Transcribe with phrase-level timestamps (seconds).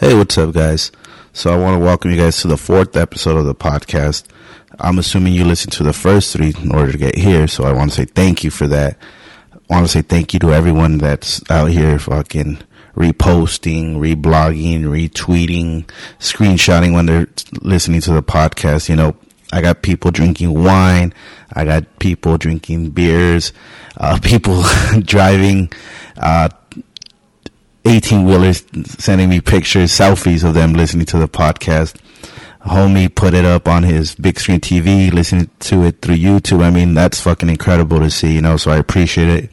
[0.00, 0.90] Hey, what's up, guys?
[1.34, 4.24] So I want to welcome you guys to the fourth episode of the podcast.
[4.78, 7.74] I'm assuming you listened to the first three in order to get here, so I
[7.74, 8.96] want to say thank you for that.
[9.52, 12.62] I want to say thank you to everyone that's out here fucking
[12.96, 15.84] reposting, reblogging, retweeting,
[16.18, 17.28] screenshotting when they're
[17.60, 18.88] listening to the podcast.
[18.88, 19.16] You know,
[19.52, 21.12] I got people drinking wine.
[21.52, 23.52] I got people drinking beers.
[23.98, 24.62] Uh, people
[25.00, 25.70] driving,
[26.16, 26.48] uh,
[27.84, 28.64] 18 wheelers
[28.98, 31.96] sending me pictures, selfies of them listening to the podcast.
[32.62, 36.62] Homie put it up on his big screen TV, listening to it through YouTube.
[36.62, 39.50] I mean, that's fucking incredible to see, you know, so I appreciate it.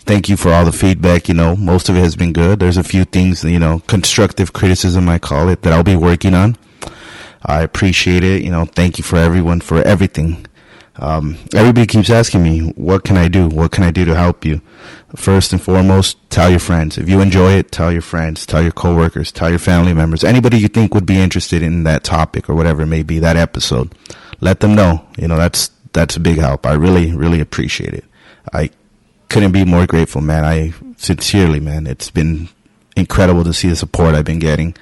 [0.00, 1.28] Thank you for all the feedback.
[1.28, 2.60] You know, most of it has been good.
[2.60, 6.34] There's a few things, you know, constructive criticism, I call it, that I'll be working
[6.34, 6.58] on.
[7.42, 8.42] I appreciate it.
[8.42, 10.46] You know, thank you for everyone for everything.
[10.96, 13.48] Um, everybody keeps asking me, what can I do?
[13.48, 14.60] What can I do to help you?
[15.16, 16.98] First and foremost, tell your friends.
[16.98, 20.58] If you enjoy it, tell your friends, tell your coworkers, tell your family members, anybody
[20.58, 23.92] you think would be interested in that topic or whatever it may be, that episode.
[24.40, 25.06] Let them know.
[25.18, 26.66] You know, that's, that's a big help.
[26.66, 28.04] I really, really appreciate it.
[28.52, 28.70] I
[29.28, 30.44] couldn't be more grateful, man.
[30.44, 32.48] I sincerely, man, it's been
[32.96, 34.76] incredible to see the support I've been getting.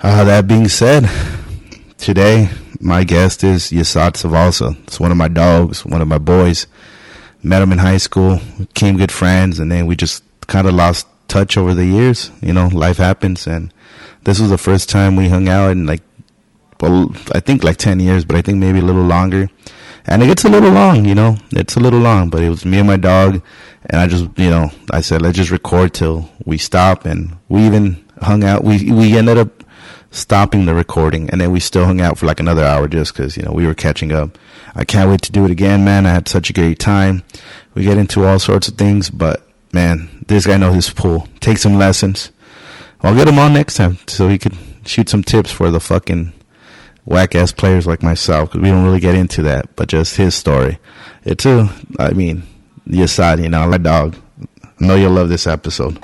[0.00, 1.10] Uh, that being said,
[1.98, 2.48] today
[2.80, 4.76] my guest is Yashad Zavalza.
[4.84, 6.66] It's one of my dogs, one of my boys.
[7.42, 11.06] Met him in high school, became good friends, and then we just kind of lost
[11.28, 12.30] touch over the years.
[12.40, 13.72] You know, life happens, and
[14.24, 16.02] this was the first time we hung out in like,
[16.80, 19.50] well, I think like 10 years, but I think maybe a little longer.
[20.06, 22.64] And it gets a little long, you know, it's a little long, but it was
[22.64, 23.42] me and my dog,
[23.86, 27.64] and I just, you know, I said, let's just record till we stop, and we
[27.66, 28.64] even hung out.
[28.64, 29.63] We, we ended up
[30.14, 33.36] stopping the recording and then we still hung out for like another hour just because
[33.36, 34.38] you know we were catching up.
[34.74, 36.06] I can't wait to do it again man.
[36.06, 37.24] I had such a great time.
[37.74, 41.28] We get into all sorts of things but man this guy knows his pool.
[41.40, 42.30] Take some lessons.
[43.02, 44.56] I'll get him on next time so he could
[44.86, 46.32] shoot some tips for the fucking
[47.04, 50.34] whack ass players like myself because we don't really get into that but just his
[50.34, 50.78] story.
[51.24, 51.68] It's a
[51.98, 52.44] i mean
[53.06, 54.14] side you know my dog
[54.62, 55.98] i know you'll love this episode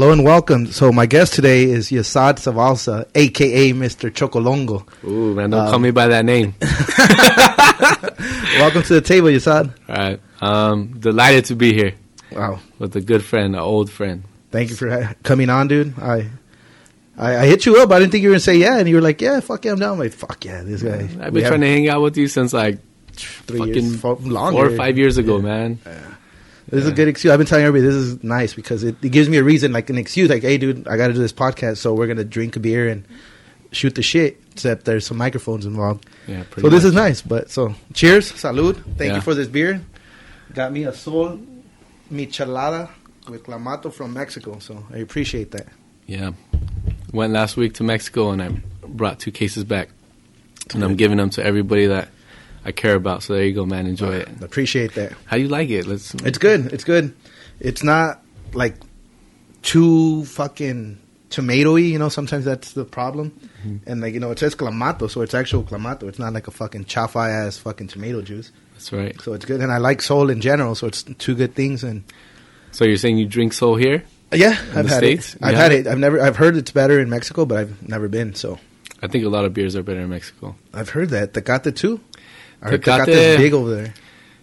[0.00, 0.64] Hello and welcome.
[0.68, 4.10] So my guest today is Yashad Zavalza, aka Mr.
[4.10, 4.88] Chocolongo.
[5.04, 6.54] Ooh, man, don't call me by that name.
[8.58, 9.74] welcome to the table, Yashad.
[9.90, 10.20] All right.
[10.40, 11.92] Um, delighted to be here
[12.32, 12.60] Wow.
[12.78, 14.24] with a good friend, an old friend.
[14.50, 15.92] Thank you for ha- coming on, dude.
[15.98, 16.30] I,
[17.18, 17.90] I I hit you up.
[17.90, 19.72] I didn't think you were gonna say yeah, and you were like, yeah, fuck yeah,
[19.72, 19.92] I'm down.
[19.92, 21.10] I'm like, fuck yeah, this guy.
[21.20, 22.78] I've been trying to hang out with you since like
[23.12, 24.56] three fucking years, fo- longer.
[24.56, 25.78] four or five years ago, man.
[26.70, 27.32] This is a good excuse.
[27.32, 29.90] I've been telling everybody this is nice because it, it gives me a reason, like
[29.90, 32.54] an excuse, like, hey, dude, I got to do this podcast, so we're gonna drink
[32.56, 33.04] a beer and
[33.72, 34.40] shoot the shit.
[34.52, 36.06] Except there's some microphones involved.
[36.26, 37.22] Yeah, pretty So this is nice.
[37.22, 38.76] But so cheers, salud.
[38.96, 39.14] Thank Yeah.
[39.16, 39.80] you for this beer.
[40.54, 41.40] Got me a Sol
[42.12, 42.90] Michelada
[43.28, 45.66] with Clamato from Mexico, so I appreciate that.
[46.06, 46.32] Yeah.
[47.12, 48.48] Went last week to Mexico and I
[48.86, 49.88] brought two cases back.
[50.74, 52.08] And I'm giving them to everybody that
[52.64, 53.22] I care about.
[53.22, 53.86] So there you go, man.
[53.86, 54.28] Enjoy it.
[54.42, 55.12] Appreciate that.
[55.26, 55.86] How you like it?
[55.86, 56.14] Let's.
[56.14, 56.72] It's good.
[56.72, 57.14] It's good.
[57.58, 58.22] It's not
[58.52, 58.76] like
[59.62, 60.98] too fucking
[61.30, 61.88] tomatoey.
[61.90, 63.30] You know, sometimes that's the problem.
[63.64, 63.76] Mm-hmm.
[63.90, 66.04] And like you know, it says clamato, so it's actual clamato.
[66.04, 68.52] It's not like a fucking chafa ass fucking tomato juice.
[68.74, 69.20] That's right.
[69.20, 69.60] So it's good.
[69.60, 71.84] And I like Sol in general, so it's two good things.
[71.84, 72.02] And
[72.72, 74.02] So you're saying you drink Sol here?
[74.32, 75.34] yeah, In I've had States?
[75.34, 75.42] it.
[75.42, 75.86] I've had have it.
[75.86, 76.20] I've never.
[76.20, 78.34] I've heard it's better in Mexico, but I've never been.
[78.34, 78.58] So
[79.02, 80.56] I think a lot of beers are better in Mexico.
[80.72, 82.00] I've heard that Tecate too.
[82.62, 83.94] Tecate- is big over there.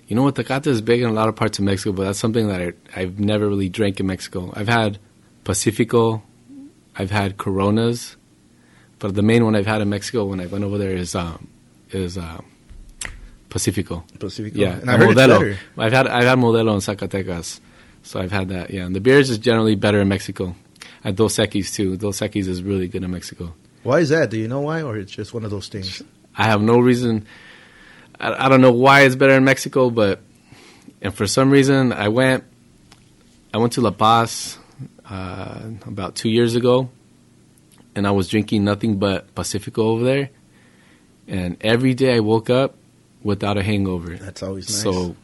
[0.08, 0.36] You know what?
[0.36, 2.74] Tecate is big in a lot of parts of Mexico, but that's something that I,
[2.96, 4.52] I've never really drank in Mexico.
[4.56, 5.00] I've had
[5.44, 6.24] Pacifico,
[6.96, 8.16] I've had Coronas,
[9.00, 11.48] but the main one I've had in Mexico when I went over there is um,
[11.92, 12.42] is uh,
[13.50, 14.04] Pacifico.
[14.20, 14.60] Pacifico.
[14.60, 15.58] Yeah, and I heard Modelo.
[15.78, 17.60] I've had I've had Modelo in Zacatecas,
[18.04, 18.72] so I've had that.
[18.72, 20.56] Yeah, and the beers is generally better in Mexico.
[21.04, 21.96] At Dos Equis too.
[21.98, 23.54] Dos Equis is really good in Mexico.
[23.84, 24.30] Why is that?
[24.30, 26.02] Do you know why, or it's just one of those things?
[26.36, 27.26] I have no reason.
[28.20, 30.22] I, I don't know why it's better in Mexico, but
[31.02, 32.44] and for some reason I went.
[33.54, 34.58] I went to La Paz
[35.10, 36.90] uh, about two years ago,
[37.96, 40.30] and I was drinking nothing but Pacifico over there.
[41.28, 42.76] And every day I woke up
[43.24, 44.16] without a hangover.
[44.16, 44.84] That's always nice.
[44.84, 45.16] So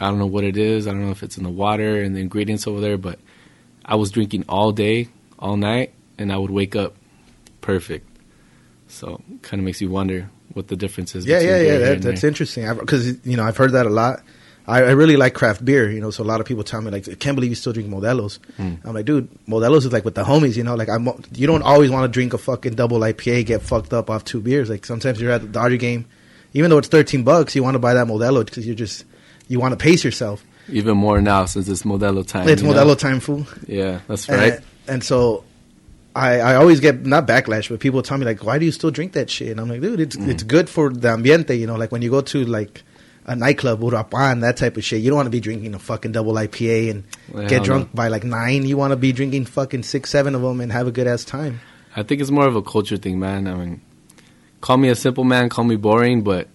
[0.00, 0.86] I don't know what it is.
[0.86, 3.18] I don't know if it's in the water and the ingredients over there, but
[3.84, 5.08] I was drinking all day,
[5.38, 6.94] all night, and I would wake up
[7.60, 8.08] perfect.
[8.86, 11.24] So kind of makes you wonder what the difference is.
[11.24, 11.78] Yeah, yeah, yeah.
[11.78, 14.22] That, that's interesting because you know I've heard that a lot.
[14.66, 16.10] I, I really like craft beer, you know.
[16.10, 18.38] So a lot of people tell me like, "I can't believe you still drink Modelo's."
[18.58, 18.74] Hmm.
[18.84, 20.74] I'm like, dude, Modelo's is like with the homies, you know.
[20.74, 24.10] Like I'm, you don't always want to drink a fucking double IPA, get fucked up
[24.10, 24.68] off two beers.
[24.68, 26.04] Like sometimes you're at the Dodger game,
[26.52, 29.06] even though it's 13 bucks, you want to buy that Modelo because you're just
[29.48, 30.44] you want to pace yourself.
[30.68, 32.46] Even more now since it's Modelo time.
[32.46, 32.74] it's you know?
[32.74, 33.46] Modelo time, fool.
[33.66, 34.60] Yeah, that's And- right.
[34.86, 35.44] And, so
[36.18, 38.90] I, I always get not backlash, but people tell me like, "Why do you still
[38.90, 40.28] drink that shit?" And I'm like, "Dude, it's Mm.
[40.28, 41.76] it's good for the ambiente, you know.
[41.76, 42.82] Like when you go to like
[43.26, 45.02] a nightclub, Urapan, that type of shit.
[45.02, 47.94] You don't want to be drinking a fucking double IPA and Well, get drunk no.
[47.94, 48.64] by like nine.
[48.64, 51.24] You want to be drinking fucking six, seven of them and have a good ass
[51.24, 51.60] time.
[51.94, 53.46] I think it's more of a culture thing, man.
[53.46, 53.80] I mean,
[54.62, 56.48] call me a simple man, call me boring, but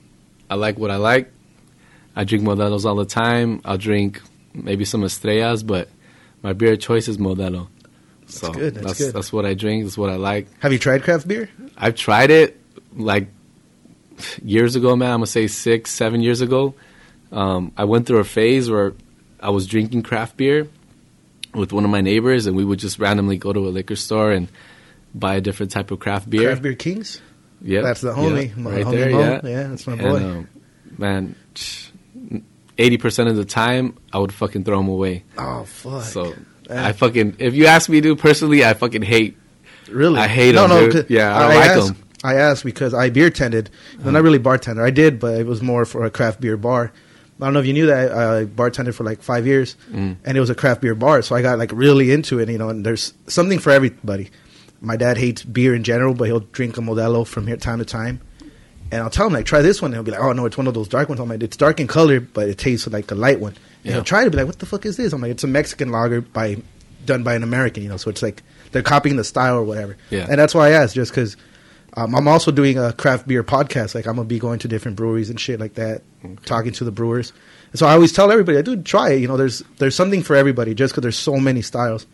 [0.50, 1.31] I like what I like.
[2.15, 3.62] I drink Modelos all the time.
[3.65, 4.21] I'll drink
[4.54, 5.89] maybe some Estrellas, but
[6.42, 7.68] my beer of choice is Modelo.
[8.33, 9.13] So good, that's that's good.
[9.13, 9.83] that's what I drink.
[9.83, 10.47] That's what I like.
[10.59, 11.50] Have you tried craft beer?
[11.77, 12.59] I've tried it
[12.95, 13.27] like
[14.44, 15.12] years ago, man.
[15.12, 16.75] I'm gonna say six, seven years ago.
[17.31, 18.94] Um, I went through a phase where
[19.39, 20.68] I was drinking craft beer
[21.53, 24.31] with one of my neighbors, and we would just randomly go to a liquor store
[24.31, 24.47] and
[25.15, 26.44] buy a different type of craft beer.
[26.50, 27.21] Craft Beer Kings.
[27.62, 29.09] Yeah, That's the homie, my right homie there.
[29.12, 29.19] Mo.
[29.19, 30.18] Yeah, Yeah, that's my And, boy.
[30.18, 30.47] um,
[30.97, 31.36] man,
[32.77, 35.24] eighty percent of the time, I would fucking throw them away.
[35.38, 36.03] Oh fuck.
[36.03, 36.33] So.
[36.75, 39.37] I fucking, if you ask me, dude, personally, I fucking hate.
[39.89, 40.19] Really?
[40.19, 40.89] I hate no, 'em, no.
[40.91, 41.95] 'cause Yeah, I don't like asked, 'em.
[42.23, 43.69] I asked because I beer tended.
[44.03, 44.81] No, not really bartender.
[44.83, 46.91] I did, but it was more for a craft beer bar.
[47.41, 50.15] I don't know if you knew that I bartended for like five years, Mm.
[50.23, 51.21] and it was a craft beer bar.
[51.21, 52.69] So I got like really into it, you know.
[52.69, 54.29] And there's something for everybody.
[54.79, 57.85] My dad hates beer in general, but he'll drink a Modelo from here time to
[57.85, 58.21] time.
[58.91, 59.89] And I'll tell him like, try this one.
[59.91, 61.19] And he'll be like, oh no, it's one of those dark ones.
[61.19, 63.55] I'm like, it's dark in color, but it tastes like a light one.
[63.83, 63.94] And Yeah.
[63.94, 65.13] he'll try to be like, what the fuck is this?
[65.13, 66.57] I'm like, it's a Mexican lager by
[67.06, 67.97] done by an American, you know.
[67.97, 68.41] So it's like
[68.71, 69.97] they're copying the style or whatever.
[70.09, 70.27] Yeah.
[70.30, 71.35] And that's why I asked, just because
[71.95, 73.94] um, I'm also doing a craft beer podcast.
[73.94, 76.01] Like I'm gonna be going to different breweries and shit like that,
[76.45, 77.33] talking to the brewers.
[77.71, 79.19] And so I always tell everybody, I do try it.
[79.21, 80.74] You know, there's there's something for everybody.
[80.75, 82.06] Just because there's so many styles.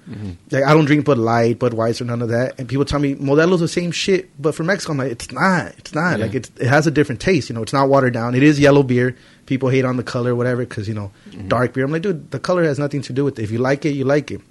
[0.51, 2.57] Like I don't drink Bud Light, Budweiser, none of that.
[2.59, 5.73] And people tell me Modelo's the same shit, but for Mexico, I'm like, it's not.
[5.77, 6.17] It's not.
[6.17, 6.25] Yeah.
[6.25, 7.49] Like it's, it has a different taste.
[7.49, 8.35] You know, it's not watered down.
[8.35, 9.15] It is yellow beer.
[9.49, 11.47] People hate on the color, whatever, because you know, mm-hmm.
[11.47, 11.83] dark beer.
[11.83, 13.41] I'm like, dude, the color has nothing to do with it.
[13.41, 14.41] If you like it, you like it.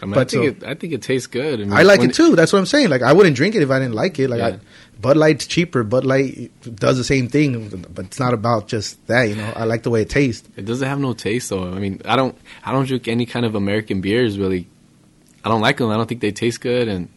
[0.00, 1.60] I mean, But I think so- it, I think it tastes good.
[1.60, 2.36] I, mean, I like it too.
[2.36, 2.88] That's what I'm saying.
[2.88, 4.30] Like I wouldn't drink it if I didn't like it.
[4.30, 4.46] Like Yeah.
[4.46, 4.58] I,
[5.00, 5.82] Bud Light's cheaper.
[5.82, 9.24] Bud Light does the same thing, but it's not about just that.
[9.24, 10.48] You know, I like the way it tastes.
[10.56, 11.64] It doesn't have no taste though.
[11.64, 14.68] I mean, I don't I don't drink any kind of American beers really.
[15.44, 15.90] I don't like them.
[15.90, 17.08] I don't think they taste good and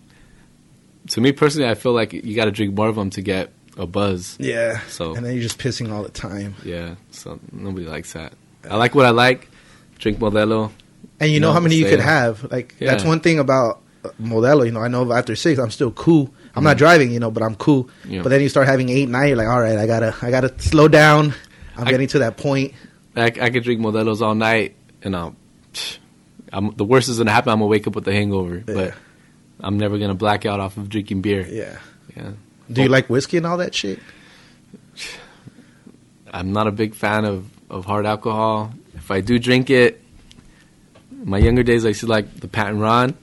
[1.10, 3.52] to me personally, I feel like you got to drink more of them to get
[3.78, 4.36] a buzz.
[4.40, 4.82] Yeah.
[4.90, 6.56] So- and then you're just pissing all the time.
[6.66, 8.34] Yeah, so nobody likes that.
[8.70, 9.50] I like what I like.
[10.00, 10.72] Drink Modelo.
[11.20, 12.52] And you know No, how many you could have.
[12.52, 12.92] Like Yeah.
[12.92, 14.66] that's one thing about uh, Modelo.
[14.66, 16.34] You know, I know after six, I'm still cool.
[16.56, 17.90] I'm not driving, you know, but I'm cool.
[18.08, 18.24] Yeah.
[18.24, 19.28] But then you start having eight, nine.
[19.30, 21.34] You're like, all right, I gotta, I gotta slow down.
[21.78, 22.74] I'm I- getting to that point.
[23.16, 25.36] I, I could drink Modelo's all night, and um,
[26.52, 27.52] I'm, the worst is gonna happen.
[27.52, 28.74] I'm gonna wake up with a hangover, Yeah.
[28.74, 28.94] but
[29.60, 31.48] I'm never gonna black out off of drinking beer.
[31.48, 31.78] Yeah.
[32.16, 32.32] Yeah.
[32.72, 34.00] Do you like whiskey and all that shit?
[36.32, 38.74] I'm not a big fan of, of hard alcohol.
[38.96, 40.02] If I do drink it,
[41.24, 43.16] my younger days I used to like the Pat and Ron.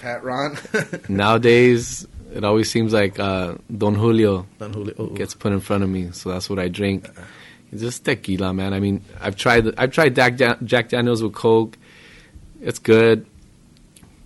[0.00, 0.56] Pat Ron.
[1.08, 4.94] Nowadays, it always seems like uh, Don Julio Don Julio.
[4.98, 7.08] Oh, gets put in front of me, so that's what I drink.
[7.72, 8.72] It's just tequila, man.
[8.72, 11.76] I mean, I've tried the- I've tried Jack, Dan- Jack Daniels with Coke.
[12.60, 13.26] It's good.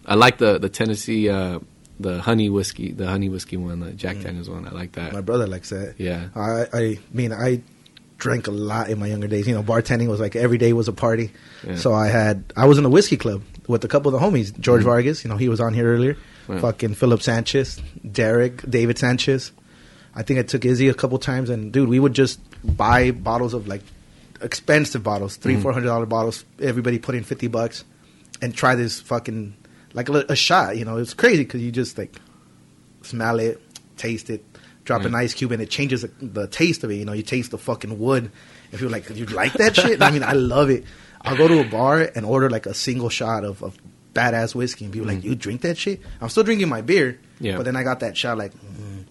[0.06, 1.58] I like the the Tennessee uh,
[2.04, 4.24] the honey whiskey, the honey whiskey one, the Jack mm.
[4.24, 4.68] Daniels one.
[4.68, 5.12] I like that.
[5.12, 5.94] My brother likes that.
[5.98, 6.28] Yeah.
[6.36, 7.62] I, I mean, I
[8.18, 9.48] drank a lot in my younger days.
[9.48, 11.32] You know, bartending was like every day was a party.
[11.66, 11.76] Yeah.
[11.76, 14.56] So I had, I was in a whiskey club with a couple of the homies.
[14.60, 14.84] George mm.
[14.84, 16.16] Vargas, you know, he was on here earlier.
[16.48, 16.60] Yeah.
[16.60, 19.50] Fucking Philip Sanchez, Derek, David Sanchez.
[20.14, 23.54] I think I took Izzy a couple times, and dude, we would just buy bottles
[23.54, 23.82] of like
[24.42, 25.62] expensive bottles, three, mm.
[25.62, 26.44] four hundred dollar bottles.
[26.60, 27.84] Everybody put in fifty bucks,
[28.42, 29.56] and try this fucking
[29.94, 30.76] like a, a shot.
[30.76, 32.14] You know, it's crazy because you just like
[33.02, 33.60] smell it,
[33.96, 34.44] taste it,
[34.84, 36.96] drop an ice cube, and it changes the, the taste of it.
[36.96, 38.30] You know, you taste the fucking wood.
[38.72, 40.02] If you're like, you like that shit?
[40.02, 40.84] I mean, I love it.
[41.22, 43.78] I'll go to a bar and order like a single shot of, of
[44.12, 46.00] badass whiskey, and people like, you drink that shit?
[46.20, 47.46] I'm still drinking my beer, Mm.
[47.46, 47.56] Yeah.
[47.56, 48.52] but then I got that shot like.
[48.54, 49.04] Mm,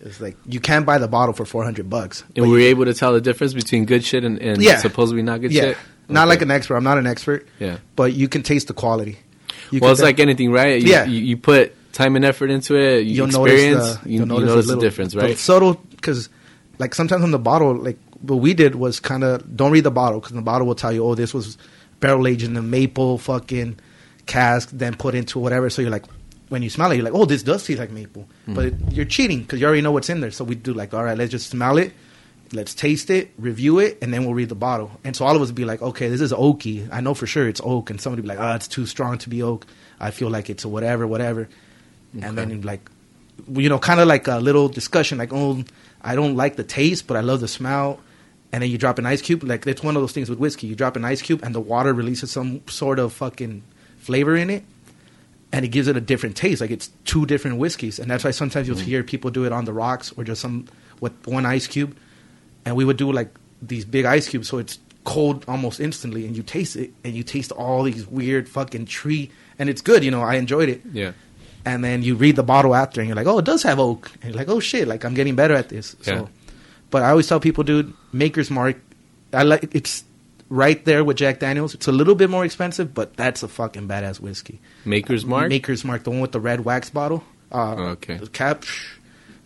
[0.00, 2.24] it's like you can't buy the bottle for four hundred bucks.
[2.34, 4.78] And were you able to tell the difference between good shit and, and Yeah.
[4.78, 5.76] supposedly not good yeah, shit?
[6.08, 6.28] not Okay.
[6.30, 6.76] like an expert.
[6.76, 7.46] I'm not an expert.
[7.60, 7.78] Yeah.
[7.96, 9.18] but you can taste the quality.
[9.70, 10.80] You well, it's like anything, right?
[10.82, 11.04] You, Yeah.
[11.04, 13.00] You, you put time and effort into it.
[13.06, 13.78] You you'll experience.
[13.78, 15.38] notice the, you, you'll you notice, notice a the little- difference, right?
[15.38, 16.28] subtle because,
[16.78, 19.90] like sometimes on the bottle, like what we did was kind of don't read the
[19.90, 21.56] bottle because the bottle will tell you, oh, this was
[22.00, 23.78] barrel aged in the maple fucking
[24.26, 25.68] cask, then put into whatever.
[25.70, 26.04] So you're like,
[26.48, 28.54] when you smell it, you're like, oh, this does taste like maple, mm.
[28.54, 30.30] but it, you're cheating because you already know what's in there.
[30.30, 31.92] So we do like, all right, let's just smell it,
[32.52, 34.90] let's taste it, review it, and then we'll read the bottle.
[35.04, 36.88] And so all of us would be like, okay, this is oaky.
[36.92, 39.18] I know for sure it's oak, and somebody would be like, oh, it's too strong
[39.18, 39.66] to be oak.
[40.00, 41.48] I feel like it's a whatever, whatever.
[42.20, 42.90] And then like,
[43.48, 45.62] you know, kind of like a little discussion, like, oh,
[46.02, 48.00] I don't like the taste, but I love the smell.
[48.52, 49.44] And then you drop an ice cube.
[49.44, 50.66] Like it's one of those things with whiskey.
[50.66, 53.62] You drop an ice cube, and the water releases some sort of fucking
[53.98, 54.64] flavor in it,
[55.52, 56.60] and it gives it a different taste.
[56.60, 58.86] Like it's two different whiskeys, and that's why sometimes you'll mm-hmm.
[58.86, 60.66] hear people do it on the rocks or just some
[61.00, 61.96] with one ice cube.
[62.70, 66.36] And we would do like these big ice cubes, so it's cold almost instantly, and
[66.36, 70.04] you taste it, and you taste all these weird fucking tree, and it's good.
[70.04, 71.12] You know, I enjoyed it Yeah.
[71.66, 74.10] and then you read the bottle after and you're like, oh, it does have oak.
[74.22, 75.96] And you're like, oh shit, like I'm getting better at this.
[76.02, 76.26] So, Yeah.
[76.90, 78.76] but I always tell people, dude, Maker's Mark,
[79.32, 80.04] I like it's
[80.48, 81.74] right there with Jack Daniels.
[81.74, 84.60] It's a little bit more expensive, but that's a fucking badass whiskey.
[84.84, 85.48] Maker's Mark.
[85.48, 87.24] Maker's Mark, the one with the red wax bottle.
[87.52, 88.20] Uh, Oh, okay.
[88.32, 88.64] Cap.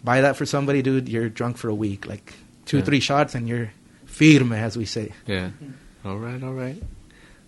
[0.05, 1.09] buy that for somebody, dude.
[1.09, 2.35] You're drunk for a week, like
[2.67, 2.85] two, Yeah.
[2.85, 3.71] three shots, and you're
[4.07, 5.13] firme, as we say.
[5.27, 5.51] Yeah.
[6.05, 6.43] All right.
[6.43, 6.81] All right.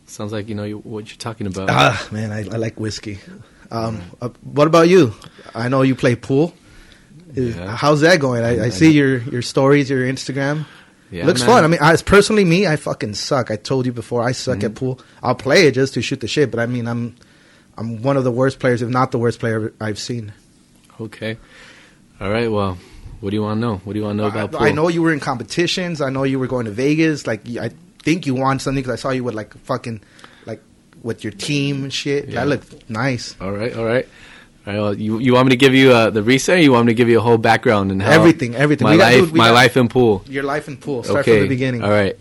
[0.07, 1.69] Sounds like you know you- what you're talking about.
[1.71, 3.19] Ah, man, I, I like whiskey.
[3.71, 5.13] Um, uh, what about you?
[5.55, 6.55] I know you play pool.
[7.35, 7.77] Is- Yeah.
[7.77, 8.45] How's that going?
[8.45, 10.65] I, I see your your stories, your Instagram.
[11.11, 11.49] Yeah, Looks man.
[11.51, 11.65] fun.
[11.65, 13.51] I mean, I, personally, me, I fucking suck.
[13.53, 14.67] I told you before, I suck Mm-hmm.
[14.67, 15.01] at pool.
[15.23, 17.15] I'll play it just to shoot the shit, but I mean, I'm
[17.79, 20.33] I'm one of the worst players, if not the worst player I've seen.
[21.01, 21.37] Okay.
[22.21, 22.51] All right.
[22.51, 22.79] Well,
[23.21, 23.77] what do you want to know?
[23.79, 24.63] What do you want to know about pool?
[24.63, 26.01] I, I know you were in competitions.
[26.01, 27.27] I know you were going to Vegas.
[27.27, 27.71] Like, I
[28.03, 30.01] think you won something because I saw you with like fucking
[30.45, 30.63] like
[31.03, 32.29] with your team and shit.
[32.29, 32.41] Yeah.
[32.41, 33.37] That looked nice.
[33.41, 33.75] All right.
[33.75, 34.07] All right.
[34.67, 34.81] All right.
[34.81, 36.59] Well, you you want me to give you uh, the reset?
[36.59, 38.87] Or you want me to give you a whole background and how Everything, everything.
[38.87, 40.25] My life, my got- life in pool.
[40.27, 41.05] Your life in pool.
[41.05, 41.33] Start okay.
[41.33, 41.83] from the beginning.
[41.85, 42.19] All right.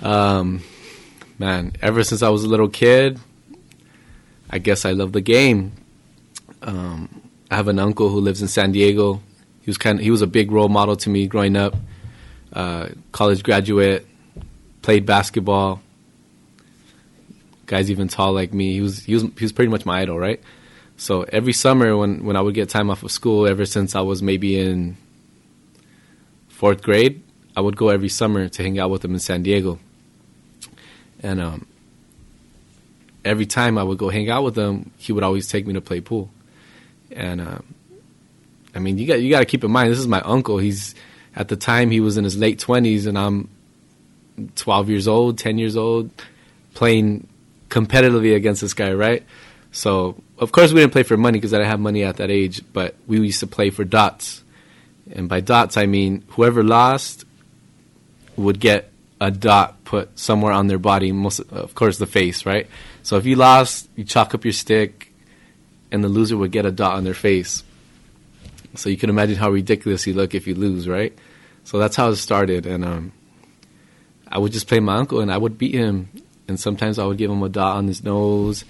[0.00, 0.62] Um,
[1.38, 3.20] man, ever since I was a little kid,
[4.50, 5.72] I guess I love the game.
[6.62, 9.20] Um, I have an uncle who lives in San Diego.
[9.62, 11.74] He was kind of, he was a big role model to me growing up.
[12.52, 14.06] Uh, college graduate,
[14.82, 15.80] played basketball.
[17.66, 18.74] Guy's even tall like me.
[18.74, 20.40] He was he was he was pretty much my idol, right?
[20.96, 24.02] So every summer when when I would get time off of school, ever since I
[24.02, 24.96] was maybe in
[26.48, 27.22] fourth grade,
[27.56, 29.78] I would go every summer to hang out with him in San Diego.
[31.20, 31.66] And um,
[33.24, 35.80] every time I would go hang out with him, he would always take me to
[35.80, 36.30] play pool.
[37.10, 37.74] And um,
[38.74, 40.58] I mean, you got you got to keep in mind this is my uncle.
[40.58, 40.94] He's
[41.36, 43.48] at the time he was in his late twenties, and I'm
[44.56, 46.10] twelve years old, ten years old,
[46.74, 47.28] playing
[47.68, 49.24] competitively against this guy, right?
[49.72, 52.30] So of course we didn't play for money because I didn't have money at that
[52.30, 54.42] age, but we used to play for dots.
[55.10, 57.24] And by dots, I mean whoever lost
[58.36, 62.66] would get a dot put somewhere on their body, most of course the face, right?
[63.02, 65.12] So if you lost, you chalk up your stick,
[65.90, 67.62] and the loser would get a dot on their face.
[68.74, 71.16] So you can imagine how ridiculous you look if you lose, right?
[71.64, 73.12] So that's how it started, and um,
[74.26, 76.08] I would just play my uncle, and I would beat him,
[76.48, 78.64] and sometimes I would give him a dot on his nose,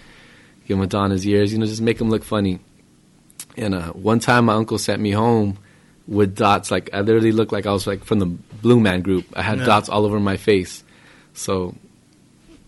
[0.66, 2.59] give him a dot on his ears, you know, just make him look funny.
[3.56, 5.59] And uh, one time, my uncle sent me home
[6.09, 6.71] with dots.
[6.71, 9.26] Like I literally looked like I was like from the Blue Man Group.
[9.35, 9.66] I had Yeah.
[9.66, 10.82] dots all over my face.
[11.35, 11.75] So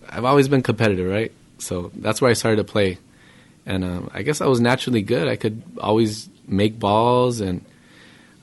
[0.08, 1.32] I've always been competitive, right?
[1.58, 2.98] So that's where I started to play,
[3.66, 5.28] and um, I guess I was naturally good.
[5.28, 7.64] I could always make balls, and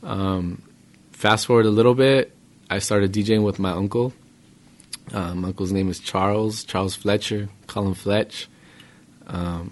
[0.04, 0.62] um,
[1.12, 2.36] fast forward a little bit,
[2.70, 4.14] I started DJing with my uncle.
[5.14, 7.50] Um, my uncle's name is Charles Charles Fletcher.
[7.74, 8.48] Him Fletch.
[9.28, 9.72] Um,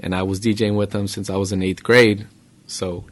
[0.00, 2.26] and I was DJing with him since I was in eighth grade.
[2.66, 3.04] So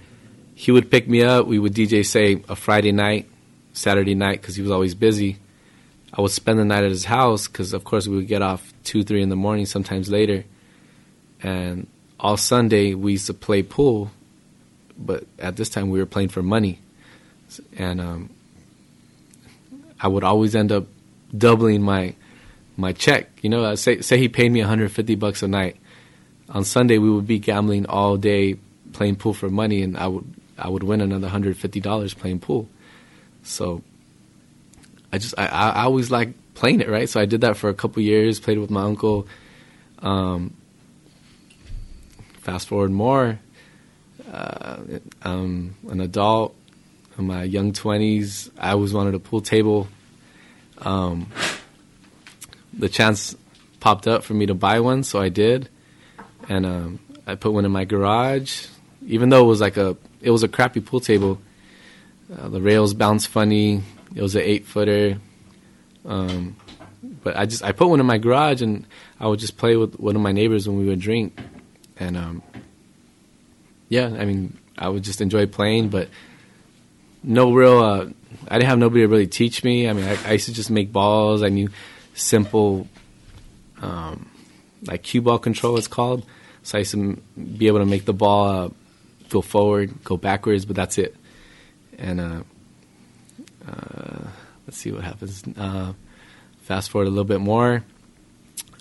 [0.54, 1.46] he would pick me up.
[1.46, 3.28] We would DJ, say, a Friday night,
[3.72, 5.38] Saturday night, because he was always busy.
[6.12, 8.72] I would spend the night at his house because, of course, we would get off
[8.84, 10.44] 2, 3 in the morning, sometimes later.
[11.42, 11.88] And
[12.20, 14.10] all Sunday, we used to play pool.
[14.98, 16.78] But at this time, we were playing for money.
[17.76, 18.30] And um,
[20.00, 20.86] I would always end up
[21.36, 22.14] doubling my
[22.76, 23.30] my check.
[23.42, 25.76] You know, uh, say say he paid me 150 bucks a night.
[26.50, 28.56] On Sunday, we would be gambling all day,
[28.92, 30.24] playing pool for money, and I would
[30.58, 32.68] I would win another 150 dollars playing pool.
[33.42, 33.82] So
[35.12, 37.08] I just I, I always like playing it right.
[37.08, 38.40] So I did that for a couple years.
[38.40, 39.26] Played with my uncle.
[40.00, 40.54] Um,
[42.40, 43.40] fast forward more,
[44.34, 46.56] uh, um, an adult
[47.18, 48.50] in my young 20s.
[48.58, 49.86] I always wanted a pool table.
[50.78, 51.30] Um,
[52.72, 53.36] the chance
[53.80, 55.68] popped up for me to buy one, so I did,
[56.48, 58.66] and um, I put one in my garage.
[59.06, 61.38] Even though it was like a, it was a crappy pool table.
[62.34, 63.82] Uh, the rails bounced funny.
[64.14, 65.18] It was an eight footer,
[66.06, 66.56] um,
[67.22, 68.86] but I just I put one in my garage, and
[69.20, 71.38] I would just play with one of my neighbors when we would drink,
[71.98, 72.42] and um,
[73.94, 76.08] yeah, I mean, I would just enjoy playing, but
[77.22, 77.78] no real.
[77.78, 78.06] Uh,
[78.48, 79.88] I didn't have nobody to really teach me.
[79.88, 81.44] I mean, I, I used to just make balls.
[81.44, 81.68] I knew
[82.14, 82.88] simple,
[83.80, 84.28] um,
[84.84, 85.78] like cue ball control.
[85.78, 86.26] It's called.
[86.64, 88.68] So I used to be able to make the ball uh,
[89.28, 91.14] go forward, go backwards, but that's it.
[91.96, 92.42] And uh,
[93.68, 94.26] uh,
[94.66, 95.44] let's see what happens.
[95.56, 95.92] Uh,
[96.62, 97.84] fast forward a little bit more.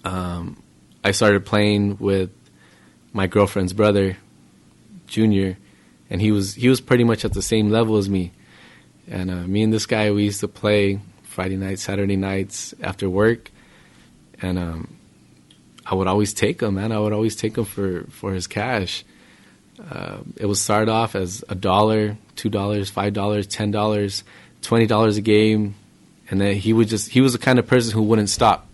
[0.03, 0.63] Um,
[1.03, 2.31] I started playing with
[3.13, 4.17] my girlfriend's brother,
[5.13, 5.57] Junior,
[6.09, 8.31] and he was he was pretty much at the same level as me.
[9.07, 13.09] And uh, me and this guy, we used to play Friday nights, Saturday nights after
[13.09, 13.51] work,
[14.41, 14.95] and um,
[15.85, 16.91] I would always take him, man.
[16.91, 19.05] I would always take him for for his cash.
[19.79, 24.23] Uh, it would start off as a dollar, two dollars, five dollars, ten dollars,
[24.61, 25.75] twenty dollars a game,
[26.29, 28.67] and then he would just he was the kind of person who wouldn't stop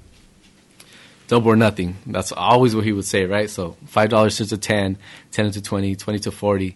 [1.29, 1.95] double or nothing.
[2.07, 3.49] That's always what he would say, right?
[3.49, 4.97] So five dollars to 10,
[5.31, 6.75] 10 to 20, 20 to 40.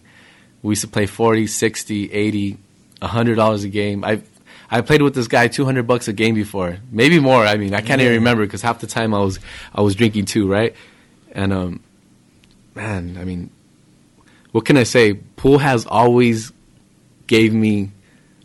[0.62, 2.58] We used to play 40, 60, 80,
[3.02, 4.02] hundred dollars a game.
[4.04, 4.22] I
[4.70, 7.44] I played with this guy 200 bucks a game before, maybe more.
[7.44, 9.38] I mean, I can't even remember because half the time I was
[9.74, 10.74] I was drinking too, right?
[11.32, 11.80] And um,
[12.74, 13.50] man, I mean,
[14.52, 15.14] what can I say?
[15.14, 16.52] Pool has always
[17.26, 17.90] gave me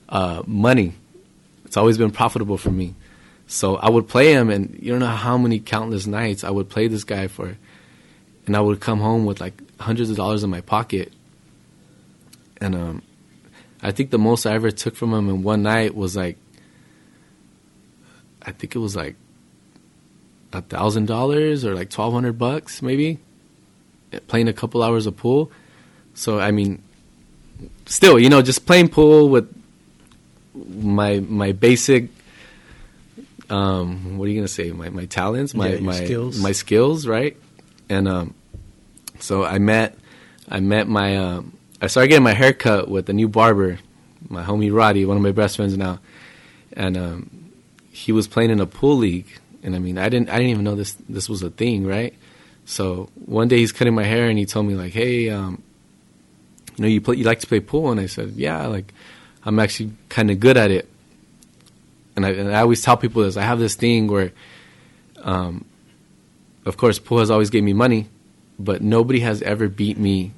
[0.10, 0.94] uh, money.
[1.66, 2.96] It's always been profitable for me.
[3.52, 6.70] So I would play him, and you don't know how many countless nights I would
[6.70, 7.58] play this guy for,
[8.46, 11.12] and I would come home with like hundreds of dollars in my pocket.
[12.62, 13.02] And um,
[13.82, 16.38] I think the most I ever took from him in one night was like,
[18.44, 19.16] I think it was like
[20.54, 23.18] a thousand dollars or like twelve hundred bucks, maybe,
[24.28, 25.52] playing a couple hours of pool.
[26.14, 26.84] So I mean,
[27.88, 29.52] still, you know, just playing pool with
[30.54, 32.10] my my basic
[33.50, 34.72] um, what are you gonna say?
[34.72, 37.36] My my talents, my yeah, my skills, my skills, right?
[37.90, 38.34] And um,
[39.20, 39.98] so I met
[40.48, 43.80] I met my um, I started getting my hair cut with a new barber,
[44.28, 46.00] my homie Roddy, one of my best friends now,
[46.74, 47.52] and um,
[47.92, 49.28] he was playing in a pool league,
[49.64, 52.14] and I mean I didn't I didn't even know this this was a thing, right?
[52.66, 55.64] So one day he's cutting my hair and he told me like, hey, um,
[56.78, 58.94] you know, you play, you like to play pool, and I said, yeah, like
[59.44, 60.88] I'm actually kind of good at it
[62.20, 63.38] and I, and I, always tell people this.
[63.38, 64.32] I have this thing where,
[65.22, 65.66] um,
[66.66, 68.10] of course, pool has always gave me money,
[68.58, 70.34] but nobody has ever beat me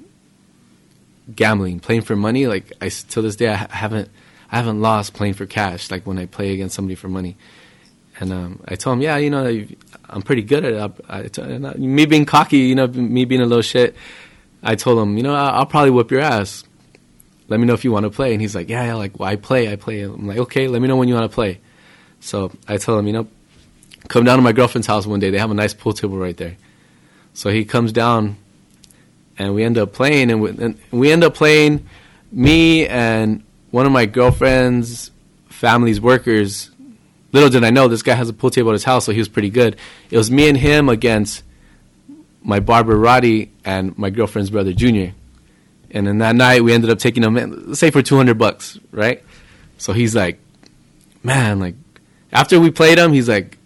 [1.35, 2.47] gambling, playing for money.
[2.47, 4.09] Like I to this day, I haven't
[4.51, 5.89] I haven't lost playing for cash.
[5.89, 7.35] Like when I play against somebody for money.
[8.19, 9.65] And um, I told him, yeah, you know,
[10.07, 11.01] I'm pretty good at it.
[11.09, 13.95] I, I, me being cocky, you know, me being a little shit.
[14.61, 16.63] I told him, you know, I'll, I'll probably whip your ass.
[17.47, 18.33] Let me know if you want to play.
[18.33, 20.01] And he's like, yeah, yeah, like, well, I play, I play.
[20.01, 21.61] I'm like, okay, let me know when you want to play.
[22.21, 23.27] So I tell him, you know,
[24.07, 25.29] come down to my girlfriend's house one day.
[25.29, 26.55] They have a nice pool table right there.
[27.33, 28.37] So he comes down,
[29.37, 31.87] and we end up playing, and we, and we end up playing.
[32.31, 35.11] Me and one of my girlfriend's
[35.49, 36.69] family's workers.
[37.31, 39.19] Little did I know this guy has a pool table at his house, so he
[39.19, 39.77] was pretty good.
[40.09, 41.43] It was me and him against
[42.43, 45.13] my barber Roddy and my girlfriend's brother Junior.
[45.91, 47.35] And then that night we ended up taking him,
[47.67, 49.23] let's say for two hundred bucks, right?
[49.77, 50.39] So he's like,
[51.23, 51.75] man, like
[52.31, 53.57] after we played him, he's like,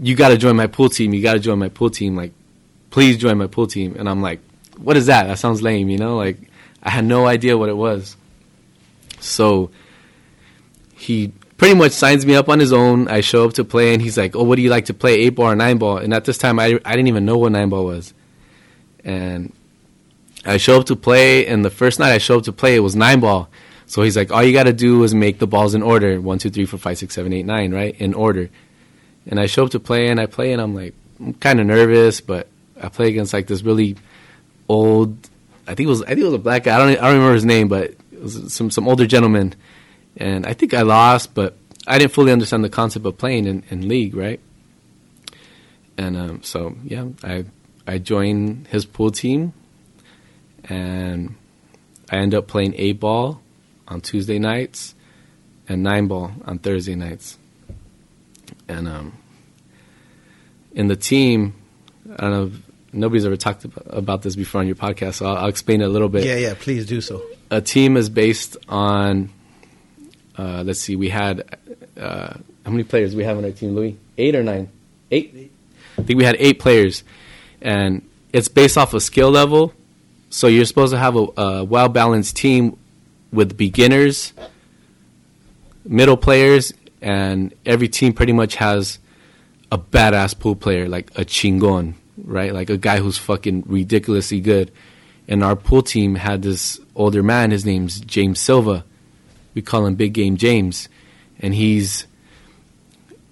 [0.00, 1.12] "You got to join my pool team.
[1.14, 2.16] You got to join my pool team.
[2.16, 2.32] Like,
[2.90, 4.40] please join my pool team." And I'm like,
[4.78, 5.26] "What is that?
[5.26, 6.38] That sounds lame." You know, like
[6.82, 8.16] I had no idea what it was.
[9.20, 9.70] So
[10.94, 13.08] he pretty much signs me up on his own.
[13.08, 15.14] I show up to play, and he's like, "Oh, what do you like to play?
[15.14, 17.52] Eight ball or nine ball?" And at this time, I I didn't even know what
[17.52, 18.14] nine ball was.
[19.04, 19.52] And
[20.44, 22.80] I show up to play, and the first night I show up to play, it
[22.80, 23.48] was nine ball.
[23.86, 26.38] So he's like, all you got to do is make the balls in order one,
[26.38, 27.94] two, three, four, five, six, seven, eight, nine, right?
[28.00, 28.50] In order.
[29.26, 31.66] And I show up to play and I play and I'm like, I'm kind of
[31.66, 32.48] nervous, but
[32.80, 33.96] I play against like this really
[34.68, 35.16] old.
[35.66, 36.74] I think it was I think it was a black guy.
[36.74, 39.54] I don't I don't remember his name, but it was some some older gentleman,
[40.16, 43.62] and I think I lost, but I didn't fully understand the concept of playing in,
[43.70, 44.40] in league, right?
[45.96, 47.44] And um, so yeah, I
[47.86, 49.52] I joined his pool team,
[50.64, 51.36] and
[52.10, 53.40] I end up playing eight ball
[53.88, 54.94] on Tuesday nights
[55.68, 57.38] and nine ball on Thursday nights.
[58.68, 59.12] And um,
[60.74, 61.54] in the team,
[62.18, 62.58] I don't know.
[62.92, 65.88] Nobody's ever talked about this before on your podcast, so I'll, I'll explain it a
[65.88, 66.24] little bit.
[66.24, 67.22] Yeah, yeah, please do so.
[67.50, 69.30] A team is based on.
[70.38, 71.58] Uh, let's see, we had
[71.96, 73.98] uh, how many players we have on our team, Louis?
[74.16, 74.68] Eight or nine?
[75.10, 75.32] Eight.
[75.36, 75.52] eight.
[75.98, 77.02] I think we had eight players,
[77.60, 79.72] and it's based off a skill level.
[80.30, 82.78] So you're supposed to have a, a well balanced team
[83.34, 84.32] with beginners,
[85.84, 88.98] middle players, and every team pretty much has
[89.70, 92.54] a badass pool player, like a chingon, right?
[92.54, 94.70] Like a guy who's fucking ridiculously good.
[95.26, 97.50] and our pool team had this older man.
[97.50, 98.84] His name's James Silva.
[99.54, 100.88] We call him Big Game James,
[101.40, 102.06] and he's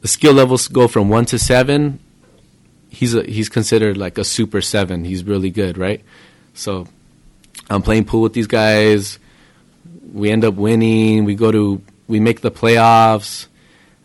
[0.00, 1.98] the skill levels go from one to seven.
[2.88, 5.04] He's a, he's considered like a super seven.
[5.04, 6.02] He's really good, right?
[6.54, 6.86] So
[7.70, 9.18] I'm playing pool with these guys.
[10.12, 11.24] We end up winning.
[11.24, 13.46] We go to we make the playoffs.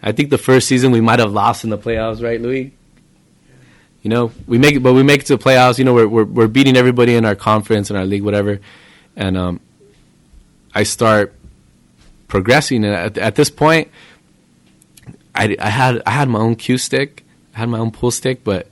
[0.02, 2.74] I think the first season we might have lost in the playoffs, right, Louis?
[4.02, 5.78] You know, we make it, but we make it to the playoffs.
[5.78, 8.60] You know, we're we're, we're beating everybody in our conference and our league, whatever.
[9.16, 9.60] And um,
[10.74, 11.34] I start
[12.28, 13.90] progressing, and at, at this point,
[15.36, 18.44] I, I had I had my own cue stick, I had my own pool stick,
[18.44, 18.68] but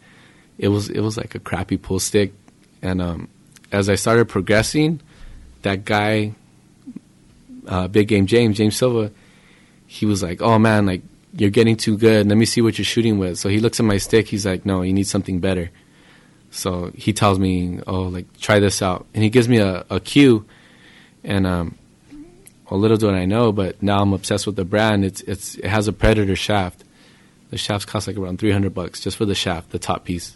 [0.58, 2.34] it was it was like a crappy pool stick.
[2.82, 3.28] And um,
[3.72, 5.02] as I started progressing,
[5.64, 6.34] that guy,
[7.68, 9.12] uh, Big Game James James Silva,
[9.88, 11.02] he was like, "Oh man, like
[11.34, 12.28] you're getting too good.
[12.28, 14.28] Let me see what you're shooting with." So he looks at my stick.
[14.28, 15.70] He's like, "No, you need something better."
[16.52, 20.00] So he tells me, "Oh, like try this out," and he gives me a, a
[20.00, 20.46] cue,
[21.24, 21.78] and um,
[22.70, 25.06] well, little do I know, but now I'm obsessed with the brand.
[25.06, 26.84] It's it's it has a Predator shaft.
[27.52, 30.36] The shafts cost like around 300 bucks just for the shaft, the top piece,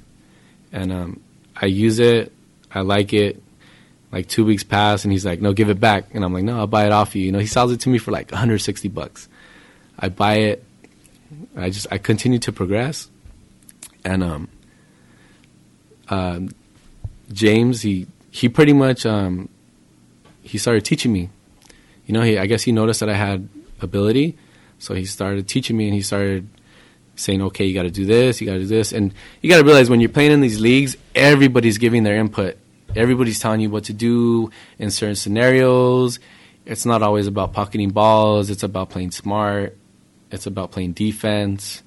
[0.71, 1.21] and um,
[1.55, 2.31] I use it.
[2.71, 3.41] I like it.
[4.11, 6.57] Like two weeks pass, and he's like, "No, give it back," and I'm like, "No,
[6.57, 8.87] I'll buy it off you." You know, he sells it to me for like 160
[8.87, 9.29] bucks.
[9.99, 10.63] I buy it.
[11.55, 13.09] I just I continue to progress,
[14.03, 14.49] and um,
[16.07, 16.39] uh,
[17.31, 19.49] James he he pretty much um,
[20.41, 21.29] he started teaching me.
[22.07, 23.47] You know, he I guess he noticed that I had
[23.81, 24.37] ability,
[24.79, 26.47] so he started teaching me, and he started
[27.15, 29.59] saying, "Okay, you got to do this, you got to do this," and you got
[29.59, 32.57] to realize when you're playing in these leagues, everybody's giving their input.
[32.95, 36.19] Everybody's telling you what to do in certain scenarios.
[36.65, 38.49] It's not always about pocketing balls.
[38.49, 39.77] It's about playing smart.
[40.31, 41.81] It's about playing defense,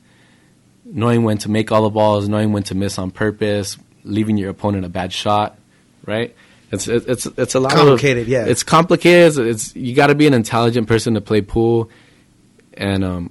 [0.84, 4.50] knowing when to make all the balls, knowing when to miss on purpose, leaving your
[4.50, 5.56] opponent a bad shot,
[6.04, 6.34] right?
[6.72, 8.46] It's it's it's a lot Complicated, of, yeah.
[8.46, 9.46] It's complicated.
[9.46, 11.90] It's, you got to be an intelligent person to play pool,
[12.74, 13.30] and um,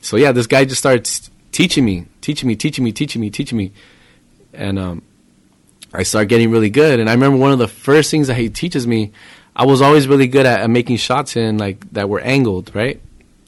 [0.00, 3.56] so yeah, this guy just starts teaching me, teaching me, teaching me, teaching me, teaching
[3.56, 3.72] me,
[4.52, 5.02] and um,
[5.94, 7.00] I start getting really good.
[7.00, 9.12] And I remember one of the first things that he teaches me,
[9.54, 13.00] I was always really good at, at making shots in like that were angled, right?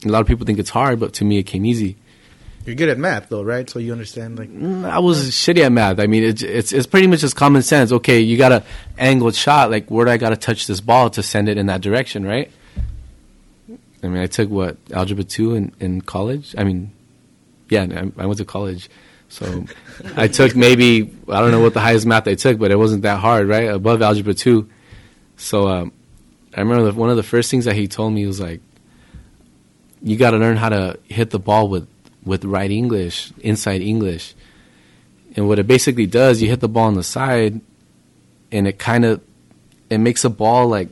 [0.05, 1.97] A lot of people think it's hard, but to me it came easy.
[2.65, 3.69] You're good at math, though, right?
[3.71, 6.01] So you understand, like, mm, I was shitty at math.
[6.01, 7.93] I mean, it's it's it's pretty much just common sense.
[7.93, 8.65] Okay, you got a
[8.99, 9.71] angled shot.
[9.71, 12.27] Like, where do I got to touch this ball to send it in that direction,
[12.27, 12.51] right?
[14.03, 16.57] I mean, I took what algebra two in in college.
[16.59, 16.91] I mean,
[17.71, 18.91] yeah, I, I went to college,
[19.29, 19.65] so
[20.17, 23.03] I took maybe I don't know what the highest math I took, but it wasn't
[23.03, 23.69] that hard, right?
[23.69, 24.69] Above algebra two.
[25.37, 25.93] So um,
[26.55, 28.61] I remember the, one of the first things that he told me was like,
[30.03, 31.89] you got to learn how to hit the ball with
[32.25, 34.35] with right English, inside English.
[35.37, 37.61] And what it basically does, you hit the ball on the side,
[38.51, 39.21] and it kind of
[39.91, 40.89] it makes a ball like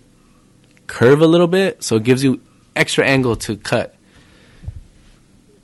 [0.86, 2.40] curve a little bit, so it gives you
[2.76, 3.94] extra angle to cut.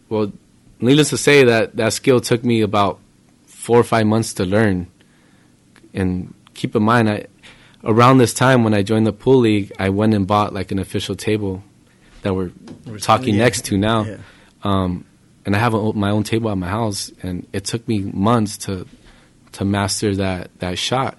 [0.08, 0.32] Well,
[0.80, 2.98] needless to say, that that skill took me about
[3.46, 4.86] four or five months to learn.
[5.92, 7.26] And keep in mind, I
[7.84, 10.78] around this time when I joined the pool league, I went and bought like an
[10.78, 11.62] official table
[12.22, 12.50] that we're
[12.98, 13.44] talking yeah.
[13.44, 14.04] next to now.
[14.04, 14.16] Yeah.
[14.62, 15.04] Um,
[15.46, 18.58] and I have a, my own table at my house, and it took me months
[18.58, 18.86] to
[19.52, 21.18] to master that that shot.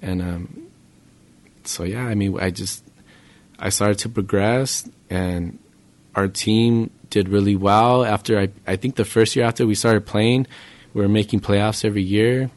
[0.00, 0.66] And um,
[1.64, 2.84] so yeah, I mean, I just
[3.58, 5.58] I started to progress, and
[6.14, 8.04] our team did really well.
[8.04, 10.46] After I, I think the first year after we started playing,
[10.92, 12.50] we were making playoffs every year.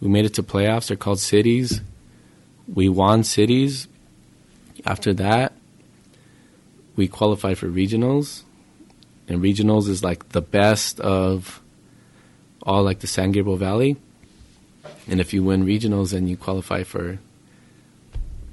[0.00, 0.88] We made it to playoffs.
[0.88, 1.82] They're called cities.
[2.72, 3.88] We won cities.
[4.86, 5.52] After that,
[6.96, 8.44] we qualified for regionals
[9.30, 11.62] and regionals is like the best of
[12.64, 13.96] all like the San Gabriel Valley.
[15.06, 17.20] And if you win regionals, then you qualify for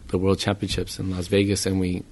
[0.09, 1.65] the World Championships in Las Vegas.
[1.65, 2.03] And we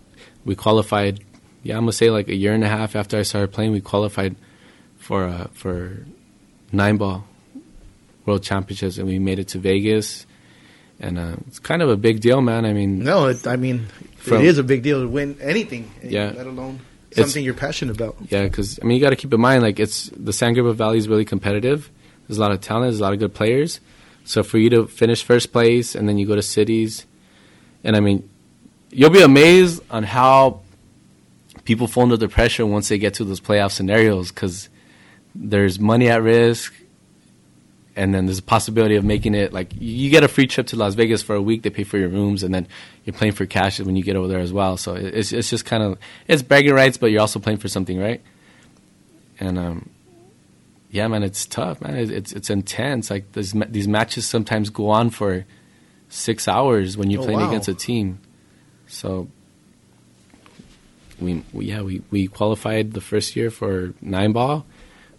[0.46, 1.24] we qualified.
[1.66, 3.82] Yeah, I'm gonna say like a year and a half after I started playing, we
[3.82, 4.36] qualified
[4.98, 6.06] for uh, for
[6.72, 7.26] nine ball
[8.26, 10.28] World Championships, and we made it to Vegas.
[11.00, 12.66] And uh, it's kind of a big deal, man.
[12.66, 15.90] I mean, no, it, I mean, From- it is a big deal to win anything,
[16.04, 16.34] Yeah.
[16.38, 18.16] let alone something you're passionate about.
[18.30, 20.76] Yeah, because I mean, you got to keep in mind like it's the San Gabriel
[20.76, 21.90] Valley is really competitive.
[22.28, 22.92] There's a lot of talent.
[22.92, 23.80] There's a lot of good players.
[24.24, 27.08] So for you to finish first place and then you go to cities,
[27.84, 28.30] and I mean,
[28.92, 30.62] you'll be amazed on how
[31.66, 34.70] people fall under the pressure once they get to those playoff scenarios because
[35.36, 36.74] there's money at risk.
[37.98, 40.76] And then there's a possibility of making it like you get a free trip to
[40.76, 41.64] Las Vegas for a week.
[41.64, 42.68] They pay for your rooms, and then
[43.06, 44.76] you're playing for cash when you get over there as well.
[44.76, 45.98] So it's it's just kind of
[46.28, 48.22] it's bragging rights, but you're also playing for something, right?
[49.40, 49.90] And um,
[50.92, 51.96] yeah, man, it's tough, man.
[51.96, 53.10] It- It's it's intense.
[53.10, 55.46] Like these these matches sometimes go on for
[56.10, 57.48] six hours when you're Oh, playing wow.
[57.48, 58.20] against a team.
[58.88, 59.30] So
[61.20, 64.66] we, we yeah we, we qualified the first year for nine ball.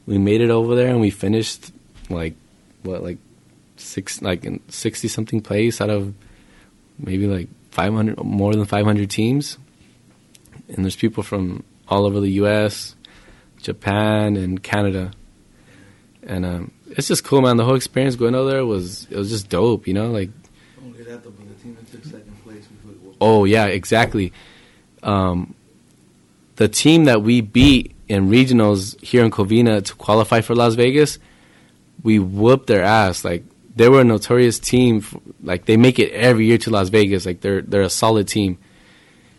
[0.06, 1.72] We made it over there and we finished
[2.08, 2.34] like
[2.82, 3.18] what like
[3.76, 6.14] six like in sixty something place out of
[6.98, 9.58] maybe like five hundred more than five hundred teams.
[10.68, 12.96] And there's people from all over the U.S.,
[13.62, 15.12] Japan, and Canada.
[16.22, 17.56] And um, it's just cool, man.
[17.56, 20.10] The whole experience going over there was it was just dope, you know.
[20.10, 20.30] Like,
[20.82, 22.66] Only that though, the team that took second place.
[23.20, 24.32] oh yeah, exactly.
[25.02, 25.54] Um,
[26.56, 31.18] the team that we beat in regionals here in Covina to qualify for Las Vegas,
[32.02, 33.24] we whooped their ass.
[33.24, 34.98] Like they were a notorious team.
[34.98, 37.26] f- Like they make it every year to Las Vegas.
[37.26, 38.58] Like they're they're a solid team,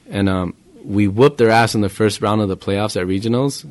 [0.10, 0.54] and um,
[0.84, 3.66] we whooped their ass in the first round of the playoffs at regionals.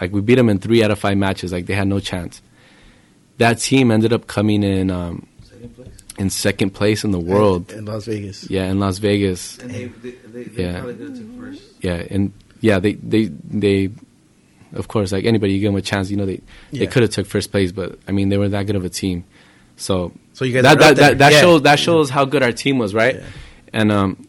[0.00, 1.52] Like we beat them in three out of five matches.
[1.52, 2.42] Like they had no chance.
[3.38, 5.88] That team ended up coming in um, Second place.
[6.18, 7.72] in second place in the world.
[7.72, 8.48] in Las Vegas.
[8.50, 9.58] Yeah, in Las Vegas.
[9.58, 10.72] And they, they, they, they Yeah.
[10.80, 11.62] probably could have took first.
[11.80, 13.90] Yeah, and yeah, they they they,
[14.72, 16.10] of course, like anybody, you give them a chance.
[16.10, 16.40] You know, they
[16.72, 18.88] they could have took first place, but I mean, they were that good of a
[18.88, 19.24] team.
[19.76, 21.40] So So you guys that that, that, that Yeah.
[21.40, 23.16] shows that shows how good our team was, right?
[23.16, 23.26] Yeah.
[23.74, 24.26] And um,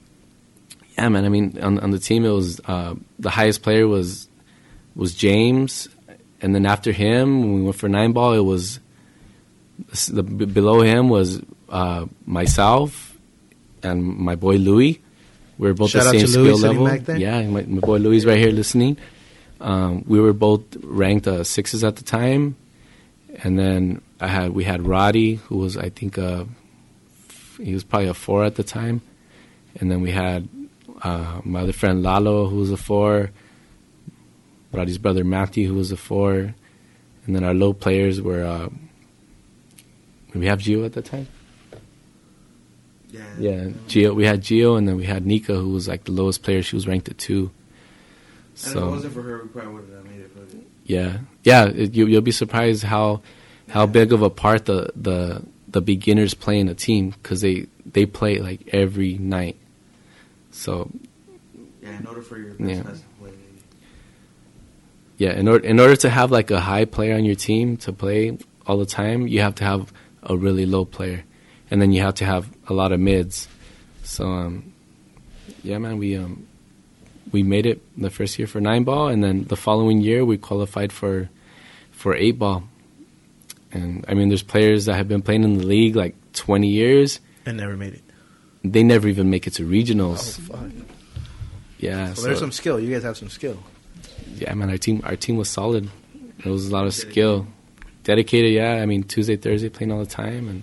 [0.98, 1.24] yeah, man.
[1.26, 4.28] I mean, on on the team, it was uh, the highest player was
[4.96, 5.88] was James,
[6.42, 8.80] and then after him, when we went for nine ball, it was
[10.10, 13.16] the below him was uh, myself
[13.84, 15.02] and my boy Louis.
[15.58, 16.88] We were both Shout the same skill level.
[17.20, 18.98] Yeah, my, my boy Louis right here listening.
[19.62, 22.56] Um, we were both ranked uh, sixes at the time,
[23.44, 26.46] and then I had we had Roddy, who was I think uh,
[27.30, 29.02] f- he was probably a four at the time,
[29.80, 30.50] and then we had
[31.02, 33.32] uh, my other friend Lalo, who was a four.
[34.72, 38.44] Roddy's brother Matthew, who was a four, and then our low players were.
[38.44, 38.70] Uh,
[40.34, 41.28] we have Gio at the time.
[43.40, 44.12] Yeah.
[44.12, 46.62] We had Gio, and then we had Nika, who was like the lowest player.
[46.64, 47.52] She was ranked at two.
[48.56, 50.32] So and if it wasn't for her, we probably wouldn't have made it.
[50.36, 51.66] But yeah, yeah.
[51.66, 53.22] It, you, you'll be surprised how
[53.70, 57.66] how big of a part the the the beginners play in a team because they
[57.92, 59.58] they play like every night.
[60.52, 60.92] So
[61.82, 62.84] yeah, in order for your best Yeah.
[62.84, 63.32] to play.
[65.18, 67.92] yeah, in order in order to have like a high player on your team to
[67.94, 69.92] play all the time, you have to have
[70.22, 71.24] a really low player,
[71.74, 73.48] and then you have to have a lot of mids.
[74.04, 74.72] So um,
[75.64, 76.46] yeah, man, we um
[77.32, 80.38] we made it the first year for nine ball, and then the following year we
[80.38, 81.30] qualified for
[81.92, 82.64] for eight ball.
[83.72, 87.20] And I mean, there's players that have been playing in the league like 20 years.
[87.46, 88.04] and never made it.
[88.64, 90.38] They never even make it to Oh, regionals.
[90.40, 90.70] fuck.
[91.80, 92.80] yeah, So, so- there's some skill.
[92.80, 93.58] You guys have some skill.
[94.38, 95.90] yeah, man, our team our team was solid.
[96.44, 97.48] There was a lot of skill,
[98.04, 98.52] dedicated.
[98.54, 100.62] Yeah, I mean Tuesday, Thursday, playing all the time, and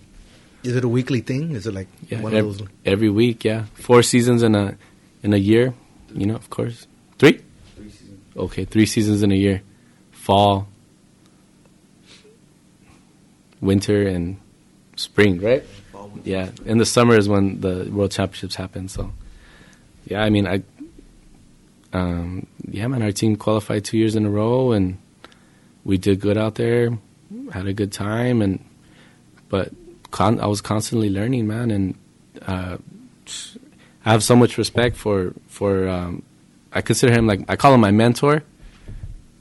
[0.63, 1.53] Is it a weekly thing?
[1.53, 2.69] Is it like yeah, one ev- of those?
[2.85, 3.45] every week.
[3.45, 4.77] Yeah, four seasons in a
[5.23, 5.73] in a year.
[6.15, 6.87] You know, of course,
[7.19, 7.41] three.
[7.77, 8.21] Three seasons.
[8.37, 9.63] Okay, three seasons in a year,
[10.13, 10.69] fall,
[13.61, 14.37] winter, and
[14.97, 15.41] spring.
[15.41, 15.63] Right?
[15.93, 18.89] Fall with- Yeah, in the summer is when the world championships happen.
[18.89, 19.13] So,
[20.07, 20.63] yeah, I mean, I,
[21.93, 24.99] um, yeah, man, our team qualified two years in a row, and
[25.85, 26.99] we did good out there,
[27.53, 28.63] had a good time, and
[29.49, 29.73] but
[30.11, 31.95] con- I was constantly learning, man, and
[32.47, 32.77] uh,
[34.05, 35.89] I have so much respect for for.
[35.89, 36.23] Um,
[36.73, 38.43] I consider him like I call him my mentor.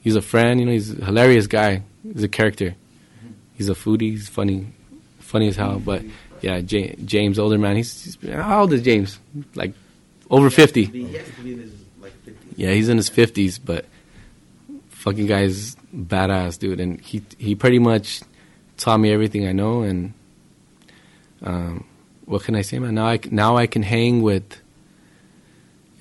[0.02, 0.72] He's a friend, you know.
[0.72, 1.84] He's a hilarious guy.
[2.04, 2.76] He's a character.
[3.56, 4.12] He's a foodie.
[4.12, 4.68] He's funny,
[5.20, 5.80] funny as hell.
[5.80, 6.04] But
[6.42, 7.76] yeah, Ja- James, older man.
[7.76, 9.20] He's, he's how old is James?
[9.56, 9.74] Like
[10.30, 10.86] over fifty.
[10.86, 12.38] He has to be in his like 50.
[12.56, 13.86] Yeah, he's in his fifties, but
[14.90, 16.80] fucking guy's badass, dude.
[16.80, 18.22] And he he pretty much
[18.78, 19.82] taught me everything I know.
[19.84, 20.14] And
[21.44, 21.86] um,
[22.26, 22.96] what can I say, man?
[22.96, 24.62] Now I now I can hang with.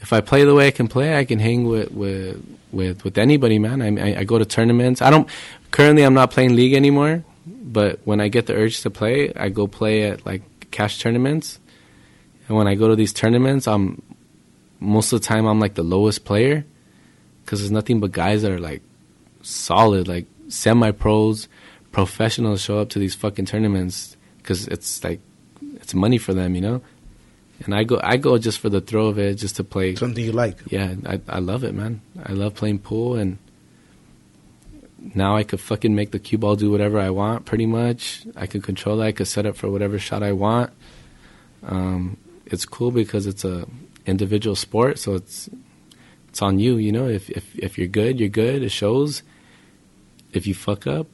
[0.01, 3.19] If I play the way I can play, I can hang with with with, with
[3.19, 3.83] anybody, man.
[3.83, 5.03] I, I I go to tournaments.
[5.03, 5.29] I don't
[5.71, 6.03] currently.
[6.03, 9.67] I'm not playing league anymore, but when I get the urge to play, I go
[9.67, 11.59] play at like cash tournaments.
[12.47, 14.03] And when I go to these tournaments, I'm
[14.81, 16.65] most of the time I'm like the lowest player
[17.45, 18.83] because there's nothing but guys that are like
[19.43, 21.49] solid, like semi pros,
[21.93, 25.21] professionals show up to these fucking tournaments because it's like
[25.89, 26.83] it's money for them, you know.
[27.65, 29.95] And I go, I go just for the thrill of it, just to play.
[29.97, 30.59] Something you like.
[30.71, 32.03] Yeah, I I love it, man.
[32.23, 33.39] I love playing pool, and
[35.15, 37.47] now I could fucking make the cue ball do whatever I want.
[37.47, 39.07] Pretty much, I can control it.
[39.07, 40.71] I could set up for whatever shot I want.
[41.63, 43.67] Um, it's cool because it's a
[44.07, 45.49] individual sport, so it's
[46.29, 46.77] it's on you.
[46.77, 48.63] You know, if if if you're good, you're good.
[48.63, 49.23] It shows.
[50.35, 51.07] If you fuck up,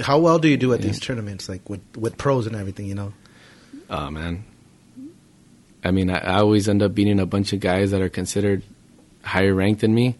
[0.00, 0.86] How well do you do at Yeah.
[0.86, 2.86] these tournaments, like with with pros and everything?
[2.86, 3.12] You know,
[3.94, 4.44] oh man,
[5.84, 8.62] I mean, I, I always end up beating a bunch of guys that are considered
[9.22, 10.16] higher ranked than me.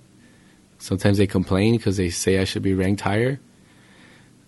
[0.79, 3.41] Sometimes they complain because they say I should be ranked higher.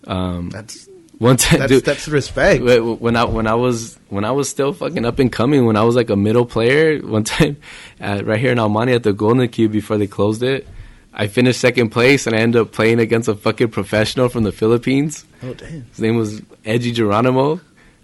[0.05, 0.87] Um, That's
[1.17, 2.63] one time, that's dude, that's respect.
[2.63, 5.83] When I when I was when I was still fucking up and coming, when I
[5.83, 7.57] was like a middle player, one time
[8.01, 10.67] uh, right here in Almani at the Golden Cube before they closed it,
[11.11, 14.51] I finished second place and I ended up playing against a fucking professional from the
[14.51, 15.25] Philippines.
[15.41, 15.85] Oh damn!
[15.85, 17.59] His name was Edgie Geronimo.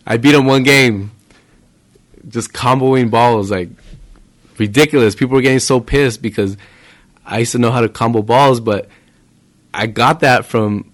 [0.05, 1.11] I beat him one game,
[2.27, 3.69] just comboing balls like
[4.57, 5.15] ridiculous.
[5.15, 6.57] People were getting so pissed because
[7.25, 8.89] I used to know how to combo balls, but
[9.73, 10.91] I got that from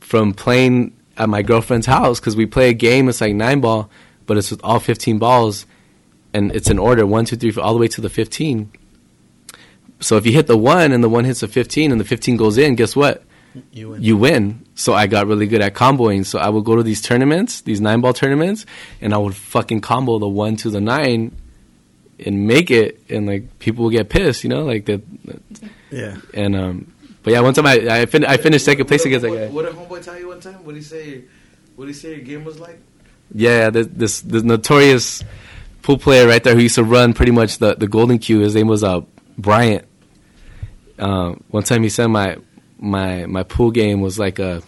[0.00, 3.08] from playing at my girlfriend's house because we play a game.
[3.08, 3.90] It's like nine ball,
[4.26, 5.66] but it's with all fifteen balls,
[6.32, 8.70] and it's in order one, two, three, four, all the way to the fifteen.
[10.00, 12.36] So if you hit the one and the one hits the fifteen and the fifteen
[12.36, 13.24] goes in, guess what?
[13.72, 14.02] You win.
[14.02, 14.66] you win.
[14.74, 16.24] So I got really good at comboing.
[16.24, 18.66] So I would go to these tournaments, these nine ball tournaments,
[19.00, 21.34] and I would fucking combo the one to the nine
[22.24, 23.00] and make it.
[23.08, 25.02] And like people would get pissed, you know, like that.
[25.90, 26.16] yeah.
[26.34, 29.30] And um, but yeah, one time I I, fin- I finished second place against that
[29.34, 29.48] guy.
[29.48, 30.64] What did homeboy tell you one time?
[30.64, 31.24] What did he say?
[31.76, 32.78] What did he say your game was like?
[33.34, 35.22] Yeah, this this, this notorious
[35.82, 38.40] pool player right there who used to run pretty much the the Golden cue.
[38.40, 39.00] His name was uh
[39.36, 39.84] Bryant.
[40.98, 42.38] Um, one time he sent my
[42.78, 44.62] my my pool game was like a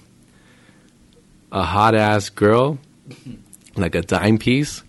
[1.52, 2.78] a hot ass girl,
[3.76, 4.82] like a dime piece,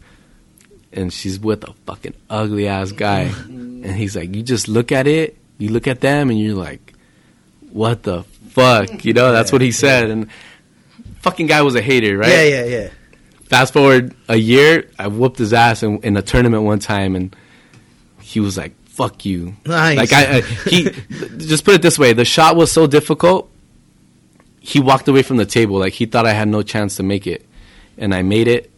[0.91, 5.07] and she's with a fucking ugly ass guy, and he's like, you just look at
[5.07, 6.93] it, you look at them, and you're like,
[7.71, 9.31] what the fuck, you know?
[9.31, 10.29] That's what he said, and
[11.21, 12.29] fucking guy was a hater, right?
[12.29, 12.89] Yeah, yeah, yeah.
[13.45, 17.35] fast forward a year, I whooped his ass in, in a tournament one time, and
[18.21, 19.97] he was like, "Fuck you!" Nice.
[19.97, 20.83] Like I, I he
[21.37, 23.49] just put it this way: the shot was so difficult,
[24.59, 27.25] he walked away from the table like he thought I had no chance to make
[27.25, 27.45] it,
[27.97, 28.71] and I made it,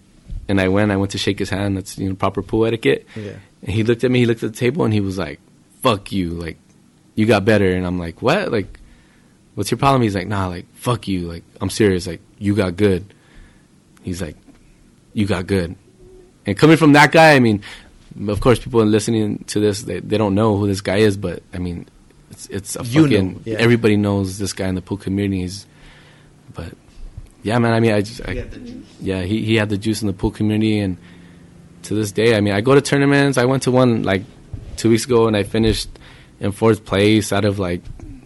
[0.48, 0.92] and I went.
[0.92, 1.78] I went to shake his hand.
[1.78, 3.06] That's you know proper pool etiquette.
[3.16, 3.34] Yeah.
[3.62, 4.20] And he looked at me.
[4.20, 5.40] He looked at the table, and he was like,
[5.82, 6.58] "Fuck you!" Like
[7.16, 8.80] you got better, and I'm like, "What?" Like.
[9.56, 10.02] What's your problem?
[10.02, 11.28] He's like, nah, like, fuck you.
[11.28, 12.08] Like, I'm serious.
[12.08, 13.14] Like, you got good.
[14.02, 14.36] He's like,
[15.14, 15.76] you got good.
[16.46, 17.62] And coming from that guy, I mean,
[18.28, 21.44] of course, people listening to this, they, they don't know who this guy is, but
[21.54, 21.88] I mean,
[22.30, 23.58] it's it's a You fucking know, yeah.
[23.60, 25.66] everybody knows this guy in the pool communities.
[26.54, 26.74] But
[27.42, 28.46] yeah, man, I mean, I just I,
[29.00, 30.98] yeah, he he had the juice in the pool community, and
[31.84, 33.38] to this day, I mean, I go to tournaments.
[33.38, 34.24] I went to one like
[34.78, 35.90] two weeks ago, and I finished
[36.40, 37.82] in fourth place out of like.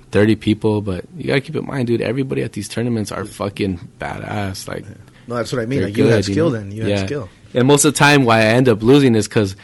[0.10, 2.00] 30 people, but you gotta keep in mind, dude.
[2.00, 4.66] Everybody at these tournaments are fucking badass.
[4.66, 4.86] Like,
[5.28, 5.84] No, that's what I mean.
[5.84, 6.56] Like you good, had skill know?
[6.60, 6.72] then.
[6.72, 7.00] You yeah.
[7.00, 7.30] had skill.
[7.54, 9.58] And most of the time, why I end up losing is because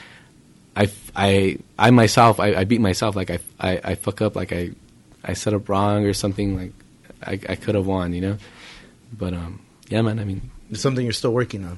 [0.76, 3.16] I, I, I myself, I, I beat myself.
[3.16, 4.36] Like I, I, I fuck up.
[4.36, 4.72] Like I,
[5.24, 6.58] I set up wrong or something.
[6.58, 6.72] Like
[7.22, 8.38] I, I could have won, you know.
[9.16, 10.20] But um, yeah, man.
[10.20, 11.78] I mean, It's something you're still working on.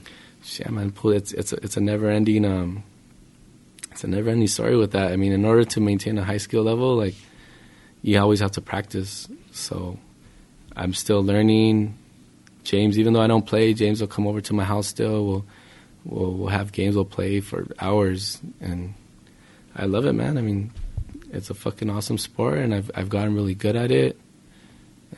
[0.59, 0.93] yeah, man.
[1.03, 2.83] It's it's a, it's a never ending um,
[3.91, 5.11] it's a never ending story with that.
[5.11, 7.15] I mean, in order to maintain a high skill level, like
[8.01, 9.27] you always have to practice.
[9.51, 9.99] So
[10.75, 11.97] I'm still learning.
[12.63, 15.25] James, even though I don't play, James will come over to my house still.
[15.25, 15.45] We'll
[16.05, 16.95] we'll, we'll have games.
[16.95, 18.93] We'll play for hours, and
[19.75, 20.37] I love it, man.
[20.37, 20.71] I mean,
[21.31, 24.19] it's a fucking awesome sport, and I've I've gotten really good at it.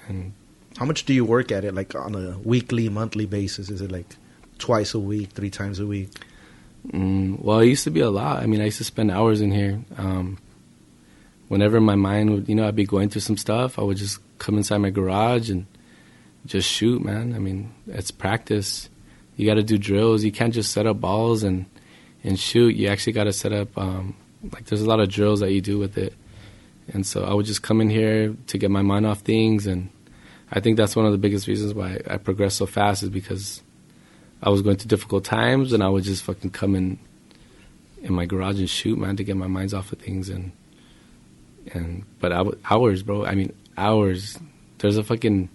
[0.08, 0.34] And
[0.78, 1.76] How much do you work at it?
[1.76, 3.70] Like on a weekly, monthly basis?
[3.70, 4.16] Is it like
[4.58, 6.10] twice a week, three times a week?
[6.88, 8.42] Mm, well, it used to be a lot.
[8.42, 9.82] I mean, I used to spend hours in here.
[9.98, 10.38] Um,
[11.48, 14.20] whenever my mind would, you know, I'd be going through some stuff, I would just
[14.38, 15.66] come inside my garage and
[16.46, 17.34] just shoot, man.
[17.36, 18.90] I mean, it's practice.
[19.38, 20.24] You got to do drills.
[20.24, 21.66] You can't just set up balls and
[22.24, 22.76] and shoot.
[22.76, 23.78] You actually got to set up.
[23.78, 24.16] Um,
[24.52, 26.14] like, there's a lot of drills that you do with it.
[26.94, 29.90] And so I would just come in here to get my mind off things, and
[30.52, 33.62] I think that's one of the biggest reasons why I progress so fast is because
[34.42, 36.98] I was going through difficult times, and I would just fucking come in
[38.02, 40.30] in my garage and shoot, man, to get my minds off of things.
[40.30, 40.52] And
[41.74, 43.26] and but I w- hours, bro.
[43.26, 44.40] I mean, hours.
[44.80, 45.50] There's a fucking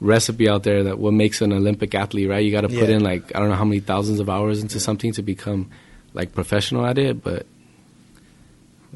[0.00, 2.42] recipe out there that what makes an Olympic athlete, right?
[2.44, 2.96] You got to put Yeah.
[2.96, 5.70] in like I don't know how many thousands of hours into something to become
[6.14, 7.46] like professional at it, but.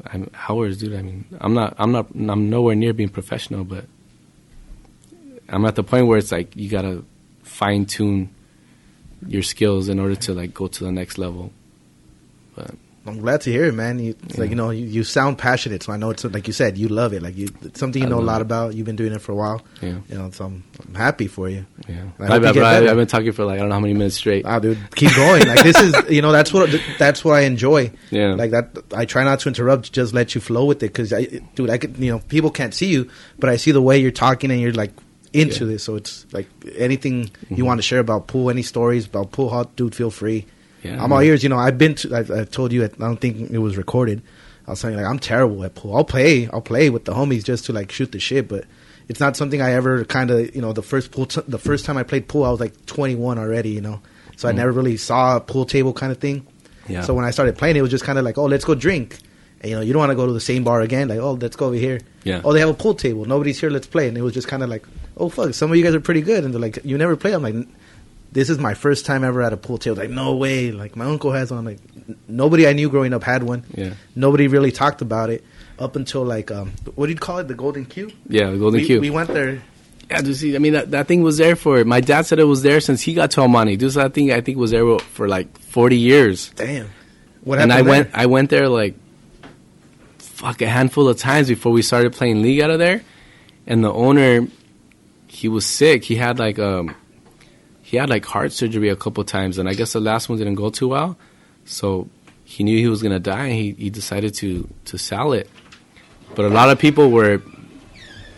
[0.05, 0.93] I'm hours, dude.
[0.93, 3.85] I mean, I'm not, I'm not, I'm nowhere near being professional, but
[5.47, 7.05] I'm at the point where it's like you gotta
[7.43, 8.29] fine tune
[9.25, 11.53] your skills in order to like go to the next level.
[13.07, 13.99] I'm glad to hear it, man.
[13.99, 16.53] You, it's like you know, you, you sound passionate, so I know it's like you
[16.53, 17.21] said, you love it.
[17.21, 18.73] Like you, it's something you I know a lot about.
[18.73, 19.61] You've been doing it for a while.
[19.81, 21.65] yeah, You know, so I'm, I'm happy for you.
[21.87, 22.05] yeah.
[22.19, 22.89] I I, hope you I, get I, better.
[22.89, 24.43] I've been talking for like I don't know how many minutes straight.
[24.45, 25.45] Wow, dude, keep going.
[25.47, 27.91] Like this is, you know, that's what that's what I enjoy.
[28.09, 28.33] Yeah.
[28.33, 29.91] Like that, I try not to interrupt.
[29.93, 31.25] Just let you flow with it, because I,
[31.55, 34.11] dude, I could, you know, people can't see you, but I see the way you're
[34.11, 34.91] talking and you're like
[35.31, 35.59] into Yeah.
[35.61, 35.69] Mm-hmm.
[35.73, 35.83] this.
[35.83, 39.75] So it's like anything you want to share about pool, any stories about pool, hot
[39.75, 40.45] dude, feel free.
[40.85, 41.43] Yeah, I'm all ears.
[41.43, 42.15] You know, I've been to.
[42.15, 42.83] I've, I told you.
[42.83, 44.21] I don't think it was recorded.
[44.67, 45.95] I was saying like I'm terrible at pool.
[45.95, 46.47] I'll play.
[46.51, 48.65] I'll play with the homies just to like shoot the shit, but
[49.07, 50.55] it's not something I ever kind of.
[50.55, 51.25] You know, the first pool.
[51.27, 53.69] T- the first time I played pool, I was like 21 already.
[53.69, 54.01] You know,
[54.37, 54.55] so I Mm.
[54.55, 56.45] never really saw a pool table kind of thing.
[56.87, 57.01] Yeah.
[57.01, 59.17] So when I started playing, it was just kind of like, oh, let's go drink.
[59.61, 61.07] And, you know, you don't want to go to the same bar again.
[61.07, 61.99] Like, oh, let's go over here.
[62.23, 62.41] Yeah.
[62.43, 63.25] Oh, they have a pool table.
[63.25, 63.71] Nobody's here.
[63.71, 64.07] Let's play.
[64.07, 64.85] And it was just kind of like,
[65.17, 66.43] oh fuck, some of you guys are pretty good.
[66.43, 67.31] And they're like, you never play.
[67.33, 67.55] I'm like,
[68.35, 69.97] this is my first time ever at a pool table.
[69.97, 70.71] Like, no way.
[70.71, 71.63] Like my uncle has one.
[71.63, 73.63] Like, n- nobody I knew growing up had one.
[73.73, 73.93] Yeah.
[74.13, 75.43] Nobody really talked about it
[75.79, 77.47] up until like, um, what do you call it?
[77.47, 78.11] The Golden Q.
[78.27, 78.99] Yeah, the Golden we, Q.
[78.99, 79.63] We went there.
[80.11, 81.83] Yeah, dude, see, I mean, that, that thing was there for.
[81.85, 83.77] My dad said it was there since he got to Almani.
[83.77, 86.51] Dude, so that thing I think was there for like forty years.
[86.55, 86.89] Damn.
[87.41, 88.09] What and I happened went.
[88.13, 88.95] I went there like,
[90.19, 93.01] fuck, a handful of times before we started playing league out of there.
[93.65, 94.47] And the owner,
[95.27, 96.03] he was sick.
[96.03, 96.93] He had like um,
[97.85, 100.55] he had like heart surgery a couple times, and I guess the last one didn't
[100.55, 101.17] go too well.
[101.65, 102.09] So
[102.43, 105.47] he knew he was gonna die, and he, he decided to to sell it.
[106.35, 107.41] But a lot of people were,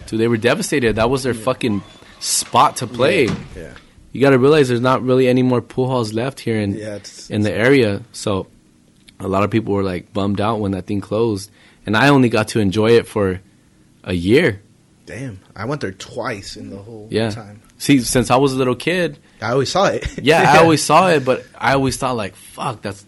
[0.08, 0.98] dude, they were devastated.
[0.98, 1.82] That was their fucking
[2.20, 3.26] spot to play.
[3.56, 3.74] Yeah.
[4.12, 6.96] You got to realize there's not really any more pool halls left here in Yeah,
[6.96, 8.02] it's- in the area.
[8.12, 8.48] So
[9.20, 11.50] a lot of people were like bummed out when that thing closed,
[11.86, 13.40] and I only got to enjoy it for
[14.04, 14.62] a year.
[15.06, 15.40] Damn.
[15.56, 17.30] I went there twice in the whole Yeah.
[17.32, 17.62] time.
[17.78, 20.20] See, since I was a little kid, I always saw it.
[20.24, 23.06] yeah, I always saw it, but I always thought like, fuck, that's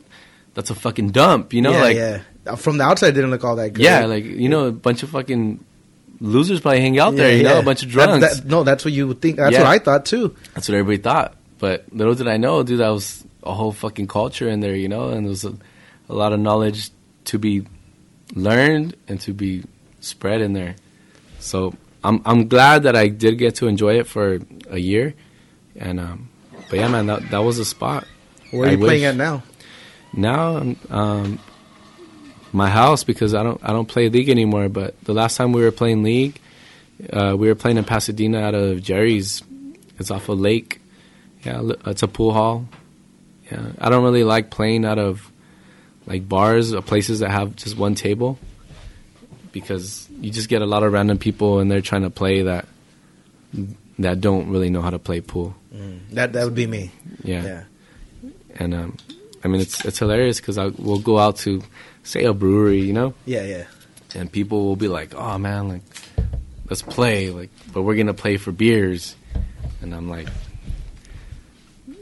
[0.53, 1.71] that's a fucking dump, you know?
[1.71, 2.55] yeah, like, yeah.
[2.55, 3.83] From the outside, it didn't look all that good.
[3.83, 5.63] yeah, like you know, a bunch of fucking
[6.19, 8.39] losers probably hang out there, Yeah, you know, a bunch of That- drunks.
[8.39, 9.37] that- no, that's what you would think.
[9.37, 10.35] That's what I thought too.
[10.53, 11.35] That's what everybody thought.
[11.59, 14.87] But little did I know, dude, that was a whole fucking culture in there, you
[14.89, 15.53] know, and there was a,
[16.09, 16.89] a lot of knowledge
[17.25, 17.65] to be
[18.35, 19.63] learned and to be
[19.99, 20.75] spread in there.
[21.39, 21.73] So
[22.03, 25.13] I'm I'm glad that I did get to enjoy it for a year,
[25.79, 26.29] and um,
[26.69, 28.05] but yeah, man, that that was a spot.
[28.51, 29.43] Where are I you playing wish- at now?
[30.13, 31.39] Now, um,
[32.51, 34.69] my house because I don't I don't play league anymore.
[34.69, 36.39] But the last time we were playing league,
[37.11, 39.41] uh, we were playing in Pasadena out of Jerry's.
[39.99, 40.81] It's off a lake.
[41.43, 42.65] Yeah, it's a pool hall.
[43.51, 45.31] Yeah, I don't really like playing out of
[46.05, 48.39] like bars or places that have just one table
[49.51, 52.67] because you just get a lot of random people and they're trying to play that
[53.99, 55.55] that don't really know how to play pool.
[56.11, 56.91] That that would be me.
[57.23, 57.63] Yeah Yeah.
[58.59, 58.97] and um,
[59.43, 61.61] I mean it's it's hilarious because we'll go out to
[62.03, 63.65] say a brewery, you know, Yeah, yeah.
[64.15, 65.83] and people will be like, "Oh man, like
[66.69, 69.15] let's play," like, but we're gonna play for beers,
[69.81, 70.27] and I'm like,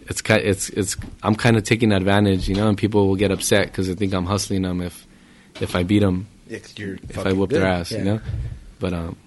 [0.07, 3.31] it's kind, it's it's I'm kind of taking advantage, you know, and people will get
[3.31, 5.05] upset because they think I'm hustling them if
[5.59, 6.27] if I beat them
[6.77, 7.61] you're if I whoop good.
[7.61, 7.97] their ass, Yeah.
[7.99, 8.19] you know.
[8.79, 9.17] But um,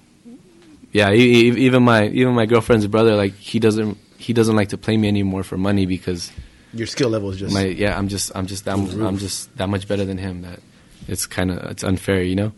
[0.92, 4.96] yeah, even my even my girlfriend's brother, like he doesn't he doesn't like to play
[4.96, 6.32] me anymore for money because
[6.74, 9.56] Your skill level is just my yeah, I'm just I'm just that the I'm just
[9.56, 10.60] that much better than him that
[11.08, 12.52] it's kind of it's unfair, you know.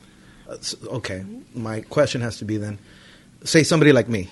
[0.49, 0.57] Uh,
[0.89, 1.25] okay.
[1.55, 2.79] My question has to be then:
[3.45, 4.29] say somebody like me,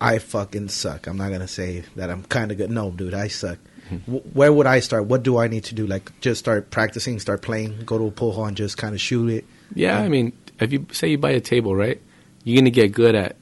[0.00, 1.06] I fucking suck.
[1.06, 2.70] I'm not gonna say that I'm kind of good.
[2.70, 3.58] No, dude, I suck.
[3.86, 4.12] Mm-hmm.
[4.12, 5.06] W- where would I start?
[5.06, 5.86] What do I need to do?
[5.86, 9.00] Like, just start practicing, start playing, go to a pool hall and just kind of
[9.00, 9.44] shoot it.
[9.74, 12.00] Yeah, I mean, if you say you buy a table, right,
[12.44, 13.36] you're gonna get good at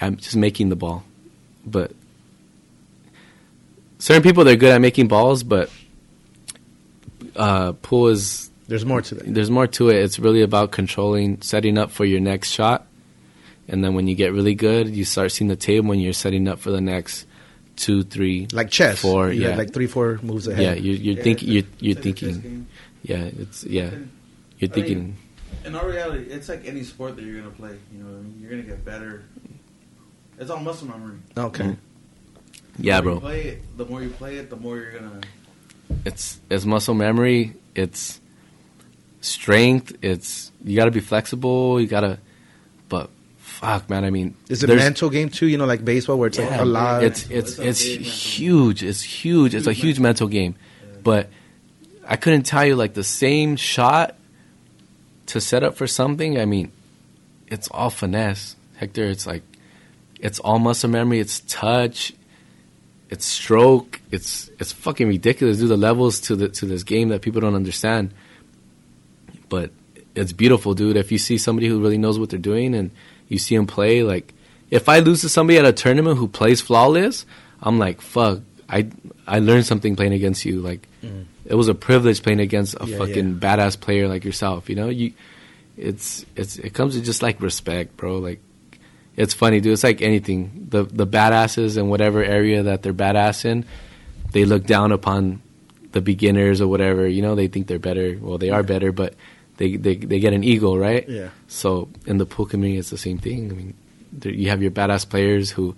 [0.00, 1.04] at just making the ball,
[1.64, 1.92] but
[3.98, 5.70] certain people they're good at making balls, but
[7.36, 9.34] uh, pool is There's more to that.
[9.34, 9.96] there's more to it.
[9.96, 12.86] It's really about controlling, setting up for your next shot,
[13.68, 16.46] and then when you get really good, you start seeing the table when you're setting
[16.48, 17.26] up for the next
[17.76, 19.56] two, three, Like chess, Four, You got yeah.
[19.56, 20.62] like three, four moves ahead.
[20.62, 20.74] yeah.
[20.74, 22.66] You're, you're Yeah, thinking, you're, you're like a chess thinking,
[23.02, 23.24] yeah.
[23.38, 25.16] It's yeah, you're I mean, thinking,
[25.64, 27.76] In all reality, it's like any sport that you're gonna play.
[27.92, 28.38] You know, what I mean?
[28.40, 29.24] you're gonna get better.
[30.38, 31.16] It's all muscle memory.
[31.36, 31.76] Okay.
[32.78, 33.14] Yeah, the bro.
[33.14, 35.20] You play it, the more you play it, the more you're gonna.
[36.04, 38.20] it's it's muscle memory it's
[39.20, 42.18] strength it's you got to be flexible you got to
[42.88, 45.46] but fuck man i mean Is it a mental game too?
[45.46, 47.02] You know, like baseball, where it's like a lot.
[47.04, 50.28] it's it's It's a it's big mental huge it's huge it's a Huge huge mental
[50.28, 50.54] game
[51.02, 51.30] but
[52.06, 54.16] i couldn't tell you like the same shot
[55.34, 56.70] to set up for something i mean
[57.48, 58.56] it's all finesse.
[58.76, 59.42] Hector it's like
[60.20, 62.12] it's all muscle memory it's touch
[63.10, 65.58] it's stroke it's it's fucking ridiculous.
[65.58, 68.12] Dude the levels to the to this game that people don't understand.
[69.48, 69.70] But
[70.14, 70.96] it's beautiful dude.
[70.96, 72.90] If you see somebody who really knows what they're doing and
[73.28, 74.34] you see them play like
[74.70, 77.24] if i lose to somebody at a tournament who plays flawless
[77.62, 78.86] i'm like fuck i
[79.26, 80.60] i learned something playing against you.
[80.60, 81.24] Like mm.
[81.44, 84.88] It was a privilege playing against a Yeah, fucking badass player like yourself you know
[84.88, 85.12] you
[85.76, 88.40] it's it's it comes to just like respect bro like
[89.16, 89.74] it's funny, dude.
[89.74, 90.66] It's like anything.
[90.70, 93.64] The the badasses in whatever area that they're badass in,
[94.32, 95.40] they look down upon
[95.92, 97.06] the beginners or whatever.
[97.06, 98.18] You know, they think they're better.
[98.20, 99.14] Well, they are better, but
[99.58, 101.08] they they they get an ego, right?
[101.08, 101.28] Yeah.
[101.46, 103.52] So in the pool community, it's the same thing.
[103.52, 103.74] I mean,
[104.12, 105.76] there, you have your badass players who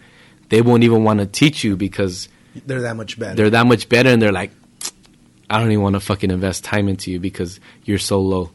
[0.49, 2.31] they won't even want to teach you because
[2.65, 3.35] They're that much better.
[3.37, 4.51] they're that much better, and they're like,
[5.49, 8.51] I don't even want to fucking invest time into you because you're so low.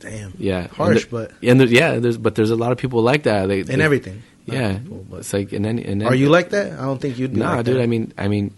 [0.00, 0.34] Damn.
[0.38, 3.22] Yeah, Harsh, and but and there, yeah, there's but there's a lot of people like
[3.22, 3.46] that.
[3.46, 4.22] They, in they- everything.
[4.44, 5.84] Yeah, people, but- it's like in any.
[5.86, 6.72] In Are you like that?
[6.78, 7.40] I don't think you'd be.
[7.40, 7.76] Nah, like dude.
[7.76, 7.82] that.
[7.82, 8.52] I mean, I mean,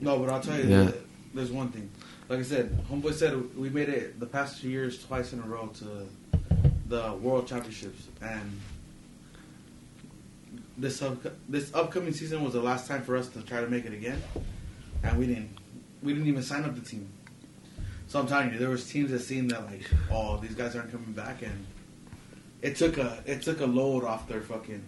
[0.00, 0.84] No, but I'll tell you, Yeah.
[0.84, 0.96] that
[1.34, 1.90] there's one thing.
[2.30, 5.46] Like I said, Homeboy said we made it the past two years twice in a
[5.46, 6.08] row to
[6.88, 8.50] the World Championships, and
[10.78, 11.18] this up,
[11.50, 14.22] this upcoming season was the last time for us to try to make it again,
[15.02, 15.50] and we didn't.
[16.04, 17.08] We didn't even sign up the team.
[18.06, 19.82] So I'm telling you, there was teams that seemed that like,
[20.12, 21.66] oh, these guys aren't coming back, and
[22.62, 24.82] it took a it took a load off their fucking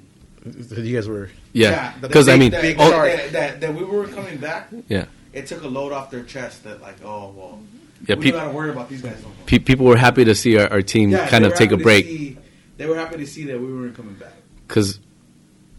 [0.44, 1.28] you guys were.
[1.52, 4.68] yeah, the because I mean, that- that, oh- that, that, that we were coming back.
[4.88, 7.58] yeah, It took a load off their chest that like, oh well,
[8.06, 8.14] yeah.
[8.14, 9.36] we Pe- don't gotta worry about these guys no more.
[9.46, 12.04] pe- people were happy to see our, our team Yeah, kind of take a break
[12.06, 12.38] see-
[12.76, 14.34] they were happy to see that we weren't coming back.
[14.68, 15.00] because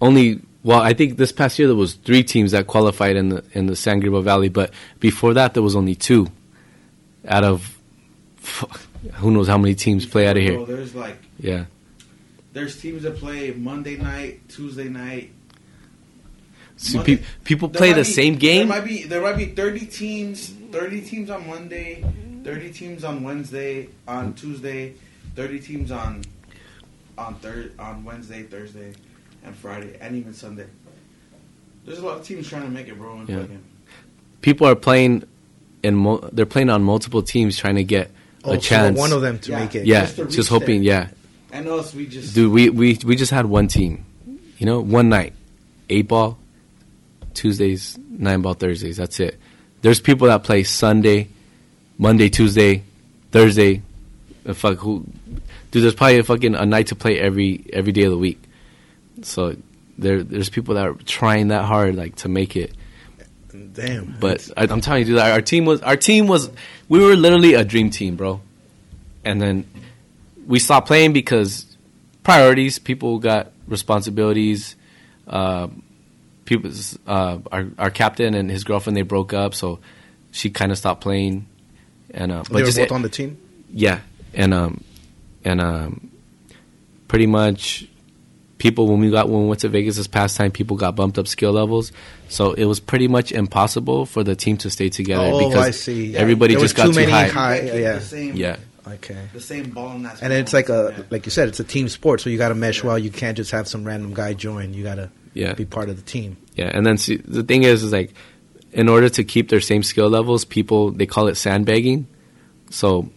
[0.02, 3.44] only well, I think this past year there was three teams that qualified in the
[3.54, 6.28] in the San Gabriel Valley, but before that there was only two
[7.26, 7.78] out of
[9.14, 10.66] who knows how many teams play out of So here.
[10.76, 11.66] there's like Yeah,
[12.54, 15.32] there's teams that play Monday night, Tuesday night.
[16.76, 18.68] See, Monday- pe- people play the be- same game.
[18.68, 22.04] There might be there might be 30 teams, 30 teams on Monday,
[22.44, 24.94] 30 teams on Wednesday, on Tuesday,
[25.36, 26.24] 30 teams on
[27.18, 28.94] on third on Wednesday, Thursday,
[29.48, 30.66] and Friday, and even Sunday.
[31.86, 33.16] There's a lot of teams trying to make it, bro.
[33.28, 33.40] Yeah.
[33.42, 33.64] fucking-
[34.42, 35.24] People are playing
[35.84, 38.12] and mo- they're playing on multiple teams trying to get
[38.44, 38.98] Oh, a so chance.
[38.98, 39.60] one of them to Yeah.
[39.60, 39.86] make it.
[39.88, 40.84] yeah, just just, hoping.
[40.84, 41.10] there.
[41.52, 44.06] Yeah, and us, we just dude, we, we we just had one team.
[44.58, 45.34] You know, one night,
[45.90, 46.38] eight ball,
[47.34, 48.98] Tuesdays, nine ball Thursdays.
[48.98, 49.38] That's it.
[49.82, 51.28] There's people that play Sunday,
[51.98, 52.84] Monday, Tuesday,
[53.32, 53.82] Thursday.
[54.54, 55.06] fuck who,
[55.72, 55.84] dude.
[55.84, 58.42] There's probably a fucking a night to play every every day of the week.
[59.22, 59.56] So
[59.98, 62.74] there there's people that are trying that hard like to make it.
[63.74, 64.16] Damn.
[64.20, 66.50] But I, I'm telling you, dude, our, team was our team was
[66.90, 68.42] we were literally a dream team, bro.
[69.24, 69.68] And then
[70.46, 71.78] we stopped playing because
[72.24, 72.80] priorities.
[72.80, 74.76] People got responsibilities.
[75.28, 75.68] Uh,
[76.46, 76.72] people,
[77.08, 79.80] uh, our our captain and his girlfriend they broke up, so
[80.32, 81.48] she kind of stopped playing.
[82.12, 83.38] And uh, they were just- both on the team.
[83.72, 84.00] yeah,
[84.34, 84.84] and um,
[85.44, 86.12] and um,
[87.08, 87.88] pretty much
[88.58, 91.18] people when we got when we went to Vegas this past time, people got bumped
[91.18, 91.92] up skill levels.
[92.30, 95.72] So it was pretty much impossible for the team to stay together Oh, because I
[95.72, 96.08] see.
[96.08, 96.20] Yeah.
[96.20, 97.28] everybody There just was got too too many high.
[97.28, 97.94] high- Get yeah.
[97.94, 99.18] the same, Yeah, Okay.
[99.34, 100.22] the same ball in that.
[100.22, 101.04] And it's like a Yeah.
[101.10, 102.98] like you said, it's a team sport, so you got to mesh well.
[102.98, 104.74] You can't just have some random guy join.
[104.74, 106.38] You got to yeah, be part of the team.
[106.56, 106.72] yeah.
[106.74, 108.14] And then see, the thing is, is like
[108.74, 112.08] in order to keep their same skill levels, people they call it sandbagging.
[112.72, 113.10] So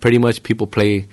[0.00, 1.06] pretty much people play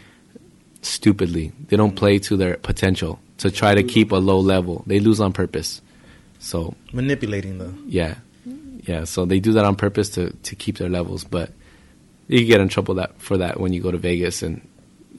[0.82, 1.52] stupidly.
[1.68, 1.98] They don't mm.
[1.98, 4.84] play to their potential to try to keep a low level.
[4.88, 5.82] They lose on purpose.
[6.40, 8.16] So Manipulating the Yeah,
[8.86, 9.04] yeah.
[9.06, 11.52] So they do that on purpose to to keep their levels, but
[12.28, 14.68] you get in trouble that for that when you go to Vegas and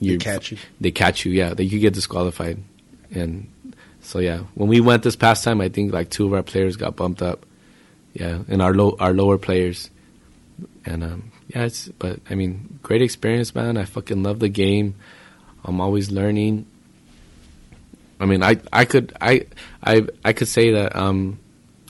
[0.00, 0.58] you They catch you.
[0.80, 1.32] They catch you.
[1.32, 2.62] Yeah, they you get disqualified,
[3.10, 3.50] and
[4.00, 4.38] so yeah.
[4.54, 7.22] When we went this past time, I think like two of our players got bumped
[7.22, 7.44] up.
[8.14, 9.90] Yeah, and our low our lower players,
[10.84, 13.76] and um, yeah, it's but I mean, great experience, man.
[13.76, 14.94] I fucking love the game.
[15.64, 16.66] I'm always learning.
[18.20, 19.46] I mean, I I could I
[19.82, 21.38] I I could say that um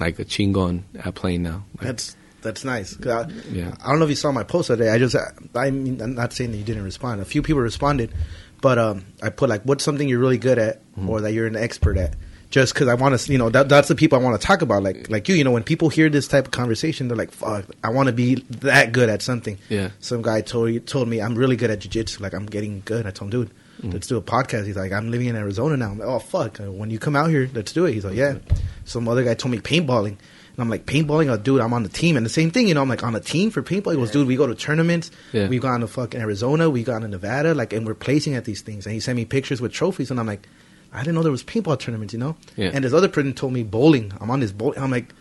[0.00, 1.64] like a chingon at playing now.
[1.78, 2.96] Like, That's that's nice.
[3.04, 3.74] I, Yeah.
[3.84, 4.90] I don't know if you saw my post today.
[4.90, 5.16] I just
[5.54, 7.20] I mean I'm not saying that you didn't respond.
[7.20, 8.12] A few people responded,
[8.60, 11.10] but um, I put like what's something you're really good at Mm-hmm.
[11.10, 12.14] or that you're an expert at.
[12.50, 14.62] Just because I want to, you know, that, that's the people I want to talk
[14.62, 14.82] about.
[14.82, 17.66] Like like you, you know, when people hear this type of conversation, they're like, "Fuck,
[17.84, 19.90] I want to be that good at something." Yeah.
[20.00, 22.20] Some guy told told me I'm really good at jujitsu.
[22.20, 23.06] Like I'm getting good.
[23.06, 23.90] I told him, dude, Mm-hmm.
[23.90, 24.66] let's do a podcast.
[24.66, 25.90] He's like, I'm living in Arizona now.
[25.90, 27.92] I'm like, oh fuck, uh, when you come out here, let's do it.
[27.94, 28.38] He's like, yeah.
[28.84, 30.16] Some other guy told me paintballing.
[30.16, 31.28] And I'm like, paintballing?
[31.28, 32.16] Oh, dude, I'm on the team.
[32.16, 33.92] And the same thing, you know, I'm like, on a team for paintball.
[33.92, 35.12] He goes, dude, we go to tournaments.
[35.32, 35.46] Yeah.
[35.46, 36.68] We've gone to fucking Arizona.
[36.68, 37.54] We've gone to Nevada.
[37.54, 38.84] Like, and we're placing at these things.
[38.84, 40.10] And he sent me pictures with trophies.
[40.10, 40.48] And I'm like,
[40.92, 42.34] I didn't know there was paintball tournaments, you know?
[42.56, 42.70] Yeah.
[42.74, 44.12] And this other person told me bowling.
[44.20, 44.80] I'm on this bowling.
[44.80, 45.14] I'm like,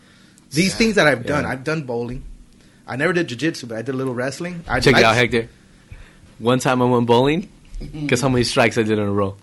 [0.49, 1.51] these things that I've done, Yeah.
[1.51, 2.23] I've done bowling.
[2.87, 4.63] I never did jiu-jitsu, but I did a little wrestling.
[4.67, 5.49] I Check it out, Hector.
[6.39, 7.49] One time I went bowling.
[8.07, 9.35] Guess how many strikes I did in a row?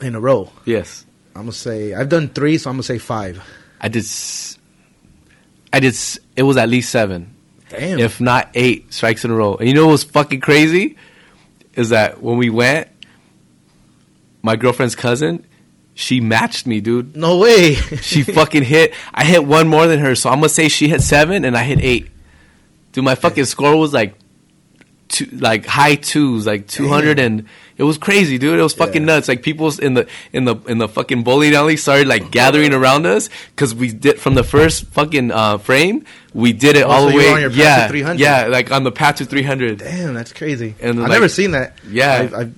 [0.00, 0.50] In a row.
[0.64, 1.04] Yes,
[1.34, 3.42] I'm gonna say I've done three, so I'm gonna say five.
[3.80, 4.02] I did.
[4.04, 4.58] s-
[5.72, 5.94] I did.
[5.94, 7.34] s- It was at least seven,
[7.70, 7.98] Damn.
[7.98, 9.56] if not eight strikes in a row.
[9.56, 10.96] And you know what was fucking crazy?
[11.74, 12.88] Is that when we went,
[14.42, 15.44] my girlfriend's cousin,
[15.94, 17.16] she matched me, dude.
[17.16, 17.74] no way.
[18.02, 18.94] She fucking hit.
[19.14, 21.62] I hit one more than her, so I'm gonna say she hit seven and I
[21.64, 22.08] hit eight.
[22.92, 24.14] dude, my fucking score was like
[25.12, 27.46] two, like high twos, like two hundred, and
[27.76, 28.58] it was crazy, dude.
[28.58, 29.14] It was fucking Yeah.
[29.14, 29.28] nuts.
[29.28, 33.06] Like people in the in the in the fucking bowling alley started like gathering around
[33.06, 36.04] us because we did from the first fucking uh, frame.
[36.34, 38.20] We did it Oh, all so the way, on your path yeah, 300.
[38.20, 39.78] yeah, like on the path to three hundred.
[39.78, 40.74] Damn, that's crazy.
[40.80, 41.78] And, I've like- never seen that.
[41.88, 42.12] Yeah.
[42.14, 42.54] I've, I've,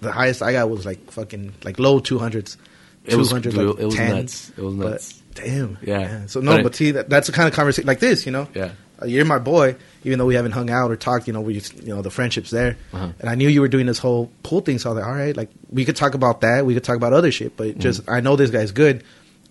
[0.00, 2.56] the highest I got was like fucking like low two hundreds.
[3.04, 4.16] It was- like it was 10.
[4.16, 4.52] nuts.
[4.56, 5.22] It was But nuts.
[5.34, 5.78] damn.
[5.82, 6.26] Yeah.
[6.26, 8.48] So no, But but, see, that, that's the kind of conversation like this, you know.
[8.54, 8.70] Yeah.
[9.02, 11.26] Uh, you're my boy, even though we haven't hung out or talked.
[11.26, 13.10] You know, we you know the friendship's there, Uh-huh.
[13.20, 14.78] and I knew you were doing this whole pool thing.
[14.78, 16.66] So I was like, all right, like we could talk about that.
[16.66, 18.10] We could talk about other shit, but just Mm-hmm.
[18.12, 19.04] I know this guy's good.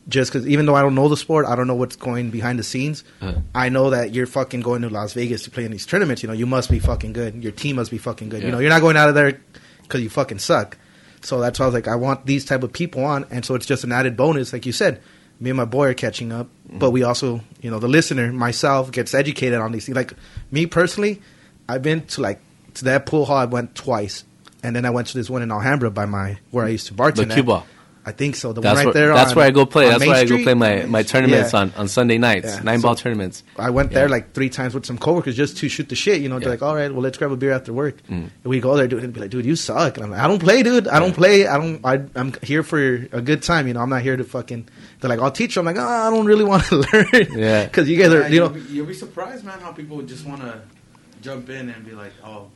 [0.07, 2.57] Just because, even though I don't know the sport, I don't know what's going behind
[2.57, 3.03] the scenes.
[3.21, 3.41] Uh-huh.
[3.53, 6.23] I know that you're fucking going to Las Vegas to play in these tournaments.
[6.23, 7.43] You know, you must be fucking good.
[7.43, 8.41] Your team must be fucking good.
[8.41, 9.39] You know, you're not going out of there
[9.83, 10.77] because you fucking suck.
[11.21, 13.53] So that's why I was like, I want these type of people on, and so
[13.53, 15.01] it's just an added bonus, like you said.
[15.39, 18.91] Me and my boy are catching up, but we also, you know, the listener, myself,
[18.91, 19.95] gets educated on these things.
[19.95, 20.13] Like
[20.51, 21.21] me personally,
[21.67, 22.39] I've been to like
[22.75, 23.37] to that pool hall.
[23.37, 24.23] I went twice,
[24.63, 26.93] and then I went to this one in Alhambra by my where I used to
[26.93, 27.33] bartend.
[27.33, 27.63] The at.
[28.05, 28.53] I think so.
[28.53, 29.13] The That's one right where there.
[29.13, 29.87] that's on- where I go play.
[29.89, 30.43] That's Main where I go Street.
[30.43, 31.59] play my, my tournaments Yeah.
[31.59, 32.55] on, on Sunday nights.
[32.55, 32.61] Yeah.
[32.63, 33.43] Nine So- ball tournaments.
[33.57, 34.11] I went there Yeah.
[34.11, 36.21] like three times with some coworkers just to shoot the shit.
[36.21, 37.97] You know, they're like, all right, well, let's grab a beer after work.
[38.07, 38.09] Mm.
[38.09, 39.97] And we go there, dude, and be like, dude, you suck.
[39.97, 40.87] And I'm like, I don't play, dude.
[40.87, 41.45] I don't play.
[41.45, 41.85] I don't.
[41.85, 42.79] I, I'm here for
[43.11, 43.67] a good time.
[43.67, 44.67] You know, I'm not here to fucking.
[44.99, 45.61] They're like, I'll teach you.
[45.61, 47.27] I'm like, oh, I don't really want to learn.
[47.31, 47.65] Yeah.
[47.65, 50.01] because you guys are, Yeah, you you'll, know, be, you'll be surprised, man, how people
[50.01, 50.61] just want to
[51.21, 52.47] jump in and be like, "Oh,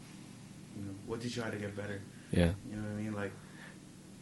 [0.77, 2.51] you know, what did you have to get better?" Yeah.
[2.69, 3.13] You know what I mean?
[3.13, 3.31] Like,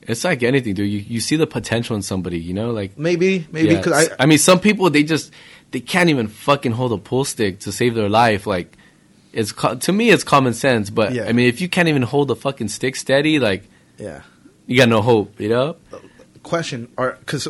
[0.03, 0.89] It's like anything, dude.
[0.91, 2.72] You, you see the potential in somebody, you know?
[2.72, 3.78] Like, maybe, maybe yeah.
[3.78, 5.32] because I, I mean, some people, they just,
[5.72, 8.45] they can't even fucking hold a pool stick to save their life.
[8.45, 8.76] Like,
[9.32, 10.89] it's, to me, it's common sense.
[10.89, 11.26] But, Yeah.
[11.26, 13.63] I mean, if you can't even hold a fucking stick steady, like,
[13.97, 14.24] yeah.
[14.67, 15.78] you got no hope, you know?
[16.43, 17.47] Question, or because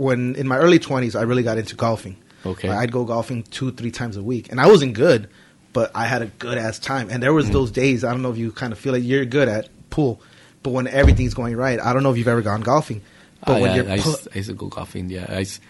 [0.00, 2.16] when in my early 20s, I really got into golfing.
[2.46, 2.68] Okay.
[2.68, 5.28] Like, I'd go golfing two, three times a week, and I wasn't good,
[5.74, 7.08] but I had a good ass time.
[7.10, 7.34] And there Mm.
[7.36, 8.02] was those days.
[8.02, 10.20] I don't know if you kind of feel like you're good at pool,
[10.62, 13.02] but when everything's going right, I don't know if you've ever gone golfing.
[13.46, 15.10] But Oh, when yeah, you're I, pu- used, I used to go golfing.
[15.10, 15.60] Yeah, I used,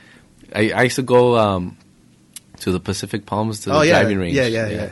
[0.55, 1.77] I, I used to go um,
[2.61, 4.35] to the Pacific Palms to the oh yeah, driving range.
[4.37, 4.91] yeah, yeah, yeah.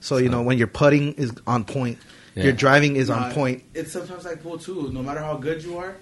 [0.00, 1.98] So, you know when your putting is on point,
[2.34, 2.44] Yeah.
[2.44, 3.62] your driving is nah, on point.
[3.74, 4.90] It's sometimes like pool too.
[4.92, 5.94] No matter how good you are,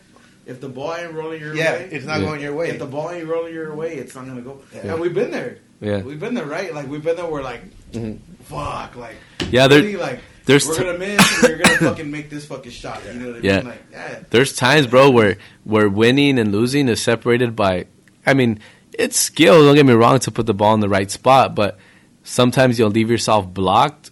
[0.49, 2.27] if the ball ain't rolling your Yeah, way, it's not Yeah.
[2.27, 2.71] going your way.
[2.71, 4.61] if the ball ain't rolling your way, it's not gonna go.
[4.75, 4.93] Yeah.
[4.93, 5.59] And we've been there.
[5.81, 6.01] Yeah.
[6.03, 6.75] we've been there, right?
[6.75, 7.27] Like we've been there.
[7.27, 8.17] We're like, mm-hmm.
[8.45, 9.15] fuck, like
[9.53, 11.39] Yeah, there- really, like there's we're t- gonna miss.
[11.45, 13.01] and You're gonna fucking make this fucking shot.
[13.07, 13.57] You know what I Yeah.
[13.59, 13.67] mean?
[13.69, 14.19] Like, yeah.
[14.31, 17.87] There's times, bro, where where winning and losing is separated by.
[18.27, 18.59] I mean,
[18.99, 19.63] it's skill.
[19.65, 21.79] Don't get me wrong to put the ball in the right spot, but
[22.25, 24.11] sometimes you'll leave yourself blocked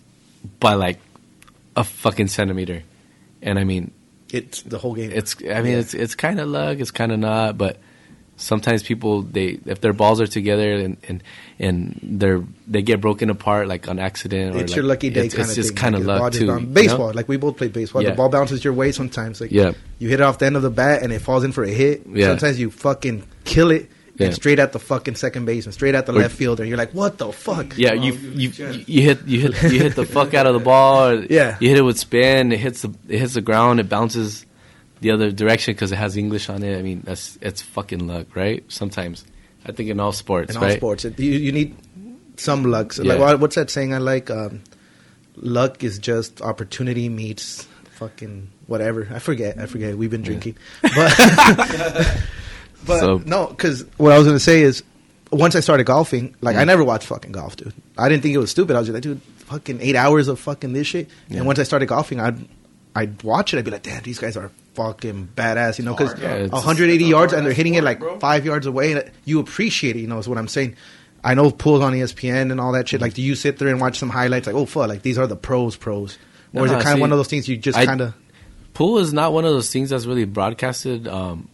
[0.60, 0.98] by like
[1.74, 2.82] a fucking centimeter.
[3.42, 3.90] And I mean,
[4.30, 5.10] It's the whole game.
[5.12, 5.36] it's.
[5.42, 5.78] I mean, Yeah.
[5.78, 6.78] it's it's kind of luck.
[6.78, 7.78] It's kind of not, but.
[8.38, 11.22] Sometimes people they if their balls are together and and,
[11.58, 15.24] and they're they get broken apart like on accident or it's like, your lucky day
[15.24, 16.46] it's, kind it's of just kind of Like, ball luck too.
[16.46, 16.74] bounce- you know?
[16.74, 18.02] Baseball, like we both play baseball.
[18.02, 18.10] Yeah.
[18.10, 19.40] The ball bounces your way sometimes.
[19.40, 19.72] Like Yeah.
[19.98, 21.70] you hit it off the end of the bat and it falls in for a
[21.70, 22.02] hit.
[22.06, 22.26] Yeah.
[22.26, 23.88] Sometimes you fucking kill it
[24.18, 24.26] Yeah.
[24.26, 26.64] and straight at the fucking second base and straight at the Or- left fielder.
[26.64, 27.76] You're like, what the fuck?
[27.76, 30.46] Yeah, Oh, you you- you you- you hit you hit you hit the fuck out
[30.46, 31.08] of the ball.
[31.10, 31.56] Or Yeah.
[31.60, 32.50] you hit it with spin.
[32.52, 33.78] It hits the it hits the ground.
[33.80, 34.46] It bounces
[35.02, 36.78] the other direction because it has English on it.
[36.78, 38.64] I mean, that's it's fucking luck, right?
[38.68, 39.24] Sometimes
[39.66, 40.76] I think in all sports, In all right?
[40.78, 41.76] sports, it, you, you need
[42.36, 42.92] some luck.
[42.94, 43.14] So Yeah.
[43.14, 43.92] Like what's that saying?
[43.92, 44.62] I like um,
[45.36, 47.66] luck is just opportunity meets
[47.98, 49.06] fucking whatever.
[49.12, 49.58] I forget.
[49.58, 49.96] I forget.
[49.98, 52.16] We've been drinking, but
[52.86, 54.82] but So- no, because what I was gonna say is
[55.30, 57.72] once I started golfing, like I never watched fucking golf, dude.
[57.98, 58.76] I didn't think it was stupid.
[58.76, 61.08] I was just like, dude, fucking eight hours of fucking this shit.
[61.28, 61.38] Yeah.
[61.38, 62.38] And once I started golfing, I'd
[62.94, 63.58] I'd watch it.
[63.58, 66.46] I'd be like, damn, these guys are fucking badass, you know, because hard, yeah.
[66.46, 68.18] 180 it's yards hard and they're ass hitting it like bro.
[68.18, 68.92] five yards away.
[68.92, 70.76] And you appreciate it, you know, is what I'm saying.
[71.22, 73.00] I know pools on ESPN and all that shit.
[73.00, 74.46] Like, do you sit there and watch some highlights?
[74.46, 76.18] Like, oh fuck, like these are the pros, pros,
[76.54, 78.14] or is it kind of one of those things you just kind of?
[78.74, 81.48] Pool is not one of those things that's really broadcasted, um,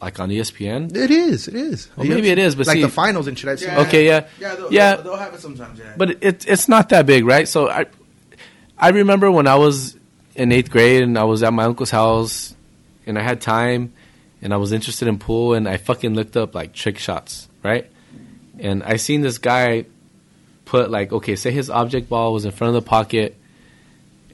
[0.00, 0.94] like on ESPN.
[0.94, 1.88] It is, it is.
[1.96, 3.50] Well, maybe it is, but like see- the finals and shit.
[3.50, 3.70] I've seen.
[3.70, 4.26] Okay, yeah.
[4.38, 4.94] yeah, they'll, Yeah.
[4.96, 5.78] They'll, they'll have it sometimes.
[5.78, 7.48] Yeah, but it, it's not that big, right?
[7.48, 7.86] So I,
[8.76, 9.96] I remember when I was
[10.34, 12.54] in eighth grade and I was at my uncle's house,
[13.06, 13.92] and I had time,
[14.40, 17.90] and I was interested in pool, and I fucking looked up like trick shots, right?
[18.60, 19.86] And I seen this guy
[20.64, 23.36] put like, okay, say his object ball was in front of the pocket,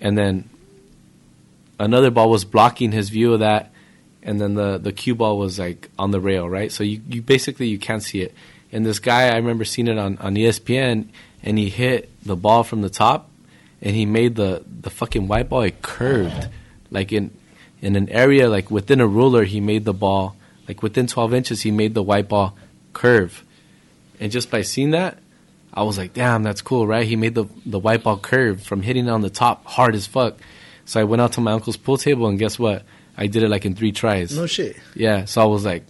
[0.00, 0.50] and then
[1.78, 3.72] another ball was blocking his view of that,
[4.24, 6.72] and then the the cue ball was like on the rail, right?
[6.72, 8.34] So you, you basically you can't see it.
[8.72, 11.06] And this guy, I remember seeing it on, on ESPN,
[11.44, 13.30] and he hit the ball from the top,
[13.80, 16.48] and he made the, the fucking white ball it curved,
[16.90, 17.30] like in
[17.80, 19.44] in an area like within a ruler.
[19.44, 21.62] He made the ball like within twelve inches.
[21.62, 22.56] He made the white ball
[22.94, 23.44] curve,
[24.18, 25.18] and just by seeing that,
[25.72, 27.06] I was like, damn, that's cool, right?
[27.06, 30.38] He made the the white ball curve from hitting on the top hard as fuck.
[30.86, 32.84] So I went out to my uncle's pool table, and guess what?
[33.16, 34.36] I did it like in three tries.
[34.36, 34.76] No shit.
[34.94, 35.84] Yeah, so I was like,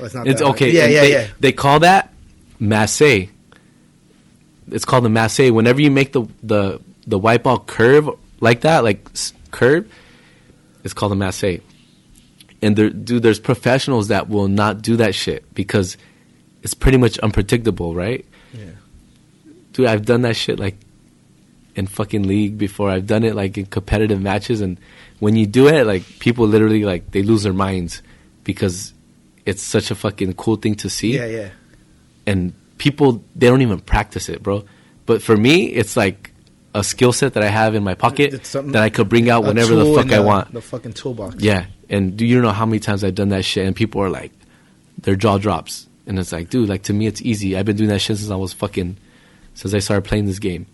[0.00, 0.54] Oh, it's not it's hard.
[0.54, 0.70] okay.
[0.70, 1.26] Yeah, and yeah, they, yeah.
[1.40, 2.12] They call that
[2.58, 3.02] masse.
[3.02, 5.38] It's called the masse.
[5.38, 8.08] Whenever you make the the the white ball curve
[8.40, 9.90] like that, like s- curve,
[10.84, 11.42] it's called a masse.
[12.62, 15.96] And there, dude, there's professionals that will not do that shit because
[16.62, 18.24] it's pretty much unpredictable, right?
[18.54, 18.64] Yeah.
[19.72, 20.76] Dude, I've done that shit like
[21.74, 22.88] in fucking league before.
[22.88, 24.78] I've done it like in competitive matches, and
[25.22, 28.02] when you do it, like people literally like they lose their minds
[28.42, 28.92] because
[29.46, 31.50] it's such a fucking cool thing to see Yeah, yeah.
[32.26, 34.64] and people they don't even practice it, bro.
[35.06, 36.32] But for me, it's like
[36.74, 39.76] a skill set that I have in my pocket that I could bring out whenever
[39.76, 40.52] the fuck in I want.
[40.52, 41.36] The fucking toolbox.
[41.38, 44.10] Yeah, and do you know how many times I've done that shit and people are
[44.10, 44.32] like,
[44.98, 47.56] their jaw drops, and it's like, dude, like to me it's easy.
[47.56, 48.96] I've been doing that shit since I was fucking,
[49.54, 50.66] since I started playing this game.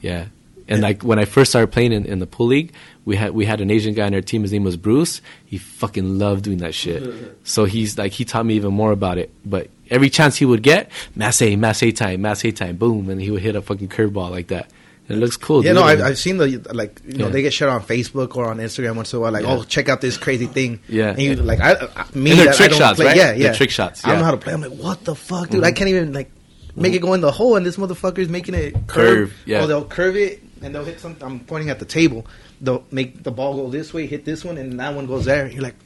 [0.00, 0.28] Yeah,
[0.68, 0.86] and Yeah.
[0.88, 2.72] like when I first started playing in, in the pool league,
[3.04, 4.42] we had we had an Asian guy on our team.
[4.42, 5.20] His name was Bruce.
[5.44, 7.02] He fucking loved doing that shit.
[7.44, 9.30] so he's like he taught me even more about it.
[9.44, 13.42] But every chance he would get, masse, masse time, masse time, boom, and he would
[13.42, 14.70] hit a fucking curveball like that.
[15.08, 15.64] And it looks cool.
[15.64, 15.80] Yeah, dude.
[15.80, 17.32] no, I've, I've seen the like you know Yeah.
[17.32, 19.54] they get shit on Facebook or on Instagram once in a while like Yeah.
[19.56, 21.10] oh check out this crazy thing Yeah.
[21.10, 23.16] and you like I, I me And they're I trick don't shots, play, right?
[23.16, 25.16] yeah They're yeah trick shots, I don't know how to play I'm like what the
[25.16, 25.76] fuck dude I mm-hmm.
[25.76, 26.30] can't even like
[26.76, 29.60] make it go in the hole and this motherfucker is making it curve, Curve, yeah.
[29.62, 32.26] oh they'll curve it and they'll hit some I'm pointing at the table
[32.60, 35.46] they'll make the ball go this way hit this one and that one goes there
[35.48, 35.76] you're like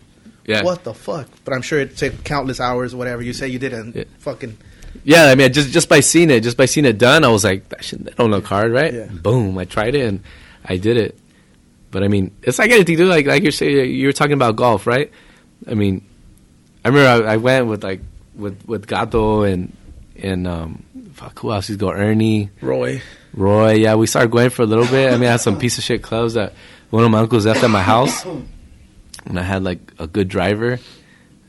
[0.47, 0.62] yeah.
[0.62, 3.59] what the fuck but I'm sure it took countless hours or whatever you say you
[3.59, 4.05] did and Yeah.
[4.18, 4.57] fucking
[5.05, 7.45] Yeah, I mean, just just by seeing it, just by seeing it done, I was
[7.45, 8.93] like, that, shit, that don't look hard, right?
[8.95, 9.07] Yeah.
[9.07, 10.20] Boom, I tried it and
[10.64, 11.18] I did it.
[11.91, 13.09] But I mean, it's like anything, dude.
[13.09, 15.11] Like like you're saying, you were talking about golf, right?
[15.68, 16.03] I mean,
[16.85, 18.01] I remember I, I went with like
[18.35, 19.72] with with Gato and
[20.16, 21.68] and um, fuck, who else?
[21.68, 23.03] He's go Ernie, Roy
[23.37, 23.72] Roy.
[23.74, 25.12] Yeah, we started going for a little bit.
[25.12, 26.55] I mean, I had some piece of shit clubs that
[26.91, 30.78] one of my uncles left at my house, and I had like a good driver.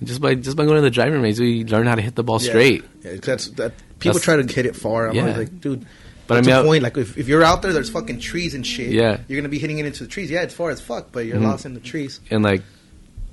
[0.03, 2.23] Just by just by going to the driving range, we learned how to hit the
[2.23, 2.49] ball Yeah.
[2.49, 2.83] straight.
[3.03, 3.73] Yeah, that's that.
[3.99, 5.09] People That's- try to hit it far.
[5.09, 5.21] I'm Yeah.
[5.23, 5.85] always like, dude.
[6.27, 8.19] But I But mean, I I- point like if, if you're out there, there's fucking
[8.19, 8.91] trees and shit.
[8.91, 9.17] Yeah.
[9.27, 10.29] you're gonna be hitting it into the trees.
[10.29, 11.43] Yeah, it's far as fuck, but you're Mhm.
[11.45, 12.19] lost in the trees.
[12.29, 12.61] and like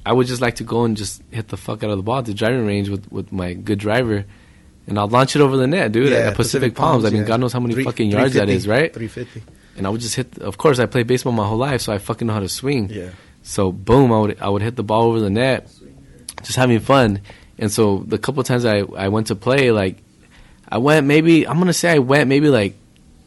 [0.07, 2.19] I would just like to go and just hit the fuck out of the ball
[2.19, 4.25] at the driving range with, with my good driver,
[4.87, 6.13] and I'll launch it over the net, dude.
[6.13, 7.05] at Pacific, Palms.
[7.05, 7.29] I mean, yeah.
[7.29, 8.93] God knows how many Three- fucking yards that is, right?
[8.93, 9.43] Three fifty.
[9.77, 10.39] And I would just hit.
[10.39, 12.91] Of course, I played baseball my whole life, so I fucking know how to swing.
[12.91, 13.11] Yeah.
[13.43, 15.69] So boom, I would I would hit the ball over the net,
[16.43, 17.21] just having fun.
[17.59, 19.99] And so the couple times I I went to play, like
[20.69, 22.75] I went maybe I'm gonna say I went maybe like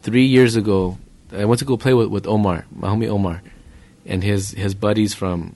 [0.02, 0.96] three years ago.
[1.32, 3.42] I went to go play with, with Omar, my homie Omar,
[4.06, 5.54] and his his buddies from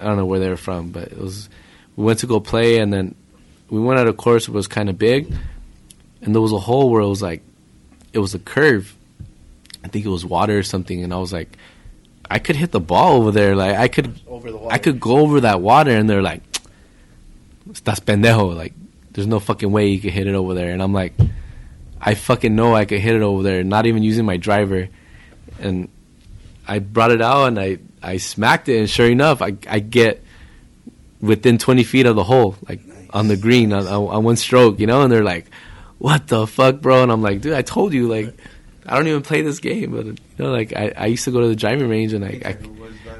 [0.00, 1.48] I don't know where they were from, but it was
[1.96, 3.14] we went to go play, and then
[3.70, 5.32] we went at a course that was kind of big,
[6.22, 7.42] and there was a hole where it was like
[8.12, 8.96] it was a curve.
[9.82, 11.56] I think it was water or something, and I was like,
[12.30, 13.56] I could hit the ball over there.
[13.56, 14.74] Like I could Over the water.
[14.74, 16.42] I could go over that water, and they're like,
[17.84, 18.74] "That's pendejo." Like,
[19.12, 20.72] there's no fucking way you could hit it over there.
[20.72, 21.14] And I'm like,
[22.00, 24.88] I fucking know I could hit it over there, not even using my driver.
[25.60, 25.88] And
[26.66, 30.22] I brought it out, and I I smacked it, and sure enough, I I get
[31.20, 32.80] within 20 feet of the hole, like
[33.12, 35.02] on the green on, on, on one stroke, you know.
[35.02, 35.50] And they're like,
[35.98, 38.34] "What the fuck, bro?" And I'm like, "Dude, I told you, like."
[38.86, 41.42] I don't even play this game, but you know, like I, I used to go
[41.42, 42.56] to the driving range and I, I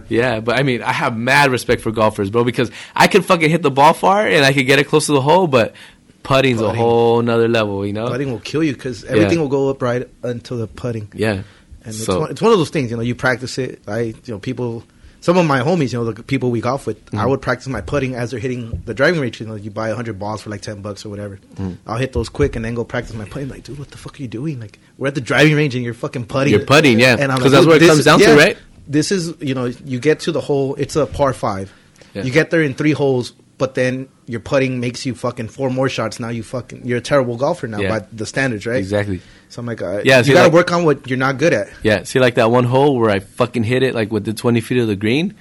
[0.08, 3.48] yeah, but I mean, I have mad respect for golfers, bro, because I could fucking
[3.50, 5.74] hit the ball far and I could get it close to the hole, but
[6.22, 8.08] putting's a whole nother level, you know?
[8.08, 9.42] Putting will kill you because everything Yeah.
[9.42, 11.12] will go up right until the putting.
[11.14, 11.42] Yeah.
[11.84, 13.82] And it's, one, it's one of those things, you know, you practice it.
[13.86, 14.82] I, you know, people,
[15.20, 17.28] some of my homies, you know, the people we golf with, I Mm-hmm.
[17.30, 19.40] would practice my putting as they're hitting the driving range.
[19.40, 21.38] You know, you buy 100 balls for like 10 bucks or whatever.
[21.56, 21.76] Mm.
[21.86, 23.48] I'll hit those quick and then go practice my putting.
[23.48, 24.58] Like, dude, what the fuck are you doing?
[24.60, 26.52] Like, we're at the driving range and you're fucking putting.
[26.52, 27.16] You're putting, yeah.
[27.18, 28.56] And I'm Because like, that's where it comes down to, right?
[28.88, 31.72] This is, you know, you get to the hole, it's a par five.
[32.14, 32.22] Yeah.
[32.24, 35.88] You get there in three holes, but then your putting makes you fucking four more
[35.88, 36.18] shots.
[36.18, 37.98] Now you fucking, you're a terrible golfer now Yeah.
[38.00, 38.78] by the standards, right?
[38.78, 39.20] Exactly.
[39.50, 41.52] So I'm like, uh, Yeah, you got to like- work on what you're not good
[41.52, 41.68] at.
[41.82, 42.04] Yeah.
[42.04, 44.78] See, like that one hole where I fucking hit it, like with the 20 feet
[44.78, 45.34] of the green,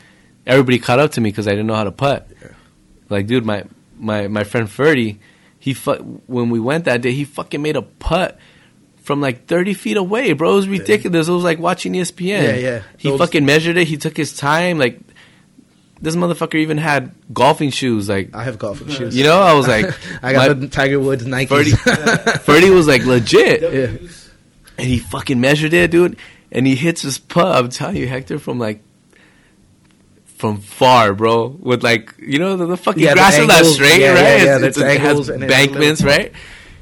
[0.45, 2.27] everybody caught up to me because I didn't know how to putt.
[3.09, 3.63] Like, dude, my,
[3.97, 5.19] my, my friend Ferdy,
[5.59, 8.37] he fu- when we went that day, he fucking made a putt
[9.03, 10.53] from like 30 feet away, bro.
[10.53, 11.27] It was ridiculous.
[11.27, 12.25] It was like watching ESPN.
[12.43, 12.81] Yeah, yeah.
[12.97, 13.87] He Those- fucking measured it.
[13.87, 14.77] He took his time.
[14.79, 14.99] Like,
[16.01, 18.07] this motherfucker even had golfing shoes.
[18.09, 19.15] Like, I have golfing shoes.
[19.17, 19.85] you know, I was like,
[20.23, 21.47] I got the Tiger Woods Nike.
[21.47, 21.71] Ferdy,
[22.41, 23.61] Ferdy was like legit.
[23.61, 24.07] Yeah.
[24.77, 26.17] And he fucking measured it, dude.
[26.51, 27.55] And he hits his putt.
[27.55, 28.81] I'm telling you, Hector, from like
[30.37, 31.47] from far, bro.
[31.47, 34.17] With like you know the, the fucking Yeah, the grass is not straight, Yeah, right?
[34.21, 36.31] yeah, yeah, It's- it's- it has bankments, right?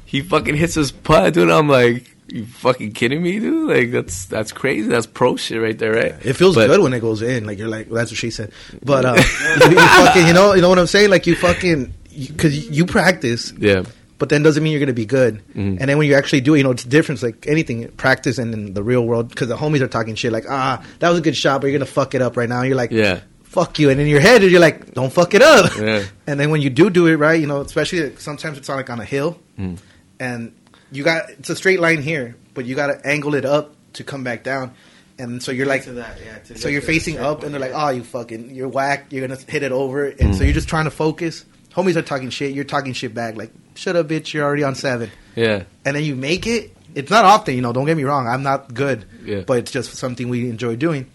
[0.04, 1.50] He fucking hits his putt, dude.
[1.50, 3.68] I'm like, You fucking kidding me, dude?
[3.68, 4.88] Like that's that's crazy.
[4.88, 6.14] That's pro shit right there, right?
[6.26, 7.46] It feels But- good when it goes in.
[7.46, 8.52] Like you're like, well, that's what she said.
[8.84, 9.14] But uh,
[9.64, 11.08] you, you fucking, you know, you know what I'm saying?
[11.10, 13.84] Like you fucking, because you, practice, Yeah,
[14.18, 15.40] but then doesn't mean you're gonna be good.
[15.54, 15.78] Mhm.
[15.80, 17.16] And then when you actually do it, you know, it's different.
[17.16, 20.30] It's like anything, practice and in the real world, because the homies are talking shit
[20.32, 22.58] like, ah, that was a good shot, but you're gonna fuck it up right now.
[22.60, 23.88] And you're like, yeah, fuck you.
[23.88, 25.74] And in your head, you're like, don't fuck it up.
[25.78, 26.04] Yeah.
[26.26, 28.90] And then when you do do it right, you know, especially sometimes it's on like
[28.90, 29.78] on a hill, Mm.
[30.20, 30.52] and
[30.92, 34.04] you got it's a straight line here, but you got to angle it up to
[34.04, 34.74] come back down.
[35.20, 36.38] And so you're like, to that, yeah.
[36.38, 39.06] to so you're to facing up, and they're like, "Oh, you fucking, you're whack.
[39.10, 40.34] You're gonna hit it over." And Mm.
[40.38, 41.44] so you're just trying to focus.
[41.74, 42.52] Homies are talking shit.
[42.54, 43.36] You're talking shit back.
[43.36, 44.32] Like, shut up, bitch.
[44.32, 45.10] You're already on seven.
[45.34, 46.72] yeah, And then you make it.
[46.94, 47.72] It's not often, you know.
[47.72, 48.26] Don't get me wrong.
[48.28, 49.40] I'm not good, Yeah.
[49.46, 51.06] but it's just something we enjoy doing.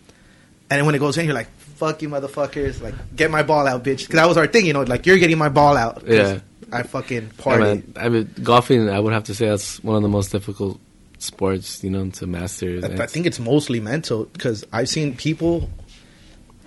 [0.69, 2.81] And then when it goes in, you're like, "Fuck you, motherfuckers!
[2.81, 4.83] Like, get my ball out, bitch." Because that was our thing, you know.
[4.83, 6.03] Like, you're getting my ball out.
[6.07, 6.39] Yeah.
[6.73, 7.63] I fucking Yeah, party.
[7.63, 7.93] man.
[7.95, 8.89] I mean, golfing.
[8.89, 10.79] I would have to say that's one of the most difficult
[11.19, 12.81] sports, you know, to master.
[12.83, 15.69] I, I think it's mostly mental because I've seen people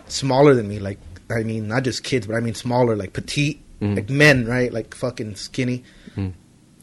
[0.08, 0.98] smaller than me, like
[1.30, 3.96] I mean, not just kids, but I mean smaller, like petite, Mhm.
[3.96, 4.72] like men, right?
[4.72, 5.82] Like fucking skinny,
[6.16, 6.32] Mhm.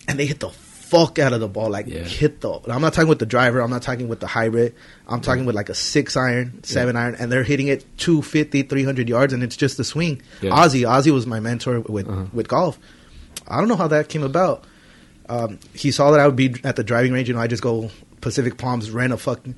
[0.07, 2.03] and they hit the fuck out of the ball, like Yeah.
[2.03, 2.59] hit the.
[2.67, 3.61] I'm not talking with the driver.
[3.61, 4.75] I'm not talking with the hybrid.
[5.07, 9.07] I'm talking with like a six iron, seven iron, and they're hitting it 250, 300
[9.09, 10.21] yards, and it's just a swing.
[10.41, 10.51] Yeah.
[10.51, 12.25] Ozzy, Ozzy was my mentor with Uh-huh.
[12.33, 12.77] with golf.
[13.47, 14.63] I don't know how that came about.
[15.29, 17.27] Um, he saw that I would be at the driving range.
[17.29, 17.89] You know, I just go
[18.21, 19.55] Pacific Palms, rent a fucking.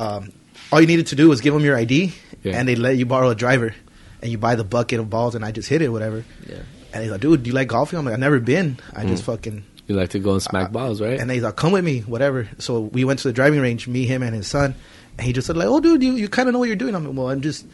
[0.00, 0.32] Um,
[0.72, 2.12] all you needed to do was give them your ID,
[2.42, 2.58] Yeah.
[2.58, 3.74] and they let you borrow a driver,
[4.22, 6.24] and you buy the bucket of balls, and I just hit it, whatever.
[6.48, 6.56] Yeah.
[6.92, 8.78] And he's like, "Dude, do you like golfing?" I'm like, "I've never been.
[8.94, 9.26] I just Mm.
[9.26, 11.18] fucking." You like to go and smack balls, right?
[11.18, 14.04] And he's like, "Come with me, whatever." So we went to the driving range, me,
[14.04, 14.74] him, and his son.
[15.16, 16.94] And he just said, "Like, oh, dude, you, you kind of know what you're doing."
[16.94, 17.66] I'm like, "Well, I'm just,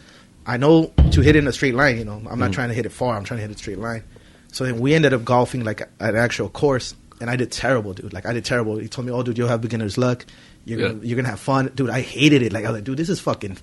[0.47, 1.99] I know to hit it in a straight line.
[1.99, 2.55] You know, I'm not Mm.
[2.55, 3.17] trying to hit it far.
[3.17, 4.03] I'm trying to hit it straight line."
[4.55, 8.13] So then we ended up golfing like an actual course, and I did terrible, dude.
[8.13, 8.79] Like I did terrible.
[8.79, 10.25] He told me, "Oh, dude, you'll have beginner's luck.
[10.65, 12.53] You're gonna, you're gonna have fun, dude." I hated it.
[12.53, 13.57] Like I was like, "Dude, this is fucking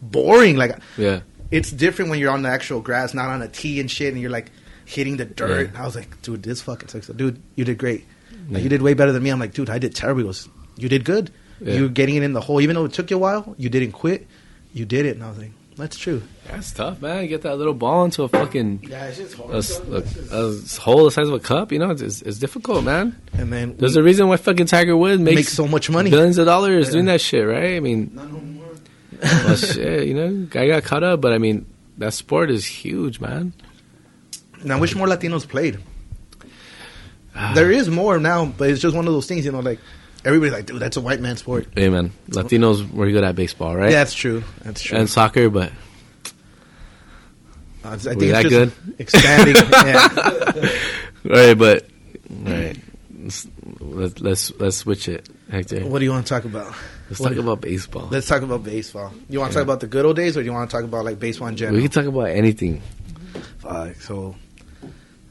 [0.00, 1.20] boring." Like yeah,
[1.50, 4.20] it's different when you're on the actual grass, not on a tee and shit, and
[4.22, 4.50] you're like
[4.86, 5.70] hitting the dirt.
[5.74, 5.82] Yeah.
[5.82, 7.06] I was like, dude, this fucking sucks.
[7.08, 8.04] Dude, you did great.
[8.32, 8.58] Like, Yeah.
[8.60, 9.30] you did way better than me.
[9.30, 10.20] I'm like, dude, I did terrible.
[10.22, 11.30] He goes, you did good.
[11.60, 11.74] Yeah.
[11.74, 13.54] You were getting it in the hole, even though it took you a while.
[13.56, 14.26] You didn't quit.
[14.72, 16.22] You did it, and I was like, that's true.
[16.50, 17.22] That's tough, man.
[17.22, 19.50] You get that little ball into a fucking Yeah, it's just hard.
[19.50, 21.72] a, a- a hole the size of a cup.
[21.72, 23.20] You know, it's, it's, it's difficult, man.
[23.34, 26.10] And then There's a reason why fucking Tiger Woods makes, make so much money.
[26.10, 26.92] billions of dollars Yeah.
[26.92, 27.76] doing that shit, right?
[27.76, 28.66] I mean, Not no more.
[29.22, 31.66] well, shit, you know, guy got caught up, but I mean,
[31.98, 33.52] that sport is huge, man.
[34.62, 35.78] And I wish more Latinos played.
[37.34, 37.52] Ah.
[37.54, 39.78] There is more now, but it's just one of those things, you know, like
[40.24, 41.66] everybody's like, dude, that's a white man sport.
[41.78, 42.12] Amen.
[42.28, 43.90] Latinos were good at baseball, right?
[43.92, 44.42] Yeah, that's true.
[44.62, 44.98] That's true.
[44.98, 45.70] and soccer, but
[47.84, 48.72] I think we it's that good?
[48.98, 49.56] expanding.
[49.72, 50.70] yeah.
[51.24, 51.86] right, but
[52.42, 52.76] right.
[53.22, 53.46] Let's,
[53.80, 55.86] let's let's let's switch it, Hector.
[55.86, 56.74] What do you want to talk about?
[57.08, 58.08] Let's what- talk about baseball.
[58.10, 59.12] Let's talk about baseball.
[59.28, 59.60] You want to Yeah.
[59.60, 61.48] talk about the good old days, or do you want to talk about like baseball
[61.48, 61.76] in general?
[61.76, 62.80] we can talk about anything.
[63.58, 64.34] Fuck, so,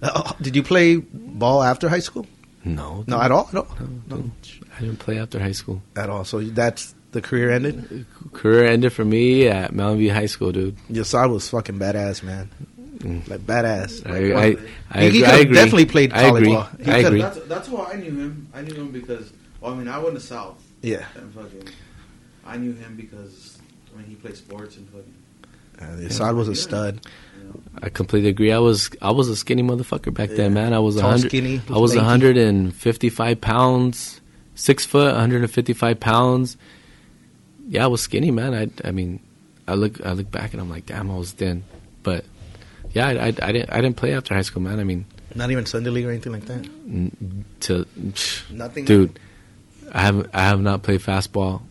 [0.02, 2.26] uh, did you play ball after high school?
[2.64, 3.50] No, No, at all.
[3.54, 3.66] No,
[4.08, 4.32] No, no,
[4.78, 5.82] I didn't play after high school.
[5.96, 6.26] at all.
[6.26, 8.06] So that's the career ended.
[8.34, 10.78] Career ended for me at Mountain View High School, dude.
[10.90, 12.50] Your side was fucking badass, man.
[13.00, 13.28] Mm.
[13.30, 14.06] Like badass.
[14.06, 14.60] I, Like,
[14.92, 15.56] I, I, he agree- could've I agree.
[15.56, 16.54] definitely played I college agree.
[16.54, 16.70] ball.
[16.84, 17.22] He I agree.
[17.22, 18.48] That's that's why I knew him.
[18.54, 19.32] I knew him because
[19.62, 21.70] well, I mean I went to South yeah, and fucking
[22.46, 23.58] I knew him because
[23.94, 25.14] I mean he played sports and fucking
[25.82, 27.00] uh, your side was a stud.
[27.82, 28.52] I completely agree.
[28.52, 30.36] I was I was a skinny motherfucker back Yeah.
[30.36, 30.74] then, man.
[30.74, 31.30] I was a hundred.
[31.30, 34.20] skinny, I was 155 pounds,
[34.56, 36.58] six foot, 155 pounds.
[37.70, 38.54] Yeah, I was skinny, man.
[38.54, 39.20] I I mean,
[39.68, 41.64] I look I look back and I'm like, damn, I was thin.
[42.04, 42.26] But
[42.94, 44.80] yeah, I, I, I didn't I didn't play after high school, man.
[44.80, 45.06] I mean,
[45.36, 46.66] Not even Sunday league or anything like that.
[46.66, 47.86] n- to
[48.52, 49.20] Nothing, dude.
[49.94, 51.62] I have I have not played fastball,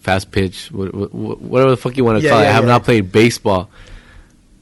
[0.00, 2.46] fast pitch, what, what, whatever the fuck you want to Yeah, call it.
[2.46, 2.68] I have yeah.
[2.70, 3.68] not played baseball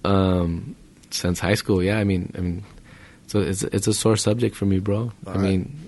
[0.04, 0.74] um,
[1.10, 1.82] since high school.
[1.82, 2.64] Yeah, I mean, I mean,
[3.26, 5.12] so it's it's a sore subject for me, bro.
[5.26, 5.42] I Alright.
[5.42, 5.87] mean,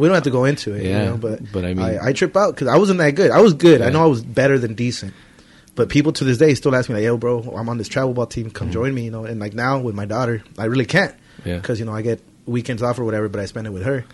[0.00, 2.06] We don't have to go into it, Yeah, you know, but but I mean- I,
[2.08, 3.30] I trip out because I wasn't that good.
[3.30, 3.82] I was good.
[3.82, 5.14] I know I was better than decent.
[5.74, 8.14] But people to this day still ask me like, "Yo, bro, I'm on this travel
[8.14, 8.50] ball team.
[8.50, 11.48] Come join me." You know, and like now with my daughter, I really can't Mm-hmm.
[11.50, 11.56] Yeah.
[11.58, 14.06] because you know I get weekends off or whatever, but I spend it with her.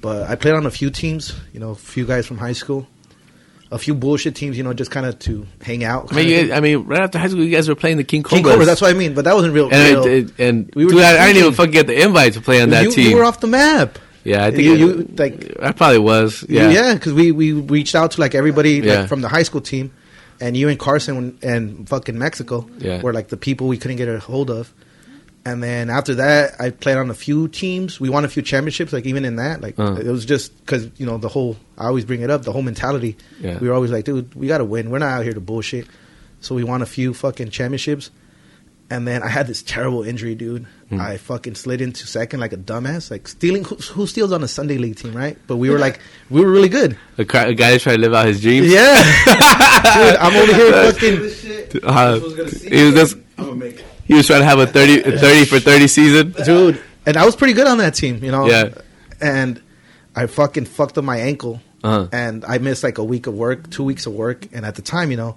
[0.00, 1.32] But I played on a few teams.
[1.52, 2.88] You know, a few guys from high school,
[3.70, 4.56] a few bullshit teams.
[4.58, 6.12] You know, just kind of to hang out.
[6.12, 8.24] I mean, you, I mean, right after high school, you guys were playing the King.
[8.24, 8.38] Cobras.
[8.42, 9.14] King Cobras, that's what I mean.
[9.14, 9.68] But that wasn't real.
[9.72, 10.04] and real.
[10.06, 12.40] it, it- and We were dude, I, I didn't even fucking get the invite to
[12.40, 13.10] play on that you, team.
[13.10, 13.98] you were off the map.
[14.24, 16.44] Yeah, I think you- you, like- I probably was.
[16.48, 19.00] Yeah, Yeah, because we, we reached out to like everybody Yeah.
[19.00, 19.92] like, from the high school team,
[20.40, 23.02] and you and Carson and fucking Mexico Yeah.
[23.02, 24.72] were like the people we couldn't get a hold of.
[25.44, 27.98] And then after that, I played on a few teams.
[27.98, 29.94] We won a few championships, like even in that, like Uh.
[29.94, 31.56] it was just because you know the whole.
[31.78, 33.16] I always bring it up, the whole mentality.
[33.40, 33.58] Yeah.
[33.58, 34.90] We were always like, dude, we got to win.
[34.90, 35.86] We're not out here to bullshit.
[36.42, 38.10] So we won a few fucking championships,
[38.90, 40.66] and then I had this terrible injury, dude.
[40.90, 41.00] Hmm.
[41.00, 43.62] I fucking slid into second like a dumbass, like stealing.
[43.64, 45.38] Who, who steals on a Sunday league team, right?
[45.46, 46.98] But we were like, we were really good.
[47.16, 48.66] A, cra- a guy trying to live out his dreams.
[48.66, 51.80] Yeah, dude, I'm over here fucking.
[51.84, 53.84] Uh, this was gonna see he was just- I'm gonna make it.
[54.04, 56.34] He was trying to have a 30, a 30 for 30 season.
[56.44, 56.82] dude.
[57.06, 58.46] And I was pretty good on that team, you know.
[58.46, 58.70] Yeah.
[59.20, 59.62] And
[60.16, 62.08] I fucking fucked up my ankle, Uh-huh.
[62.12, 64.48] and I missed like a week of work, two weeks of work.
[64.52, 65.36] And at the time, you know,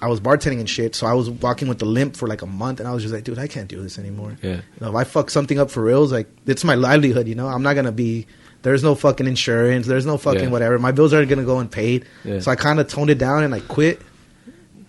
[0.00, 2.46] I was bartending and shit, so I was walking with the limp for like a
[2.46, 4.36] month, and I was just like, dude, I can't do this anymore.
[4.42, 4.56] Yeah.
[4.56, 7.28] You know, if I fuck something up for reals, like it's my livelihood.
[7.28, 8.26] You know, I'm not gonna be.
[8.62, 9.86] There's no fucking insurance.
[9.86, 10.48] There's no fucking Yeah.
[10.48, 10.78] whatever.
[10.78, 12.06] My bills aren't gonna go unpaid.
[12.24, 12.40] Yeah.
[12.40, 14.00] So I kind of toned it down and I quit.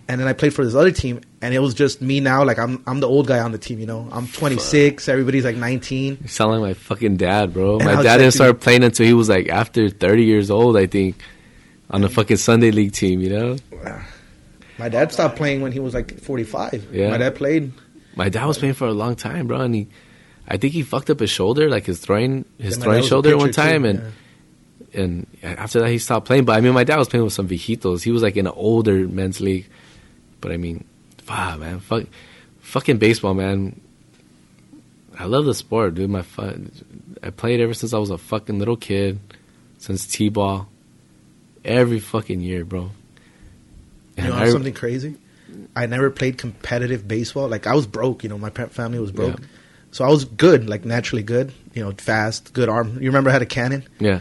[0.08, 2.44] And then I played for this other team, and it was just me now.
[2.44, 3.80] Like I'm, I'm the old guy on the team.
[3.80, 5.08] You know, I'm 26.
[5.08, 6.18] Everybody's like 19.
[6.22, 7.76] You sound like my fucking dad, bro.
[7.78, 10.86] And My dad didn't start playing until he was like after 30 years old, I
[10.86, 11.16] think,
[11.90, 13.56] on the fucking Sunday league team, you know?
[14.78, 16.88] My dad stopped playing when he was like 45.
[16.92, 17.10] Yeah.
[17.10, 17.72] My dad played.
[18.14, 19.88] My dad was playing for a long time, bro, and he,
[20.48, 23.48] I think he fucked up his shoulder, like his throwing, his Yeah, throwing shoulder one
[23.48, 23.98] pitcher, too, time, and
[24.92, 25.00] yeah.
[25.00, 26.44] and after that he stopped playing.
[26.44, 28.02] But I mean, my dad was playing with some viejitos.
[28.02, 29.66] He was like in an older men's league.
[30.40, 30.84] But I mean,
[31.24, 32.04] fuck, man, fuck,
[32.60, 33.80] fucking baseball, man.
[35.18, 36.10] I love the sport, dude.
[36.10, 36.70] My fun,
[37.22, 39.18] I played ever since I was a fucking little kid,
[39.78, 40.68] since t-ball,
[41.64, 42.90] every fucking year, bro.
[44.16, 45.16] You know I- something crazy?
[45.74, 47.48] I never played competitive baseball.
[47.48, 48.22] Like I was broke.
[48.22, 49.38] You know, my family was broke.
[49.40, 49.46] Yeah.
[49.90, 51.52] So I was good, like naturally good.
[51.74, 52.94] You know, fast, good arm.
[53.00, 54.20] You remember I had a cannon, yeah,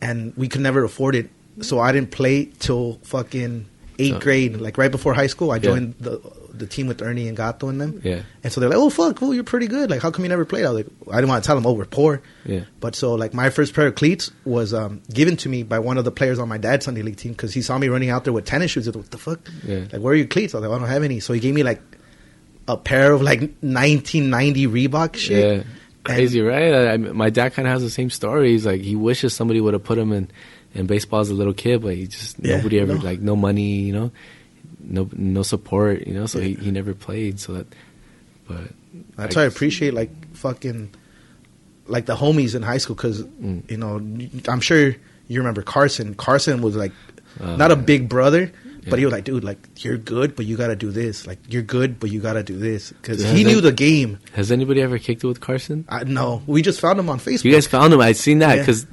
[0.00, 1.30] and we could never afford it.
[1.60, 3.66] So I didn't play till fucking
[3.98, 4.60] eighth So- grade.
[4.60, 5.62] Like right before high school, I Yeah.
[5.62, 6.20] joined the
[6.58, 8.00] the team with Ernie and Gato and them.
[8.04, 9.90] yeah, And so they're like, "Oh fuck, cool, you're pretty good.
[9.90, 11.66] Like, how come you never played?" I was like, "I didn't want to tell them,
[11.66, 12.60] oh, we're poor." yeah.
[12.80, 15.98] But so like my first pair of cleats was um, given to me by one
[15.98, 18.24] of the players on my dad's Sunday league team because he saw me running out
[18.24, 18.84] there with tennis shoes.
[18.86, 19.40] He was like, what the fuck?
[19.64, 19.80] Yeah.
[19.92, 20.54] Like where are your cleats?
[20.54, 21.20] I was like, I don't have any.
[21.20, 21.80] So he gave me like
[22.68, 25.58] a pair of like 1990 Reebok shit.
[25.58, 25.64] Yeah,
[26.04, 26.72] crazy, right?
[26.74, 28.52] I, I, my dad kind of has the same story.
[28.52, 30.28] He's like, he wishes somebody would have put him in
[30.74, 33.00] in baseball as a little kid, but he just Yeah, nobody ever no.
[33.00, 34.10] like no money, you know,
[34.86, 36.26] no no support, you know.
[36.26, 37.38] So he, he never played.
[37.40, 37.66] So that,
[38.48, 38.70] but
[39.16, 40.94] That's why I appreciate like fucking
[41.86, 43.70] like the homies in high school because Mm.
[43.70, 43.96] you know
[44.50, 44.94] I'm sure
[45.28, 46.14] you remember Carson.
[46.14, 46.92] Carson was like
[47.40, 48.50] Uh, not a big brother.
[48.88, 51.26] But he was like, dude, like you're good, but you gotta do this.
[51.26, 54.20] Like you're good, but you gotta do this because he knew the game.
[54.34, 55.84] Has anybody ever kicked it with Carson?
[55.88, 57.42] I, no, we just found him on Facebook.
[57.46, 58.00] You guys found him.
[58.00, 58.62] I'd seen that Yeah.
[58.62, 58.86] because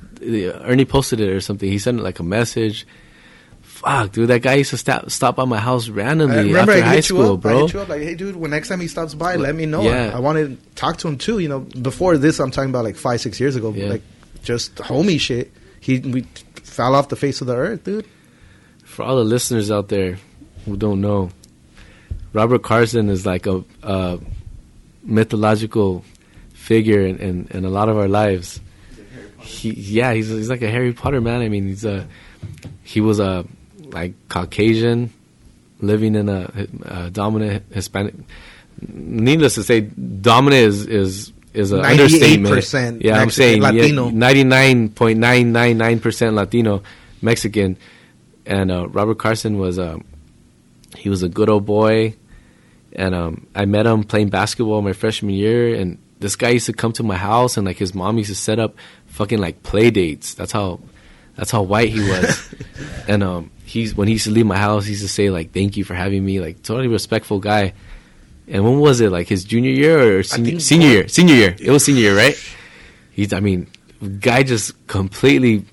[0.66, 1.70] Ernie posted it or something.
[1.70, 2.88] He sent like a message.
[3.84, 6.84] Fuck, dude, that guy used to stop stop by my house randomly I remember after
[6.84, 7.40] I high hit you school, up.
[7.40, 7.60] I bro.
[7.66, 9.84] hit you up like, hey, dude, when next time he stops by, let me know.
[9.84, 10.12] Yeah.
[10.14, 11.40] I, I want to talk to him too.
[11.40, 13.88] You know, before this, I'm talking about like five, six years ago, Yeah.
[13.90, 14.02] like
[14.44, 15.52] just homie shit.
[15.82, 16.22] He we
[16.64, 18.08] fell off the face of the earth, dude.
[18.86, 20.18] For all the listeners out there
[20.66, 21.30] who don't know,
[22.32, 24.20] Robert Carson is like a, a
[25.04, 26.04] mythological
[26.54, 28.60] figure in, in, in a lot of our lives.
[29.40, 31.42] He, yeah, he's he's like a Harry Potter man.
[31.42, 32.08] I mean, he's a
[32.84, 33.46] he was a
[33.94, 35.14] like Caucasian
[35.80, 38.16] living in a, a dominant Hispanic.
[38.82, 43.02] Needless to say, dominant is is is an 98% understatement.
[43.04, 44.10] Yeah, I'm saying Latino.
[44.10, 46.82] ninety nine point nine nine nine percent Latino,
[47.22, 47.78] Mexican,
[48.46, 50.00] and uh, Robert Carson was a
[50.98, 52.16] he was a good old boy,
[52.94, 56.74] and um, I met him playing basketball my freshman year, and this guy used to
[56.74, 58.76] come to my house, and like his mom used to set up
[59.08, 60.34] fucking like play dates.
[60.34, 60.80] That's how
[61.36, 62.54] that's how white he was,
[63.08, 65.52] and um, he's when he used to leave my house, he used to say like
[65.52, 67.74] thank you for having me, like totally respectful guy.
[68.48, 69.10] And when was it?
[69.10, 71.08] Like his junior year or senior, senior year?
[71.08, 71.56] Senior year.
[71.60, 72.36] It was senior year, right?
[73.12, 73.32] He's.
[73.32, 73.68] I mean,
[74.20, 75.64] guy just completely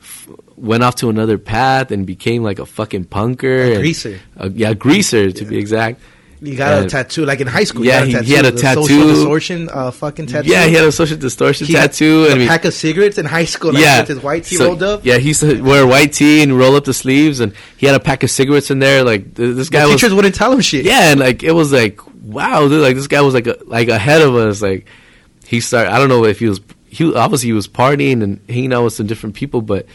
[0.00, 3.44] f- went off to another path and became like a fucking punker.
[3.68, 4.18] A and- greaser.
[4.38, 6.00] uh, yeah, greaser to be exact.
[6.44, 7.84] You got a tattoo, like in high school.
[7.84, 9.08] Yeah, he- he had a the social tattoo.
[9.14, 10.50] distortion, uh, fucking tattoo.
[10.50, 12.26] Yeah, he had a social distortion He tattoo.
[12.28, 13.72] a and he- pack of cigarettes in high school.
[13.72, 15.06] Like, yeah, with his white tee So, rolled up.
[15.06, 17.86] Yeah, he used to wear a white tee and roll up the sleeves, and he
[17.86, 19.04] had a pack of cigarettes in there.
[19.04, 20.84] Like th- this The guy was teachers wouldn't tell him shit.
[20.84, 23.88] Yeah, and like it was like wow, dude, like this guy was like a, like
[23.88, 24.60] ahead of us.
[24.60, 24.86] Like
[25.46, 25.92] he started.
[25.92, 28.94] I don't know if he was he obviously he was partying and hanging out with
[28.94, 29.86] some different people, but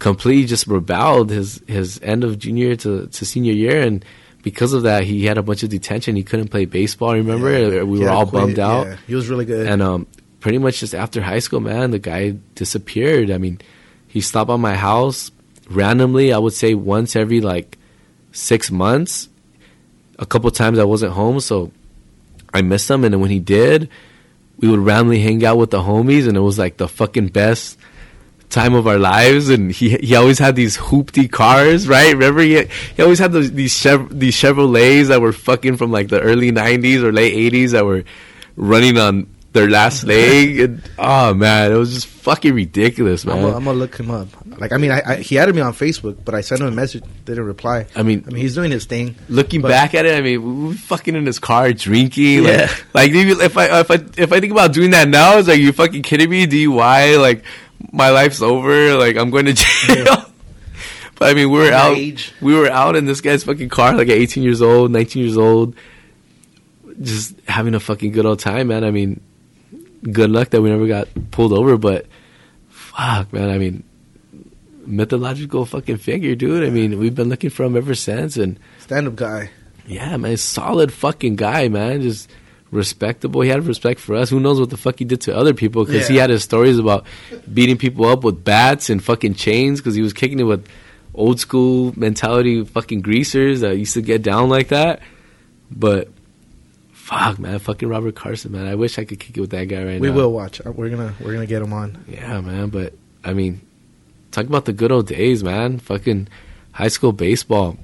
[0.00, 4.04] completely just rebelled his his end of junior to to senior year, and
[4.46, 6.14] because of that, he had a bunch of detention.
[6.14, 7.14] He couldn't play baseball.
[7.14, 7.82] Remember, Yeah.
[7.82, 8.42] we He were all quit.
[8.42, 8.86] bummed out.
[8.86, 9.66] Yeah, he was really good.
[9.66, 10.06] And um,
[10.38, 13.32] pretty much just after high school, man, the guy disappeared.
[13.32, 13.58] I mean,
[14.06, 15.32] he stopped by my house
[15.68, 16.32] randomly.
[16.32, 17.76] I would say once every like
[18.30, 19.28] six months.
[20.20, 21.72] A couple times I wasn't home, so
[22.54, 23.02] I missed him.
[23.02, 23.88] And then when he did,
[24.58, 27.76] we would randomly hang out with the homies, and it was like the fucking best
[28.50, 29.48] time of our lives.
[29.48, 32.12] And he he always had these hoopty cars, right?
[32.12, 32.64] Remember, he
[32.96, 36.52] he always had those, these Chev- these Chevrolets that were fucking from like the early
[36.52, 38.04] '90s or late '80s that were
[38.56, 40.60] running on their last leg.
[40.60, 43.38] And oh man, it was just fucking ridiculous, man.
[43.44, 44.28] I'm gonna, look him up.
[44.58, 46.70] Like, I mean, I, I, he added me on Facebook, but I sent him a
[46.70, 47.86] message, didn't reply.
[47.94, 49.14] I mean- I mean, he's doing his thing.
[49.28, 52.44] Looking But- back at it, I mean, we fucking in his car drinking.
[52.44, 52.70] Yeah.
[52.94, 55.60] Like, like if I if I if I think about doing that now, it's like
[55.60, 56.46] you fucking kidding me?
[56.46, 57.44] DUI, like
[57.92, 58.94] my life's over.
[58.96, 60.24] Like I'm going to jail.
[61.18, 61.96] but I mean, we were My out.
[61.96, 62.32] age.
[62.40, 65.36] We were out in this guy's fucking car, like at 18 years old, 19 years
[65.36, 65.74] old,
[67.00, 68.84] just having a fucking good old time, man.
[68.84, 69.20] I mean,
[70.02, 72.06] good luck that we never got pulled over, but
[72.68, 73.50] fuck, man.
[73.50, 73.82] I mean,
[74.86, 76.64] mythological fucking figure, dude.
[76.64, 78.58] I mean, we've been looking for him ever since, and.
[78.80, 79.50] Stand up guy.
[79.86, 82.02] Yeah, man, solid fucking guy, man.
[82.02, 82.30] Just
[82.70, 83.40] respectable.
[83.40, 84.30] He had respect for us.
[84.30, 85.84] Who knows what the fuck he did to other people?
[85.84, 87.06] Because he had his stories about
[87.52, 89.80] beating people up with bats and fucking chains.
[89.80, 90.66] Because he was kicking it with
[91.14, 95.00] old school mentality fucking greasers that used to get down like that.
[95.70, 96.08] But
[96.92, 98.66] fuck, man, fucking Robert Carson, man.
[98.66, 100.14] I wish I could kick it with that guy right We now.
[100.14, 100.60] We will watch.
[100.64, 102.04] Uh, We're gonna we're gonna get him on.
[102.08, 102.68] Yeah, man.
[102.68, 102.94] But
[103.24, 103.60] I mean,
[104.32, 105.78] talk about the good old days, man.
[105.78, 106.28] Fucking
[106.72, 107.78] high school baseball.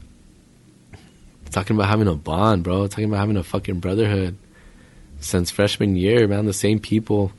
[1.50, 2.86] Talking about having a bond, bro.
[2.86, 4.36] Talking about having a fucking brotherhood
[5.22, 6.44] since freshman year, man.
[6.46, 7.32] The same people.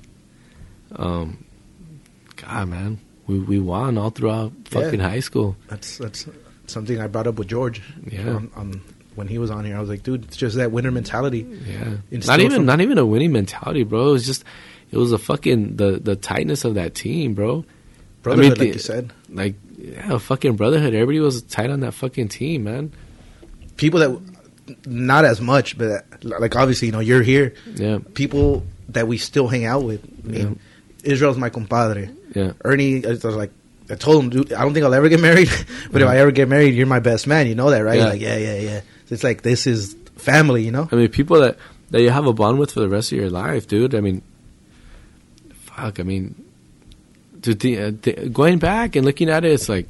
[0.96, 1.44] Um,
[2.38, 5.10] God, man, we we won all throughout fucking Yeah.
[5.10, 5.56] high school.
[5.68, 6.28] That's that's
[6.68, 7.82] something I brought up with George.
[8.10, 8.30] Yeah.
[8.30, 8.82] On, on
[9.16, 11.46] when he was on here, I was like, dude, it's just that winner mentality.
[11.68, 14.10] Yeah, not even from- not even a winning mentality, bro.
[14.10, 14.44] It was just
[14.92, 17.66] it was a fucking the the tightness of that team, bro.
[18.24, 19.14] Brotherhood, the- like you said.
[19.30, 20.94] Like yeah, fucking brotherhood.
[20.94, 22.92] Everybody was tight on that fucking team, man.
[23.78, 24.12] People that
[24.86, 27.53] not as much, but like obviously, you know, you're here.
[27.76, 30.03] Yeah, People that we still hang out with.
[30.26, 30.59] I mean,
[31.03, 32.09] Israel's my compadre.
[32.34, 32.53] yeah.
[32.64, 33.51] Ernie, I was like,
[33.89, 35.49] I told him, dude, I don't think I'll ever get married,
[35.91, 37.47] but if I ever get married, you're my best man.
[37.47, 37.97] You know that, right?
[37.99, 38.07] Yeah.
[38.07, 38.80] Like, yeah, yeah, yeah.
[39.05, 40.88] So it's like this is family, you know.
[40.91, 41.57] I mean, people that
[41.91, 43.93] that you have a bond with for the rest of your life, dude.
[43.93, 44.22] I mean,
[45.53, 45.99] fuck.
[45.99, 46.36] I mean,
[47.41, 47.91] to uh,
[48.32, 49.89] going back and looking at it, it's like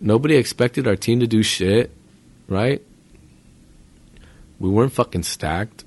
[0.00, 1.90] nobody expected our team to do shit,
[2.48, 2.82] right?
[4.58, 5.84] We weren't fucking stacked.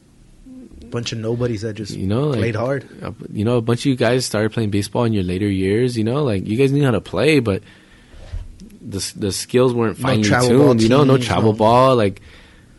[0.89, 2.87] Bunch of nobodies that just You know, like, played hard.
[3.03, 5.97] uh, You know, a bunch of you guys started playing baseball in your later years.
[5.97, 7.61] You know, like you guys knew how to play, but
[8.81, 10.81] the the skills weren't No finely ball tuned.
[10.81, 11.95] You know, no travel no- ball.
[11.95, 12.21] Like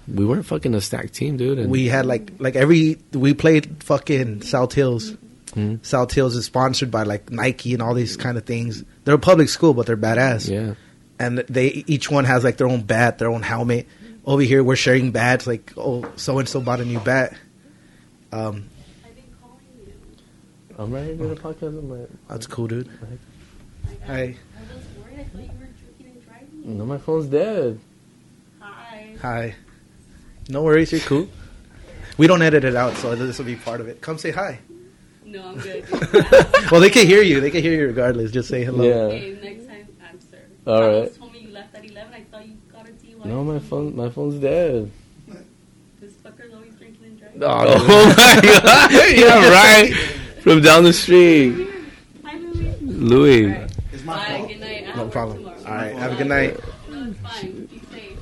[0.08, 1.58] we weren't fucking a stacked team, dude.
[1.58, 5.14] And We had like like every we played fucking South Hills.
[5.54, 5.84] Mhm.
[5.84, 8.84] South Hills is sponsored by like Nike and all these kind of things.
[9.04, 10.48] They're a public school, but they're badass.
[10.48, 10.74] yeah,
[11.18, 13.86] and they each one has like their own bat, their own helmet.
[14.24, 15.46] Over here, we're sharing bats.
[15.46, 17.32] Like, oh, so and so bought a new bat.
[18.32, 18.68] Um,
[19.04, 19.92] I've been calling you.
[20.78, 21.62] I'm right here doing a podcast.
[21.78, 22.88] I'm like, that's cool, dude.
[24.06, 24.14] Hi.
[24.14, 24.26] I
[24.74, 25.20] was worried.
[25.20, 26.78] I thought you were drinking and driving.
[26.78, 27.80] no, my phone's dead.
[28.60, 29.16] Hi.
[29.22, 29.54] Hi.
[30.48, 31.28] No worries, you're cool.
[32.18, 34.00] We don't edit it out, so this will be part of it.
[34.00, 34.58] Come say hi.
[35.24, 35.84] No, I'm good.
[36.70, 37.40] Well, they can hear you.
[37.40, 38.30] They can hear you regardless.
[38.30, 38.84] Just say hello.
[38.84, 38.94] Yeah.
[39.16, 40.48] okay, next time answer.
[40.66, 41.18] All Carlos right.
[41.18, 42.12] told me you left at 11.
[42.14, 43.09] I thought you got a DUI.
[43.24, 44.90] No, my phone, my phone's dead.
[46.00, 47.42] This fucker's always drinking and driving.
[47.42, 48.90] Oh my god!
[49.16, 49.94] yeah, right.
[50.42, 51.68] From down the street,
[52.24, 52.76] Hi, Louie.
[52.80, 53.44] Louis.
[53.54, 53.70] All right.
[53.92, 54.36] It's my Bye.
[54.38, 54.48] fault.
[54.48, 54.84] Good night.
[54.88, 55.36] I No work problem.
[55.38, 55.58] tomorrow.
[55.66, 55.94] All right.
[55.96, 56.56] Have a good night.
[56.90, 57.66] No, it's fine.
[57.66, 58.18] Be safe.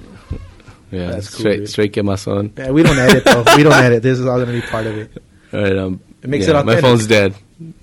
[0.91, 1.69] Yeah, That's cool, straight, dude.
[1.71, 2.53] straight get my son.
[2.57, 3.45] Yeah, we don't edit though.
[3.57, 4.03] we don't edit.
[4.03, 5.23] This is all gonna be part of it.
[5.53, 6.83] All right, um, It makes yeah, it My authentic.
[6.83, 7.35] phone's dead.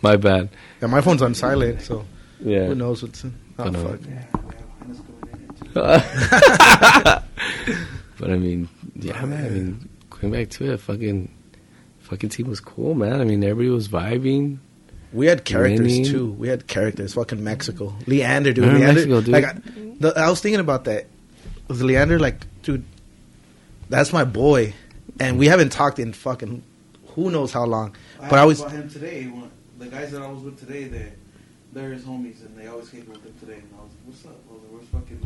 [0.02, 0.50] My bad.
[0.82, 2.04] Yeah, my phone's on silent, so
[2.44, 2.66] Yeah.
[2.66, 3.24] who knows what's.
[3.58, 3.98] Oh, I know.
[3.98, 4.00] fuck.
[5.76, 7.24] but
[8.22, 9.46] I mean, yeah, oh, man.
[9.46, 11.30] I mean, going back to it, fucking,
[12.00, 13.20] fucking team was cool, man.
[13.20, 14.60] I mean, everybody was vibing.
[15.12, 16.06] We had characters Winning.
[16.06, 16.32] too.
[16.32, 17.16] We had characters.
[17.16, 18.64] Fucking Mexico, Leander, dude.
[18.66, 19.34] Leander, Mexico, dude?
[19.34, 19.54] Like, I,
[20.00, 21.08] the, I was thinking about that.
[21.68, 22.86] Was Leander like, dude?
[23.90, 24.74] That's my boy,
[25.20, 26.64] and we haven't talked in fucking
[27.16, 27.98] who knows how long.
[28.22, 29.26] But I was about him today.
[29.26, 31.12] When, the guys that I was with today, they
[31.74, 33.56] they're his homies, and they always came with him today.
[33.56, 35.20] And I was, like, "What's up?" I was like, "Where's fucking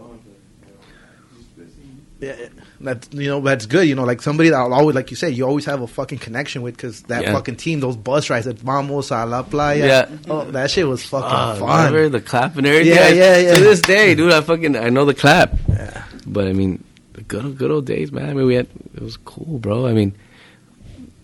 [0.00, 1.88] know, I was like, "Oh, "He's busy."
[2.20, 2.48] yeah,
[2.80, 3.86] that's you know that's good.
[3.88, 6.18] You know, like somebody that I'll always like you said, you always have a fucking
[6.18, 7.32] connection with because that Yeah.
[7.32, 9.86] fucking team, those bus rides at Vamos a la Playa.
[9.86, 10.08] Yeah.
[10.28, 11.92] oh, that shit was fucking Ah, fun.
[11.92, 12.94] remember the clap and everything?
[12.94, 13.54] Yeah, yeah, yeah.
[13.54, 15.54] To this day, dude, I fucking I know the clap.
[15.68, 16.04] Yeah.
[16.26, 18.28] But I mean, the good good old days, man.
[18.30, 19.86] I mean, we had it was cool, bro.
[19.86, 20.14] I mean,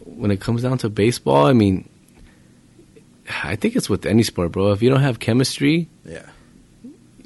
[0.04, 1.88] when it comes down to baseball, I mean,
[3.44, 4.72] I think it's with any sport, bro.
[4.72, 6.22] If you don't have chemistry, Yeah.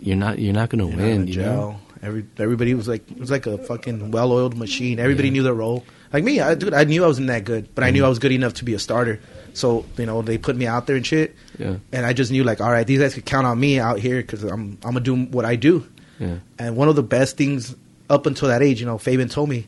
[0.04, 1.16] You're not you're not gonna You're not win.
[1.16, 1.54] gonna You gel.
[1.56, 1.80] know?
[2.02, 4.98] Every everybody was like it was like a fucking well oiled machine.
[4.98, 5.84] Everybody knew their role.
[6.12, 8.06] Like me, I dude, I knew I wasn't that good, but I knew mm-hmm.
[8.06, 9.20] I was good enough to be a starter.
[9.54, 11.76] So you know they put me out there and shit, Yeah.
[11.92, 14.20] and I just knew like, all right, these guys could count on me out here
[14.20, 15.86] because I'm I'm gonna do what I do.
[16.20, 16.36] Yeah.
[16.58, 17.74] And one of the best things
[18.10, 19.66] up until that age, you know, Fabian told me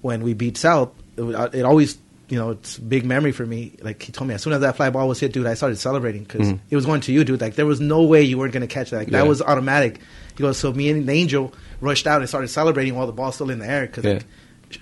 [0.00, 1.22] when we beat South, it,
[1.54, 1.98] it always,
[2.28, 3.76] you know, it's a big memory for me.
[3.82, 5.76] Like he told me, as soon as that fly ball was hit, dude, I started
[5.78, 6.58] celebrating because Mhm.
[6.70, 7.40] it was going to you, dude.
[7.40, 8.96] Like there was no way you weren't gonna catch that.
[8.98, 9.18] Like, Yeah.
[9.22, 10.00] That was automatic.
[10.36, 13.36] He goes, so me and the Angel rushed out and started celebrating while the ball's
[13.36, 14.12] still in the air because Yeah.
[14.14, 14.24] like,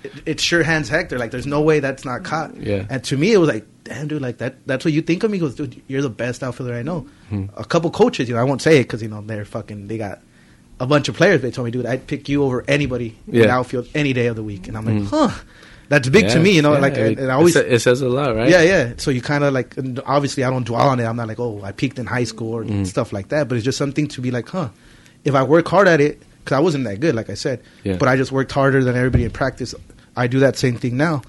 [0.05, 1.19] it, it's sure hands Hector.
[1.19, 2.57] Like there's no way that's not caught.
[2.57, 2.87] Yeah.
[2.89, 4.66] And to me, it was like, damn, dude, like that.
[4.66, 5.37] That's what you think of me.
[5.37, 7.07] He goes, dude, you're the best outfielder I know.
[7.29, 7.47] Hmm.
[7.57, 9.89] A couple coaches, you know, I won't say it because you know they're fucking.
[9.89, 10.21] They got
[10.81, 11.43] a bunch of players.
[11.43, 13.55] They told me, dude, I'd pick you over anybody in Yeah.
[13.59, 14.66] outfield any day of the week.
[14.69, 15.07] And I'm like, Mm.
[15.09, 15.31] huh,
[15.89, 16.73] that's big to me, you know.
[16.73, 18.48] yeah, like, it, and, and always, it, it says a lot, right?
[18.48, 18.93] yeah, yeah.
[18.97, 21.05] So you kind of like, and obviously, I don't dwell on it.
[21.05, 22.86] I'm not like, oh, I peaked in high school or Mm.
[22.86, 23.48] stuff like that.
[23.48, 24.69] But it's just something to be like, huh,
[25.24, 27.97] if I work hard at it, because I wasn't that good, like I said, Yeah.
[27.97, 29.74] but I just worked harder than everybody in practice.
[30.16, 31.23] I do that same thing now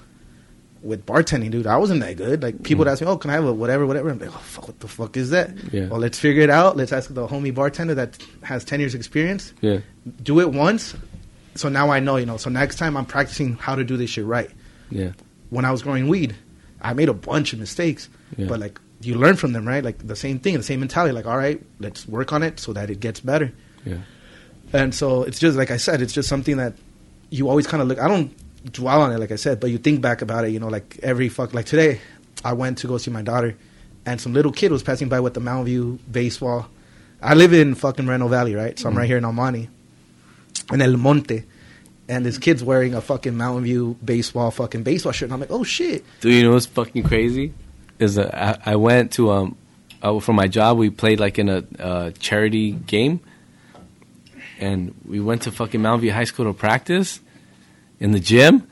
[0.82, 1.66] with bartending, dude.
[1.66, 2.42] I wasn't that good.
[2.42, 4.38] Like people would ask me, "Oh, can I have a whatever, whatever?" I'm like, "Oh,
[4.44, 5.86] fuck, what the fuck is that?" Yeah.
[5.88, 6.76] Well, let's figure it out.
[6.76, 9.52] Let's ask the homie bartender that has ten years experience.
[9.60, 9.78] Yeah.
[10.22, 10.94] Do it once,
[11.56, 12.16] so now I know.
[12.16, 14.50] You know, so next time I'm practicing how to do this shit right.
[14.90, 15.12] Yeah.
[15.50, 16.34] When I was growing weed,
[16.80, 18.46] I made a bunch of mistakes, Yeah.
[18.46, 19.84] but like you learn from them, right?
[19.84, 21.12] Like the same thing, the same mentality.
[21.12, 23.52] Like, all right, let's work on it so that it gets better.
[23.84, 23.98] Yeah.
[24.72, 26.74] And so it's just like I said, it's just something that
[27.30, 27.98] you always kind of look.
[27.98, 28.34] I don't
[28.72, 30.50] dwell on it, like I said, but you think back about it.
[30.50, 31.54] You know, like every fuck.
[31.54, 32.00] Like today,
[32.44, 33.56] I went to go see my daughter,
[34.04, 36.68] and some little kid was passing by with the Mountain View baseball.
[37.22, 38.78] I live in fucking Reno Valley, right?
[38.78, 38.98] So I'm mm-hmm.
[38.98, 39.68] right here in El Monte,
[40.72, 41.44] in El Monte,
[42.08, 45.26] and this kid's wearing a fucking Mountain View baseball fucking baseball shirt.
[45.26, 47.52] And I'm like, oh shit, Do you know what's fucking crazy?
[47.98, 49.56] Is that I, I went to um,
[50.02, 50.78] uh, for my job.
[50.78, 53.20] We played like in a uh, charity game,
[54.58, 57.20] and we went to fucking Mountain View High School to practice
[58.00, 58.68] in the gym.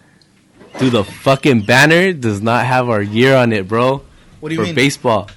[0.79, 4.03] Dude, the fucking banner does not have our year on it, bro.
[4.41, 4.75] What do you for mean?
[4.75, 5.31] baseball?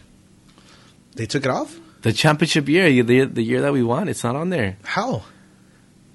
[1.16, 1.80] they took it off?
[2.02, 4.78] The championship year, the the year that we won, it's not on there.
[4.84, 5.24] How?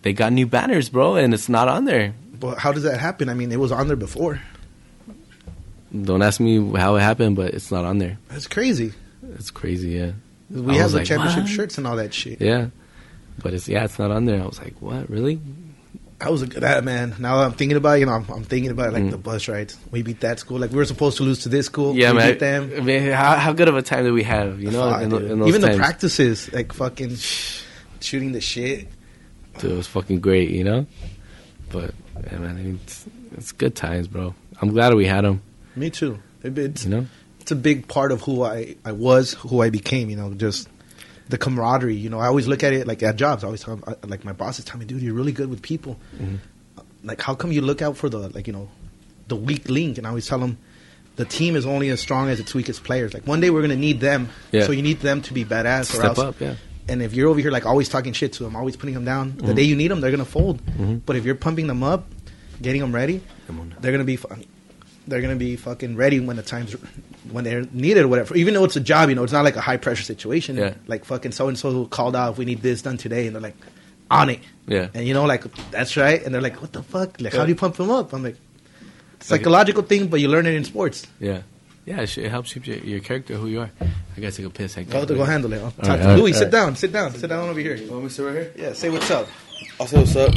[0.02, 2.14] They got new banners, bro, and it's not on there.
[2.38, 3.28] But how does that happen?
[3.28, 4.40] I mean, it was on there before.
[6.04, 8.18] Don't ask me how it happened, but it's not on there.
[8.28, 8.92] That's crazy.
[9.34, 10.12] It's crazy, yeah.
[10.50, 11.50] We I have the like, championship what?
[11.50, 12.40] shirts and all that shit.
[12.40, 12.68] Yeah.
[13.42, 14.42] But it's yeah, it's not on there.
[14.42, 15.38] I was like, what, really?
[16.18, 17.14] That was a good that man.
[17.18, 19.10] Now that I'm thinking about it, you know, I'm, I'm thinking about like Mm.
[19.10, 19.76] the bus rides.
[19.90, 20.58] We beat that school.
[20.58, 21.94] Like we were supposed to lose to this school.
[21.96, 22.30] Yeah, we man.
[22.32, 22.72] beat them.
[22.76, 24.60] I mean, how, how good of a time did we have?
[24.60, 27.16] You know, Fuck, in, in even the practices, like fucking
[28.00, 28.88] shooting the shit.
[29.58, 30.86] Dude, it was fucking great, you know.
[31.70, 31.94] But
[32.26, 34.34] yeah, man, I mean, it's, it's good times, bro.
[34.60, 35.42] I'm glad we had them.
[35.76, 36.18] Me too.
[36.42, 37.06] It- It's You know,
[37.40, 40.10] it's a big part of who I I was, who I became.
[40.10, 40.68] You know, just
[41.28, 41.96] the camaraderie.
[41.96, 43.42] You know, I always look at it like at jobs.
[43.44, 45.98] I always tell I- like my bosses tell me, dude, you're really good with people.
[46.20, 46.38] Mhm.
[47.04, 48.68] Like, how come you look out for the like you know
[49.28, 49.98] the weak link?
[49.98, 50.58] And I always tell them.
[51.16, 53.12] The team is only as strong as its weakest players.
[53.12, 54.64] Like one day we're gonna need them, Yeah.
[54.64, 55.80] so you need them to be badass.
[55.92, 56.54] or step else up, yeah.
[56.88, 59.36] And if you're over here like always talking shit to them, always putting them down,
[59.36, 59.56] the Mhm.
[59.56, 60.64] day you need them, they're gonna fold.
[60.66, 61.02] Mhm.
[61.06, 62.06] But if you're pumping them up,
[62.60, 63.20] getting them ready,
[63.80, 64.44] they're gonna be fun.
[65.06, 66.74] They're gonna be fucking ready when the times
[67.30, 68.36] when they're needed or whatever.
[68.36, 70.56] Even though it's a job, you know, it's not like a high pressure situation.
[70.56, 70.74] Yeah.
[70.86, 73.42] Like fucking so and so called out if we need this done today, and they're
[73.42, 73.56] like
[74.10, 74.40] on it.
[74.66, 74.88] Yeah.
[74.94, 76.22] And you know, like that's right.
[76.24, 77.20] And they're like, what the fuck?
[77.20, 78.12] Like, how do you pump them up?
[78.12, 78.36] I'm like,
[78.80, 81.06] Like- psychological thing, but you learn it in sports.
[81.20, 81.42] Yeah.
[81.84, 83.70] Yeah, it, helps shape your, your character, who you are.
[84.16, 84.76] I gotta take a piss.
[84.76, 85.62] I Go, go handle it.
[85.62, 87.58] I'll talk right, to all right, Louis, all sit down, sit down, sit down over
[87.60, 87.74] here.
[87.76, 88.52] You want me to sit right here?
[88.56, 89.26] Yeah, say what's up.
[89.80, 90.34] I'll say what's up.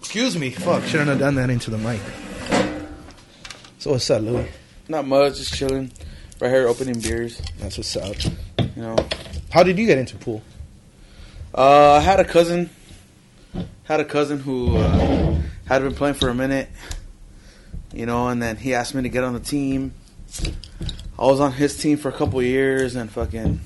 [0.00, 2.00] Excuse me, fuck, shouldn't have done that into the mic.
[3.78, 4.48] So what's up, Louis?
[4.88, 5.92] Not much, just chilling.
[6.40, 7.42] Right here, opening beers.
[7.58, 8.16] That's what's up.
[8.58, 8.96] You know,
[9.50, 10.42] How did you get into pool?
[11.54, 12.70] uh, I had a cousin.
[13.84, 15.36] Had a cousin who uh,
[15.66, 16.68] had been playing for a minute.
[17.92, 19.92] You know, and then he asked me to get on the team.
[21.18, 23.60] I was on his team for a couple years, and fucking,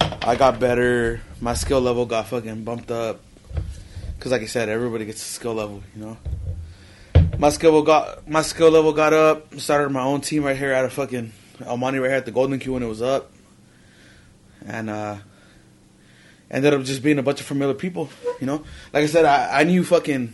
[0.00, 1.20] I got better.
[1.40, 3.20] My skill level got fucking bumped up.
[4.18, 6.16] Cause like I said, everybody gets a skill level, you know.
[7.38, 9.54] My skill level got my skill level got up.
[9.60, 11.32] Started my own team right here at a fucking
[11.64, 13.30] El Monte right here at the Golden Q when it was up,
[14.66, 15.16] and uh
[16.50, 18.08] ended up just being a bunch of familiar people,
[18.40, 18.64] you know.
[18.92, 20.32] Like I said, I, I knew fucking,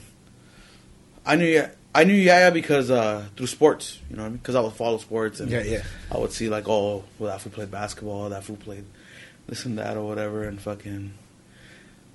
[1.26, 4.38] I knew I knew Yaya because uh through sports, you know what I mean?
[4.38, 5.82] Because I would follow sports and Yeah, yeah.
[6.10, 8.84] I would see like, oh, well, that fool played basketball, that fool played
[9.46, 11.12] this and that or whatever, and fucking.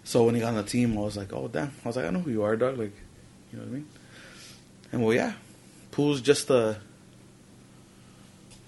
[0.04, 2.06] So when he got on the team, I was like, oh damn, I was like,
[2.06, 2.78] I know who you are, dog.
[2.78, 2.94] Like,
[3.52, 3.88] you know what I mean?
[4.92, 5.34] And well, yeah,
[5.92, 6.78] pool's just a.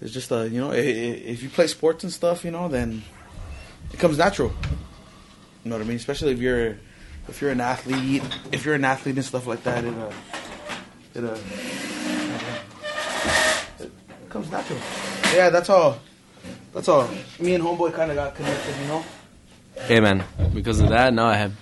[0.00, 3.02] It's just a you know, if you play sports and stuff, you know, then
[3.92, 4.52] it comes natural.
[5.64, 5.96] You know what I mean?
[5.96, 6.76] Especially if you're
[7.28, 8.22] if if you're an athlete,
[8.52, 10.10] if you're an athlete and stuff like that, it uh,
[11.14, 11.36] it uh,
[13.80, 13.90] it
[14.28, 14.78] comes natural.
[15.34, 15.98] Yeah, that's all.
[16.72, 17.08] That's all.
[17.38, 19.04] Me and homeboy kind of got connected, you know.
[19.86, 20.24] Hey man,
[20.54, 21.52] because of that, now I have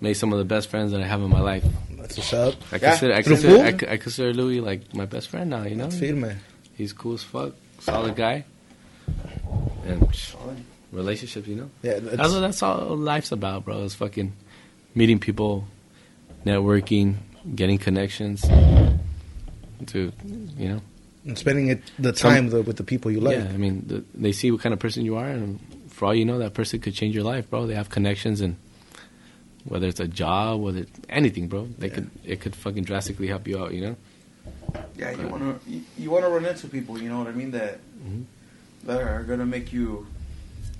[0.00, 1.64] made some of the best friends that I have in my life.
[1.90, 2.54] That's what's up.
[2.72, 3.66] I Yeah, consider I consider, pool?
[3.66, 5.62] I, c- I consider Louis like my best friend now.
[5.64, 6.36] You know, Firme.
[6.76, 8.44] he's cool as fuck, solid guy,
[9.86, 10.34] and psh,
[10.92, 11.46] relationships.
[11.48, 13.84] You know, Yeah, that's it's, what that's all life's about, bro.
[13.84, 14.32] It's fucking
[14.94, 15.64] meeting people,
[16.44, 17.16] networking,
[17.54, 18.42] getting connections.
[19.88, 20.10] To
[20.56, 20.80] you know,
[21.26, 23.36] and spending it the Some- time with, with the people you like.
[23.36, 23.44] yeah.
[23.44, 25.60] I mean, the, they see what kind of person you are, and
[25.90, 27.66] for all you know, that person could change your life, bro.
[27.66, 28.56] They have connections, and
[29.64, 33.46] whether it's a job, whether it's anything, bro, they could it could fucking drastically help
[33.46, 33.74] you out.
[33.74, 33.96] You know.
[34.96, 37.32] Yeah, you want to you, you want to run into people, you know what I
[37.32, 38.24] mean, that Mhm.
[38.84, 40.06] that are gonna make you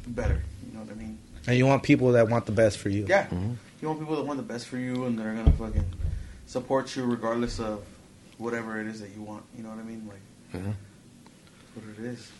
[0.07, 0.43] better.
[0.67, 1.19] You know what I mean?
[1.47, 3.05] And you want people that want the best for you.
[3.07, 3.57] Yeah, Mhm.
[3.83, 5.85] you want people that want the best for you and that are gonna fucking
[6.47, 7.83] support you regardless of
[8.39, 9.43] whatever it is that you want.
[9.57, 10.09] You know what I mean?
[10.09, 10.21] Like
[10.55, 10.73] Yeah.
[11.75, 12.31] what it is.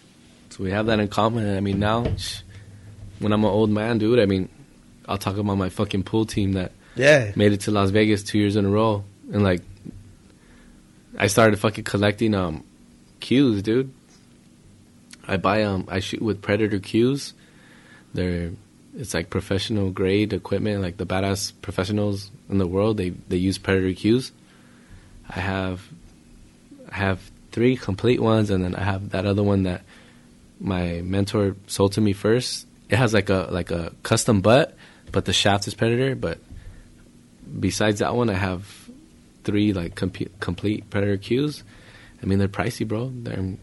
[0.51, 1.45] So we have that in common.
[1.47, 2.05] And I mean, now,
[3.19, 4.49] when I'm an old man, dude, I mean,
[5.09, 7.33] I'll talk about my fucking pool team that Yeah.
[7.37, 9.05] made it to Las Vegas two years in a row.
[9.33, 9.63] And, like,
[11.19, 12.63] I started fucking collecting um
[13.21, 13.93] cues, dude.
[15.27, 17.35] I buy, um, I shoot with Predator cues.
[18.15, 18.53] They're,
[18.97, 23.59] it's like professional grade equipment, like the badass professionals in the world, they, they use
[23.59, 24.33] Predator cues.
[25.29, 25.87] I have,
[26.91, 27.21] I have
[27.53, 29.83] three complete ones, and then I have that other one that
[30.61, 32.67] my mentor sold to me first.
[32.89, 34.77] It has like a like a custom butt,
[35.13, 36.15] but the shaft is Predator.
[36.15, 36.39] But
[37.59, 38.89] besides that one, I have
[39.45, 41.65] three like complete Predator cues.
[42.23, 43.11] I mean, they're pricey, bro.
[43.13, 43.57] They're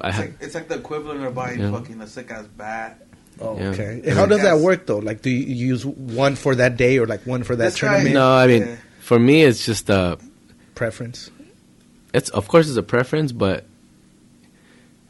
[0.00, 1.70] I It's have, like it's like the equivalent of buying Yeah.
[1.70, 3.05] fucking a sick ass bat.
[3.40, 3.68] Oh, Yeah.
[3.70, 4.00] okay.
[4.04, 4.98] And how does that work though?
[4.98, 7.88] Like, do you use one for that day or like one for that This guy-
[7.88, 8.14] tournament?
[8.14, 8.32] no.
[8.32, 8.76] I mean, Yeah.
[9.00, 10.18] for me, it's just a
[10.74, 11.30] Preference.
[12.14, 13.64] it's of course it's a preference, but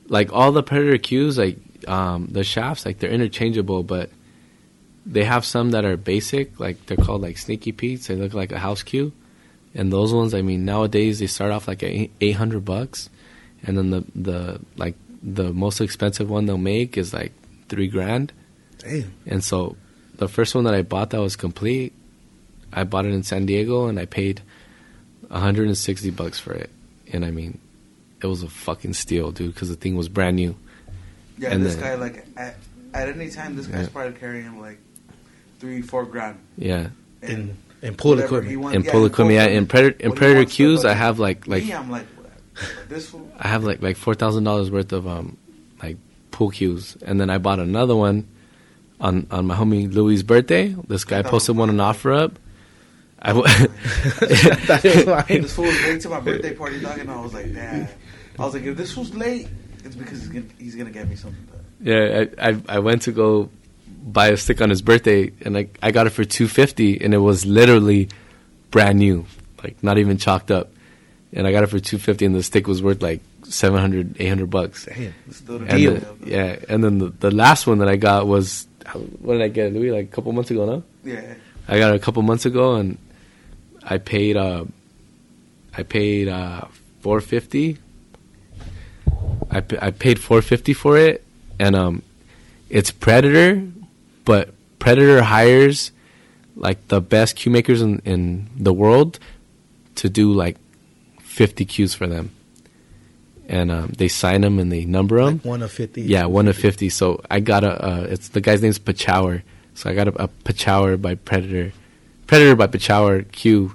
[0.09, 1.59] like all the predator cues, like
[1.89, 4.11] um, the shafts, like they're interchangeable, but
[5.05, 8.07] they have some that are basic, like they're called like sneaky petes.
[8.09, 9.13] They look like a house cue,
[9.75, 13.09] and those ones, I mean, nowadays they start off like eight hundred bucks,
[13.65, 17.33] and then the the like the most expensive one they'll make is like
[17.69, 18.33] three grand.
[18.79, 19.13] Damn.
[19.27, 19.77] And so
[20.17, 21.93] the first one that I bought that was complete,
[22.73, 24.43] I bought it in San Diego and I paid
[25.29, 26.71] 160 bucks for it.
[27.13, 27.59] And I mean,
[28.23, 30.57] it was a fucking steal, dude, because the thing was brand new.
[31.39, 32.57] Yeah, And this then- guy like at,
[32.95, 33.89] at any time, this guy's Yeah.
[33.93, 34.79] probably carrying like
[35.61, 36.39] three, four grand.
[36.57, 36.89] Yeah.
[37.23, 38.61] In in pool whatever equipment.
[38.61, 39.47] wants- And yeah, pull in equipment, yeah.
[39.47, 42.07] In Predator, in Predator wants cues, I have like like me, I'm like
[42.89, 43.31] this fool.
[43.39, 45.46] I have like like four thousand dollars worth of um like
[46.37, 48.29] pool cues, and then I bought another one
[49.01, 50.77] on on my homie Louis' birthday.
[50.87, 51.23] This guy oh.
[51.23, 51.95] posted one on fine.
[51.95, 52.35] OfferUp.
[53.19, 53.47] I w-
[54.69, 55.43] That is fine.
[55.43, 57.89] This fool was late to my birthday party, dog, and I was like, damn.
[58.39, 59.49] I was like, if this was late,
[59.83, 61.49] it's because he's gonna he's gonna get me something.
[61.81, 63.49] Yeah, I, I I went to go
[64.05, 67.15] buy a stick on his birthday, and I I got it for two fifty, and
[67.15, 68.11] it was literally
[68.71, 69.25] brand new,
[69.65, 70.71] like not even chalked up,
[71.33, 73.23] and I got it for two fifty, and the stick was worth like
[73.55, 74.87] 700, 800 bucks.
[74.87, 75.15] Damn.
[75.31, 75.95] Still the And Deal.
[75.95, 78.67] the- yeah, and then the, the last one that I got was
[79.21, 79.91] what did I get, Louis?
[79.91, 80.83] Like a couple months ago, no?
[81.05, 81.35] Yeah.
[81.69, 82.99] I got it a couple months ago, and
[83.83, 84.65] I paid uh,
[85.77, 86.67] I paid uh,
[87.01, 87.79] four fifty.
[89.51, 91.25] I I paid four fifty for it,
[91.59, 92.03] and um,
[92.71, 93.63] it's Predator,
[94.25, 95.91] but Predator hires
[96.57, 99.19] like the best cue makers in, in the world
[99.97, 100.57] to do like
[101.21, 102.31] fifty cues for them,
[103.49, 105.35] and um, they sign them and they number them.
[105.37, 106.03] Like one of fifty.
[106.03, 106.89] Yeah, one of fifty.
[106.89, 107.71] So I got a.
[107.85, 109.43] Uh, it's the guy's name's Pechauer.
[109.75, 111.73] So I got a, a Pechauer by Predator,
[112.27, 113.75] Predator by Pechauer Q.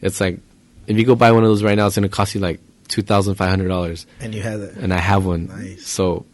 [0.00, 0.38] It's like
[0.86, 3.02] if you go buy one of those right now, it's gonna cost you like two
[3.02, 4.76] thousand five hundred dollars, And you have it.
[4.76, 5.46] and I have one.
[5.46, 5.86] Nice.
[5.86, 6.26] So,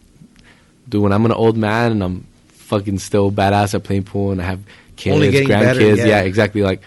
[0.89, 4.41] dude, when I'm an old man and I'm fucking still badass at playing pool, and
[4.41, 4.61] I have
[4.97, 6.05] kids, grandkids, better, yeah.
[6.07, 6.63] yeah, exactly.
[6.63, 6.83] Like,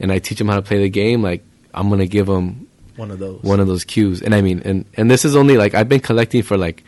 [0.00, 1.22] and I teach them how to play the game.
[1.22, 2.66] Like, I'm gonna give them
[2.96, 3.42] One of those.
[3.42, 4.22] one of those cues.
[4.22, 6.84] And I mean, and and this is only like I've been collecting for like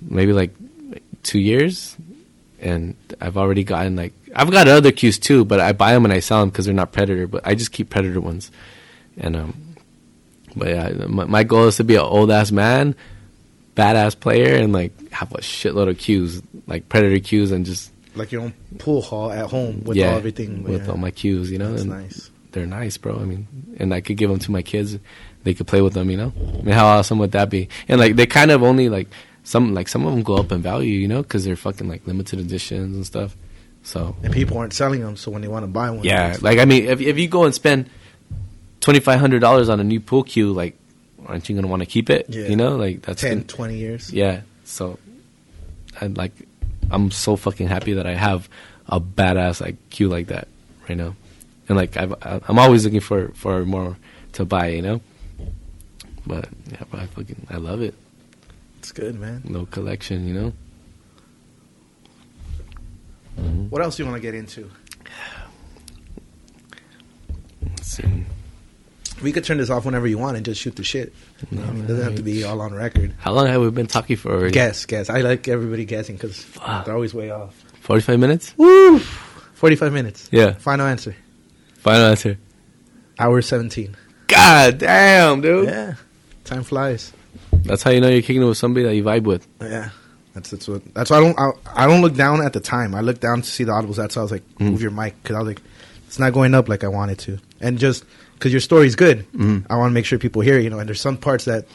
[0.00, 0.54] maybe like
[1.22, 1.96] two years,
[2.60, 6.12] and I've already gotten like I've got other cues too, but I buy them and
[6.12, 7.26] I sell them because they're not predator.
[7.26, 8.50] But I just keep predator ones,
[9.16, 9.76] and um,
[10.54, 12.94] but yeah, my, my goal is to be an old ass man,
[13.74, 18.32] badass player, and like have a shitload of cues, like predator cues, and just like
[18.32, 20.62] your own pool hall at home with yeah, all everything.
[20.62, 20.90] with yeah.
[20.90, 21.70] all my cues, you know.
[21.70, 22.30] That's and nice.
[22.56, 23.16] They're nice, bro.
[23.20, 23.46] I mean,
[23.78, 24.96] and I could give them to my kids.
[25.44, 26.32] They could play with them, you know.
[26.58, 27.68] I mean, how awesome would that be?
[27.86, 29.08] And like, they kind of only like
[29.44, 32.06] some like some of them go up in value, you know, because they're fucking like
[32.06, 33.36] limited editions and stuff.
[33.82, 35.16] So and people aren't selling them.
[35.16, 37.44] So when they want to buy one, yeah, like I mean, if if you go
[37.44, 37.90] and spend
[38.80, 40.78] twenty five hundred dollars on a new pool cue, like,
[41.26, 42.24] aren't you gonna want to keep it?
[42.30, 42.46] Yeah.
[42.46, 44.12] You know, like that's 10, gonna- 20 years.
[44.12, 44.40] yeah.
[44.64, 44.98] So,
[46.00, 46.32] I like,
[46.90, 48.48] I'm so fucking happy that I have
[48.88, 50.48] a badass like cue like that
[50.88, 51.14] right now,
[51.68, 53.96] and like I've, I'm always looking for for more
[54.32, 55.00] to buy, you know.
[56.26, 57.94] But yeah, but I fucking I love it.
[58.78, 59.42] It's good, man.
[59.44, 60.52] No collection, you know.
[63.40, 63.70] Mhm.
[63.70, 64.70] What else do you want to get into?
[67.62, 68.24] Let's see.
[69.22, 71.12] We could turn this off whenever you want and just shoot the shit.
[71.50, 73.14] No, I mean, it doesn't have to be all on record.
[73.18, 74.52] How long have we been talking for already?
[74.52, 75.08] Guess, guess.
[75.08, 76.44] I like everybody guessing because
[76.84, 77.54] they're always way off.
[77.80, 78.52] Forty five minutes.
[78.56, 78.98] Woo!
[78.98, 80.28] 45 minutes.
[80.30, 80.52] Yeah.
[80.52, 81.16] Final answer.
[81.86, 82.36] Final answer.
[83.16, 83.96] Hour 17.
[84.26, 85.68] God damn, dude.
[85.68, 85.94] Yeah.
[86.44, 87.12] Time flies.
[87.52, 89.46] That's how you know you're kicking it with somebody that you vibe with.
[89.60, 89.90] Yeah.
[90.34, 90.82] That's that's what.
[90.94, 91.38] That's why I don't.
[91.38, 91.50] I,
[91.84, 92.92] I don't look down at the time.
[92.96, 93.96] I look down to see the audibles.
[93.96, 94.72] That's why I was like, Mm.
[94.72, 95.62] move your mic because I was like,
[96.08, 97.38] it's not going up like I wanted to.
[97.60, 98.04] And just
[98.34, 99.64] because your story's good, Mhm.
[99.70, 100.58] I want to make sure people hear.
[100.58, 101.66] You know, and there's some parts that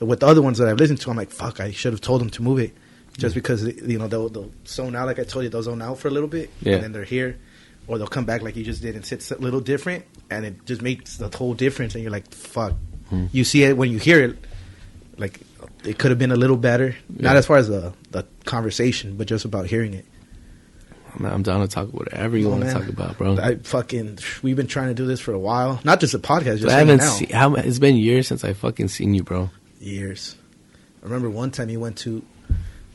[0.00, 2.20] with the other ones that I've listened to, I'm like, fuck, I should have told
[2.20, 2.72] them to move it.
[3.16, 3.36] Just Mm.
[3.36, 6.08] because you know they'll, they'll zone out, like I told you, they'll zone out for
[6.08, 6.74] a little bit, Yeah.
[6.74, 7.38] and then they're here,
[7.86, 10.64] or they'll come back like you just did and sit a little different, and it
[10.66, 11.94] just makes the whole difference.
[11.94, 12.74] And you're like, fuck,
[13.10, 13.26] Hmm.
[13.32, 14.36] you see it when you hear it,
[15.16, 15.40] like
[15.84, 16.96] it could have been a little better.
[17.08, 20.04] Not as far as the the conversation, but just about hearing it.
[21.14, 23.38] I'm, I'm down to talk whatever you Oh, want to talk about, bro.
[23.38, 25.80] I fucking we've been trying to do this for a while.
[25.84, 27.30] Not just a podcast, just I haven't seen.
[27.30, 29.50] How, it's been years since I fucking seen you, bro.
[29.80, 30.34] years.
[31.00, 32.24] I remember one time you went to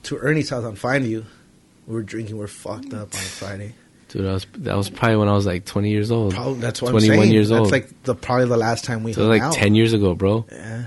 [0.03, 1.25] to Ernie's house on Find You.
[1.87, 2.37] We were drinking.
[2.37, 3.75] We are fucked up on Friday.
[4.11, 6.33] Dude, that was that was probably when I was like 20 years old.
[6.33, 7.33] Probably, that's what 21 I'm saying.
[7.33, 7.71] years that's old.
[7.71, 9.55] like the probably the last time we so like hung out.
[9.55, 10.45] 10 years ago, bro.
[10.51, 10.85] Yeah,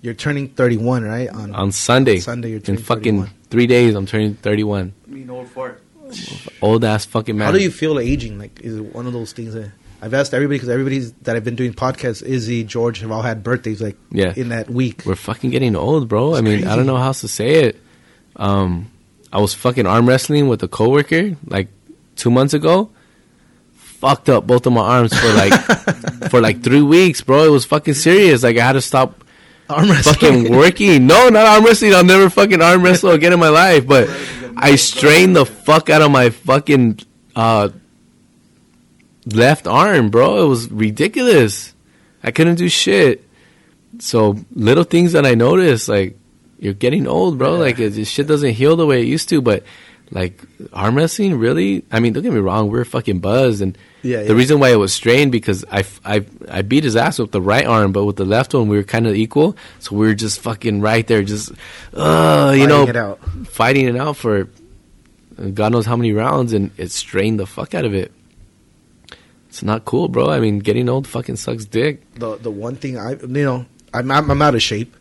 [0.00, 1.28] you're turning 31, right?
[1.28, 2.18] On, On Sunday.
[2.18, 3.30] Sunday, you're in turning fucking 31.
[3.50, 4.92] three days, I'm turning 31.
[5.06, 5.82] I mean, old fart.
[6.60, 7.46] Old ass fucking man.
[7.46, 8.38] How do you feel aging?
[8.38, 9.70] Like, is it one of those things that
[10.02, 13.42] I've asked everybody because everybody's that I've been doing podcasts, Izzy, George, have all had
[13.42, 14.32] birthdays like Yeah.
[14.36, 15.02] in that week.
[15.06, 16.30] We're fucking getting old, bro.
[16.32, 17.80] It's I mean, I don't know how else to say it.
[18.36, 18.90] Um,
[19.32, 21.68] I was fucking arm wrestling with a coworker like
[22.16, 22.90] two months ago.
[23.74, 25.52] Fucked up both of my arms for like
[26.30, 27.44] for like three weeks, bro.
[27.44, 28.42] It was fucking serious.
[28.42, 29.22] Like I had to stop
[29.68, 30.14] Arm wrestling.
[30.44, 31.06] fucking working.
[31.06, 31.94] No, not arm wrestling.
[31.94, 33.86] I'll never fucking arm wrestle again in my life.
[33.86, 34.08] But
[34.56, 36.98] I strained the fuck out of my fucking
[37.36, 37.68] uh,
[39.26, 40.44] left arm, bro.
[40.44, 41.72] It was ridiculous.
[42.22, 43.24] I couldn't do shit.
[43.98, 46.18] So little things that I noticed, like
[46.58, 47.56] you're getting old, bro.
[47.56, 49.40] Like it, this shit doesn't heal the way it used to.
[49.40, 49.64] But
[50.12, 50.40] like
[50.72, 51.84] arm wrestling, really?
[51.90, 52.70] I mean, don't get me wrong.
[52.70, 56.62] We're fucking buzzed, and Yeah, the reason why it was strained because I, I, I
[56.62, 59.06] beat his ass with the right arm, but with the left one we were kind
[59.06, 59.56] of equal.
[59.80, 61.50] So we were just fucking right there, just
[61.94, 63.18] uh, you Fighting know, it out.
[63.48, 64.48] fighting it out for
[65.54, 68.12] God knows how many rounds, and it strained the fuck out of it.
[69.48, 70.30] It's not cool, bro.
[70.30, 72.00] I mean, getting old fucking sucks dick.
[72.14, 74.94] the the one thing I you know I'm I'm, I'm out of shape,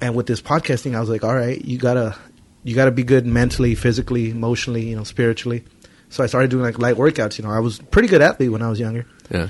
[0.00, 2.16] and with this podcasting, I was like, all right, you gotta
[2.62, 5.64] you gotta be good mentally, physically, emotionally, you know, spiritually.
[6.08, 7.38] So I started doing like light workouts.
[7.38, 9.48] You know, I was a pretty good athlete when I was younger, Yeah,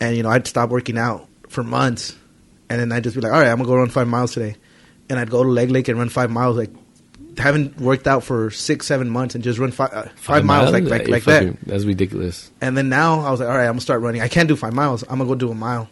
[0.00, 2.14] and you know, I'd stop working out for months,
[2.68, 4.56] and then I'd just be like, all right, I'm gonna go run five miles today,
[5.08, 6.56] and I'd go to Legg Lake and run five miles.
[6.56, 6.70] Like,
[7.38, 10.84] haven't worked out for six seven months and just run five uh, five, miles, like
[10.84, 11.56] like You're like that.
[11.66, 12.50] That's ridiculous.
[12.60, 14.22] And then now I was like, all right, I'm gonna start running.
[14.22, 15.02] I can't do five miles.
[15.02, 15.88] I'm gonna go do a mile.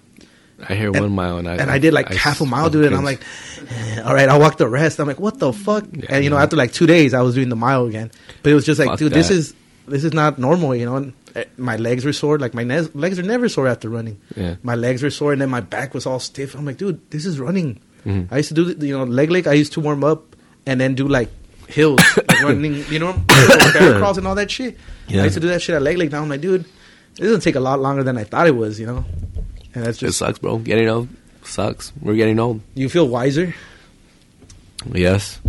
[0.69, 2.71] I hear And- one mile, and I and I did like I half a mile,
[2.71, 2.87] dude.
[2.87, 3.21] And I'm like,
[3.69, 4.99] eh, all right, I'll walk the rest.
[5.01, 5.85] I'm like, what the fuck?
[5.93, 6.43] Yeah, and you know, no.
[6.43, 8.11] after like two days, I was doing the mile again.
[8.43, 9.55] But it was just like, Fuck dude, this is
[9.89, 10.75] this is not normal.
[10.75, 12.39] You know, and eh, my legs were sore.
[12.39, 14.21] Like my ne- legs are never sore after running.
[14.37, 14.57] Yeah.
[14.63, 16.55] My legs were sore, and then my back was all stiff.
[16.55, 17.81] I'm like, dude, this is running.
[18.07, 18.29] Mhm.
[18.31, 19.47] I used to do, the- you know, Legg Lake.
[19.47, 20.37] I used to warm up
[20.67, 21.31] and then do like
[21.69, 22.85] hills, like running.
[22.91, 23.13] You know,
[23.99, 24.77] crawls and all that shit.
[25.09, 25.23] Yeah.
[25.23, 26.13] I used to do that shit at Legg Lake.
[26.13, 26.65] Now I'm like, dude,
[27.17, 28.79] this doesn't take a lot longer than I thought it was.
[28.81, 29.05] You know,
[29.75, 30.59] and that's it sucks, bro.
[30.59, 31.09] Getting old
[31.43, 31.93] sucks.
[32.01, 32.61] We're getting old.
[32.75, 33.55] you feel wiser.
[34.93, 35.41] Yes.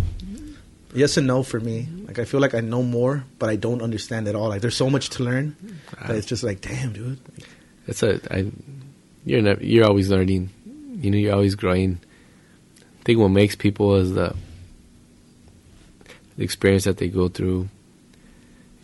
[0.94, 1.88] Yes and no for me.
[2.06, 4.48] Like I feel like I know more, but I don't understand at all.
[4.48, 5.56] Like there's so much to learn
[6.06, 7.18] that it's just like, damn, dude.
[7.86, 8.50] It's a I,
[9.24, 10.50] you're never, you're always learning.
[11.00, 12.00] You know, you're always growing.
[12.78, 14.34] I think what makes people is the
[16.36, 17.68] the experience that they go through.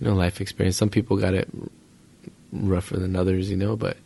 [0.00, 0.76] You know, life experience.
[0.76, 1.48] Some people got it
[2.52, 3.50] rougher than others.
[3.50, 3.96] You know, but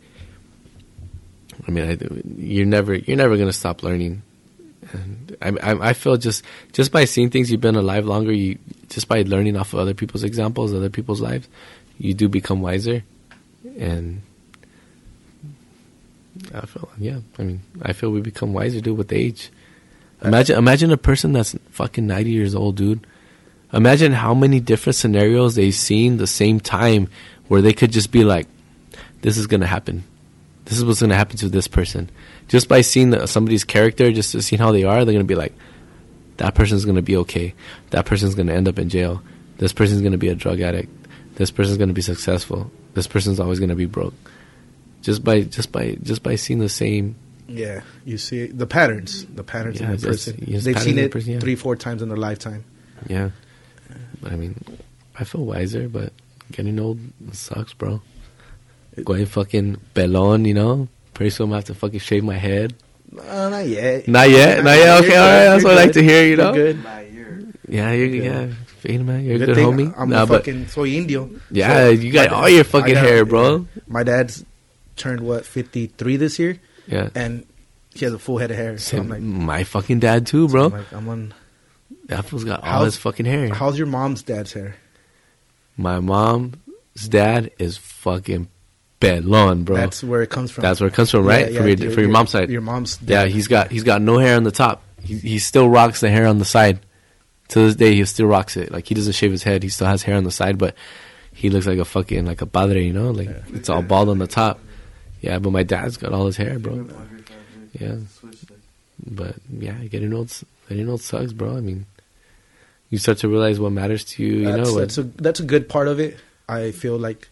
[1.65, 1.97] I mean, I,
[2.37, 4.21] you're never you're never gonna stop learning.
[4.91, 6.43] And I, I I feel just
[6.73, 8.31] just by seeing things, you've been alive longer.
[8.31, 8.57] You
[8.89, 11.47] just by learning off of other people's examples, other people's lives,
[11.97, 13.03] you do become wiser.
[13.77, 14.21] And
[16.53, 17.19] I feel yeah.
[17.39, 19.51] I mean, I feel we become wiser, dude, with age.
[20.23, 23.05] Imagine imagine a person that's fucking ninety years old, dude.
[23.73, 27.09] Imagine how many different scenarios they've seen the same time
[27.49, 28.47] where they could just be like,
[29.21, 30.03] this is to happen.
[30.67, 32.09] This is what's going to happen to this person.
[32.49, 35.23] Just by seeing the, somebody's character, just to see how they are, they're going to
[35.23, 35.53] be like,
[36.37, 37.53] that person's going to be okay.
[37.91, 39.21] That person's going to end up in jail.
[39.57, 40.89] This person's going to be a drug addict.
[41.35, 42.69] This person's going to be successful.
[42.93, 44.13] This person's always going to be broke.
[45.01, 47.15] Just by just by just by seeing the same
[47.47, 50.43] Yeah, you see the patterns, the patterns Yeah, in the person.
[50.45, 51.39] yes, They've seen it person, yeah.
[51.39, 52.65] three, four times in their lifetime.
[53.07, 53.29] Yeah.
[54.25, 54.61] I mean,
[55.17, 56.11] I feel wiser, but
[56.51, 56.99] getting old
[57.31, 58.01] sucks, bro.
[59.03, 60.87] Going fucking pelon, you know?
[61.13, 62.73] Pretty soon I'm gonna have to fucking shave my head.
[63.17, 64.07] Uh, not yet.
[64.07, 64.63] Not yet?
[64.63, 64.99] Not yet?
[64.99, 66.53] Okay, You're alright, that's you're what I like to hear, you You're know?
[66.53, 66.83] good.
[66.83, 67.53] By a.
[67.69, 68.23] Yeah, you're, Good.
[68.23, 68.47] yeah.
[68.79, 69.23] Fade, man.
[69.25, 69.93] You're a Good good, homie.
[69.97, 71.29] I'm Nah, fucking soy indio.
[71.51, 73.65] yeah, So, you got my all your fucking got- hair, bro.
[73.87, 74.45] My dad's
[74.95, 77.09] turned what fifty three this year, Yeah.
[77.15, 77.45] and
[77.93, 78.77] he has a full head of hair.
[78.77, 80.65] So I'm like, my fucking dad too, bro.
[80.65, 81.33] I'm like, I'm on.
[82.07, 83.53] that fool's got all his fucking hair.
[83.53, 84.75] How's your mom's dad's hair?
[85.75, 86.55] my mom's
[87.09, 88.47] dad is fucking
[88.99, 89.75] pelon, bro.
[89.75, 90.63] That's where it comes from.
[90.63, 91.51] That's where it comes from, right?
[91.51, 92.49] Yeah, from yeah, your, from your mom's side.
[92.49, 92.99] Your mom's.
[93.01, 94.83] Yeah, he's got he's got no hair on the top.
[95.01, 96.79] He he still rocks the hair on the side.
[97.49, 98.71] To this day, he still rocks it.
[98.71, 99.63] Like he doesn't shave his head.
[99.63, 100.75] He still has hair on the side, but
[101.33, 103.11] he looks like a fucking like a padre, you know?
[103.11, 104.59] Like it's all bald on the top.
[105.21, 106.89] Yeah, but my dad's got all his hair, bro.
[107.79, 107.97] Yeah.
[109.05, 110.33] But yeah, getting old,
[110.67, 111.55] getting old sucks, bro.
[111.55, 111.85] I mean,
[112.89, 114.39] you start to realize what matters to you.
[114.39, 116.17] You that's, know, that's a that's a good part of it.
[116.49, 117.29] I feel like,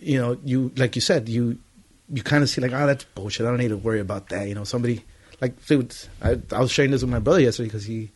[0.00, 1.58] you know, you like you said, you
[2.12, 3.46] you kind of see like, oh, that's bullshit.
[3.46, 4.48] I don't need to worry about that.
[4.48, 5.04] You know, somebody
[5.40, 8.10] like, dude, I, I was sharing this with my brother yesterday because he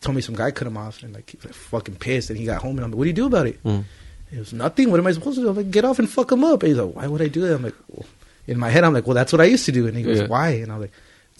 [0.00, 2.38] told me some guy cut him off and like he was like, fucking pissed and
[2.38, 3.62] he got home and I'm like, what do you do about it?
[3.62, 3.84] Mm.
[4.32, 4.90] It was nothing.
[4.90, 5.48] What am I supposed to do?
[5.48, 6.62] I'm like, get off and fuck him up.
[6.62, 7.54] And he's like, why would I do that?
[7.54, 8.06] I'm like, well,
[8.46, 9.86] in my head, I'm like, well, that's what I used to do.
[9.86, 10.26] And he goes, Yeah.
[10.26, 10.50] why?
[10.50, 10.92] And I'm like,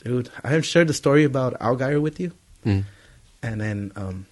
[0.04, 2.32] dude, I have shared the story about Al Geyer with you.
[2.64, 2.84] Mm.
[3.42, 4.26] And then um,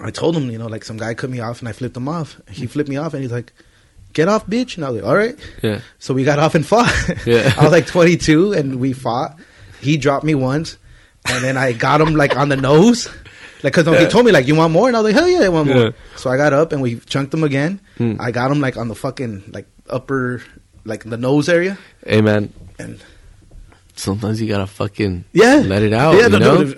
[0.00, 2.08] I told him, you know, like some guy cut me off and I flipped him
[2.08, 2.40] off.
[2.50, 3.52] He flipped me off and he's like,
[4.12, 4.76] get off, bitch.
[4.76, 5.36] And I was like, all right.
[5.62, 5.80] Yeah.
[5.98, 6.92] So we got off and fought.
[7.26, 7.52] Yeah.
[7.58, 9.38] I was like 22 and we fought.
[9.80, 10.78] He dropped me once
[11.26, 13.08] and then I got him like on the nose.
[13.62, 14.88] Like, cause he told me like, you want more?
[14.88, 15.76] And I was like, hell yeah, I want more.
[15.76, 15.90] Yeah.
[16.16, 17.80] So I got up and we chunked him again.
[17.98, 18.16] Hmm.
[18.18, 20.42] I got him like on the fucking like upper,
[20.84, 21.78] like the nose area.
[22.04, 22.52] Hey, man.
[22.78, 23.00] And
[23.94, 25.56] Sometimes you gotta fucking yeah.
[25.64, 26.14] let it out.
[26.14, 26.70] Yeah, you no, know, no, no,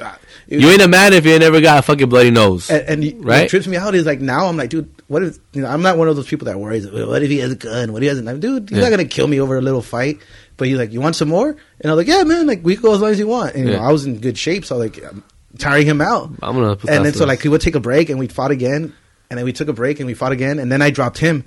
[0.48, 2.68] it- you ain't a man if you ain't never got a fucking bloody nose.
[2.70, 3.42] And, and Right?
[3.42, 5.68] what trips me out is like now I'm like, dude, what if you know?
[5.68, 6.86] I'm not one of those people that worries.
[6.90, 7.92] "Well, What if he has a gun?
[7.92, 8.26] What if he hasn't?
[8.26, 8.84] Like, dude, he's Yeah.
[8.84, 10.18] not gonna kill me over a little fight.
[10.56, 11.48] But he's like, you want some more?
[11.80, 12.46] And I'm like, yeah, man.
[12.46, 13.54] Like we can go as long as you want.
[13.56, 15.24] And you know, I was in good shape, so like I'm
[15.58, 16.30] tiring him out.
[16.42, 18.50] I'm gonna put And then so like we would take a break and we fought
[18.52, 18.92] again,
[19.30, 21.44] and then we took a break and we fought again, and then I dropped him,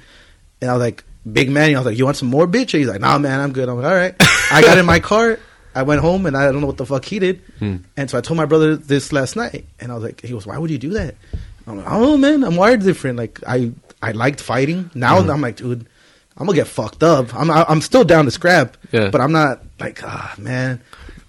[0.62, 1.74] and I was like, big man.
[1.76, 2.74] I was like, you want some more, bitch?
[2.74, 3.68] And he's like, nah, man, I'm good.
[3.70, 4.16] I'm like, all right.
[4.52, 5.40] I got in my car.
[5.76, 7.42] I went home and I don't know what the fuck he did.
[7.60, 7.76] Hmm.
[7.96, 10.46] And so I told my brother this last night, and I was like, he goes,
[10.48, 11.16] why would you do that?
[11.68, 12.44] I'm like, I don't know, man.
[12.44, 13.18] I'm wired different.
[13.18, 13.72] Like I,
[14.02, 14.90] I liked fighting.
[14.96, 15.30] Now Hmm.
[15.30, 15.86] I'm like, dude,
[16.38, 17.34] I'm gonna get fucked up.
[17.36, 19.10] I'm, I'm still down to scrap, Yeah.
[19.10, 20.82] but I'm not like, ah, man.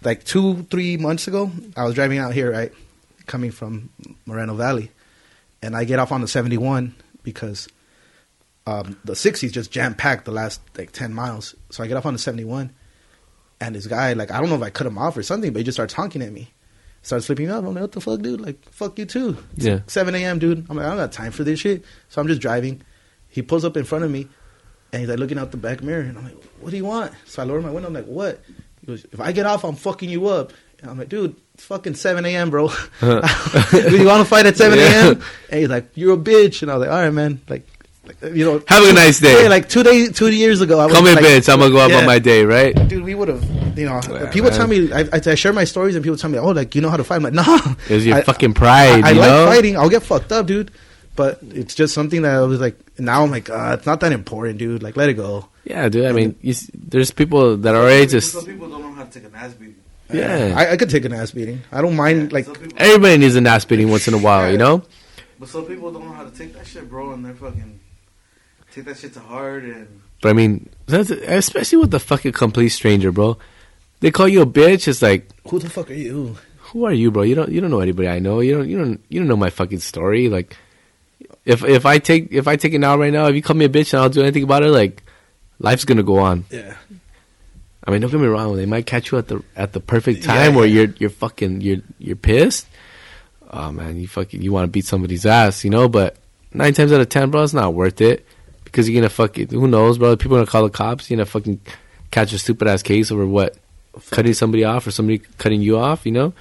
[0.02, 2.73] Like two, three months ago, I was driving out here, right,
[3.27, 3.90] coming from
[4.27, 4.93] Moreno Valley,
[5.60, 6.94] and I get off on the 71
[7.24, 7.69] because
[8.66, 11.55] um, the 60s just jam packed the last like 10 miles.
[11.70, 12.70] So I get off on the 71,
[13.60, 15.59] and this guy, like, I don't know if I cut him off or something, but
[15.59, 16.52] he just starts honking at me.
[17.03, 17.65] Starts flipping me up.
[17.65, 18.41] I'm like, what the fuck, dude?
[18.41, 19.37] Like, fuck you too.
[19.57, 19.81] It's Yeah.
[19.87, 20.66] 7 a.m., dude.
[20.69, 21.85] I'm like, I don't got time for this shit.
[22.09, 22.83] So I'm just driving.
[23.29, 24.27] He pulls up in front of me,
[24.93, 27.12] and he's like looking out the back mirror, and I'm like, what do you want?
[27.27, 27.89] So I lower my window.
[27.89, 28.41] I'm like, what?
[28.81, 30.53] He goes, if I get off, I'm fucking you up.
[30.81, 32.69] And I'm like, dude, it's fucking 7 a.m., bro.
[33.01, 33.07] do
[33.97, 35.23] you want to fight at 7 a.m.?
[35.51, 36.62] And he's like, you're a bitch.
[36.62, 37.41] And I was like, all right, man.
[37.49, 37.66] Like
[38.23, 39.43] you know, Have a nice day.
[39.45, 41.53] yeah, like two days, two years ago, I was Come in, like, bitch.
[41.53, 41.99] I'm gonna go out yeah.
[41.99, 42.75] on my day, right?
[42.89, 43.43] Dude, we would have,
[43.79, 44.01] you know.
[44.11, 44.59] Yeah, people man.
[44.59, 46.81] tell me, I, I, I share my stories, and people tell me, "Oh, like you
[46.81, 47.59] know how to fight." I'm like, "No,
[47.89, 49.47] It was your I- fucking pride, I, I you like know?
[49.47, 49.77] fighting.
[49.77, 50.71] I'll get fucked up, dude.
[51.17, 52.77] But it's just something that I was like.
[53.01, 54.83] Now I'm like, uh, it's not that important, dude.
[54.83, 55.49] Like, let it go.
[55.65, 56.07] Yeah, dude.
[56.07, 58.33] I mean, you, s- there's people that are already just.
[58.33, 59.75] Some people don't know how to take an ass beating.
[60.13, 60.55] Yeah.
[60.57, 61.61] I, I could take an ass beating.
[61.71, 62.33] I don't mind.
[62.33, 64.83] Like, Everybody needs an ass beating once in a while, you know?
[65.39, 67.79] but some people don't know how to take that shit, bro, and they're fucking
[68.73, 72.70] take that shit to heart and But I mean, that's, especially with the fucking complete
[72.70, 73.39] stranger, bro.
[74.01, 74.86] They call you a bitch.
[74.89, 76.36] It's like, who the fuck are you?
[76.73, 77.23] who are you, bro?
[77.23, 78.40] You don't you don't know anybody I know.
[78.40, 80.28] You don't you don't you don't know my fucking story.
[80.28, 80.57] Like,
[81.45, 83.65] if if I take if I take it out right now, if you call me
[83.65, 85.03] a bitch and I'll do anything about it, like,
[85.59, 86.45] life's gonna go on.
[86.51, 86.74] Yeah,
[87.85, 88.57] I mean, don't get me wrong.
[88.57, 90.82] They might catch you at the at the perfect Yeah, time where yeah.
[90.82, 92.66] you're you're fucking you're you're pissed.
[93.51, 95.89] Oh man, you fucking you want to beat somebody's ass, you know?
[95.89, 96.16] But
[96.53, 98.27] nine times out of ten, bro, it's not worth it
[98.70, 100.16] because you're gonna fucking who knows, bro?
[100.16, 101.11] People are gonna call the cops.
[101.11, 101.61] You're gonna fucking
[102.11, 103.57] catch a stupid ass case over what
[104.11, 106.32] cutting somebody off or somebody cutting you off, you know?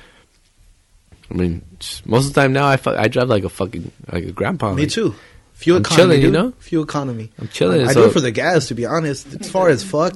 [1.29, 1.61] I mean,
[2.05, 4.73] most of the time now, I fu- I drive like a fucking like a grandpa.
[4.73, 5.15] Me like, too.
[5.55, 6.53] Fuel I'm economy, chilling, you know?
[6.59, 7.31] Fuel economy.
[7.39, 7.81] I'm chilling.
[7.87, 9.27] I so- do it for the gas, to be honest.
[9.41, 10.13] As far as fuck,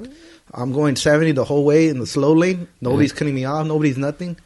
[0.54, 2.68] I'm going 70 the whole way in the slow lane.
[2.80, 3.66] Nobody's cutting me off.
[3.66, 4.38] Nobody's nothing.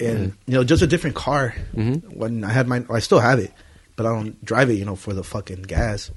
[0.00, 1.54] And you know, just a different car.
[1.76, 2.16] Mhm.
[2.16, 3.52] When I had my, I still have it,
[3.94, 4.74] but I don't drive it.
[4.74, 6.10] You know, for the fucking gas.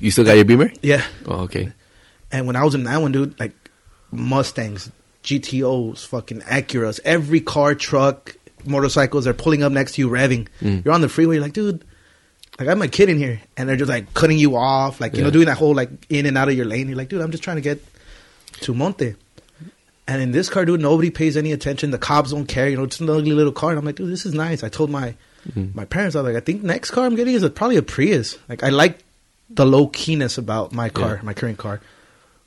[0.00, 0.72] You still got your Beamer?
[0.82, 1.04] Yeah.
[1.26, 1.72] Oh, okay.
[2.32, 3.52] And when I was in that one, dude, like
[4.10, 4.90] Mustangs,
[5.22, 10.48] GTOs, fucking Acuras, every car, truck, motorcycles are pulling up next to you, revving.
[10.60, 10.84] Mm.
[10.84, 11.84] You're on the freeway, you're like, dude,
[12.58, 15.14] like I have my kid in here, and they're just like cutting you off, like
[15.16, 16.88] you know, doing that whole like in and out of your lane.
[16.88, 17.82] You're like, dude, I'm just trying to get
[18.62, 19.14] to Monte.
[20.06, 21.90] And in this car, dude, nobody pays any attention.
[21.90, 22.68] The cops don't care.
[22.68, 23.70] You know, it's an ugly little car.
[23.70, 24.62] And I'm like, dude, this is nice.
[24.62, 25.14] I told my
[25.52, 25.74] Mhm.
[25.74, 27.82] my parents, I was like, I think next car I'm getting is a, probably a
[27.82, 28.38] Prius.
[28.48, 28.98] Like, I like
[29.50, 31.22] the low keyness about my car, Yeah.
[31.22, 31.80] my current car.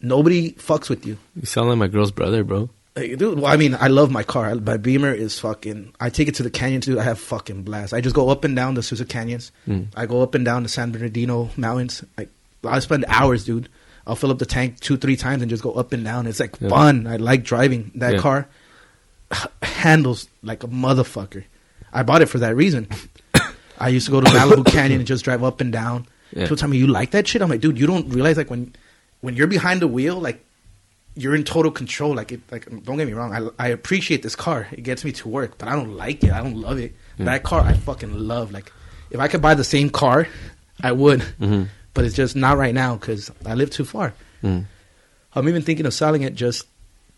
[0.02, 1.18] Nobody fucks with you.
[1.36, 2.69] You sound like my girl's brother, bro.
[2.95, 4.53] Like, dude, well, I mean, I love my car.
[4.56, 5.94] My Beamer is fucking.
[5.99, 6.98] I take it to the canyons, dude.
[6.98, 7.94] I have fucking blast.
[7.94, 9.52] I just go up and down the Azusa Canyons.
[9.68, 9.88] Mm.
[9.95, 12.03] I go up and down the San Bernardino Mountains.
[12.18, 12.30] Like,
[12.64, 13.69] I spend hours, dude.
[14.07, 16.26] I'll fill up the tank two, three times and just go up and down.
[16.28, 16.69] It's like Yeah.
[16.69, 17.06] fun.
[17.07, 17.91] I like driving.
[17.95, 18.19] That Yeah.
[18.19, 18.48] car
[19.61, 21.44] handles like a motherfucker.
[21.94, 22.88] I bought it for that reason.
[23.80, 26.07] I used to go to Malibu Canyon and just drive up and down.
[26.34, 26.44] Yeah.
[26.44, 27.41] People tell me you like that shit.
[27.41, 28.74] I'm like, dude, you don't realize like when
[29.22, 30.44] when you're behind the wheel, like
[31.16, 32.14] you're in total control.
[32.16, 34.68] Like, it, like don't get me wrong, I, I appreciate this car.
[34.72, 36.32] It gets me to work, but I don't like it.
[36.32, 36.94] I don't love it.
[37.20, 38.52] That car, I fucking love.
[38.52, 38.72] Like,
[39.10, 40.28] if I could buy the same car,
[40.84, 41.22] I would.
[41.41, 41.70] Mhm.
[41.95, 44.14] But it's just not right now because I live too far.
[44.44, 44.66] Mm.
[45.34, 46.68] I'm even thinking of selling it just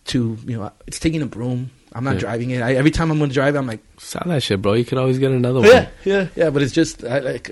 [0.05, 1.71] to you know, it's taking a broom.
[1.91, 2.19] I'm not Yeah.
[2.19, 2.61] driving it.
[2.61, 4.73] I, every time I'm going to drive, it, I'm like, Sell that shit, bro.
[4.73, 5.67] You could always get another one.
[5.69, 6.49] yeah, yeah, yeah.
[6.49, 7.51] But it's just I, like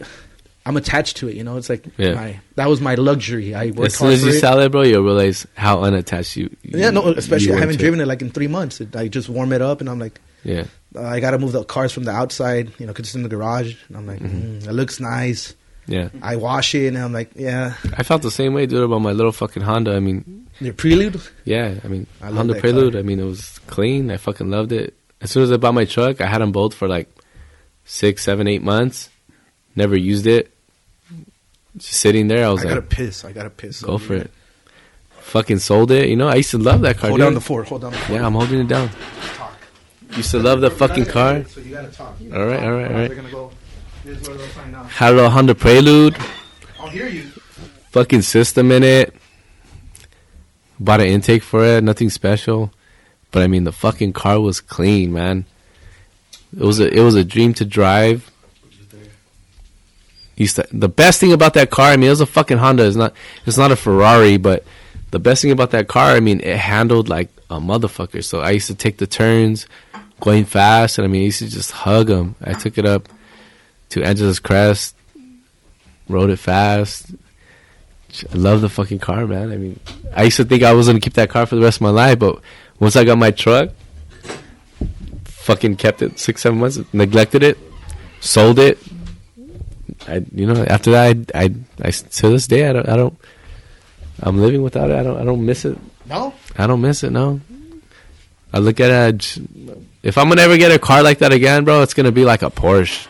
[0.68, 1.35] I'm attached to it.
[1.35, 2.14] You know, it's like Yeah.
[2.14, 3.56] my that was my luxury.
[3.56, 4.39] I worked As soon as you it.
[4.39, 6.49] sell it, bro, you'll realize how unattached you.
[6.64, 8.81] you Yeah, no, especially I haven't driven it like in three months.
[8.81, 10.65] It, I just warm it up, and I'm like, Yeah,
[10.95, 13.23] uh, I got to move the cars from the outside, you know, because it's in
[13.23, 13.76] the garage.
[13.88, 14.60] And I'm like, Mm-hmm.
[14.60, 15.56] mm, it looks nice.
[15.88, 16.10] yeah.
[16.22, 19.14] I wash it, and I'm like, yeah, I felt the same way, dude, about my
[19.14, 19.95] little fucking Honda.
[19.95, 21.22] I mean, your prelude.
[21.45, 22.94] yeah, I mean, I Honda Prelude.
[22.94, 22.99] car.
[22.99, 24.11] I mean, it was clean.
[24.11, 24.95] I fucking loved it.
[25.22, 27.07] As soon as I bought my truck, I had them both for like
[27.85, 29.10] six, seven, eight months.
[29.76, 30.52] Never used it.
[31.77, 33.25] Just sitting there, I was like, I was gotta piss.
[33.25, 33.81] I gotta piss.
[33.81, 34.31] go for it.
[35.19, 36.09] Fucking sold it.
[36.09, 37.09] You know, I used to love that car.
[37.09, 37.25] Hold dude.
[37.25, 37.67] down the fort.
[37.67, 38.19] Hold down the fort.
[38.19, 38.89] Yeah, I'm holding it down.
[39.35, 39.53] Talk.
[40.15, 41.43] Used to love the fucking car.
[41.45, 42.15] So you gotta talk.
[42.33, 43.09] All right, all right, all right.
[43.09, 43.51] We're gonna go.
[44.05, 44.89] Is where they'll find out.
[44.89, 46.17] Had a little Honda Prelude.
[46.79, 47.23] I'll hear you.
[47.91, 49.13] fucking system in it.
[50.79, 52.71] Bought an intake for it, nothing special.
[53.31, 55.45] But I mean the fucking car was clean, man.
[56.55, 58.31] It was a it was a dream to drive.
[60.38, 62.85] The best thing about that car, I mean, it was a fucking Honda.
[62.85, 63.14] It's not
[63.45, 64.64] it's not a Ferrari, but
[65.11, 68.23] the best thing about that car, I mean, it handled like a motherfucker.
[68.23, 69.68] So I used to take the turns,
[70.19, 72.35] going fast, and I mean, I used to just hug them.
[72.41, 73.09] I took it up
[73.89, 74.95] to Angeles Crest,
[76.07, 77.11] rode it fast.
[78.31, 79.51] I love the fucking car, man.
[79.51, 79.80] I mean,
[80.15, 81.89] I used to think I was gonna keep that car for the rest of my
[81.89, 82.41] life, but
[82.80, 83.69] once I got my truck,
[85.26, 87.57] fucking kept it six, seven months, neglected it,
[88.19, 88.77] sold it.
[90.07, 93.17] I, you know, after that, I, I, I to this day, I don't, I don't,
[94.21, 94.95] I'm living without it.
[94.95, 95.77] I don't, I don't miss it.
[96.05, 96.34] No.
[96.57, 97.11] I don't miss it.
[97.11, 97.41] No.
[98.53, 99.38] I look at it.
[100.03, 102.41] If I'm gonna ever get a car like that again, bro, it's gonna be like
[102.41, 103.07] a Porsche.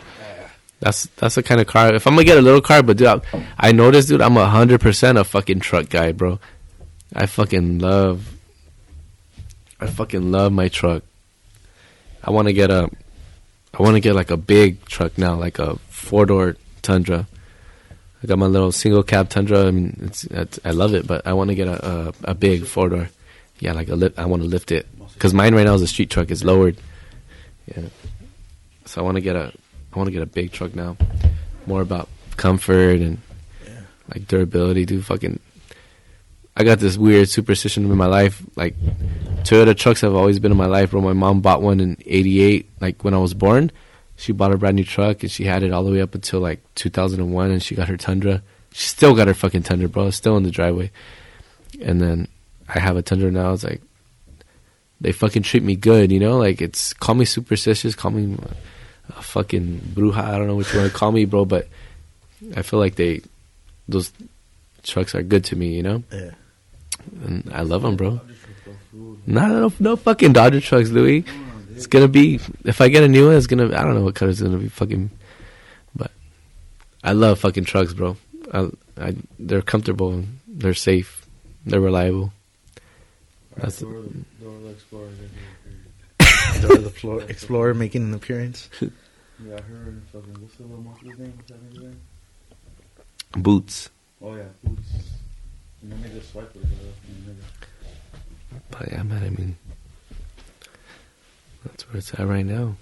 [0.80, 1.94] That's that's the kind of car.
[1.94, 3.20] If I'm gonna get a little car, but dude, I,
[3.58, 6.38] I noticed, dude, I'm a hundred percent a fucking truck guy, bro.
[7.14, 8.36] I fucking love.
[9.80, 11.02] I fucking love my truck.
[12.22, 12.90] I want to get a.
[13.78, 17.26] I want to get like a big truck now, like a four door Tundra.
[18.22, 19.66] I got my little single cab Tundra.
[19.66, 22.34] I mean, it's, it's I love it, but I want to get a, a a
[22.34, 23.08] big four door.
[23.60, 24.18] Yeah, like a lift.
[24.18, 26.30] I want to lift it because mine right now is a street truck.
[26.30, 26.76] It's lowered.
[27.66, 27.84] Yeah.
[28.86, 29.52] So I want to get a.
[29.92, 30.96] I want to get a big truck now.
[31.66, 33.18] More about comfort and
[34.12, 34.84] like durability.
[34.84, 35.40] Do fucking.
[36.56, 38.42] I got this weird superstition in my life.
[38.56, 38.74] Like
[39.42, 40.90] Toyota trucks have always been in my life.
[40.90, 42.68] Bro, my mom bought one in '88.
[42.80, 43.70] Like when I was born,
[44.18, 46.40] she bought a brand new truck and she had it all the way up until
[46.40, 47.50] like 2001.
[47.52, 48.42] And she got her Tundra.
[48.72, 50.08] She still got her fucking Tundra, bro.
[50.08, 50.90] It's still in the driveway.
[51.80, 52.26] And then
[52.68, 53.52] I have a Tundra now.
[53.52, 53.80] It's like
[55.00, 56.36] they fucking treat me good, you know.
[56.36, 58.36] Like it's call me superstitious, call me
[59.16, 60.16] a fucking bruja.
[60.16, 61.44] I don't know what you want to call me, bro.
[61.44, 61.68] But
[62.56, 63.22] I feel like they
[63.88, 64.12] those
[64.82, 66.02] trucks are good to me, you know.
[66.12, 66.30] Yeah.
[67.24, 68.20] And I love them, bro.
[69.26, 71.24] Not no, no fucking Dodger trucks, Louis.
[71.78, 74.16] It's gonna be if I get a new one, it's gonna I don't know what
[74.16, 75.10] color it's gonna be, fucking.
[75.94, 76.10] But
[77.04, 78.16] I love fucking trucks, bro.
[78.52, 78.68] I,
[79.00, 81.24] I they're comfortable, they're safe,
[81.64, 82.32] they're reliable.
[83.56, 84.02] That's Dora
[86.78, 88.68] the Floor, Explorer making an appearance.
[88.80, 88.88] Yeah,
[89.56, 91.32] I heard fucking, what's the little monster's name?
[91.36, 92.00] What's that nigga's name?
[93.36, 93.90] Boots.
[94.20, 94.88] Oh, yeah, Boots.
[95.82, 96.62] And then they just swipe it.
[96.62, 97.36] nigga.
[98.70, 99.56] But yeah, man, I mean,
[101.64, 102.76] that's where it's at right now.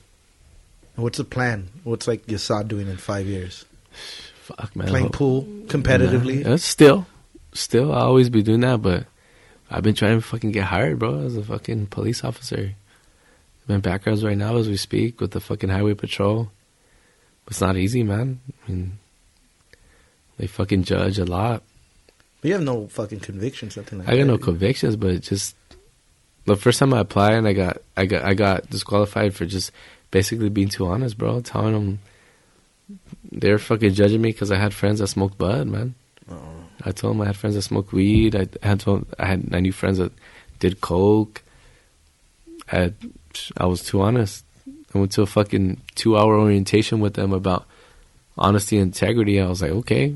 [0.96, 1.68] What's the plan?
[1.84, 3.64] What's like Yashad doing in five years?
[4.40, 4.88] Fuck, man.
[4.88, 6.44] Playing pool competitively.
[6.44, 7.06] Yeah, still,
[7.52, 9.04] still, I'll always be doing that, but
[9.70, 12.74] I've been trying to fucking get hired, bro, as a fucking police officer.
[13.68, 16.50] I'm backgrounds right now as we speak with the fucking highway patrol.
[17.48, 18.40] It's not easy, man.
[18.66, 18.98] I mean,
[20.38, 21.62] they fucking judge a lot.
[22.40, 24.12] But you have no fucking convictions, nothing like that.
[24.12, 24.32] I got that.
[24.32, 25.56] no convictions, but just
[26.46, 29.72] the first time I applied, and I got, I got, I got disqualified for just
[30.10, 31.40] basically being too honest, bro.
[31.40, 31.98] Telling them
[33.30, 35.94] they're fucking judging me because I had friends that smoked bud, man.
[36.30, 36.38] Oh.
[36.84, 38.36] I told them I had friends that smoked weed.
[38.36, 40.12] I had told, I had I knew friends that
[40.58, 41.42] did coke.
[42.70, 42.94] I had,
[43.56, 44.44] I was too honest.
[44.94, 47.66] I went to a fucking two hour orientation with them about
[48.38, 49.40] honesty and integrity.
[49.40, 50.14] I was like, okay,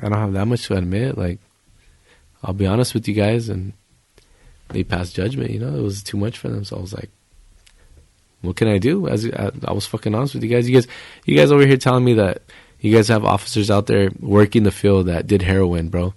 [0.00, 1.18] I don't have that much to admit.
[1.18, 1.40] Like,
[2.42, 3.72] I'll be honest with you guys, and
[4.74, 5.50] they passed judgment.
[5.50, 6.64] You know, it was too much for them.
[6.64, 7.10] So I was like,
[8.42, 9.08] what can I do?
[9.08, 10.68] As I, I was fucking honest with you guys.
[10.68, 10.86] You guys,
[11.24, 12.42] you guys over here telling me that
[12.80, 16.14] you guys have officers out there working the field that did heroin, bro,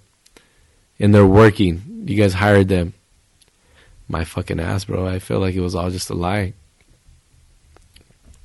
[0.98, 2.04] and they're working.
[2.06, 2.94] You guys hired them.
[4.08, 5.06] My fucking ass, bro.
[5.06, 6.54] I feel like it was all just a lie.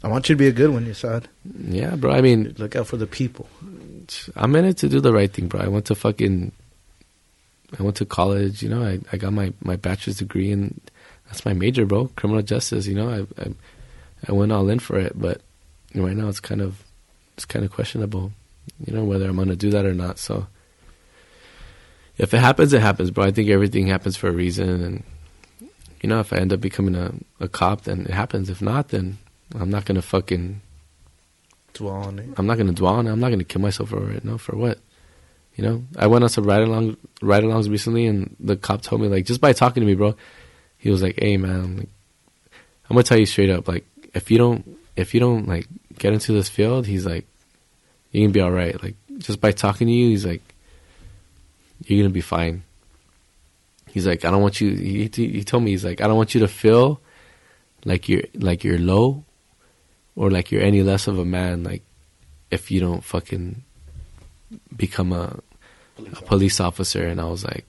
[0.04, 1.26] I want you to be a good one, Yashad.
[1.70, 2.12] Yeah, bro.
[2.12, 3.48] I mean, Look out for the people.
[4.36, 5.62] I'm in it to do the right thing, bro.
[5.62, 6.52] I went to fucking,
[7.80, 8.62] I went to college.
[8.62, 10.80] You know, I, I got my my bachelor's degree, and
[11.28, 12.10] that's my major, bro.
[12.16, 12.88] Criminal justice.
[12.88, 13.54] You know, I I,
[14.30, 15.42] I went all in for it, but
[15.96, 16.84] right now it's kind of
[17.36, 18.32] it's kind of questionable.
[18.86, 20.20] You know, whether I'm gonna do that or not.
[20.20, 20.48] So
[22.18, 23.26] if it happens, it happens, bro.
[23.26, 25.04] I think everything happens for a reason, and
[26.02, 28.50] you know, if I end up becoming a a cop, then it happens.
[28.50, 29.18] If not, then
[29.56, 30.62] I'm not gonna fucking
[31.74, 32.30] Dwell on it.
[32.38, 33.12] I'm not gonna dwell on it.
[33.12, 34.24] I'm not gonna kill myself over it.
[34.24, 34.80] No, for what?
[35.56, 39.02] You know, I went on some ride along ride alongs recently, and the cop told
[39.02, 40.16] me like just by talking to me, bro,
[40.78, 41.90] he was like, "Hey, man, like,
[42.90, 45.68] I'm gonna tell you straight up, like if you don't if you don't like
[45.98, 47.26] get into this field, he's like,
[48.12, 48.82] you're gonna be all right.
[48.82, 50.42] Like just by talking to you, he's like,
[51.86, 52.64] you're gonna be fine.
[53.92, 54.76] He's like, I don't want you.
[54.76, 57.00] He he told me he's like, I don't want you to feel
[57.86, 59.24] like you're like you're low
[60.16, 61.84] or like you're any less of a man like
[62.50, 63.64] if you don't fucking
[64.76, 65.40] become a
[65.98, 67.66] a police officer and I was like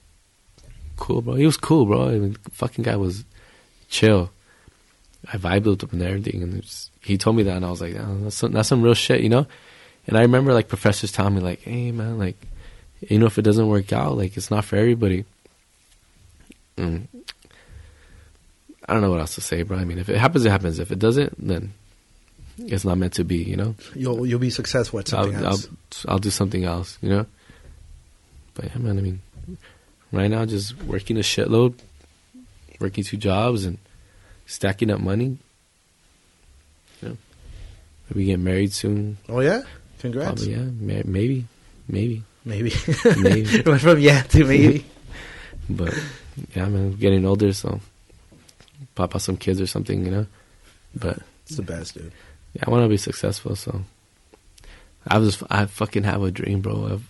[0.97, 1.35] cool bro.
[1.35, 2.09] He was cool bro.
[2.09, 3.23] I mean, fucking guy was
[3.89, 4.31] chill.
[5.31, 7.81] I vibed with him and everything and it's, he told me that and I was
[7.81, 9.47] like oh, that's some, that's some real shit you know?
[10.07, 12.37] And I remember like professors telling me like hey man like
[13.01, 15.25] you know if it doesn't work out like it's not for everybody.
[16.77, 17.07] And
[18.87, 19.77] I don't know what else to say bro.
[19.77, 20.79] I mean if it happens it happens.
[20.79, 21.73] If it doesn't then
[22.57, 23.75] it's not meant to be, you know.
[23.93, 25.67] You'll you'll be successful at I'll, something I'll else.
[26.07, 27.25] I'll do something else, you know.
[28.53, 28.97] But yeah, man.
[28.97, 29.21] I mean,
[30.11, 31.73] right now, just working a shitload,
[32.79, 33.77] working two jobs, and
[34.45, 35.37] stacking up money.
[37.01, 37.17] You know,
[38.09, 39.17] maybe get married soon.
[39.27, 39.63] oh yeah,
[39.99, 40.45] congrats.
[40.45, 40.63] Probably, yeah.
[40.63, 41.45] Ma- Maybe,
[41.87, 42.71] maybe, Maybe.
[43.19, 43.61] Maybe.
[43.65, 44.85] Went from yeah to maybe.
[45.69, 45.93] but
[46.55, 46.93] yeah, man.
[46.93, 47.81] Getting older, so
[48.93, 50.25] pop out some kids or something, you know.
[50.95, 52.11] But it's the best, dude.
[52.55, 53.81] Yeah, I want to be successful, so
[55.07, 56.73] I was I fucking have a dream, bro.
[56.85, 57.09] Of,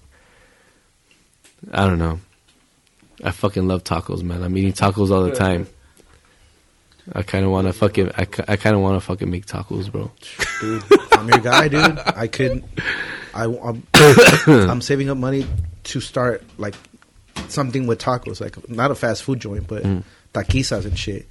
[1.72, 2.20] I don't know.
[3.24, 4.44] I fucking love tacos, man.
[4.44, 5.68] I'm eating tacos all the time.
[7.14, 9.92] I kind of want to fucking I, I kind of want to fucking make tacos,
[9.92, 10.12] bro.
[10.60, 10.84] dude.
[11.12, 12.00] I'm your guy, dude.
[12.00, 12.64] I could.
[13.34, 13.84] I, I'm,
[14.70, 15.46] I'm saving up money
[15.86, 16.74] to start like
[17.50, 20.04] something with tacos, like not a fast food joint, but Mm.
[20.34, 21.28] taquizas and shit.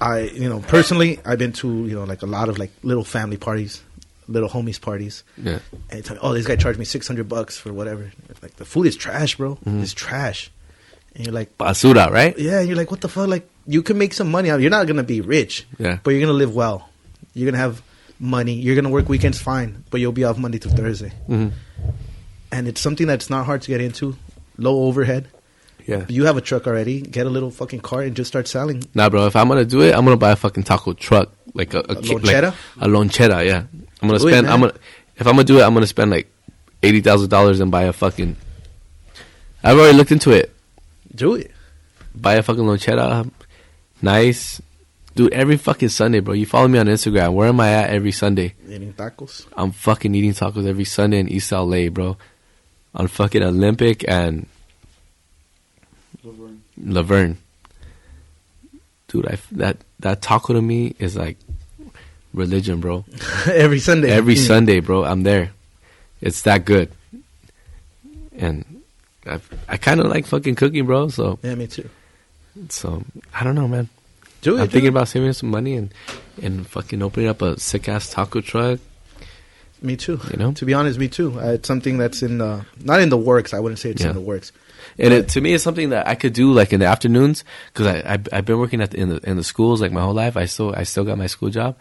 [0.00, 3.04] I, you know, personally, I've been to you know like a lot of like little
[3.04, 3.82] family parties,
[4.28, 5.60] little homies parties, Yeah.
[5.90, 8.12] and tell me, oh, this guy charged me six hundred bucks for whatever.
[8.42, 9.56] Like the food is trash, bro.
[9.56, 9.82] Mm-hmm.
[9.82, 10.50] It's trash,
[11.14, 12.38] and you're like, Basura, right?
[12.38, 13.28] yeah, and you're like, what the fuck?
[13.28, 14.60] Like, you can make some money out.
[14.60, 15.98] You're not gonna be rich, Yeah.
[16.02, 16.88] but you're gonna live well.
[17.34, 17.80] You're gonna have
[18.20, 18.52] money.
[18.54, 21.12] You're gonna work weekends fine, but you'll be off Monday to Thursday.
[21.26, 21.48] hmm
[22.52, 24.16] And it's something that's not hard to get into.
[24.58, 25.28] Low overhead.
[25.86, 26.04] Yeah.
[26.08, 27.00] You have a truck already.
[27.00, 28.82] Get a little fucking car and just start selling.
[28.94, 29.26] Nah, bro.
[29.26, 31.94] If I'm gonna do it, I'm gonna buy a fucking taco truck, like a, a,
[31.94, 32.54] like lonchera?
[32.80, 33.46] a lonchera.
[33.46, 33.64] Yeah.
[34.02, 34.46] I'm gonna Do spend.
[34.46, 34.52] man.
[34.52, 34.74] I'm gonna.
[35.16, 36.28] If I'm gonna do it, I'm gonna spend like
[36.82, 38.36] eighty thousand dollars and buy a fucking.
[39.62, 40.52] I've already looked into it.
[41.14, 41.50] Do it.
[42.14, 43.30] buy a fucking lonchera,
[44.02, 44.60] nice,
[45.14, 45.32] dude.
[45.32, 46.34] Every fucking Sunday, bro.
[46.34, 47.32] You follow me on Instagram.
[47.32, 48.54] Where am I at every Sunday?
[48.68, 49.46] Eating tacos.
[49.56, 52.16] I'm fucking eating tacos every Sunday in East LA, bro.
[52.94, 54.46] On fucking Olympic and
[56.82, 57.38] Laverne,
[59.08, 59.26] dude.
[59.26, 61.38] I that that taco to me is like
[62.34, 63.04] religion, bro.
[63.46, 64.10] every Sunday.
[64.10, 64.46] Every Yeah.
[64.46, 65.52] Sunday, bro, I'm there.
[66.20, 66.90] It's that good.
[68.38, 68.82] And
[69.26, 71.08] I, I kind of like fucking cooking, bro.
[71.08, 71.88] So, Yeah, me too.
[72.68, 73.02] so
[73.34, 73.88] I don't know, man.
[74.42, 74.60] Do it.
[74.60, 74.90] I'm do thinking it.
[74.90, 75.92] about saving some money and
[76.42, 78.80] and fucking opening up a sick ass taco truck.
[79.82, 80.20] Me too.
[80.30, 80.52] You know?
[80.52, 81.38] to be honest, me too.
[81.40, 83.54] Uh, it's something that's in the not in the works.
[83.54, 84.08] I wouldn't say it's Yeah.
[84.10, 84.52] in the works.
[84.98, 87.86] And it, to me, it's something that I could do like in the afternoons because
[87.86, 90.14] I, I I've been working at the, in the in the schools like my whole
[90.14, 90.36] life.
[90.36, 91.76] I still I still got my school job.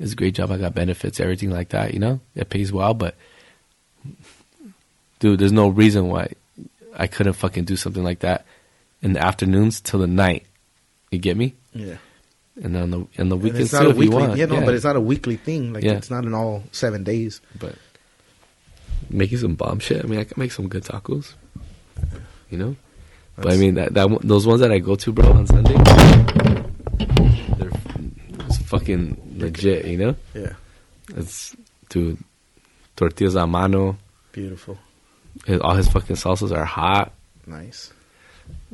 [0.00, 0.50] It's a great job.
[0.50, 1.92] I got benefits, everything like that.
[1.94, 2.94] You know, it pays well.
[2.94, 3.16] But
[5.20, 6.32] dude, there's no reason why
[6.96, 8.46] I couldn't fucking do something like that
[9.02, 10.46] in the afternoons till the night.
[11.10, 11.54] You get me?
[11.74, 11.96] Yeah,
[12.62, 14.16] And on the in the And weekends too, if you weekly.
[14.16, 14.36] want.
[14.36, 15.72] Yeah, no, but it's not a weekly thing.
[15.72, 15.92] Like Yeah.
[15.92, 17.40] it's not in all seven days.
[17.58, 17.74] but
[19.10, 20.02] making some bomb shit.
[20.04, 21.34] I mean, I can make some good tacos.
[22.50, 22.76] You know,
[23.36, 25.74] but I mean that that those ones that I go to, bro, on Sunday,
[27.58, 27.70] they're
[28.46, 29.86] it's fucking legit.
[29.86, 30.52] You know, Yeah,
[31.16, 31.56] it's
[31.88, 32.18] dude,
[32.96, 33.96] tortillas a mano.
[34.32, 34.78] beautiful,
[35.46, 37.12] His, all his fucking salsas are hot.
[37.46, 37.92] nice.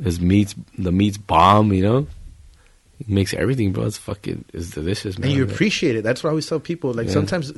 [0.02, 1.72] His meats, the meats bomb.
[1.72, 2.06] You know,
[3.06, 3.84] he makes everything, bro.
[3.84, 5.28] It's fucking, it's delicious, man.
[5.28, 6.02] and you appreciate it.
[6.02, 6.92] That's what I always tell people.
[6.92, 7.12] Like Yeah.
[7.12, 7.52] sometimes,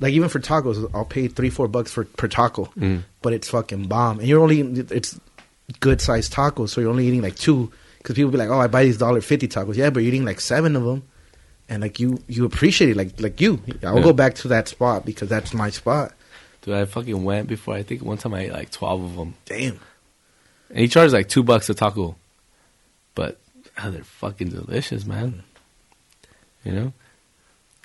[0.00, 3.02] like even for tacos, I'll pay three, four bucks for per taco, Mm.
[3.22, 4.18] but it's fucking bomb.
[4.18, 5.20] And you're only it's
[5.80, 7.72] good sized tacos, so you're only eating like two.
[7.98, 10.24] Because people be like, "Oh, I buy these dollar fifty tacos." Yeah, but you're eating
[10.24, 11.02] like seven of them,
[11.68, 12.96] and like you you appreciate it.
[12.96, 14.02] Like like you, I'll Yeah.
[14.02, 16.12] go back to that spot because that's my spot.
[16.62, 17.74] Dude, I fucking went before.
[17.74, 19.34] I think one time I ate like twelve of them.
[19.44, 19.78] Damn.
[20.70, 22.16] And he charged like two bucks a taco.
[23.14, 23.38] But
[23.82, 25.42] oh, they're fucking delicious, man.
[26.64, 26.92] You know?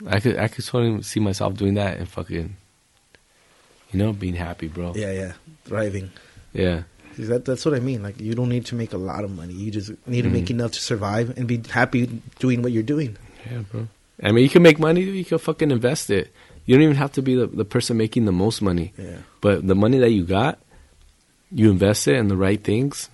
[0.07, 2.55] I could I could totally see myself doing that and fucking
[3.91, 4.93] you know, being happy, bro.
[4.95, 5.33] Yeah, yeah,
[5.65, 6.11] thriving.
[6.53, 6.83] Yeah.
[7.15, 8.03] See, That, that's what I mean.
[8.03, 9.53] Like you don't need to make a lot of money.
[9.53, 10.59] You just need to make mm-hmm.
[10.59, 13.17] enough to survive and be happy doing what you're doing.
[13.49, 13.87] Yeah, bro.
[14.23, 16.33] I mean you can make money, you can fucking invest it.
[16.65, 18.93] You don't even have to be the, the person making the most money.
[18.97, 19.17] Yeah.
[19.41, 20.59] But the money that you got,
[21.51, 23.09] you invest it in the right things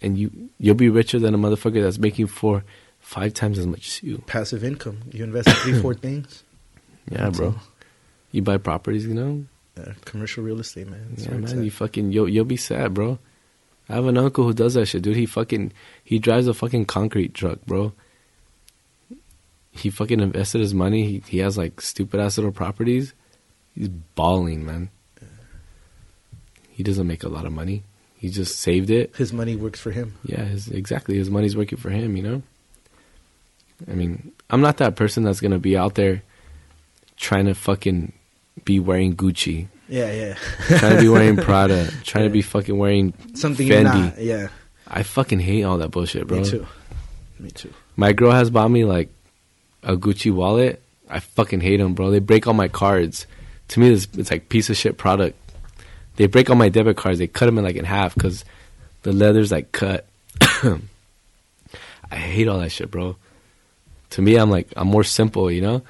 [0.00, 2.64] and you you'll be richer than a motherfucker that's making four
[3.00, 4.22] five times as much as you.
[4.26, 4.98] Passive income.
[5.12, 6.44] You invest in three, four things.
[7.10, 7.46] Yeah, That's bro.
[7.48, 7.56] all.
[8.32, 9.44] You buy properties, you know?
[10.04, 11.06] Commercial real estate, man.
[11.10, 11.58] That's yeah, man.
[11.58, 11.64] at.
[11.64, 13.18] You fucking you'll you'll be sad, bro.
[13.88, 15.16] I have an uncle who does that shit, dude.
[15.16, 15.72] He fucking
[16.04, 17.92] he drives a fucking concrete truck, bro.
[19.70, 21.04] He fucking invested his money.
[21.06, 23.14] He he has like stupid ass little properties.
[23.74, 24.90] He's balling, man.
[26.70, 27.82] He doesn't make a lot of money.
[28.18, 29.14] He just saved it.
[29.16, 30.14] His money works for him.
[30.24, 31.16] Yeah, his, exactly.
[31.16, 32.42] His money's working for him, you know?
[33.88, 36.22] I mean, I'm not that person that's going to be out there
[37.16, 38.12] trying to fucking
[38.64, 40.34] be wearing Gucci, Yeah, yeah.
[40.78, 43.84] trying to be wearing Prada, trying to be fucking wearing something Fendi.
[43.84, 44.18] not.
[44.20, 44.48] Yeah,
[44.86, 46.38] I fucking hate all that bullshit, bro.
[46.40, 46.66] me too.
[47.38, 47.72] Me too.
[47.96, 49.10] My girl has bought me like
[49.82, 50.82] a Gucci wallet.
[51.08, 52.10] I fucking hate them, bro.
[52.10, 53.26] They break all my cards.
[53.68, 55.36] To me, it's, it's like piece of shit product.
[56.16, 57.18] They break all my debit cards.
[57.18, 58.44] They cut them in like in half because
[59.02, 60.06] the leather's like cut.
[62.10, 63.16] I hate all that shit, bro.
[64.10, 65.82] To me, I'm like I'm more simple, you know.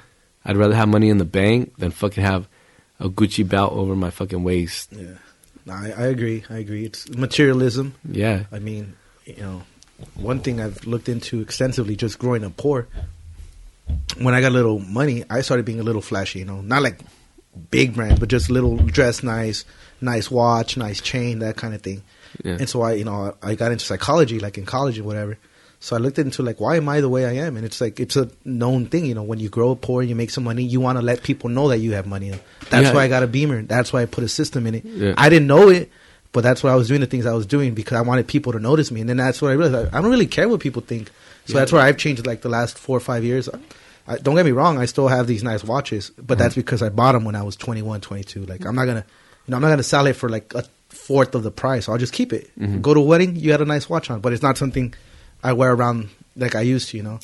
[0.45, 2.47] I'd rather have money in the bank than fucking have
[2.99, 4.91] a Gucci belt over my fucking waist.
[4.91, 5.13] Yeah,
[5.65, 6.43] no, I, I agree.
[6.49, 6.85] I agree.
[6.85, 7.95] It's materialism.
[8.09, 8.95] Yeah, I mean,
[9.25, 9.63] you know,
[10.15, 12.87] one thing I've looked into extensively, just growing up poor.
[14.19, 16.39] When I got a little money, I started being a little flashy.
[16.39, 16.99] You know, not like
[17.71, 19.65] big brands, but just little dress nice,
[20.01, 22.03] nice watch, nice chain, that kind of thing.
[22.43, 25.37] yeah, And so I, you know, I got into psychology, like in college or whatever.
[25.81, 27.55] So I looked into like, why am I the way I am?
[27.55, 30.09] And it's like, it's a known thing, you know, when you grow up poor, and
[30.09, 32.31] you make some money, you want to let people know that you have money.
[32.69, 32.93] That's Yeah.
[32.93, 33.61] why I got a Beamer.
[33.61, 34.83] That's why I put a system in it.
[34.85, 35.13] Yeah.
[35.17, 35.89] I didn't know it,
[36.33, 38.51] but that's why I was doing the things I was doing because I wanted people
[38.53, 38.99] to notice me.
[38.99, 39.93] And then that's what I realized.
[39.93, 41.07] I, I don't really care what people think.
[41.45, 41.59] So Yeah.
[41.61, 43.47] that's where I've changed like the last four or five years.
[44.05, 46.61] I, don't get me wrong, I still have these nice watches, but that's Mm-hmm.
[46.61, 48.45] because I bought them when I was 21, 22.
[48.47, 49.05] Like I'm not gonna,
[49.47, 51.87] you know, I'm not gonna sell it for like a fourth of the price.
[51.87, 52.49] I'll just keep it.
[52.59, 52.81] Mhm.
[52.81, 54.93] Go to a wedding, you had a nice watch on, but it's not something
[55.43, 56.97] I wear around like I used to.
[56.97, 57.19] You know,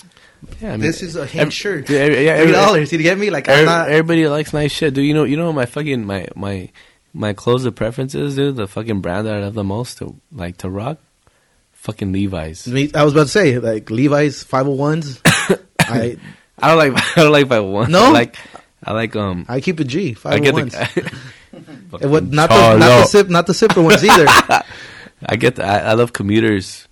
[0.61, 0.69] yeah.
[0.69, 2.91] I mean, this is a Hank every- shirt, Yeah, every- yeah, three dollars.
[2.91, 3.29] You get me?
[3.29, 3.89] Like I'm Every- not.
[3.89, 5.05] everybody likes nice shit, dude.
[5.05, 6.69] You know, you know my fucking my my
[7.13, 8.55] my clothes of preferences, dude.
[8.57, 10.97] The fucking brand that I love the most to like to rock,
[11.73, 12.67] fucking Levi's.
[12.67, 15.21] Me- I was about to say like Levi's 501s.
[15.79, 16.17] I
[16.61, 17.89] I don't like I don't like five hundred ones.
[17.89, 18.05] No?
[18.05, 18.37] I like
[18.83, 19.45] I like um.
[19.49, 20.71] I keep a G I get 501s.
[20.93, 21.11] the.
[22.09, 24.25] What, not the not the sip not the zipper ones either.
[25.25, 26.85] I get the, I, I love commuters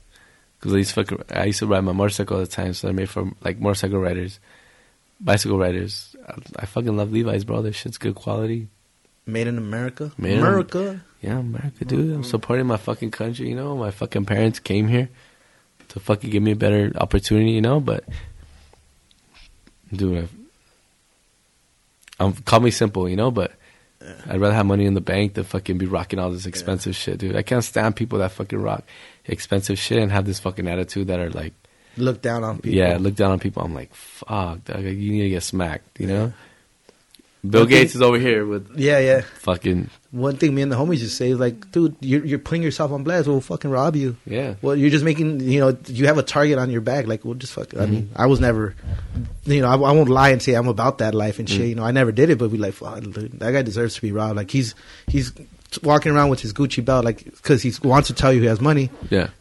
[0.63, 2.87] because I used to fuck, I used to ride my motorcycle all the time, so
[2.87, 4.39] they're made for like motorcycle riders,
[5.19, 6.15] bicycle riders.
[6.25, 7.61] I, I fucking love Levi's, bro.
[7.61, 8.69] This shit's good quality.
[9.25, 10.13] Made in America.
[10.17, 11.03] Made in- America.
[11.21, 12.15] Yeah, America, dude.
[12.15, 13.49] I'm supporting my fucking country.
[13.49, 15.09] You know, my fucking parents came here
[15.89, 17.51] to fucking give me a better opportunity.
[17.51, 18.05] You know, but
[19.91, 20.35] dude, I've,
[22.21, 23.51] um, call me simple, you know, but
[24.29, 27.19] I'd rather have money in the bank than fucking be rocking all this expensive shit,
[27.19, 27.35] dude.
[27.35, 28.83] I can't stand people that fucking rock
[29.25, 31.53] expensive shit and have this fucking attitude that are like,
[31.95, 32.71] Look down on people.
[32.77, 33.63] yeah, look down on people.
[33.63, 36.33] I'm like, fuck, dog, you need to get smacked, you know?
[37.47, 39.21] Bill One thing- Gates is over here with yeah, yeah.
[39.39, 42.63] fucking, One thing me and the homies just say is like, dude, you're you're putting
[42.63, 43.27] yourself on blast.
[43.27, 44.15] We'll fucking rob you.
[44.25, 44.55] yeah.
[44.61, 47.05] Well, you're just making, you know, you have a target on your back.
[47.05, 47.73] Like, we'll just fuck.
[47.73, 47.91] I mm-hmm.
[47.91, 48.75] mean, I was never,
[49.43, 51.61] you know, I, I won't lie and say I'm about that life and shit.
[51.61, 51.69] Mm.
[51.69, 54.01] You know, I never did it, but we like, fuck, dude, that guy deserves to
[54.01, 54.37] be robbed.
[54.37, 54.73] Like, he's
[55.07, 55.33] he's
[55.81, 58.61] walking around with his Gucci belt, like, because he wants to tell you he has
[58.61, 58.89] money.
[59.09, 59.31] Yeah.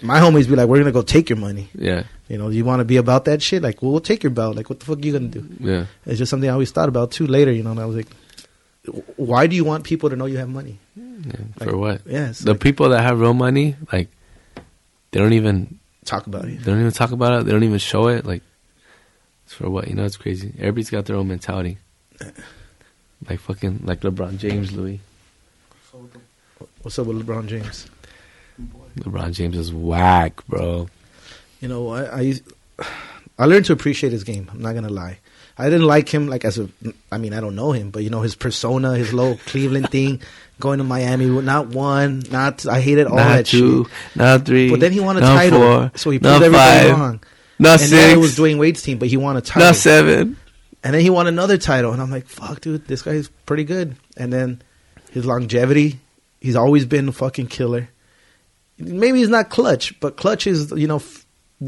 [0.00, 1.68] My homies be like, we're gonna go take your money.
[1.74, 2.04] Yeah.
[2.32, 3.62] You know, you want to be about that shit?
[3.62, 4.56] Like, well, we'll take your belt.
[4.56, 5.46] Like, what the fuck are you gonna do?
[5.60, 5.84] Yeah.
[6.06, 7.26] It's just something I always thought about too.
[7.26, 8.08] Later, you know, and I was like,
[9.16, 10.78] why do you want people to know you have money?
[10.96, 11.34] yeah.
[11.60, 12.00] Like, For what?
[12.06, 14.08] Yeah, The like, people that have real money, like,
[15.10, 16.60] they don't even talk about it.
[16.64, 17.44] They don't even talk about it.
[17.44, 18.24] They don't even show it.
[18.24, 18.42] Like,
[19.44, 19.88] it's for what?
[19.88, 20.54] You know, it's crazy.
[20.58, 21.76] Everybody's got their own mentality.
[23.28, 25.00] Like fucking, like LeBron James, Louis.
[26.80, 27.90] What's up with LeBron James?
[29.00, 30.88] LeBron James is whack, bro.
[31.62, 32.34] You know, I, I
[33.38, 34.50] I learned to appreciate his game.
[34.52, 35.18] I'm not gonna lie.
[35.56, 36.68] I didn't like him like as a.
[37.10, 40.20] I mean, I don't know him, but you know his persona, his little Cleveland thing,
[40.58, 41.26] going to Miami.
[41.26, 42.66] Not one, not.
[42.66, 44.16] I hated all not that two, shit.
[44.16, 44.70] not three.
[44.70, 47.20] But then he won a not title, four, so he proved everybody five, wrong.
[47.60, 47.90] Not and six.
[47.92, 49.68] then it was Dwyane Wade's team, but he won a title.
[49.68, 50.36] not seven.
[50.82, 53.94] And then he won another title, and I'm like, fuck, dude, this guy's pretty good.
[54.16, 54.62] And then
[55.12, 56.00] his longevity,
[56.40, 57.88] he's always been a fucking killer.
[58.78, 61.00] Maybe he's not clutch, but clutch is, you know,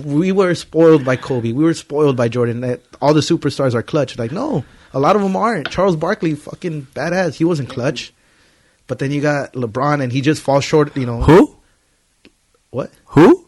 [0.03, 1.53] we were spoiled by Kobe.
[1.53, 2.61] We were spoiled by Jordan.
[2.62, 4.19] That all the superstars are clutch.
[4.19, 5.71] Like, no, a lot of them aren't.
[5.71, 7.35] Charles Barkley, fucking badass.
[7.35, 8.12] He wasn't clutch.
[8.87, 10.97] But then you got LeBron, and he just falls short.
[10.97, 11.57] You know Who?
[12.71, 12.91] what?
[13.07, 13.47] Who?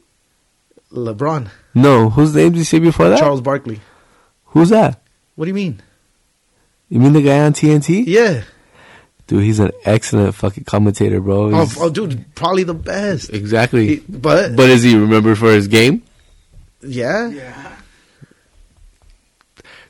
[0.92, 2.10] LeBron, No.
[2.10, 3.18] Whose name did you say before that?
[3.18, 3.80] Charles Barkley.
[4.46, 5.02] Who's that?
[5.34, 5.82] What do you mean?
[6.88, 8.04] You mean the guy on TNT?
[8.06, 8.44] Yeah.
[9.26, 11.50] Dude, he's an excellent fucking commentator, bro.
[11.52, 13.30] Oh, oh, dude, probably the best.
[13.30, 13.86] exactly.
[13.96, 16.02] He- but but is he remembered for his game?
[16.86, 17.28] Yeah.
[17.28, 17.72] Yeah.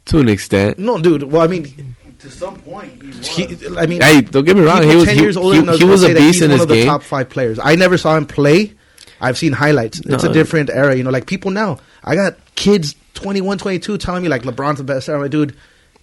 [0.07, 0.79] To an extent.
[0.79, 1.25] No, dude.
[1.25, 3.27] Well, I mean, To some point, he was.
[3.27, 3.45] he,
[3.77, 4.79] I mean, Hey, don't get me wrong.
[4.79, 6.35] people He was ten he, years older he- than us he was a that beast
[6.35, 6.87] he's in one his of the game.
[6.87, 7.59] top five players.
[7.63, 8.73] I never saw him play.
[9.21, 9.99] I've seen highlights.
[10.01, 10.31] It's No.
[10.31, 11.11] a different era, you know.
[11.11, 15.09] Like people now, I got kids 21, 22 telling me like LeBron's the best.
[15.09, 15.57] I'm like, dude,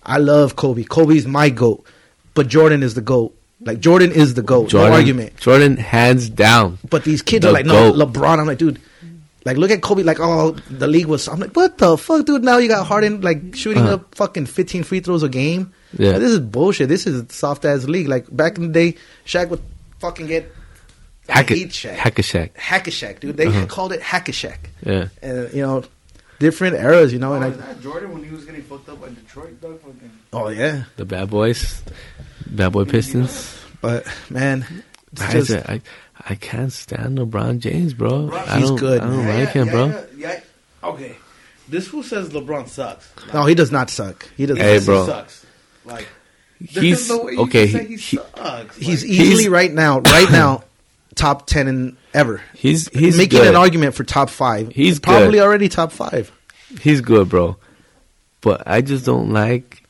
[0.03, 0.83] I love Kobe.
[0.83, 1.85] Kobe's my goat,
[2.33, 3.35] but Jordan is the goat.
[3.61, 4.69] Like Jordan is the goat.
[4.69, 5.37] Jordan, no argument.
[5.37, 6.79] Jordan, hands down.
[6.89, 8.11] But these kids The are like, no, GOAT.
[8.13, 8.39] LeBron.
[8.39, 8.81] I'm like, dude,
[9.45, 10.03] like look at Kobe.
[10.03, 11.27] Like, oh, the league was.
[11.27, 12.43] I'm like, what the fuck, dude?
[12.43, 13.95] Now you got Harden like shooting Uh-huh.
[13.95, 15.73] up fucking 15 free throws a game.
[15.97, 16.11] Yeah.
[16.11, 16.89] Like, this is bullshit.
[16.89, 18.07] This is soft ass league.
[18.07, 19.61] Like back in the day, Shaq would
[19.99, 20.51] fucking get
[21.29, 21.93] Hack hate it, Shaq.
[21.95, 22.57] hack a Shaq.
[22.57, 23.37] hack a Shaq, dude.
[23.37, 23.65] They Uh-huh.
[23.67, 24.57] called it hack a Shaq.
[24.85, 25.83] Yeah, And you know,
[26.39, 27.13] different eras.
[27.13, 27.65] You know, Oh, and is I.
[27.67, 29.79] that Jordan when he was getting fucked up by Detroit, dog?
[29.81, 30.11] Fucking.
[30.33, 31.81] Oh yeah, the bad boys,
[32.47, 33.57] bad boy Pistons.
[33.81, 34.65] but man,
[35.13, 35.81] it's I, just, I,
[36.29, 38.09] I can't stand LeBron James, bro.
[38.29, 39.45] LeBron- I He's don't, good, I don't man.
[39.45, 39.85] like him, bro.
[39.87, 40.31] Yeah, yeah,
[40.83, 40.89] yeah.
[40.89, 41.15] Okay.
[41.67, 43.09] This fool says LeBron sucks.
[43.33, 44.29] no, he does not suck.
[44.37, 44.57] He does.
[44.57, 45.05] Hey, not He bro.
[45.05, 45.45] sucks.
[45.85, 46.07] Like,
[46.65, 47.67] He's no way you okay.
[47.67, 48.77] say He, he, he, sucks.
[48.77, 50.63] He's Like, easily He's- right now, right now,
[51.15, 52.41] top ten in ever.
[52.55, 53.47] he's he's making good.
[53.49, 54.71] an argument for top five.
[54.71, 55.43] He's probably good.
[55.43, 56.31] already top five.
[56.81, 57.57] He's good, bro.
[58.41, 59.83] But I just don't like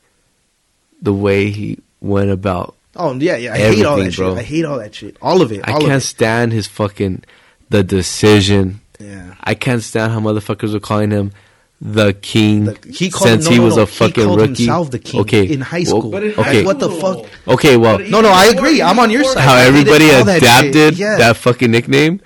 [1.00, 2.73] the way he went about.
[2.96, 3.54] Oh yeah, yeah.
[3.54, 4.30] I hate all that bro.
[4.34, 4.38] shit.
[4.38, 5.16] I hate all that shit.
[5.22, 5.60] All of it.
[5.68, 7.24] I all can't of stand his fucking
[7.70, 8.80] the decision.
[9.00, 9.34] Yeah.
[9.42, 11.32] I can't stand how motherfuckers were calling him
[11.80, 13.82] the king The- he called since no, he was no.
[13.82, 14.54] a He fucking called rookie.
[14.64, 16.10] himself the king okay, in high school.
[16.10, 17.26] But in okay, high What the fuck?
[17.48, 18.80] okay, well, No, no, I agree.
[18.80, 19.42] I'm on your side.
[19.42, 20.96] how everybody all that adapted.
[20.98, 21.16] Yeah.
[21.16, 22.20] that fucking nickname.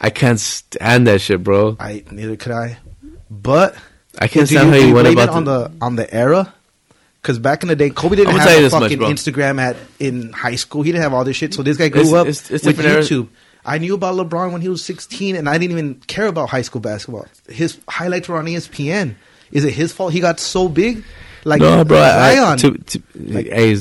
[0.00, 1.76] I can't stand that shit, bro.
[1.78, 2.78] I neither could I.
[3.30, 3.74] But
[4.18, 6.12] I can't do stand how you you went blame it about on the on the
[6.12, 6.54] era?
[7.22, 8.98] Because back in the day, Kobe didn't have a this much, fucking.
[9.00, 10.82] Instagram at in high school.
[10.82, 11.52] He didn't have all this shit.
[11.52, 13.02] So this guy grew It's- up it's- it's with era.
[13.02, 13.28] YouTube.
[13.64, 16.62] I knew about LeBron when he was 16, and I didn't even care about high
[16.62, 17.26] school basketball.
[17.50, 19.16] His highlights were on ESPN.
[19.52, 21.02] Is it his fault he got so big?
[21.44, 21.98] Like no, bro.
[21.98, 23.76] I, I, Zion, to, to, hey,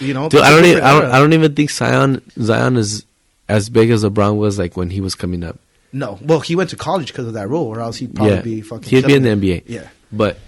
[0.00, 0.28] you know.
[0.28, 0.82] dude, I don't even.
[0.82, 1.10] I don't.
[1.10, 2.22] I don't even think Zion.
[2.40, 3.04] Zion is
[3.48, 5.58] as big as LeBron was like when he was coming up.
[5.92, 8.40] No, well, he went to college because of that rule, or else he'd probably yeah,
[8.42, 8.88] be fucking.
[8.88, 9.30] he'd be in the.
[9.30, 9.64] NBA.
[9.66, 10.38] Yeah, But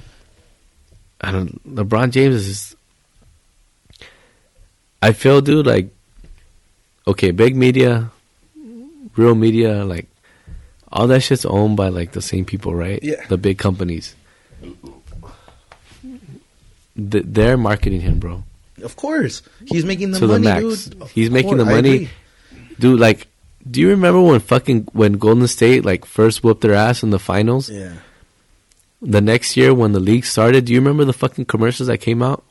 [1.22, 1.62] I don't.
[1.74, 2.76] LeBron James is.
[5.00, 5.88] I feel, dude, like
[7.06, 8.10] okay, big media,
[9.16, 10.06] real media, like
[10.90, 13.02] all that shit's owned by like the same people, right?
[13.02, 13.24] Yeah.
[13.28, 14.14] The big companies.
[16.96, 18.44] Th- They're marketing him, bro.
[18.84, 20.84] of course, he's making the to the money, max.
[20.86, 21.02] dude.
[21.02, 22.08] Of He's making course, the money,
[22.78, 23.00] dude.
[23.00, 23.28] Like,
[23.68, 27.18] do you remember when fucking when Golden State like first whooped their ass in the
[27.18, 27.70] finals?
[27.70, 27.94] Yeah,
[29.02, 32.22] the next year when the league started, do you remember the fucking commercials that came
[32.22, 32.44] out?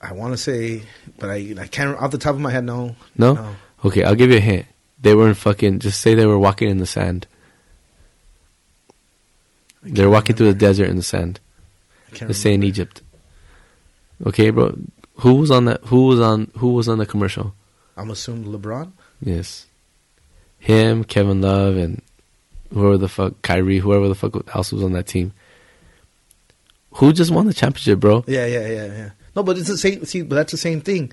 [0.00, 0.82] I want to say,
[1.18, 2.64] but I I can't off the top of my head.
[2.64, 3.34] No, No?
[3.34, 3.56] No.
[3.84, 4.66] Okay, I'll give you a hint.
[5.00, 7.26] They were in fucking just say they were walking in the sand.
[9.82, 11.40] They're walking through the desert in the sand.
[12.12, 12.62] I can't Let's say in.
[12.62, 13.02] Egypt.
[14.26, 14.76] Okay, bro.
[15.20, 17.54] Who was on that who was on who was on the commercial?
[17.96, 18.92] I'm assuming LeBron.
[19.20, 19.66] Yes.
[20.58, 22.02] Him, Kevin Love, and
[22.72, 25.32] whoever the fuck, Kyrie, whoever the fuck else was on that team.
[26.94, 28.24] Who just won the championship, bro?
[28.26, 29.10] Yeah, yeah, yeah, yeah.
[29.36, 30.04] No, but it's the same.
[30.04, 31.12] See, but that's the same thing.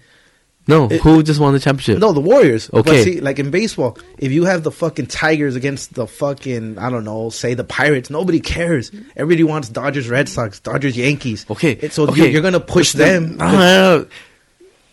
[0.67, 1.99] No, It- who just won the championship?
[1.99, 2.69] No, the Warriors.
[2.71, 3.03] But Okay.
[3.03, 7.03] see, like in baseball, if you have the fucking Tigers against the fucking I don't
[7.03, 8.89] know, say the Pirates, nobody cares.
[9.15, 11.45] Everybody wants Dodgers, Red Sox, Dodgers, Yankees.
[11.51, 12.15] Okay, It- so okay.
[12.21, 13.37] you're, you're gonna push them.
[13.37, 14.07] No.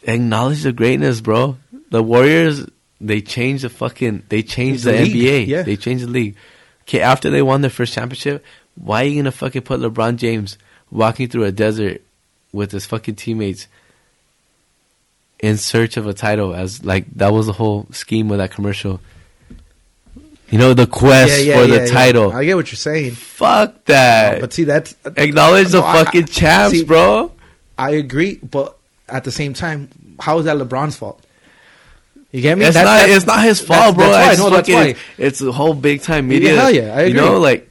[0.04, 1.56] Acknowledge the greatness, bro.
[1.90, 2.66] The Warriors,
[3.00, 5.46] they changed the fucking, they changed The the, NBA.
[5.46, 5.62] yeah.
[5.62, 6.36] They changed the league.
[6.82, 8.44] Okay, after they won their first championship,
[8.74, 10.58] why are you gonna fucking put LeBron James
[10.90, 12.02] walking through a desert
[12.52, 13.66] with his fucking teammates
[15.40, 16.54] in search of a title?
[16.54, 19.00] As like that was the whole scheme of that commercial.
[20.50, 22.30] You know, the quest for the title.
[22.30, 24.38] I get what you're saying, Fuck that.
[24.40, 27.32] but see, that's Acknowledge the No, I- fucking I- champs, see- bro.
[27.78, 28.76] I agree, but
[29.08, 29.88] at the same time,
[30.20, 31.21] how is that LeBron's fault?
[32.32, 32.64] You get me?
[32.64, 33.06] It's That- not.
[33.06, 34.06] that- It's not his that's- fault, bro.
[34.10, 35.00] that's why, It's no, that's fucking- why.
[35.18, 36.54] It's the whole big time media.
[36.54, 37.68] Yeah, hell yeah, I You know, like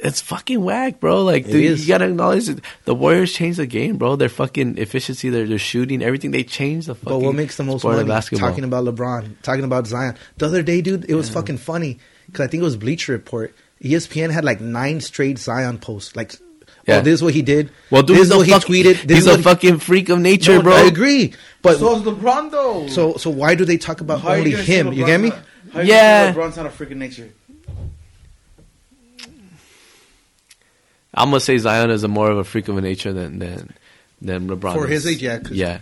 [0.00, 1.24] it's fucking whack, bro.
[1.24, 2.60] Like, dude, you gotta acknowledge it.
[2.84, 4.14] The Warriors changed the game, bro.
[4.14, 6.30] Their fucking efficiency, their their shooting, everything.
[6.30, 7.18] They changed the fucking.
[7.18, 8.04] But what makes the most money?
[8.04, 8.48] basketball?
[8.48, 10.14] Talking about LeBron, talking about Zion.
[10.36, 13.52] The other day, dude, it was fucking funny because I think it was Bleacher Report.
[13.82, 16.14] ESPN had like nine straight Zion posts.
[16.14, 16.36] Like,
[16.88, 16.96] Yeah.
[16.96, 17.70] oh, this is what he did.
[17.90, 19.02] well, dude, this is a what he tweeted.
[19.02, 20.74] This he's is a he- fucking freak of nature, No, bro.
[20.76, 22.86] I agree, but so is LeBron though.
[22.88, 24.86] so so why do they talk about How only gonna him?
[24.92, 25.30] You LeBron's get me?
[25.72, 26.32] how you Yeah.
[26.32, 27.28] gonna LeBron's not a freaking nature.
[31.14, 33.72] I'm gonna say Zion is a more of a freak of a nature than than
[34.20, 34.74] than LeBron.
[34.74, 35.04] For is.
[35.04, 35.78] his age, yeah, 'cause- yeah.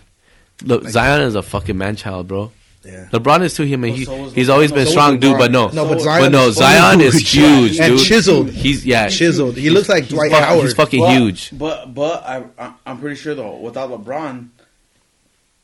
[0.64, 2.50] Look, Zion is a fucking man child, bro.
[2.86, 3.08] Yeah.
[3.12, 3.64] LeBron is too.
[3.64, 4.52] I mean, Well, he, so he's LeBron.
[4.52, 5.36] always been So strong, dude.
[5.38, 7.32] But no, No, but So- Zion, but no, is Zion is huge.
[7.72, 8.06] huge, and dude.
[8.06, 8.50] chiseled.
[8.50, 9.56] He's yeah, Chiseled.
[9.56, 10.62] He looks like Dwight fuck- Howard.
[10.64, 11.50] He's fucking But- huge.
[11.52, 14.48] But but I, I I'm pretty sure though without LeBron,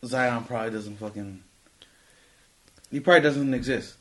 [0.05, 1.41] Zion probably doesn't fucking.
[2.91, 3.95] He probably doesn't exist.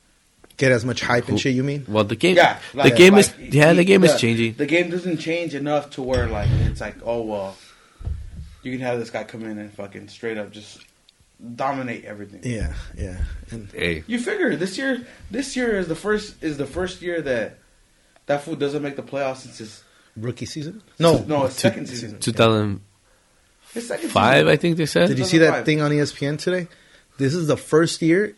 [0.57, 1.55] Get as much hype and shit.
[1.55, 1.85] You mean?
[1.87, 4.53] Well, the game, Yeah, the game is yeah, the game is changing.
[4.55, 7.55] The game doesn't change enough to where like it's like oh well,
[8.63, 10.79] you can have this guy come in and fucking straight up just
[11.55, 12.41] dominate everything.
[12.43, 13.17] Yeah, yeah.
[13.49, 17.21] And Hey, You figure this year, this year is the first is the first year
[17.21, 17.57] that
[18.27, 19.83] that fool doesn't make the playoffs since his
[20.15, 20.83] rookie season?
[20.99, 22.19] No, no his second season.
[22.19, 25.07] 2005, I think they said.
[25.07, 26.67] Did you see that thing on ESPN today?
[27.17, 28.35] This is the first year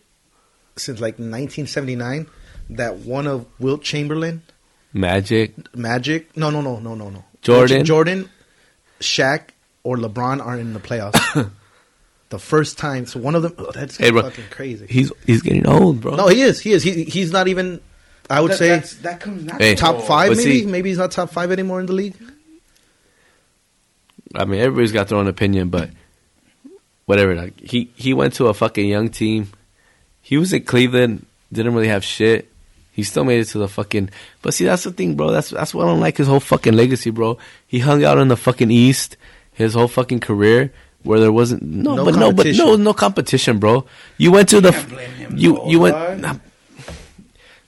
[0.76, 2.28] since like 1979
[2.72, 4.42] that one of Wilt Chamberlain,
[4.94, 7.86] Magic, Magic, no, no, no, no, no, no, Jordan.
[7.86, 8.30] Jordan,
[9.00, 9.50] Shaq,
[9.84, 11.52] or LeBron are in the playoffs.
[12.34, 13.54] the first time, so one of them.
[13.58, 14.24] Oh, that's Hey, bro.
[14.24, 14.88] fucking crazy.
[14.90, 16.16] he's he's getting old, bro.
[16.16, 16.60] no, he is.
[16.60, 16.82] He is.
[16.84, 17.80] He, he's not even.
[18.30, 18.58] I would That,
[18.88, 19.62] say that comes natural.
[19.70, 19.76] Hey.
[19.76, 20.32] top five.
[20.36, 20.62] Maybe.
[20.62, 22.16] see- maybe he's not top five anymore in the league.
[24.36, 25.90] I mean, everybody's got their own opinion, but
[27.06, 27.36] whatever.
[27.36, 29.50] Like he he went to a fucking young team.
[30.22, 32.50] He was in Cleveland, didn't really have shit.
[32.94, 34.10] He still made it to the fucking.
[34.42, 35.32] But see, that's the thing, bro.
[35.32, 37.38] That's that's what I don't like his whole fucking legacy, bro.
[37.68, 39.18] He hung out in the fucking East
[39.56, 40.74] his whole fucking career,
[41.04, 42.66] where there wasn't no, No but no, but competition.
[42.66, 43.86] no, no competition, bro.
[44.18, 46.20] You went to the Can't blame him, you though, you went.
[46.22, 46.36] Nah,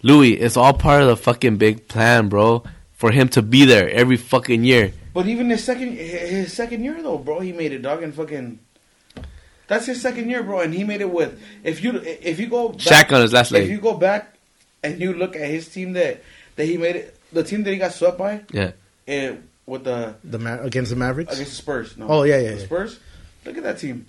[0.02, 2.64] Louis, it's all part of the fucking big plan, bro.
[2.96, 4.94] For him to be there every fucking year.
[5.14, 8.60] But even his second his second year though, bro, he made it, dog, and fucking.
[9.68, 11.40] That's his second year, bro, and he made it with.
[11.64, 12.80] If you if you go back,
[13.10, 13.64] Shaq on his last leg.
[13.64, 14.36] if you go back
[14.84, 16.22] and you look at his team that
[16.56, 18.72] that he made it, the team that he got swept by, Yeah.
[19.08, 19.36] eh,
[19.66, 21.34] with the The Ma- against the Mavericks.
[21.34, 21.98] against the Spurs.
[21.98, 22.08] No.
[22.08, 22.66] Oh, yeah, yeah, the yeah.
[22.66, 23.00] Spurs.
[23.46, 24.06] Look at that team.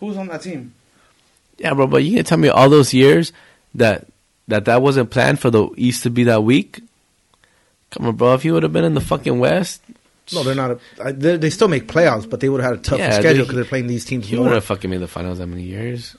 [0.00, 0.74] Who's on that team?
[1.58, 3.32] Yeah, bro, but you can tell me all those years
[3.74, 4.06] that
[4.48, 6.80] that that wasn't planned for the East to be that weak.
[7.90, 8.34] Come on, bro.
[8.34, 9.80] If he would have been in the fucking West,
[10.32, 10.72] No, they're not.
[10.72, 13.18] A, I- they, they still make playoffs, but they would have had a tough Yeah,
[13.20, 14.54] schedule because they're playing these teams he would more.
[14.54, 16.16] have fucking made the finals that many years.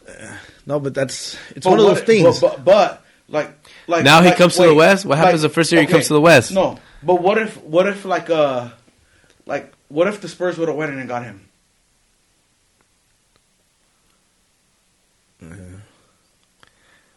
[0.65, 2.39] No, but that's it's But one of those things.
[2.39, 3.51] But, but, but, like
[3.87, 5.05] like Now he like, comes to the West?
[5.05, 6.51] What happens the first year he comes to the West?
[6.53, 8.69] No, but what if what if like uh
[9.45, 11.41] like what if the Spurs would have went in and got him?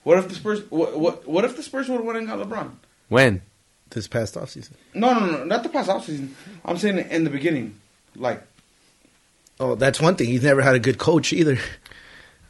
[0.08, 0.62] What if the Spurs?
[0.70, 2.70] What, what what if the Spurs would have went and got LeBron?
[3.10, 3.42] When?
[3.90, 4.70] this past offseason.
[4.94, 6.30] No, no, no, not the past offseason.
[6.64, 7.78] I'm saying in the beginning,
[8.16, 8.42] like
[9.60, 10.28] Oh, that's one thing.
[10.28, 11.58] He's never had a good coach either.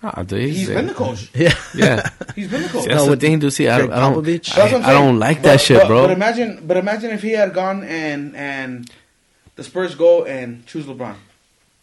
[0.05, 1.29] Ah, dude, he's, He's been the coach.
[1.35, 1.53] Yeah.
[1.75, 2.09] Yeah.
[2.37, 2.83] He's been the coach.
[2.85, 3.53] See, that's No, the with thing, dude.
[3.53, 3.91] See, I, I don't,
[4.25, 4.55] Popovich.
[4.55, 6.03] That's what I'm I, I don't like But- that shit, but- bro.
[6.03, 8.89] But imagine, but imagine if he had gone and and
[9.57, 11.17] the Spurs go and choose LeBron,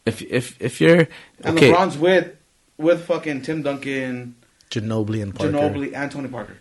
[0.05, 1.09] if if if you're
[1.43, 2.33] and okay, LeBron's with
[2.77, 4.35] with fucking Tim Duncan,
[4.79, 5.51] Ginobili and Parker.
[5.53, 6.57] Ginobili, and Tony Parker,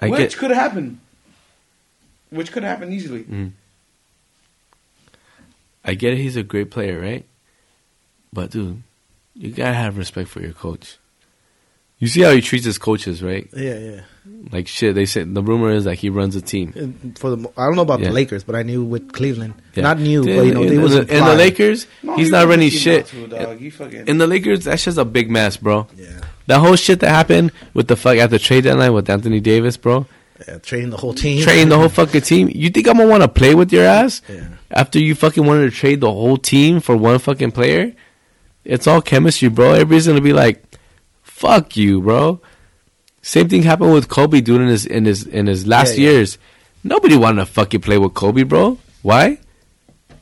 [0.00, 1.00] I which get could happen.
[2.30, 3.24] Which could happen easily.
[3.24, 3.52] Mm.
[5.84, 6.18] I get it.
[6.18, 7.24] He's a great player, right?
[8.32, 8.82] But dude,
[9.34, 10.98] you gotta have respect for your coach.
[11.98, 13.48] You see how he treats his coaches, right?
[13.56, 14.00] Yeah, yeah.
[14.52, 14.94] Like shit.
[14.94, 16.74] They said the rumor is like he runs a team.
[16.76, 18.08] And For the, I don't know about Yeah.
[18.08, 19.84] the Lakers, but I knew with Cleveland, Yeah.
[19.84, 21.34] not new, Dude, but you know, in, they was the, in the.
[21.34, 23.10] Lakers, No, he's he not running shit.
[23.14, 23.58] now, too, dog.
[23.58, 25.86] He fucking- In the Lakers, that's just a big mess, bro.
[25.96, 29.40] Yeah, That whole shit that happened with the fuck at the trade deadline with Anthony
[29.40, 30.06] Davis, bro.
[30.46, 32.50] yeah, trading the whole team, Trading the whole fucking team.
[32.54, 34.48] You think I'm gonna want to play with your ass Yeah.
[34.70, 37.92] after you fucking wanted to trade the whole team for one fucking player?
[38.64, 39.72] It's all chemistry, bro.
[39.72, 40.62] Everybody's gonna be like,
[41.22, 42.40] "Fuck you, bro."
[43.22, 44.60] Same thing happened with Kobe, dude.
[44.60, 46.10] In his in his in his last yeah.
[46.10, 46.38] years,
[46.84, 48.78] nobody wanted to fucking play with Kobe, bro.
[49.02, 49.38] Why?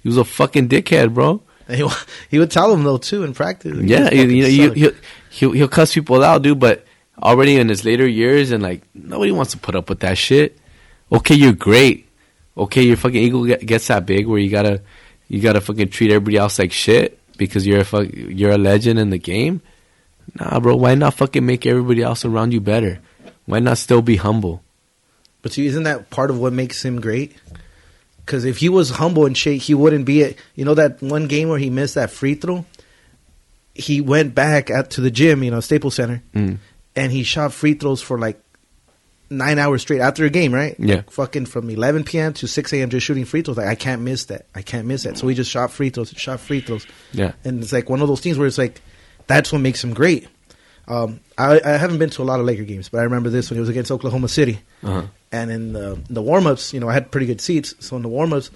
[0.03, 1.41] He was a fucking dickhead, bro.
[1.69, 1.89] And he,
[2.31, 3.79] he would tell them though too in practice.
[3.79, 4.93] He Yeah, you, you know, you, he'll,
[5.31, 6.61] he'll he'll cuss people out, dude.
[6.61, 6.85] But
[7.23, 10.59] already in his later years, and like nobody wants to put up with that shit.
[11.13, 12.09] Okay, you're great.
[12.57, 14.83] Okay, your fucking ego gets that big where you gotta
[15.29, 18.99] you gotta fucking treat everybody else like shit because you're a fuck, you're a legend
[18.99, 19.61] in the game.
[20.39, 20.77] Nah, bro.
[20.77, 23.01] Why not fucking make everybody else around you better?
[23.47, 24.63] Why not still be humble?
[25.43, 27.37] But see, isn't that part of what makes him great?
[28.25, 30.39] Because if he was humble and shit, he wouldn't be it.
[30.55, 32.65] You know that one game where he missed that free throw.
[33.75, 36.59] He went back out to the gym, you know, Staples Center, Mm.
[36.95, 38.41] and he shot free throws for like
[39.31, 40.77] nine hours straight after a game, right?
[40.79, 41.03] Yeah.
[41.11, 42.33] Fucking from 11 p.m.
[42.35, 42.89] to 6 a.m.
[42.91, 43.57] just shooting free throws.
[43.57, 44.47] Like I can't miss that.
[44.55, 45.19] I can't miss that.
[45.19, 46.87] So he just shot free throws, shot free throws.
[47.13, 47.33] Yeah.
[47.45, 48.81] And it's like one of those things where it's like,
[49.27, 50.29] that's what makes him great.
[50.87, 53.51] Um, I, I haven't been to a lot of Laker games, but I remember this
[53.51, 54.61] when it was against Oklahoma City.
[54.83, 55.03] Uh-huh.
[55.33, 57.75] And in the, the warm ups, you know, I had pretty good seats.
[57.81, 58.51] So in the warm ups,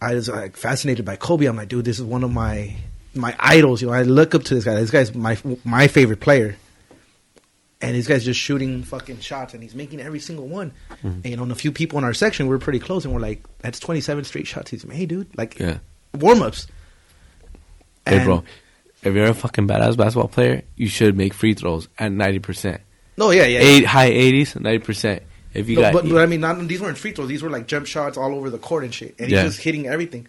[0.00, 1.46] I was like fascinated by Kobe.
[1.46, 2.74] I'm like, dude, this is one of my
[3.14, 3.80] my idols.
[3.82, 4.74] You know, I look up to this guy.
[4.74, 6.56] This guy's my my favorite player.
[7.80, 10.72] And this guy's just shooting fucking shots, and he's making every single one.
[11.02, 13.12] And you know, and a few people in our section we were pretty close, and
[13.12, 15.78] we're like, "That's 27 straight shots." He's like, "Hey, dude, like Yeah.
[16.16, 16.68] warm ups."
[18.06, 18.44] Hey, bro.
[19.02, 22.80] If you're a fucking badass basketball player, you should make free throws at ninety percent.
[23.16, 23.60] No, yeah, yeah.
[23.60, 25.22] Eight high eighties, ninety percent.
[25.54, 27.28] If you No, got but, but I mean, not, these weren't free throws.
[27.28, 29.14] These were like jump shots all over the court and shit.
[29.18, 29.42] And he's Yeah.
[29.44, 30.26] just hitting everything.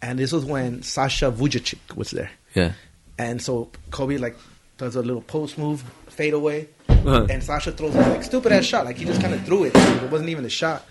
[0.00, 2.30] And this was when Sasha Vujacic was there.
[2.54, 2.72] yeah,
[3.18, 4.36] And so Kobe like
[4.78, 7.26] does a little post move, fade away, Uh-huh.
[7.28, 8.84] and Sasha throws this like stupid ass shot.
[8.86, 9.72] Like he just kind of threw it.
[9.76, 10.86] It wasn't even a shot,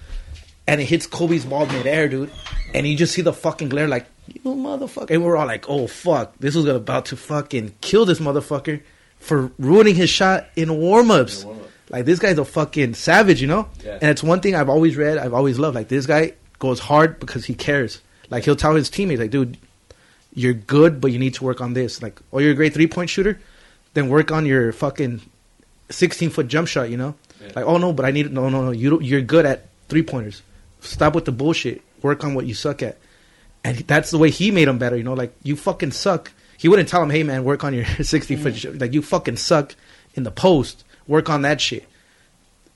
[0.71, 2.31] and it hits Kobe's ball midair, dude.
[2.73, 5.11] And you just see the fucking glare, like you motherfucker.
[5.11, 8.81] And we're all like, oh fuck, this was about to fucking kill this motherfucker
[9.19, 11.45] for ruining his shot in warm ups.
[11.89, 13.67] Like this guy's a fucking savage, you know.
[13.83, 13.99] Yeah.
[14.01, 15.75] And it's one thing I've always read, I've always loved.
[15.75, 18.01] Like this guy goes hard because he cares.
[18.29, 19.57] Like he'll tell his teammates, like, dude,
[20.33, 22.01] you're good, but you need to work on this.
[22.01, 23.41] Like, oh, you're a great three point shooter,
[23.93, 25.19] then work on your fucking
[25.89, 26.89] sixteen foot jump shot.
[26.89, 27.15] You know,
[27.53, 28.71] like, oh no, but I need no, no, no.
[28.71, 30.41] You don't- you're good at three pointers.
[30.81, 31.81] Stop with the bullshit.
[32.01, 32.97] Work on what you suck at.
[33.63, 34.97] And that's the way he made him better.
[34.97, 36.31] You know, like you fucking suck.
[36.57, 38.55] He wouldn't tell him, hey man, work on your sixty foot.
[38.55, 39.75] sh- Like you fucking suck
[40.15, 40.83] in the post.
[41.07, 41.87] Work on that shit.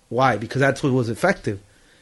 [0.09, 0.37] Why?
[0.37, 1.59] Because that's what was effective.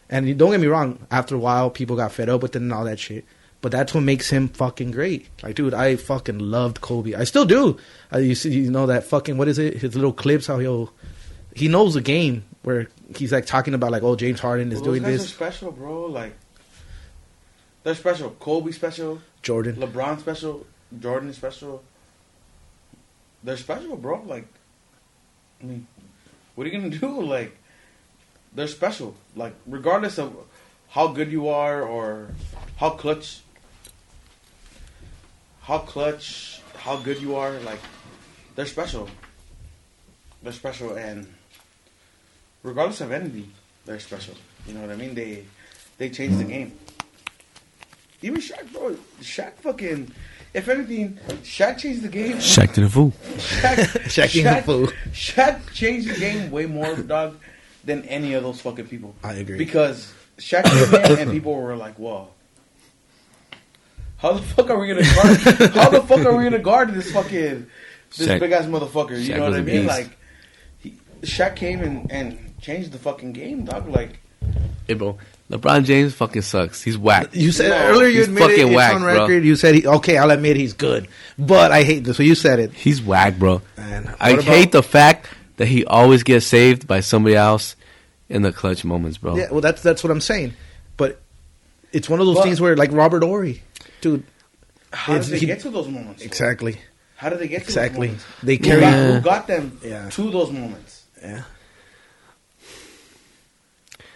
[0.09, 2.71] And don't get me wrong, after a while, people got fed up with it and
[2.73, 3.25] all that shit.
[3.61, 5.27] But that's what makes him fucking great.
[5.41, 7.13] Like, dude, I fucking loved Kobe.
[7.15, 7.77] I still do.
[8.13, 9.75] You see, you know that fucking what is it?
[9.77, 10.93] His little clips, how he'll
[11.55, 14.85] he knows the game where he's like talking about like, oh, James Harden is Well,
[14.91, 15.29] doing this.
[15.29, 16.05] special, bro.
[16.05, 16.33] Like
[17.83, 18.31] they're special.
[18.39, 19.21] Kobe special.
[19.41, 19.75] Jordan.
[19.75, 20.65] LeBron special.
[20.99, 21.83] Jordan special.
[23.43, 24.21] They're special, bro.
[24.25, 24.45] Like,
[25.61, 25.87] I mean,
[26.55, 27.21] what are you gonna do?
[27.21, 27.57] Like,
[28.55, 29.15] they're special.
[29.35, 30.33] Like, regardless of
[30.89, 32.29] how good you are or
[32.77, 33.41] how clutch,
[35.63, 37.79] how clutch, how good you are, like,
[38.55, 39.09] they're special.
[40.41, 41.27] They're special, and
[42.63, 43.51] regardless of anything,
[43.85, 44.35] they're special.
[44.67, 45.13] You know what I mean?
[45.13, 45.45] They
[45.97, 46.77] they changed the game.
[48.21, 48.95] Even Shaq, bro.
[49.21, 50.11] Shaq fucking.
[50.53, 52.37] If anything, Shaq changed the game.
[52.37, 53.11] Shaq to the fool.
[53.37, 53.75] Shaq,
[54.05, 54.87] Shaq ain't a fool.
[55.11, 57.37] Shaq changed the game way more, dog,
[57.83, 59.15] than any of those fucking people.
[59.23, 59.57] I agree.
[59.57, 62.29] Because Shaq came and people were like, "Whoa,
[64.17, 65.37] how the fuck are we gonna guard?
[65.73, 67.67] how the fuck are we gonna guard this fucking
[68.15, 69.81] this Shaq- big ass motherfucker?" You Shaq know what I mean?
[69.81, 69.87] beast.
[69.87, 70.17] Like,
[70.79, 73.87] he, Shaq came and and changed the fucking game, dog.
[73.87, 74.19] Like,
[74.87, 75.17] Hey, bro.
[75.51, 76.81] LeBron James fucking sucks.
[76.81, 77.29] He's whack.
[77.33, 79.13] You said No, earlier you he's admitted fucking it's whack, on bro.
[79.21, 79.43] record.
[79.45, 81.07] You said he, okay, I'll admit he's good,
[81.37, 82.17] but I hate this.
[82.17, 82.73] So you said it.
[82.73, 83.61] He's whack, bro.
[83.77, 84.13] Man.
[84.19, 85.27] I about- hate the fact
[85.57, 87.75] that he always gets saved by somebody else
[88.29, 89.35] in the clutch moments, bro.
[89.37, 90.53] Yeah, well, that's that's what I'm saying.
[90.97, 91.21] But
[91.91, 93.61] it's one of those But- things where, like Robert Horry,
[94.01, 94.23] dude.
[94.91, 96.23] How did they he- get to those moments?
[96.23, 96.77] Exactly.
[97.15, 98.07] How did they get to Exactly.
[98.07, 98.25] those moments?
[98.43, 98.81] They Who carry.
[98.81, 99.11] got, Yeah.
[99.13, 100.09] who got them Yeah.
[100.09, 101.03] to those moments?
[101.21, 101.41] Yeah.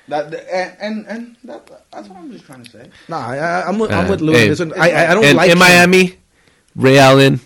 [0.10, 2.90] That and and, and that, that's what I'm just trying to say.
[3.10, 4.38] Nah, I, I- I'm with, I'm Uh, with Louis.
[4.40, 4.48] hey.
[4.50, 4.74] This one.
[4.80, 5.60] I, I I don't and like in him.
[5.60, 6.16] Miami,
[6.76, 7.40] Ray Allen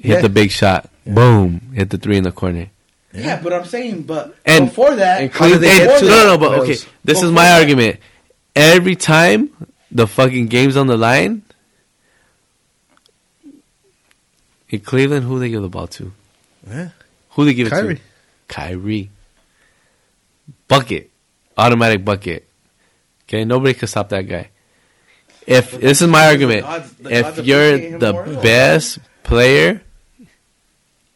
[0.00, 0.20] hit Yeah.
[0.22, 0.88] the big shot.
[1.06, 2.70] Boom, hit the three in the corner.
[3.12, 6.04] Yeah, but I'm saying, but And- before that, And How did they Cleveland- get to
[6.06, 6.40] no, no, no, that?
[6.40, 6.76] but okay.
[7.04, 7.96] This is my that- argument.
[8.56, 9.50] Every time
[9.90, 11.42] the fucking game's on the line,
[14.68, 16.12] in Cleveland, who they give the ball to?
[16.68, 16.88] Yeah.
[17.30, 17.94] Who they give it Kyrie.
[17.96, 18.00] to?
[18.48, 19.10] Kyrie.
[20.68, 21.10] Bucket.
[21.58, 22.48] Automatic bucket.
[23.26, 24.48] Okay, nobody can stop that guy.
[25.46, 28.42] If But this is my the argument, odds- the if you're the more low.
[28.42, 29.82] best player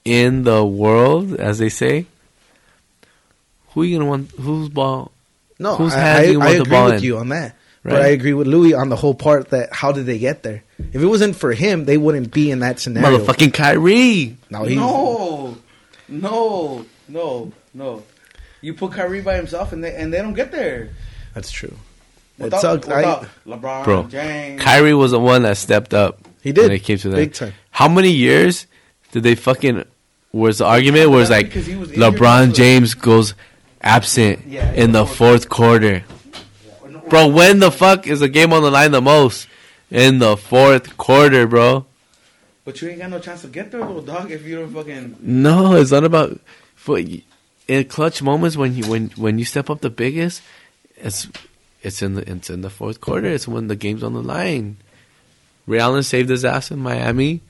[0.04, 2.06] in the world, as they say,
[3.68, 4.30] who you gonna want?
[4.32, 5.12] Whose ball?
[5.58, 7.02] No, Whose I, hands I, you want I the agree ball with in?
[7.04, 7.56] you on that.
[7.84, 10.62] But I agree with Louis on the whole part that how did they get there?
[10.78, 13.18] If it wasn't for him, they wouldn't be in that scenario.
[13.18, 14.36] Motherfucking Kyrie.
[14.50, 15.56] Now he's no,
[16.08, 18.02] no, no, no.
[18.62, 20.88] You put Kyrie by himself, and they and they don't get there.
[21.34, 21.76] that's true.
[22.38, 22.88] It Without, sucks.
[22.88, 24.62] I- without LeBron, Bro, James.
[24.62, 26.18] Kyrie was the one that stepped up.
[26.42, 26.62] He did.
[26.62, 27.16] When it came to that.
[27.16, 27.52] Big time.
[27.70, 28.66] How many years
[29.12, 29.84] did they fucking?
[30.32, 32.54] Was the argument was like was LeBron.
[32.54, 33.34] James goes
[33.82, 36.04] absent Yeah, in the fourth quarter.
[37.10, 39.46] Bro, when the fuck is the game on the line the most?
[39.90, 41.84] In the fourth quarter, bro.
[42.64, 45.16] But you ain't got no chance to get there, little dog, if you don't fucking.
[45.20, 46.40] No, it's not about
[46.76, 46.98] for
[47.72, 50.42] in clutch moments when you when when you step up the biggest.
[50.96, 51.28] It's
[51.82, 53.28] it's in the it's in the fourth quarter.
[53.28, 54.76] It's when the game's on the line.
[55.66, 57.40] Ray Allen saved his ass in Miami.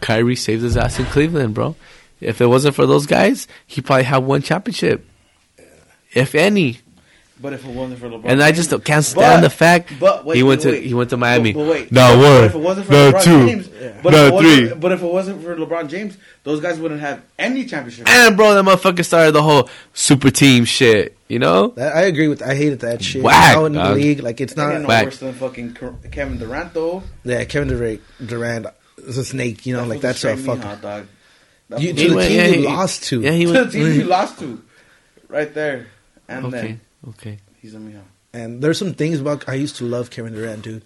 [0.00, 1.76] Kyrie saved his ass in Cleveland, bro.
[2.20, 5.06] If it wasn't for those guys, he probably had one championship,
[6.12, 6.80] if any.
[7.38, 10.24] But if it wasn't for LeBron, And I just can't stand But- the fact but
[10.24, 10.86] wait, he went wait, to wait.
[10.86, 11.52] he went to Miami.
[11.52, 13.68] But, but wait, no one, if it wasn't for no LeBron two, James,
[14.02, 14.72] but no three.
[14.74, 18.08] but if it wasn't for LeBron James, those guys wouldn't have any championship.
[18.08, 21.14] And bro, that motherfucker started the whole super team shit.
[21.28, 21.68] You know?
[21.76, 22.40] That, I agree with.
[22.40, 23.22] I hated that shit.
[23.22, 24.80] Whack, now in the league, like it's not.
[24.80, 25.76] no worse than fucking
[26.10, 27.02] Kevin Durant though.
[27.24, 28.66] Yeah, Kevin Durant, Durant
[28.98, 29.66] is a snake.
[29.66, 30.62] You know, That like fool that's a fucking.
[30.62, 31.06] hot, dog.
[31.78, 33.20] You, to the went- team yeah, you he- lost to.
[33.20, 34.62] Yeah, he to the team you lost to,
[35.28, 35.88] right there,
[36.28, 37.38] and Okay, then okay.
[37.60, 37.96] he's a me.
[38.32, 40.84] And there's some things about I used to love Kevin Durant, dude,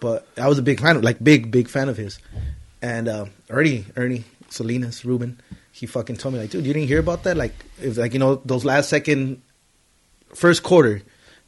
[0.00, 2.18] but I was a big fan of like big big fan of his.
[2.80, 5.40] And um, Ernie Ernie Salinas Ruben,
[5.72, 7.36] he fucking told me like, dude, you didn't hear about that?
[7.36, 9.42] Like, if like you know those last second,
[10.34, 11.02] first quarter,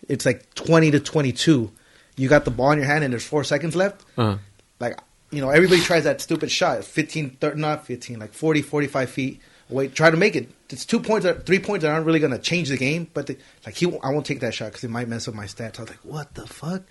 [0.09, 1.71] it's like twenty to twenty two.
[2.17, 4.05] You got the ball in your hand and there's four seconds left.
[4.17, 4.39] Uh-huh.
[4.79, 4.99] Like,
[5.31, 9.41] you know, everybody tries that stupid shot, 15, 30, not 15, like 40, 45 feet
[9.71, 9.89] away.
[9.89, 10.51] Try to make it.
[10.71, 13.09] It's two points, that, three points that aren't really going to change the game.
[13.15, 15.45] But the, like, he, I won't take that shot because it might mess up my
[15.45, 15.79] stats.
[15.79, 16.83] I was like, what the fuck?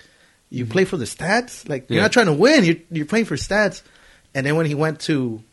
[0.50, 0.72] You mm-hmm.
[0.72, 1.68] play for the stats?
[1.68, 2.64] Like, you're not trying to win.
[2.64, 3.82] You're, you're playing for stats.
[4.34, 5.44] And then when he went to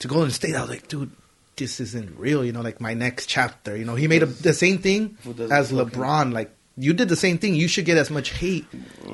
[0.00, 1.10] to Golden State, I was like, dude,
[1.56, 2.44] this isn't real.
[2.44, 3.76] You know, like my next chapter.
[3.76, 5.16] You know, he made a, the same thing
[5.50, 6.32] as fucking- LeBron.
[6.32, 7.54] Like, you did the same thing.
[7.54, 8.66] You should get as much hate.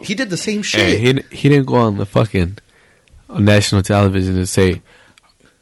[0.05, 0.80] He did the same shit.
[0.80, 2.59] Hey, he he didn't go on the fucking
[3.28, 4.82] on national television and say,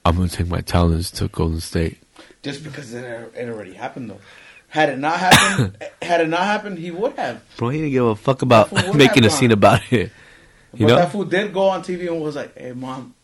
[0.05, 1.99] "I'm gonna take my talents to Golden State."
[2.43, 3.05] Just because it,
[3.37, 4.21] it already happened though.
[4.69, 7.41] Had it not happened, had it not happened, he would have.
[7.57, 9.81] Bro, he didn't give a fuck about That fool would making a have scene about
[9.93, 10.11] it.
[10.75, 13.15] You but know, that fool did go on TV and was like, "Hey, mom,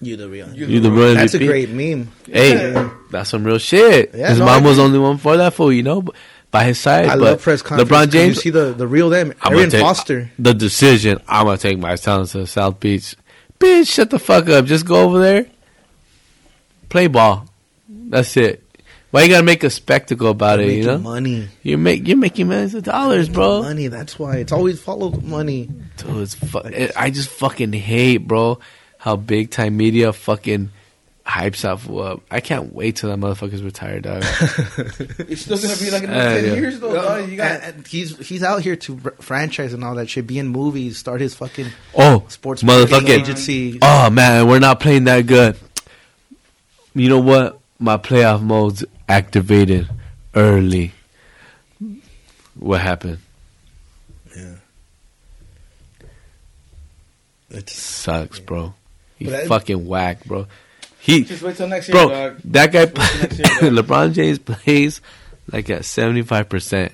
[0.00, 0.52] you the real.
[0.52, 2.10] you you the real That's a great meme.
[2.26, 2.90] Hey, Yeah.
[3.10, 4.10] that's some real shit.
[4.14, 5.72] Yeah, his no, mom I was the only one for that fool.
[5.72, 6.04] You know,
[6.50, 7.04] by his side.
[7.06, 7.88] I but love press conference.
[7.90, 8.36] LeBron 'cause James.
[8.36, 9.32] You see the, the real them.
[9.40, 10.30] I'm Arian take Foster.
[10.38, 11.20] the decision.
[11.28, 13.14] I'm gonna take my talents to South Beach.
[13.60, 14.64] Bitch, shut the fuck up.
[14.64, 15.46] Just go over there,
[16.88, 17.46] play ball.
[17.88, 18.64] That's it.
[19.10, 20.70] Why you gotta make a spectacle about it?
[20.70, 21.48] You know, money.
[21.62, 23.62] you make you're making millions of dollars, bro.
[23.62, 23.86] Money.
[23.88, 25.70] That's why it's always follow money.
[25.96, 28.58] Dude, it's fu- it, I just fucking hate, bro,
[28.98, 30.70] how big time media fucking
[31.26, 32.20] hypes that up.
[32.30, 34.22] I can't wait till that motherfucker's retired, dog.
[35.26, 36.54] it's still gonna be like another Uh, ten yeah.
[36.54, 37.30] years though." dog.
[37.30, 40.26] You got And- and he's he's out here to r- franchise and all that shit.
[40.26, 40.98] Be in movies.
[40.98, 43.78] Start his fucking oh, sports marketing motherfucking agency.
[43.80, 45.56] Oh man, we're not playing that good.
[46.98, 47.60] You know what?
[47.78, 49.88] My playoff mode's activated
[50.34, 50.92] early.
[52.58, 53.18] What happened?
[54.36, 54.54] Yeah.
[57.50, 58.74] It's Sucks, bro.
[59.16, 60.46] He But I- fucking whack, bro.
[61.00, 62.08] He, just wait till next year, bro.
[62.08, 62.36] dog.
[62.44, 63.70] That guy, Just wait till next year.
[63.70, 65.00] LeBron James plays
[65.50, 66.92] like at seventy five percent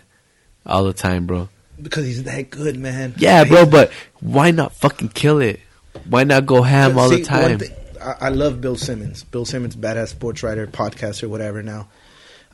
[0.67, 1.49] all the time, bro.
[1.83, 3.15] because he's that good, man.
[3.17, 3.67] Yeah, bro.
[3.67, 3.91] But
[4.21, 5.61] why not fucking kill it?
[6.09, 7.61] Why not go ham all See, the time?
[8.05, 9.25] One thing- I, I love Bill Simmons.
[9.25, 11.63] Bill Simmons, badass sports writer, podcaster, whatever.
[11.63, 11.89] Now,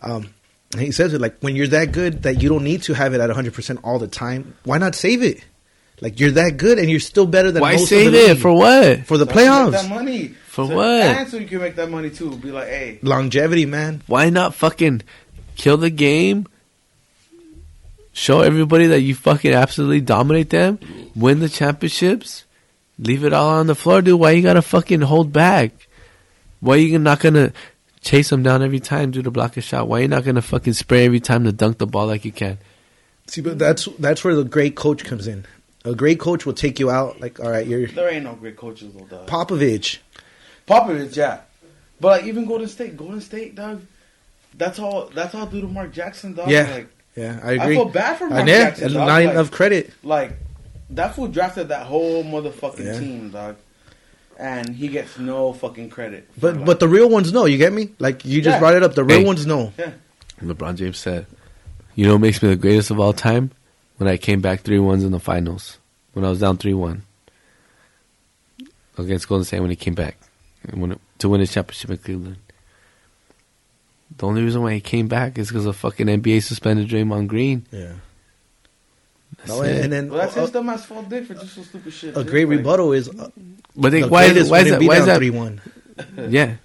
[0.03, 0.29] um,
[0.73, 3.13] and he says it like when you're that good that you don't need to have
[3.15, 4.55] it at 100 percent all the time.
[4.65, 5.45] Why not save it?
[6.03, 8.29] Like you're that good and you're still better than Why most save of the it
[8.35, 8.39] league.
[8.39, 9.01] for what?
[9.07, 9.73] for the So you can playoffs.
[9.73, 11.03] That money For So- what?
[11.03, 12.35] And so you can make that money too.
[12.37, 14.03] Be like, hey, Longevity, man.
[14.07, 15.03] Why not fucking
[15.57, 16.47] kill the game?
[18.13, 20.79] Show everybody that you fucking absolutely dominate them,
[21.15, 22.45] win the championships,
[23.01, 24.21] leave it all on the floor, dude.
[24.21, 25.73] Why you gotta fucking hold back?
[26.61, 27.53] Why you not gonna
[28.03, 29.89] chase them down every time, do to block a shot?
[29.89, 32.59] Why you not gonna fucking spray every time to dunk the ball like you can?
[33.27, 35.45] See, but that's that's where the great coach comes in.
[35.85, 37.21] A great coach will take you out.
[37.21, 39.27] Like, all right, you're there ain't no great coaches though, dog.
[39.27, 39.99] Popovich.
[40.69, 41.41] Popovich, yeah.
[42.01, 43.81] But like even Golden State, Golden State, dog.
[44.57, 45.11] That's all.
[45.15, 46.51] That's all due to Mark Jackson, dog.
[46.51, 46.71] Yeah.
[46.71, 47.61] Like, Yeah, I agree.
[47.61, 49.91] I feel bad for Mark I know, Jackson, and dog, not like- enough credit.
[50.03, 50.33] like
[50.91, 52.99] that fool drafted that whole motherfucking Yeah.
[52.99, 53.57] team, dog.
[54.39, 56.27] And he gets no fucking credit.
[56.41, 57.45] But like- but the real ones know.
[57.45, 57.91] You get me?
[57.99, 58.59] Like you just Yeah.
[58.59, 58.95] brought it up.
[58.95, 59.25] The real Hey.
[59.27, 59.73] ones know.
[59.79, 59.93] yeah,
[60.43, 61.27] LeBron James said,
[61.95, 63.51] "You know what makes me the greatest of all time?
[63.99, 65.77] When I came back three ones in the finals,
[66.15, 67.03] when I was down three one
[68.97, 70.17] against Golden State when he came back
[70.69, 72.37] and when to win his championship in Cleveland.
[74.17, 77.67] The only reason why he came back is because of fucking NBA suspended Draymond Green.
[77.71, 77.93] Yeah.
[79.39, 79.85] That's No, it.
[79.85, 81.09] and then well, that's a, his dumbass fault.
[81.09, 82.17] Dick for just so stupid shit.
[82.17, 83.31] a great Like, rebuttal is uh,
[83.77, 84.83] but they, the why is, it, why is that?
[84.83, 85.19] Why is that?
[85.19, 85.61] three one.
[86.17, 86.57] Yeah,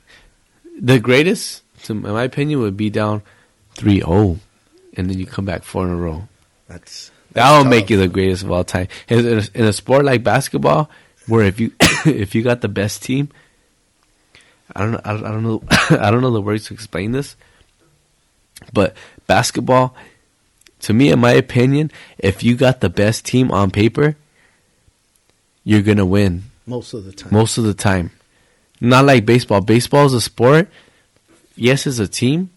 [0.79, 3.21] the greatest, to, in my opinion, would be down
[3.75, 4.39] 3-0,
[4.95, 6.27] and then you come back four in a row.
[6.69, 7.69] That's That will tough.
[7.69, 8.87] make you the greatest of all time.
[9.09, 10.89] In in a, in a sport like basketball,
[11.27, 11.71] where if you
[12.05, 13.27] if you got the best team,
[14.73, 15.63] I don't know, I I don't know,
[15.99, 17.35] I don't know the words to explain this,
[18.73, 18.95] but
[19.27, 19.95] basketball,
[20.86, 24.16] to me, in my opinion, if you got the best team on paper,
[25.64, 27.30] you're gonna win most of the time.
[27.34, 28.12] most of the time.
[28.82, 29.62] Not like baseball.
[29.62, 30.68] Baseball is a sport.
[31.56, 32.49] Yes, it's a team,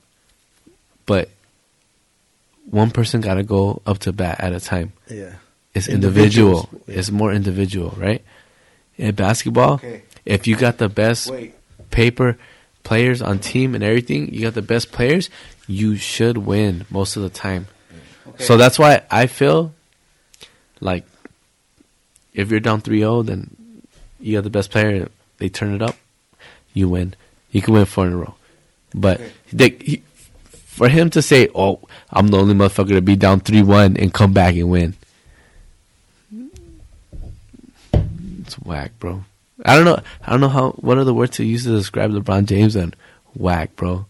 [1.07, 1.31] but
[2.71, 4.93] one person got to go up to bat at a time.
[5.09, 5.35] yeah.
[5.75, 6.69] It's individual.
[6.87, 6.99] yeah.
[6.99, 8.23] It's more individual, right?
[8.97, 10.03] In basketball, Okay.
[10.25, 11.55] if you got the best Wait,
[11.91, 12.37] paper
[12.83, 15.31] players on team and everything, you got the best players,
[15.69, 17.69] you should win most of the time.
[18.39, 18.45] Okay.
[18.45, 19.73] So that's why I feel
[20.81, 21.05] like
[22.33, 23.57] if you're down 3-0, then
[24.21, 25.09] you got the best player.
[25.39, 25.97] They turn it up,
[26.73, 27.15] you win.
[27.51, 28.35] You can win four in a row.
[28.95, 29.31] But Okay.
[29.53, 30.03] they, he,
[30.51, 34.33] for him to say, "Oh, I'm the only motherfucker to be down 3-1 and come
[34.33, 34.95] back and win,"
[38.41, 39.25] it's whack, bro.
[39.65, 40.01] I don't know.
[40.25, 40.71] I don't know how.
[40.73, 42.77] What are the words to use to describe LeBron James?
[42.77, 42.95] And
[43.35, 44.07] whack, bro.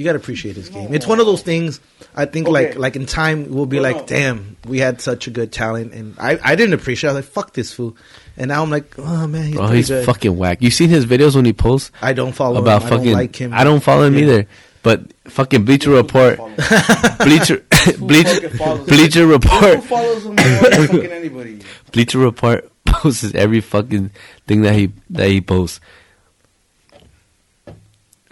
[0.00, 0.94] You got to appreciate his game.
[0.94, 1.78] It's one of those things.
[2.16, 2.68] I think Okay.
[2.68, 4.06] like like in time we'll be No, like, no.
[4.06, 7.10] damn, we had such a good talent, and I I didn't appreciate.
[7.10, 7.12] it.
[7.12, 7.98] I was like, fuck this fool,
[8.38, 10.06] and now I'm like, oh man, he's oh, Bro, he's good.
[10.06, 10.62] fucking whack.
[10.62, 11.90] You seen his videos when he posts?
[12.00, 12.88] I don't follow about him.
[12.88, 13.02] fucking.
[13.08, 13.52] I don't like him.
[13.52, 14.20] I don't follow him Yeah.
[14.22, 14.46] either.
[14.82, 16.54] But fucking Bleacher Report, Follow.
[17.26, 17.62] Bleacher,
[17.98, 18.84] Bleacher, fucking?
[18.86, 21.58] Bleacher Who Report, follows him more than fucking anybody?
[21.92, 24.10] Bleacher Report posts every fucking
[24.46, 25.80] thing that he that he posts.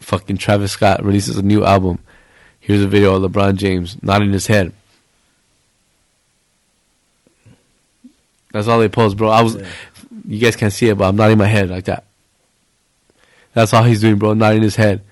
[0.09, 1.99] Fucking Travis Scott releases a new album.
[2.61, 4.73] Here's a video of LeBron James nodding his head.
[8.55, 9.29] That's all they post, bro.
[9.29, 9.67] I was, Yeah.
[10.27, 12.05] you guys can't see it, but I'm nodding my head like that.
[13.53, 14.33] That's all he's doing, bro.
[14.33, 15.03] Nodding his head.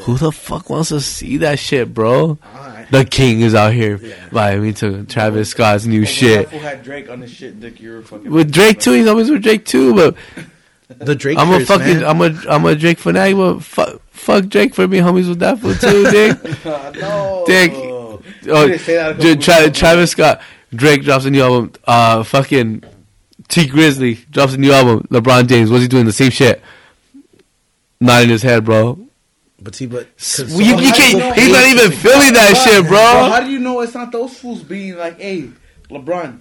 [0.00, 2.36] Who the fuck wants to see that shit, bro?
[2.54, 2.90] Alright.
[2.90, 4.56] The king is out here Yeah.
[4.58, 6.50] me to Travis Scott's new shit.
[6.50, 8.30] had Drake on shit, Dick, you're fucking.
[8.30, 9.94] With Drake too, he's always with Drake too.
[9.94, 10.16] But
[10.88, 11.38] The Drake.
[11.38, 12.04] I'm a fucking, man.
[12.04, 13.62] I'm a, I'm a Drake fanatic.
[13.62, 14.98] Fuck, fuck Drake for me.
[14.98, 16.64] homies with that fool too, Dick.
[17.00, 17.44] no.
[17.46, 17.72] Dick.
[17.74, 18.20] Oh,
[18.68, 20.42] didn't say that a couple J- Tra- Travis Scott,
[20.74, 21.72] Drake drops a new album.
[21.84, 22.84] Uh, fucking
[23.48, 25.06] Tee Grizzley drops a new album.
[25.10, 26.04] LeBron James, what's he doing?
[26.04, 26.62] The same shit.
[28.00, 28.98] Not in his head, bro.
[29.62, 30.08] But see, but
[30.38, 31.38] Well, you, you can't.
[31.38, 33.30] He's not even feeling that But- shit, but bro.
[33.30, 35.48] how do you know it's not those fools being like, hey,
[35.90, 36.40] LeBron,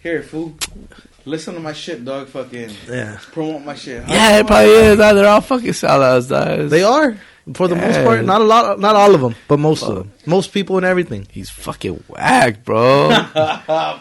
[0.00, 0.56] here, fool,
[1.26, 2.28] listen to my shit, dog.
[2.28, 4.02] Fucking Yeah, promote my shit.
[4.04, 4.84] How Yeah, it probably that?
[4.92, 4.98] is.
[4.98, 6.70] Nah, They're all fucking sellouts, guys.
[6.70, 7.16] they are
[7.54, 8.24] for the most part.
[8.24, 10.12] Not a lot, not all of them, but most of them.
[10.24, 11.26] Most people and everything.
[11.30, 13.10] He's fucking whack, bro.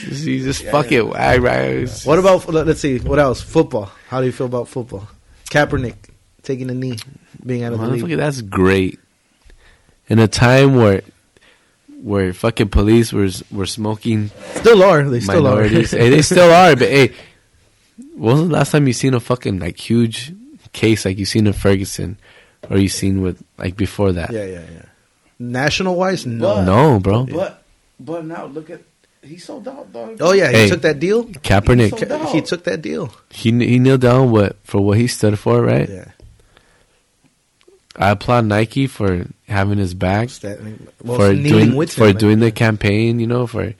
[0.00, 1.88] He's just fucking whack, right?
[2.04, 2.48] What about?
[2.48, 2.98] let- Let's see.
[2.98, 3.40] What else?
[3.42, 3.90] Football.
[4.08, 5.08] How do you feel about football?
[5.50, 5.96] Kaepernick
[6.42, 6.96] taking a knee,
[7.44, 8.16] being out of the Motherfucker, league.
[8.18, 8.98] that's great.
[10.08, 11.02] In a time where
[12.02, 15.04] where fucking police were were smoking Still are.
[15.08, 15.98] They still minorities, are.
[15.98, 16.74] hey, they still are.
[16.76, 17.12] But hey,
[18.14, 20.32] when was the last time you seen a fucking like huge
[20.72, 22.16] case like you seen in Ferguson,
[22.70, 24.30] or you seen with like before that?
[24.32, 24.82] yeah, yeah, yeah.
[25.38, 26.40] National wise, no.
[26.56, 27.26] But- No, bro.
[27.26, 27.62] But
[27.98, 28.80] but now look at
[29.22, 30.16] He sold out, dog.
[30.20, 30.68] Oh yeah, he Hey.
[30.68, 31.24] took that deal.
[31.24, 32.32] Kaepernick, So- No.
[32.32, 33.12] He took that deal.
[33.30, 35.88] he he kneeled down what for what he stood for, right?
[35.88, 36.08] Yeah,
[38.00, 40.58] I applaud Nike for having his back, That-
[41.04, 43.20] well, for doing with for him, doing the campaign.
[43.20, 43.74] You know, for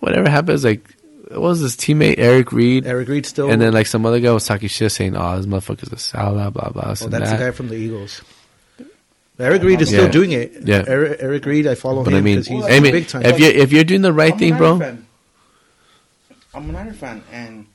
[0.00, 0.64] whatever happens.
[0.64, 0.88] Like,
[1.28, 2.86] what was his teammate Eric Reid?
[2.86, 3.50] Eric Reid still.
[3.50, 6.34] And then like some other guy was talking shit, saying, "Oh, this motherfucker's a salad,
[6.34, 7.38] blah blah blah." this oh, that's that.
[7.38, 8.22] the guy from the Eagles.
[9.38, 9.98] Eric Reid is Yeah.
[9.98, 10.52] still doing it.
[10.64, 10.82] Yeah.
[10.88, 13.22] Eric, Eric Reid, I follow But him I mean, because he's I mean, big time.
[13.26, 15.06] if you if you're doing the right I'm thing, bro, fan.
[16.54, 17.66] I'm a Niner fan, and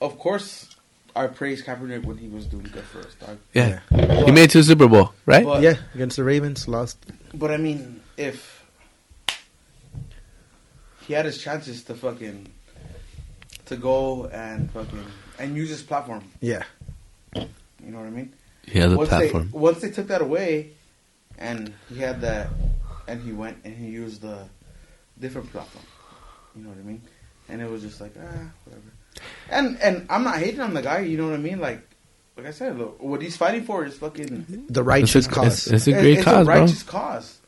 [0.00, 0.73] of course,
[1.16, 3.38] I praised Kaepernick when he was doing good for us, dog.
[3.52, 3.80] yeah,
[4.24, 5.44] he made it to the Super Bowl, right?
[5.44, 6.98] But- yeah, against the Ravens, lost.
[7.32, 8.64] But I mean, if
[11.06, 12.48] he had his chances to fucking
[13.66, 15.04] to go and fucking
[15.38, 16.62] and use his platform, Yeah,
[17.34, 17.42] you
[17.82, 18.32] know what I mean?
[18.66, 19.50] he has a once platform.
[19.52, 20.70] They, once they took that away,
[21.38, 22.48] and he had that,
[23.06, 24.46] and he went and he used the
[25.20, 25.84] different platform.
[26.56, 27.02] You know what I mean?
[27.48, 28.90] And it was just like ah, whatever.
[29.50, 31.00] And and I'm not hating on the guy.
[31.00, 31.60] You know what I mean?
[31.60, 31.80] Like
[32.36, 35.66] like I said, look, what he's fighting for is fucking the righteous It's a- cause.
[35.68, 36.54] it's- it's a great it's cause, a bro.
[36.60, 37.38] righteous cause.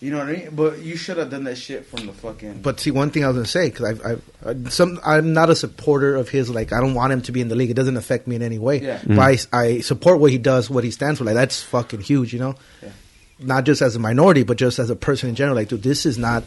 [0.00, 0.48] You know what I mean?
[0.52, 2.60] But you should have done that shit from the fucking.
[2.60, 4.22] But see, one thing I was gonna say because I've, I've,
[4.66, 6.50] uh, some I'm not a supporter of his.
[6.50, 7.70] Like I don't want him to be in the league.
[7.70, 8.80] It doesn't affect me in any way.
[8.82, 8.98] Yeah.
[8.98, 9.16] Mm.
[9.16, 11.24] But I, I support what he does, what he stands for.
[11.24, 12.32] Like that's fucking huge.
[12.34, 12.88] You know, Yeah.
[13.38, 15.54] not just as a minority, but just as a person in general.
[15.56, 16.44] Like, dude, this is not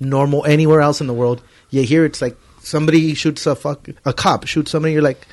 [0.00, 1.40] normal anywhere else in the world.
[1.70, 4.94] Yet here, it's like somebody shoots a fuck a cop shoots somebody.
[4.94, 5.26] You're like.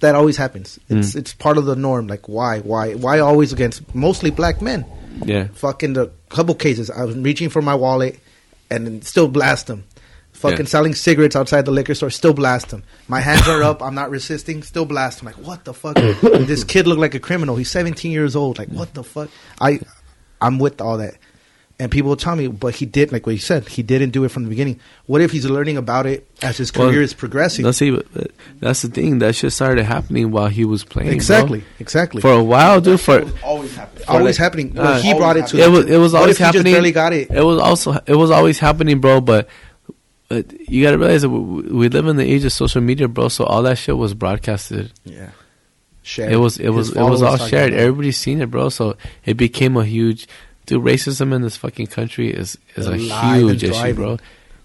[0.00, 0.80] That always happens.
[0.88, 1.18] It's hmm.
[1.20, 2.08] it's part of the norm.
[2.08, 4.84] Like why why why always against mostly black men?
[5.24, 6.90] yeah, fucking the couple cases.
[6.90, 8.18] I was reaching for my wallet
[8.70, 9.84] and still blast them.
[10.32, 10.64] Fucking Yeah.
[10.64, 12.82] selling cigarettes outside the liquor store, still blast them.
[13.06, 15.26] My hands are up, I'm not resisting, still blast them.
[15.26, 15.94] Like, what the fuck?
[16.22, 17.54] this kid looked like a criminal.
[17.54, 18.58] He's 17 years old.
[18.58, 19.28] Like, what the fuck?
[19.60, 19.78] I,
[20.40, 21.14] I'm with all that.
[21.80, 24.22] And people will tell me, but he did, like what you said, he didn't do
[24.24, 24.78] it from the beginning.
[25.06, 27.64] What if he's learning about it as his career Well, is progressing?
[27.64, 28.30] No, see, but, but
[28.60, 29.18] that's the thing.
[29.18, 31.08] That shit started happening while he was playing.
[31.08, 31.14] bro.
[31.14, 32.20] exactly, exactly.
[32.20, 33.00] For a while, dude.
[33.00, 34.04] For It was always happening.
[34.06, 34.78] always like- happening.
[34.78, 36.64] uh, he brought it to it was it was what always if he happening.
[36.64, 37.30] Just barely got it.
[37.30, 39.20] It was also it was always happening, bro.
[39.20, 39.48] But,
[40.28, 43.08] but you got to realize that we, we live in the age of social media,
[43.08, 43.28] bro.
[43.28, 44.92] So all that shit was broadcasted.
[45.04, 45.30] Yeah.
[46.02, 46.32] Shared.
[46.32, 47.72] It was it His was it was all shared.
[47.72, 48.68] Everybody's seen it, bro.
[48.68, 50.28] So it became a huge.
[50.66, 54.18] Dude, racism in this fucking country is is a huge issue, bro.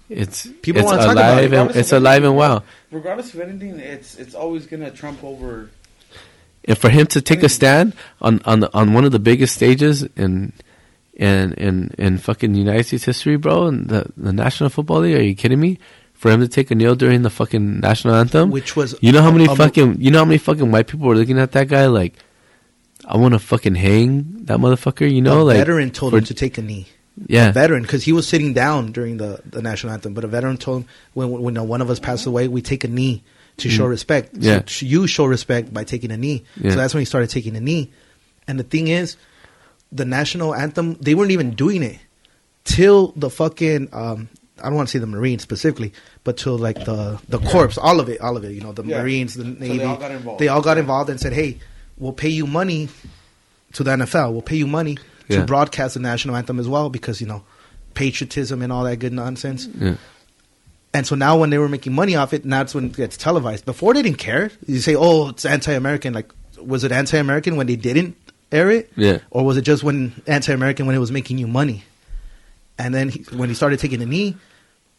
[0.09, 1.51] It's People it's wanna talk about it.
[1.51, 2.63] alive and it's alive anything, and well.
[2.91, 5.69] Regardless of anything, it's it's always gonna trump over.
[6.65, 9.55] and for him to take a stand on on the, on one of the biggest
[9.55, 10.53] stages in
[11.13, 15.15] in in in fucking United States history, bro, and the the National Football League.
[15.15, 15.79] Are you kidding me?
[16.13, 19.21] For him to take a kneel during the fucking national anthem, Which was you know
[19.21, 21.67] how many um, fucking you know how many fucking white people were looking at that
[21.67, 22.13] guy like,
[23.09, 25.09] I want to fucking hang that motherfucker.
[25.11, 26.87] You know, a like veteran told for- him to take a knee.
[27.27, 30.27] yeah, A veteran, because he was sitting down during the, the national anthem, but a
[30.27, 33.23] veteran told him when when one of us passed away, we take a knee
[33.57, 34.35] to show respect.
[34.37, 34.61] Yeah.
[34.67, 36.43] sh- you show respect by taking a knee.
[36.61, 36.71] Yeah.
[36.71, 37.89] So that's when he started taking a knee.
[38.47, 39.17] And the thing is,
[39.91, 41.97] the national anthem, they weren't even doing it
[42.65, 44.29] till the fucking um,
[44.61, 45.93] I don't want to say the Marines specifically,
[46.23, 48.51] but till like the the corps, all of it, all of it.
[48.51, 49.01] You know, the Yeah.
[49.01, 50.39] Marines, the Navy, they all got involved.
[50.41, 51.57] They all got involved and said, "Hey,
[51.97, 52.89] we'll pay you money
[53.73, 54.31] to the NFL.
[54.31, 54.97] We'll pay you money
[55.27, 55.39] Yeah.
[55.39, 57.43] to broadcast the national anthem as well because you know
[57.93, 59.95] patriotism and all that good nonsense." yeah.
[60.93, 63.17] And so now when they were making money off it, now that's when it gets
[63.17, 63.65] televised.
[63.65, 64.49] Before they didn't care.
[64.65, 68.15] You say, "Oh, it's anti-American." Like, was it anti-American when they didn't
[68.51, 68.91] air it?
[68.95, 69.19] Yeah.
[69.29, 71.83] Or was it just when anti-American when it was making you money?
[72.79, 74.37] And then he, when he started taking the knee,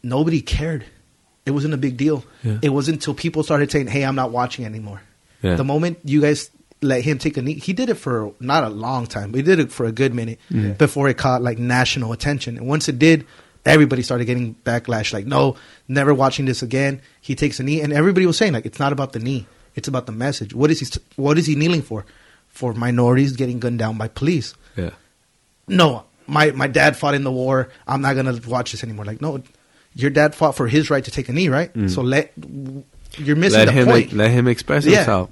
[0.03, 0.85] nobody cared.
[1.47, 2.23] It wasn't a big deal.
[2.45, 2.59] Yeah.
[2.63, 5.01] It wasn't until people started saying, "Hey, I'm not watching anymore."
[5.43, 5.57] Yeah.
[5.57, 6.51] The moment you guys
[6.81, 9.43] let him take a knee, he did it for not a long time, but he
[9.43, 10.73] did it for a good minute Mm-hmm.
[10.75, 12.57] before it caught like national attention.
[12.57, 13.27] And once it did,
[13.67, 15.13] everybody started getting backlash.
[15.13, 15.57] Like, no,
[15.89, 17.01] never watching this again.
[17.21, 19.89] He takes a knee, and everybody was saying like, it's not about the knee, it's
[19.89, 20.55] about the message.
[20.55, 20.87] What is he?
[21.17, 22.05] What is he kneeling for?
[22.49, 24.55] For minorities getting gunned down by police.
[24.77, 24.91] yeah.
[25.69, 27.69] No, my my dad fought in the war.
[27.87, 29.05] I'm not gonna watch this anymore.
[29.05, 29.43] Like, no,
[29.95, 31.71] your dad fought for his right to take a knee, right?
[31.91, 32.33] So let
[33.17, 33.65] you're missing Mm.
[33.67, 34.13] Let the him point.
[34.13, 34.97] let him express Yeah.
[34.99, 35.31] himself.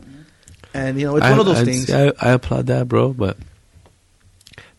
[0.76, 1.90] And you know, it's I- one of those I'd things.
[1.90, 3.12] I, I applaud that, bro.
[3.12, 3.36] But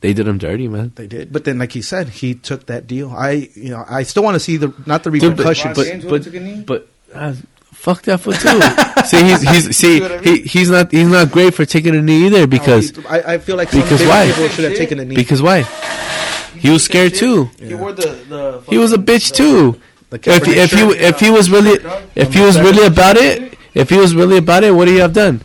[0.02, 0.92] they did him dirty, man.
[0.96, 3.12] They did, but then, like he said, he took that deal.
[3.12, 5.76] I, you know, I still want to see the not the Dude, but- repercussions.
[5.76, 6.62] but- James would've took a knee?
[6.66, 7.34] but uh,
[7.74, 8.62] fuck that foot too.
[9.08, 12.02] see, he's he's see what I he, he's not he's not great for taking a
[12.02, 14.28] knee either because Oh, I, I feel like because big why?
[14.32, 15.16] people should have taken a knee.
[15.16, 15.62] because why?
[16.58, 17.46] He was scared too.
[17.60, 19.80] He wore the, the He was a bitch too.
[20.10, 21.80] The If he, Kaepernick if he if he was really
[22.16, 25.02] if he was really about it, if he was really about it, what do you
[25.02, 25.42] have done?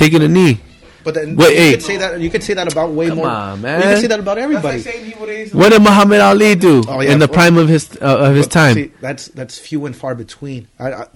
[0.00, 0.60] Yeah, Taking a knee.
[1.02, 1.70] But then Wait, you hey.
[1.72, 3.28] could say that you could say that about way Come more.
[3.28, 3.80] on, You man.
[3.82, 4.76] could say that about everybody.
[4.78, 5.54] like saying he would have.
[5.54, 8.34] What did Muhammad Ali do Oh, yeah, in the well- prime of his uh, of
[8.36, 8.74] his But time?
[8.74, 10.68] see, that's that's few and far between.
[10.78, 11.06] I, I,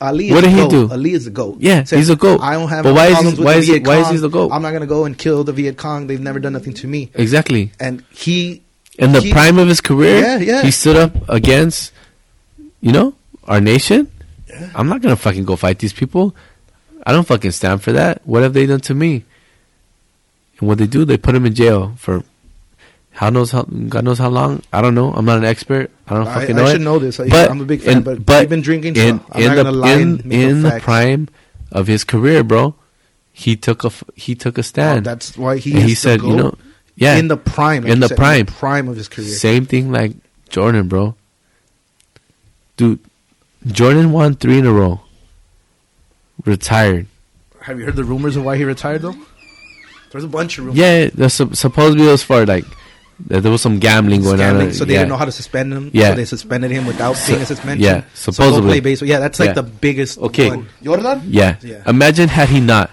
[0.00, 0.30] Ali.
[0.30, 0.70] what did the he goat.
[0.70, 0.90] do?
[0.92, 1.56] Ali is a goat.
[1.58, 2.42] Yeah, Said, he's a goat.
[2.42, 3.86] I don't have But no why is he- problems with why the is he- Viet
[3.88, 4.12] why is Cong.
[4.14, 4.50] he the goat?
[4.52, 6.06] I'm not gonna go and kill the Viet Cong.
[6.06, 7.10] They've never done nothing to me.
[7.14, 7.72] exactly.
[7.80, 8.62] And he
[8.98, 10.62] In the he- prime of his career, Yeah, yeah.
[10.62, 11.90] he stood up against,
[12.80, 13.14] you know,
[13.50, 14.06] our nation.
[14.48, 14.70] Yeah.
[14.76, 16.36] I'm not gonna fucking go fight these people.
[17.06, 18.22] I don't fucking stand for that.
[18.24, 19.24] What have they done to me?
[20.58, 22.22] And what they do, they put him in jail for,
[23.12, 24.62] how knows how God knows how long.
[24.72, 25.12] I don't know.
[25.12, 25.90] I'm not an expert.
[26.08, 26.84] I don't fucking I know I should it.
[26.84, 27.16] know this.
[27.18, 28.94] But I'm a big fan, in- but, but I've been drinking.
[28.96, 30.84] So in I'm in not the gonna lie in, in the facts.
[30.84, 31.28] prime
[31.70, 32.74] of his career, bro,
[33.32, 35.06] he took a he took a Oh, stand.
[35.06, 35.72] that's why he.
[35.82, 36.54] he said, you know,
[36.96, 38.46] yeah, in the prime, like in the said, prime.
[38.46, 39.28] prime of his career.
[39.28, 40.12] Same thing like
[40.48, 41.14] Jordan, bro.
[42.76, 42.98] Dude,
[43.66, 45.00] Jordan won three in a row.
[46.44, 47.06] Retired.
[47.62, 49.14] Have you heard the rumors of why he retired though?
[50.12, 50.78] There's a bunch of rumors.
[50.78, 52.64] Yeah, that's sup- supposedly it was for like
[53.18, 54.72] there was some gambling going Scamming, on.
[54.74, 55.00] so they yeah.
[55.00, 55.90] didn't know how to suspend him.
[55.94, 56.10] Yeah.
[56.10, 57.80] so they suspended him without So- being a suspension.
[57.82, 58.56] yeah, supposedly.
[58.56, 59.08] So go play baseball.
[59.08, 59.52] Yeah, that's like Yeah.
[59.54, 60.18] the biggest.
[60.18, 60.48] Okay.
[60.50, 60.68] one.
[60.82, 61.22] Jordan?
[61.26, 61.56] Yeah.
[61.62, 61.82] Yeah.
[61.86, 62.90] Imagine had he not.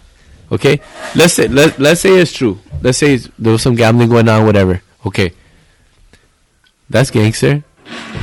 [0.51, 0.79] Okay.
[1.15, 2.59] Let's say let let's say it's true.
[2.81, 4.81] Let's say it's- there was some gambling going on, whatever.
[5.05, 5.31] Okay.
[6.89, 7.63] That's gangster.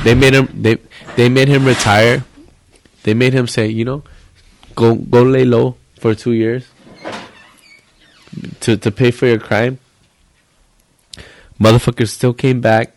[0.03, 0.77] They made him they
[1.15, 2.23] they made him retire.
[3.03, 4.03] They made him say, you know,
[4.79, 6.65] go go lay low for two years
[8.61, 9.79] to to pay for your crime.
[11.59, 12.95] Motherfucker still came back.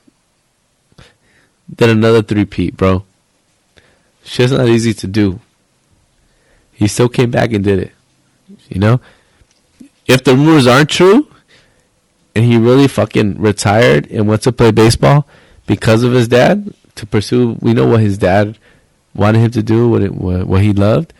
[1.74, 3.02] Did another three peat, bro.
[4.24, 5.40] Shit's not easy to do.
[6.72, 7.92] He still came back and did it.
[8.68, 9.00] You know?
[10.06, 11.26] If the rumors aren't true
[12.36, 15.26] and he really fucking retired and went to play baseball
[15.66, 18.58] because of his dad to pursue we know what his dad
[19.14, 21.12] wanted him to do, what it what, what he loved.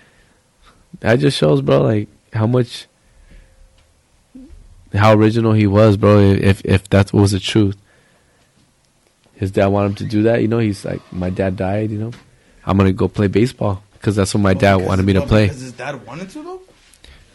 [1.01, 2.87] That just shows, bro, like how much
[4.95, 7.77] how original he was, bro, if if that was the truth.
[9.35, 11.99] His dad wanted him to do that, you know, he's like my dad died, you
[11.99, 12.13] know.
[12.65, 15.23] I'm going to go play baseball because that's what my oh, dad wanted me to
[15.23, 15.47] play.
[15.47, 16.61] Because his dad wanted to though.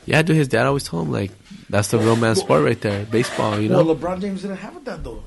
[0.06, 1.32] Yeah, dude, his dad always told him like
[1.70, 3.60] that's the real man sport right there, baseball.
[3.60, 5.24] You know, Well, LeBron James didn't have that though.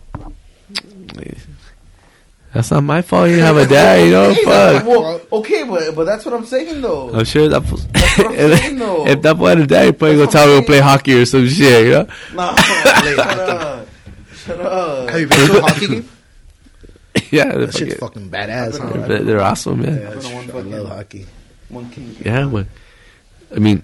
[2.52, 3.28] That's not my fault.
[3.28, 4.31] You didn't have a dad, you know.
[4.31, 4.86] Okay, Fuck.
[4.86, 7.12] Well, okay, but but that's what I'm saying though.
[7.14, 7.62] I'm sure that.
[7.62, 7.86] what
[8.27, 9.06] I'm saying, though.
[9.06, 10.66] if that boy had a dad, he'd probably go That's tell what him I'm to
[10.66, 11.86] play hockey or some shit.
[11.86, 12.06] You know.
[12.35, 13.89] No, shut up.
[14.35, 15.10] Shut up.
[15.10, 16.09] Have you been to a hockey game?
[17.31, 18.78] yeah, they're That shit's fucking, fucking badass.
[18.78, 19.07] Huh?
[19.07, 20.00] they're, they're awesome, man.
[20.00, 21.26] Yeah, I've been on one I love hockey.
[21.68, 22.16] One king.
[22.25, 22.66] Yeah, but
[23.55, 23.83] I mean,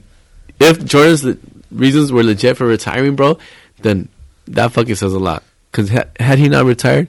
[0.61, 1.37] if Jordan's le-
[1.71, 3.39] reasons were legit for retiring, bro,
[3.83, 4.09] then
[4.49, 5.43] that fucking says a lot.
[5.71, 7.09] Because ha- had he not retired,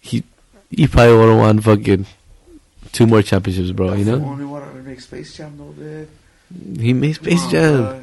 [0.00, 0.24] he
[0.72, 2.06] he probably would have won fucking
[2.92, 3.92] two more championships, bro.
[3.94, 6.08] You That's the know, only one I would make Space Jam though, dude.
[6.80, 7.82] he made Space Come on, Jam.
[7.82, 8.02] bro.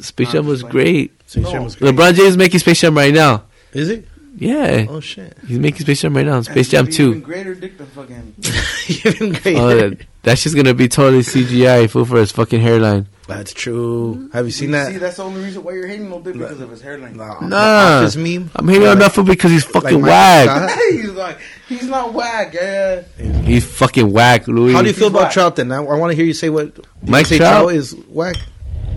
[0.00, 1.12] Space Jam was great.
[1.30, 1.50] Space No.
[1.52, 1.94] Jam was great.
[1.94, 3.44] LeBron James is making Space Jam right now.
[3.72, 4.06] Is it?
[4.34, 5.36] Yeah, Oh shit!
[5.46, 6.40] he's making Space Jam right now.
[6.40, 8.34] Space Jam gonna Even greater dick than fucking.
[8.88, 9.56] Even oh, great.
[9.56, 13.08] Oh, that, that's just gonna be totally CGI fool for his fucking hairline.
[13.28, 14.30] That's true.
[14.32, 14.92] Have you seen See, that?
[14.92, 17.16] See, that's the only reason why you're hating little dick because of his hairline.
[17.16, 17.48] Nah, Nah.
[17.48, 18.50] the Office meme.
[18.56, 20.78] I'm hating on that fool because he's fucking Mike whack.
[20.92, 21.38] He's like,
[21.68, 23.02] he's not whack, yeah.
[23.44, 24.72] He's fucking whack, Louis.
[24.72, 25.32] How do you feel He's about whack.
[25.32, 25.70] Trout then?
[25.72, 26.74] I, I want to hear you say what.
[26.74, 27.72] do you Mike say Trout?
[27.72, 28.36] is whack.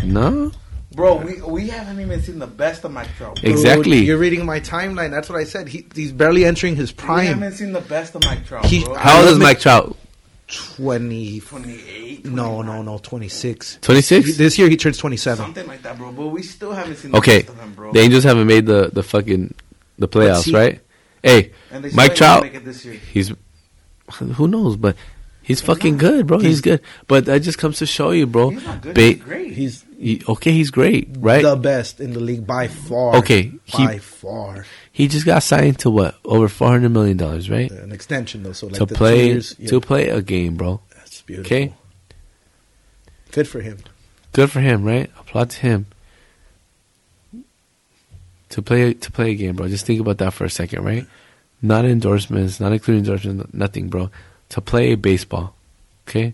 [0.04, 0.52] No,
[0.95, 3.43] Bro, we we haven't even seen the best of Mike Trout.
[3.43, 3.98] Exactly.
[3.99, 5.11] Dude, you're reading my timeline.
[5.11, 5.67] That's what I said.
[5.67, 7.19] He, he's barely entering his prime.
[7.19, 8.93] We haven't seen the best of Mike Trout, He- bro.
[8.95, 9.98] how old is love Mike Trout?
[10.48, 11.40] Twenty.
[11.41, 12.98] 28, No, no, no.
[12.99, 13.77] Twenty six.
[13.82, 14.38] Twenty six.
[14.38, 15.43] This year he turns twenty seven.
[15.45, 16.11] Something like that, bro.
[16.11, 17.91] But we still haven't seen the Okay, best of him, bro.
[17.91, 19.53] the Angels haven't made the the fucking
[19.99, 20.80] the playoffs, see- right?
[21.24, 22.93] Hey, and they Mike ain't Trout, make it this year.
[23.11, 23.33] he's
[24.14, 24.95] who knows, but
[25.45, 26.40] he's fucking good, bro.
[26.40, 28.49] He's, He's- good, but that just comes to show you, bro.
[28.49, 28.95] He's not good.
[28.95, 29.53] Ba- he's great.
[29.53, 31.41] He's he- okay, he's great, right?
[31.41, 33.15] the best in the league by far.
[33.17, 34.65] Okay, he- by far.
[34.91, 37.72] he just got signed to what over four hundred million dollars, right?
[37.72, 40.82] An extension though, so like to play years, yeah, to play a game, bro.
[40.95, 41.48] That's beautiful.
[41.56, 41.74] Okay,
[43.32, 43.77] good for him.
[44.33, 45.09] good for him, right?
[45.19, 45.85] Applaud to him.
[48.49, 49.67] To play to play a game, bro.
[49.67, 51.06] Just think about that for a second, right?
[51.61, 54.11] Not endorsements, not including endorsements, nothing, bro.
[54.49, 55.56] To play baseball,
[56.07, 56.33] okay?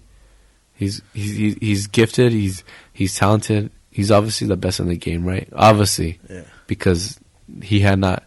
[0.76, 2.32] He's he's he's- he's gifted.
[2.32, 3.72] He's he's talented.
[3.90, 5.48] He's obviously the best in the game, right?
[5.54, 6.42] Obviously, Yeah.
[6.68, 7.20] because
[7.62, 8.24] he had not.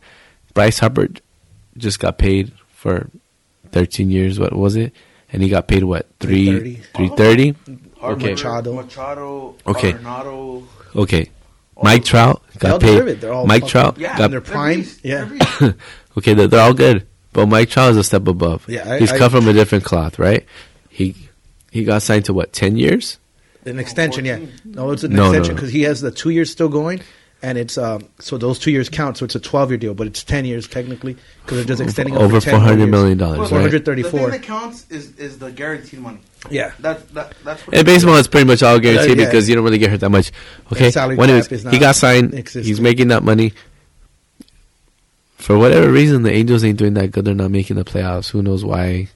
[0.54, 1.08] Bryce Harper
[1.76, 3.08] just got paid for
[3.72, 4.38] thirteen years.
[4.38, 4.92] What was it?
[5.32, 6.82] And he got paid what three 330.
[6.94, 7.54] three thirty?
[8.00, 8.30] Harper, Okay.
[8.32, 8.72] Machado.
[8.74, 9.54] Machado.
[9.66, 9.92] Okay.
[9.92, 10.64] Arenado.
[10.96, 11.30] Okay,
[11.82, 13.08] Mike Trout They all got paid.
[13.08, 13.20] it.
[13.20, 14.84] They're all Mike Trout Yeah, got their they're prime.
[15.02, 15.28] Yeah.
[16.16, 16.34] Okay.
[16.34, 17.04] They're, they're all good,
[17.34, 18.64] but Mike Trout is a step above.
[18.68, 20.46] Yeah, I- he's I- cut from a different cloth, right?
[20.88, 21.14] He
[21.70, 23.18] he got signed to what ten years?
[23.66, 24.38] An extension, yeah.
[24.64, 25.56] No, it's an No, no, extension no.
[25.56, 27.00] because he has the two years still going,
[27.42, 28.02] and it's um.
[28.20, 29.16] So those two years count.
[29.16, 32.14] So it's a twelve year deal, but it's ten years technically because they're just extending
[32.14, 33.62] it over four hundred million 10 four more hundred dollars, Well, Four right?
[33.64, 36.18] hundred The thing that counts is is the guaranteed money.
[36.50, 36.72] Yeah.
[36.80, 37.74] That that that's what.
[37.74, 39.28] In baseball, it's pretty much all guaranteed Uh, yeah.
[39.28, 40.30] because you don't really get hurt that much.
[40.72, 40.84] Okay.
[40.84, 42.34] And salary Well, anyways, cap is he got signed.
[42.34, 42.66] existent.
[42.66, 43.54] He's making that money.
[45.44, 47.26] For whatever reason, the Angels ain't doing that good.
[47.26, 48.30] They're not making the playoffs.
[48.30, 49.08] Who knows why?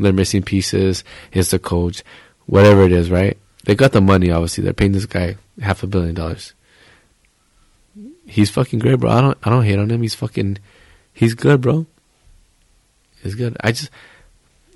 [0.00, 1.04] They're missing pieces.
[1.30, 2.02] It's the coach.
[2.46, 3.38] Whatever it is, right?
[3.66, 4.32] They got the money.
[4.32, 6.54] Obviously, they're paying this guy half a billion dollars.
[8.26, 9.10] He's fucking great, bro.
[9.12, 9.38] I don't.
[9.44, 10.02] I don't hate on him.
[10.02, 10.58] He's fucking.
[11.14, 11.86] He's good, bro.
[13.22, 13.56] He's good.
[13.60, 13.90] I just.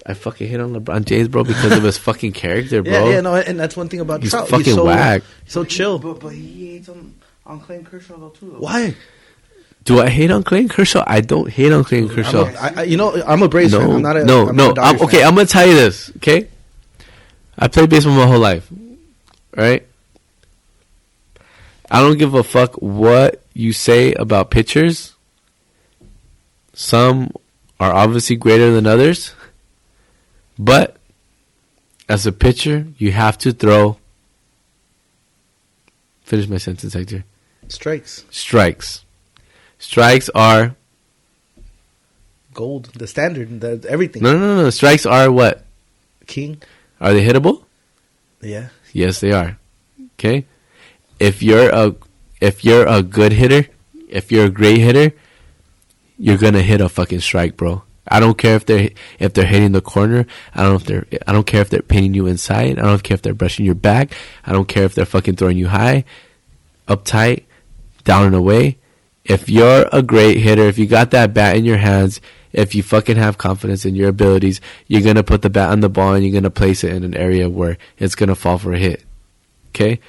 [0.06, 2.92] I fucking hate on LeBron James, bro, because of his fucking character, bro.
[2.92, 4.46] Yeah, yeah, no, and that's one thing about He's Trout.
[4.46, 5.24] fucking so, whack.
[5.48, 5.98] So chill.
[5.98, 8.52] But but he hates on on Clayton Kershaw though too.
[8.52, 8.60] Though.
[8.60, 8.94] Why?
[9.84, 11.04] Do I hate on Clayton Kershaw?
[11.06, 12.44] I don't hate on Clayton Kershaw.
[12.44, 13.90] I'm a, I, you know, I'm a Braves no, fan.
[13.90, 14.70] I'm not a no, I'm no.
[14.70, 15.28] A I'm, okay, fan.
[15.28, 16.12] I'm gonna tell you this.
[16.16, 16.48] Okay,
[17.58, 18.70] I played baseball my whole life,
[19.56, 19.86] right?
[21.90, 25.14] I don't give a fuck what you say about pitchers.
[26.74, 27.32] Some
[27.80, 29.34] are obviously greater than others,
[30.58, 30.96] but
[32.08, 33.96] as a pitcher, you have to throw.
[36.22, 37.24] Finish my sentence, Hector.
[37.66, 39.04] Strikes, Strikes.
[39.80, 40.76] Strikes are
[42.52, 44.22] gold, the standard, the everything.
[44.22, 44.70] no, no, no, no.
[44.70, 45.64] Strikes are what?
[46.26, 46.62] King.
[47.00, 47.64] Are they hittable?
[48.42, 48.68] Yeah.
[48.92, 49.58] Yes, they are.
[50.14, 50.44] Okay.
[51.18, 51.94] If you're a
[52.40, 53.68] if you're a good hitter,
[54.08, 55.16] if you're a great hitter,
[56.18, 57.82] you're gonna hit a fucking strike, bro.
[58.06, 60.26] I don't care if they're if they're hitting the corner.
[60.54, 62.78] I don't know if they're I don't care if they're pinning you inside.
[62.78, 64.12] I don't care if they're brushing your back.
[64.44, 66.04] I don't care if they're fucking throwing you high,
[66.86, 67.46] up tight,
[68.04, 68.76] down and away.
[69.30, 72.20] If you're a great hitter, if you got that bat in your hands,
[72.52, 75.88] if you fucking have confidence in your abilities, you're gonna put the bat on the
[75.88, 78.78] ball and you're gonna place it in an area where it's gonna fall for a
[78.78, 79.04] hit.
[79.68, 80.00] Okay?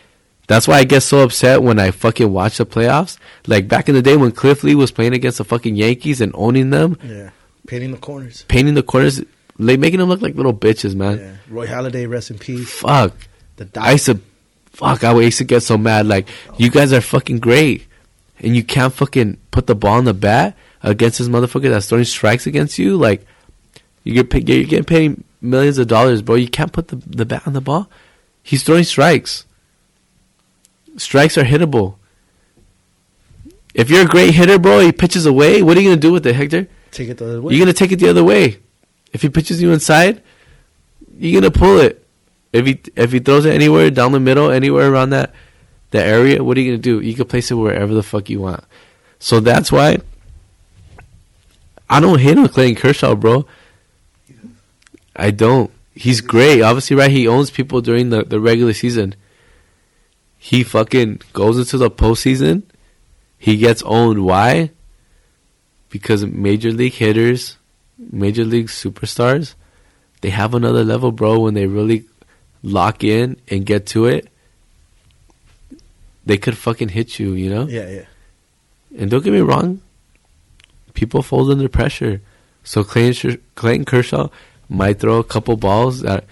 [0.48, 3.18] That's why I get so upset when I fucking watch the playoffs.
[3.48, 6.32] Like back in the day when Cliff Lee was playing against the fucking Yankees and
[6.36, 7.30] owning them, Yeah.
[7.68, 8.44] Painting the corners.
[8.48, 9.22] painting the corners,
[9.60, 11.20] like making them look like little bitches, man.
[11.20, 11.32] Yeah.
[11.48, 12.70] Roy Halladay, rest in peace.
[12.72, 13.14] Fuck.
[13.58, 14.20] The I used to,
[14.72, 16.08] fuck, I used to get so mad.
[16.08, 16.28] Like,
[16.58, 17.86] you guys are fucking great.
[18.42, 22.06] And you can't fucking put the ball in the bat against this motherfucker that's throwing
[22.06, 22.98] strikes against you.
[22.98, 23.26] Like,
[24.04, 26.36] you get paid, you're getting paid millions of dollars, bro.
[26.36, 27.90] You can't put the, the bat on the ball.
[28.42, 29.46] He's throwing strikes.
[30.98, 31.96] Strikes are hittable.
[33.74, 35.62] If you're a great hitter, bro, he pitches away.
[35.62, 36.68] What are you gonna do with it, Hector?
[36.92, 37.54] take it the other way.
[37.54, 38.60] You're gonna take it the other way.
[39.14, 40.22] If he pitches you inside,
[41.18, 42.06] you're gonna pull it.
[42.52, 45.34] If he if he throws it anywhere down the middle, anywhere around that
[45.92, 47.00] that area, what are you gonna do?
[47.00, 48.64] You can place it wherever the fuck you want.
[49.20, 50.00] So that's why
[51.90, 53.46] I don't hate on Clayton Kershaw, bro.
[55.16, 55.70] I don't.
[55.94, 56.62] He's great.
[56.62, 57.12] Obviously, right?
[57.12, 59.14] He owns people during the, the regular season.
[60.38, 62.64] He fucking goes into the postseason.
[63.38, 64.24] He gets owned.
[64.24, 64.72] Why?
[65.90, 67.58] Because major league hitters,
[68.00, 69.56] major league superstars,
[70.22, 71.40] they have another level, bro.
[71.40, 72.06] When they really
[72.64, 74.31] lock in and get to it,
[76.26, 77.68] they could fucking hit you, you know.
[77.68, 78.06] yeah, yeah.
[78.98, 79.82] And don't get me wrong,
[80.94, 82.22] people fold under pressure.
[82.64, 84.28] So Clayton, Clayton Kershaw
[84.70, 86.26] might throw a couple balls that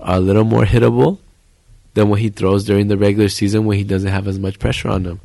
[0.00, 1.18] are a little more hittable
[1.94, 4.88] than what he throws during the regular season when he doesn't have as much pressure
[4.88, 5.20] on him.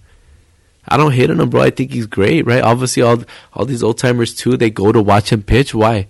[0.87, 1.61] I don't hate on him, bro.
[1.61, 2.63] I think he's great, right?
[2.63, 3.23] Obviously, all
[3.53, 4.57] all these old timers too.
[4.57, 5.73] They go to watch him pitch.
[5.73, 6.07] Why?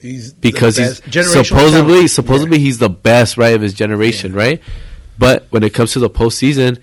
[0.00, 0.96] He's Because he's
[1.32, 2.10] supposedly talent.
[2.10, 4.60] supposedly he's the best, right, of his generation, right?
[5.18, 6.78] But when it comes to the postseason,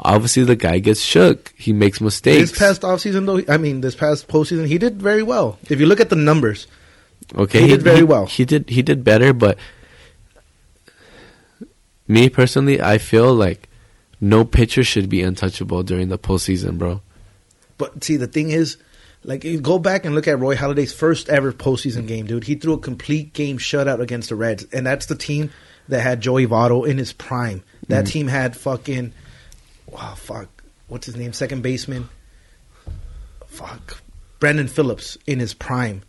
[0.00, 1.52] obviously the guy gets shook.
[1.56, 2.50] He makes mistakes.
[2.50, 5.58] This past offseason, though, I mean, this past postseason, he did very well.
[5.68, 6.66] If you look at the numbers,
[7.36, 8.26] Okay, He did very well.
[8.26, 9.58] He did he did better, but
[12.08, 13.68] me personally, I feel like
[14.20, 17.02] no pitcher should be untouchable during the postseason, bro.
[17.78, 18.76] But see, the thing is,
[19.24, 22.44] like, you go back and look at Roy Halladay's first ever postseason game, dude.
[22.44, 25.50] He threw a complete game shutout against the Reds, and that's the team
[25.88, 27.62] that had Joey Votto in his prime.
[27.88, 28.08] That mm.
[28.08, 29.12] team had fucking,
[29.90, 30.48] wow, fuck,
[30.88, 31.32] what's his name?
[31.32, 32.08] Second baseman,
[33.46, 34.02] fuck,
[34.38, 36.02] Brandon Phillips in his prime,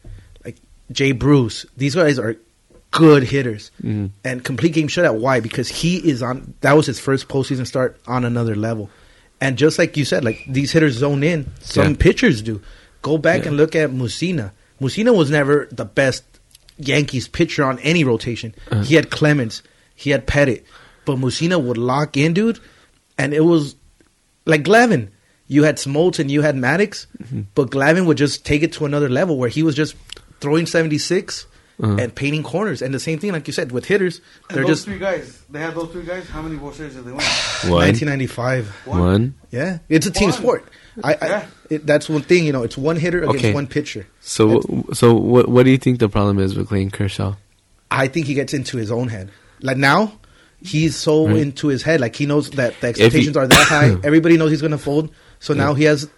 [0.46, 0.58] like
[0.92, 1.66] Jay Bruce.
[1.78, 2.36] These guys are
[2.92, 4.12] good hitters, Mhm.
[4.24, 5.16] and complete game shutout.
[5.20, 5.40] Why?
[5.40, 6.54] Because he is on.
[6.62, 8.90] That was his first postseason start on another level.
[9.40, 11.48] And just like you said, like these hitters zone in.
[11.62, 11.96] Some Yeah.
[11.98, 12.62] pitchers do.
[13.02, 13.48] Go back Yeah.
[13.50, 14.52] and look at Mussina.
[14.80, 16.24] Mussina was never the best
[16.78, 18.54] Yankees pitcher on any rotation.
[18.72, 18.84] Uh-huh.
[18.84, 19.62] He had Clemens,
[19.96, 20.62] he had Pettitte,
[21.06, 22.60] but Mussina would lock in, dude.
[23.18, 23.76] And it was
[24.46, 25.10] like Glavine.
[25.48, 27.42] You had Smoltz and you had Maddux, Mm-hmm.
[27.56, 29.96] but Glavine would just take it to another level where he was just
[30.40, 31.46] throwing seventy six
[31.82, 31.98] Uh-huh.
[32.00, 32.82] and painting corners.
[32.82, 35.42] And the same thing, like you said, with hitters, And they're those just three guys.
[35.50, 36.30] They had those three guys.
[36.30, 37.26] How many World Series did they win?
[37.66, 38.68] 1995.
[38.86, 39.36] One.
[39.52, 40.38] Yeah, it's a team One.
[40.38, 40.66] sport.
[41.04, 41.46] I, I Yeah.
[41.70, 42.46] it, that's one thing.
[42.46, 43.54] You know, it's one hitter against Okay.
[43.54, 44.08] one pitcher.
[44.22, 44.62] So,
[44.94, 45.50] so what?
[45.50, 47.36] What do you think the problem is with Clayton Kershaw?
[47.90, 49.32] I think he gets into his own head.
[49.62, 50.14] Like now,
[50.64, 51.38] he's so Right.
[51.38, 52.02] into his head.
[52.02, 53.96] Like he knows that the he- expectations are that high.
[54.04, 55.10] Everybody knows he's going to fold.
[55.40, 56.10] So now he has.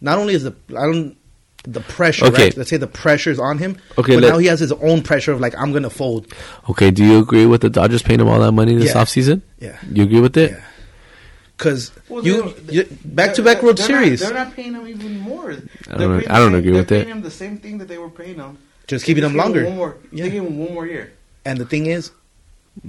[0.00, 1.16] Not only is the I don't
[1.64, 2.26] the pressure.
[2.26, 2.44] Okay.
[2.44, 2.56] Right?
[2.56, 3.76] Let's say the pressure's on him.
[3.98, 6.32] Okay, but let- now he has his own pressure of like I'm going to fold.
[6.70, 9.02] Okay, do you agree with the Dodgers paying him all that money this Yeah.
[9.02, 9.42] offseason?
[9.58, 9.76] Yeah.
[9.92, 10.52] You agree with it?
[10.52, 10.60] Yeah.
[11.56, 14.86] Because Well, you, you back to back World they're Series, Not, they're not paying him
[14.86, 15.50] even more.
[15.90, 18.10] I don't- I don't agree they're with paying him the same thing that they were
[18.10, 18.58] paying him.
[18.86, 19.64] just keeping They him gave longer.
[19.64, 20.24] One more, Yeah.
[20.24, 21.10] They gave him one more year.
[21.44, 22.12] And the thing is,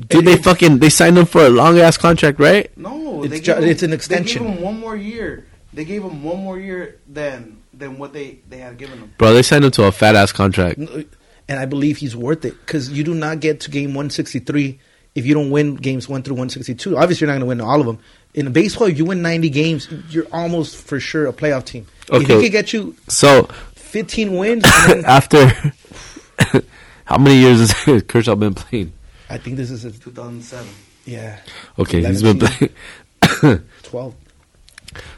[0.08, 2.70] Dude, they fucking they signed him for a long ass contract, right?
[2.78, 4.44] No, It's they ju- gave him, it's an extension.
[4.44, 5.46] They gave him one more year.
[5.74, 9.14] They gave him one more year than than what they they had given him.
[9.18, 10.80] Bro, they signed him to a fat ass contract.
[10.80, 11.04] Uh,
[11.48, 14.80] and I believe he's worth it because you do not get to game 163
[15.16, 16.96] if you don't win games one through 162.
[16.98, 17.98] Obviously, you're not going to win all of them.
[18.36, 21.88] In baseball, if you win 90 games, you're almost for sure a playoff team.
[22.12, 22.18] Okay.
[22.18, 22.36] If Okay.
[22.38, 25.48] he could get you So 15 wins, then- after
[27.06, 28.94] how many years has Kershaw been playing?
[29.30, 30.68] I think this is a, 2007.
[31.06, 31.40] yeah
[31.78, 33.64] Okay, he's been playing.
[33.84, 34.16] 12.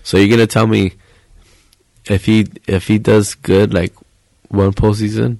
[0.04, 0.94] so you're gonna tell me
[2.10, 3.94] if he if he does good like
[4.50, 5.38] one postseason,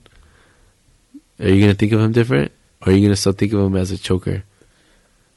[1.40, 2.52] are you gonna think of him different,
[2.86, 4.44] or are you gonna still think of him as a choker?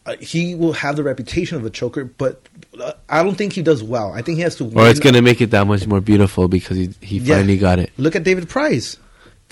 [0.06, 2.42] Uh, he will have the reputation of a choker, but
[2.78, 4.12] uh, I don't think he does well.
[4.12, 4.64] I think he has to.
[4.64, 7.36] Or it's gonna make it that much more beautiful because he he Yeah.
[7.36, 7.90] finally got it.
[7.96, 8.98] Look at David Price.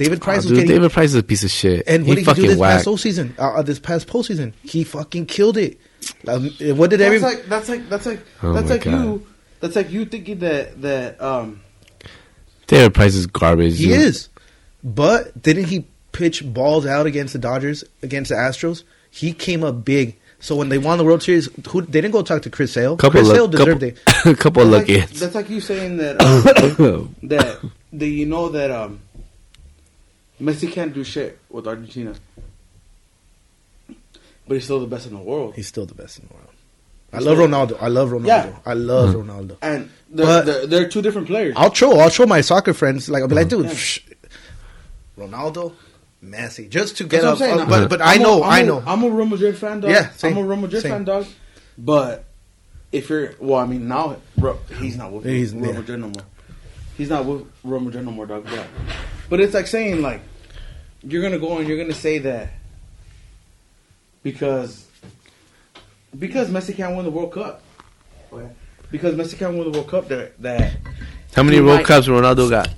[0.04, 1.84] David Oh, Price was dude, getting David Price is a piece of shit.
[1.86, 2.84] And he what did he do this whacked.
[2.84, 3.38] past postseason?
[3.38, 5.78] Uh, uh, this past postseason, he fucking killed it.
[6.26, 7.18] Um, what did That's every?
[7.20, 8.92] like that's like that's like Oh that's like God.
[9.04, 9.26] you.
[9.60, 11.60] That's like you thinking that that um
[12.66, 13.78] David Price is garbage.
[13.78, 14.00] he dude.
[14.00, 14.28] is,
[14.82, 18.82] but didn't he pitch balls out against the Dodgers against the Astros?
[19.10, 20.16] He came up big.
[20.40, 22.96] So when they won the World Series, who they didn't go talk to Chris Sale.
[22.96, 23.98] Couple Chris of Sale deserved it.
[24.24, 25.20] A couple of that's lucky like, hits.
[25.20, 26.20] that's like you saying that
[26.80, 27.60] um, that
[27.92, 28.98] that you know that um
[30.42, 32.14] Messi can't do shit with Argentina,
[34.46, 35.54] but he's still the best in the world.
[35.54, 36.48] He's still the best in the world.
[37.12, 37.76] I love Ronaldo.
[37.80, 38.26] I love Ronaldo.
[38.26, 38.56] Yeah.
[38.64, 39.30] I love Mm-hmm.
[39.30, 39.56] Ronaldo.
[39.60, 41.54] And they're, they're, they're two different players.
[41.58, 41.98] I'll show.
[41.98, 43.08] I'll show my soccer friends.
[43.10, 43.70] Like I'll be like, dude, Yeah.
[43.72, 44.00] psh,
[45.18, 45.74] Ronaldo,
[46.24, 47.52] Messi, just to get That's what up.
[47.52, 47.60] I'm saying.
[47.60, 48.82] uh, but but I I'm a- know, I'm I a- know.
[48.86, 49.90] I'm a Real Madrid fan, dog.
[49.90, 50.90] Yeah, same, I'm a Real Madrid same.
[50.92, 51.26] fan, dog.
[51.76, 52.24] But
[52.92, 55.72] if you're, well, I mean, now Ro- he's not with He's- Real yeah.
[55.80, 56.24] Madrid no more.
[56.96, 58.44] He's not with Real Madrid no more, dog.
[58.44, 58.66] But,
[59.28, 60.20] but it's like saying like
[61.06, 62.50] you're gonna go and you're gonna say that
[64.22, 64.86] because
[66.18, 67.62] because Messi can't win the World Cup.
[68.90, 70.76] Because Messi can't win the World Cup, that that
[71.34, 72.68] How many World might- Cups Ronaldo got?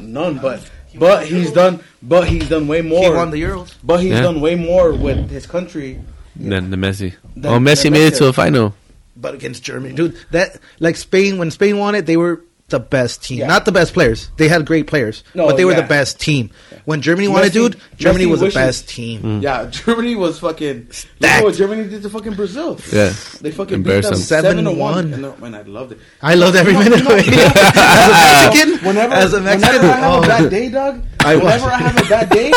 [0.00, 0.38] none.
[0.38, 0.68] But
[0.98, 1.80] but he's done.
[2.02, 3.04] But he's done way more.
[3.04, 3.74] He won the Euros.
[3.84, 4.22] But he's Yeah.
[4.22, 6.00] done way more with his country.
[6.34, 7.14] Than the Messi.
[7.36, 8.74] Than- oh, Messi than made it to a final.
[9.16, 10.16] but against Germany, dude.
[10.32, 12.40] That like Spain when Spain won it, they were
[12.72, 13.38] the best team.
[13.38, 13.46] Yeah.
[13.46, 14.28] Not the best players.
[14.36, 15.82] They had great players, No, but they were yeah.
[15.82, 16.50] the best team.
[16.84, 19.22] When Germany won it, dude, Germany Messi was wishes- the best team.
[19.22, 19.42] Mm.
[19.42, 20.78] Yeah, Germany was fucking.
[20.86, 21.44] Look Stacked.
[21.44, 22.78] what Germany did to fucking Brazil.
[22.92, 23.12] Yeah.
[23.40, 24.14] They fucking beat them them.
[24.16, 24.76] seven to 7-1.
[24.78, 25.14] one.
[25.14, 25.98] And, man, I loved it.
[26.20, 27.56] I loved every You know- minute you know- of it.
[27.64, 30.22] As a Mexican, Whenever, as a Mexican, whenever I have oh.
[30.24, 31.02] a bad day, dog.
[31.20, 32.52] I whenever watch- I have a bad day,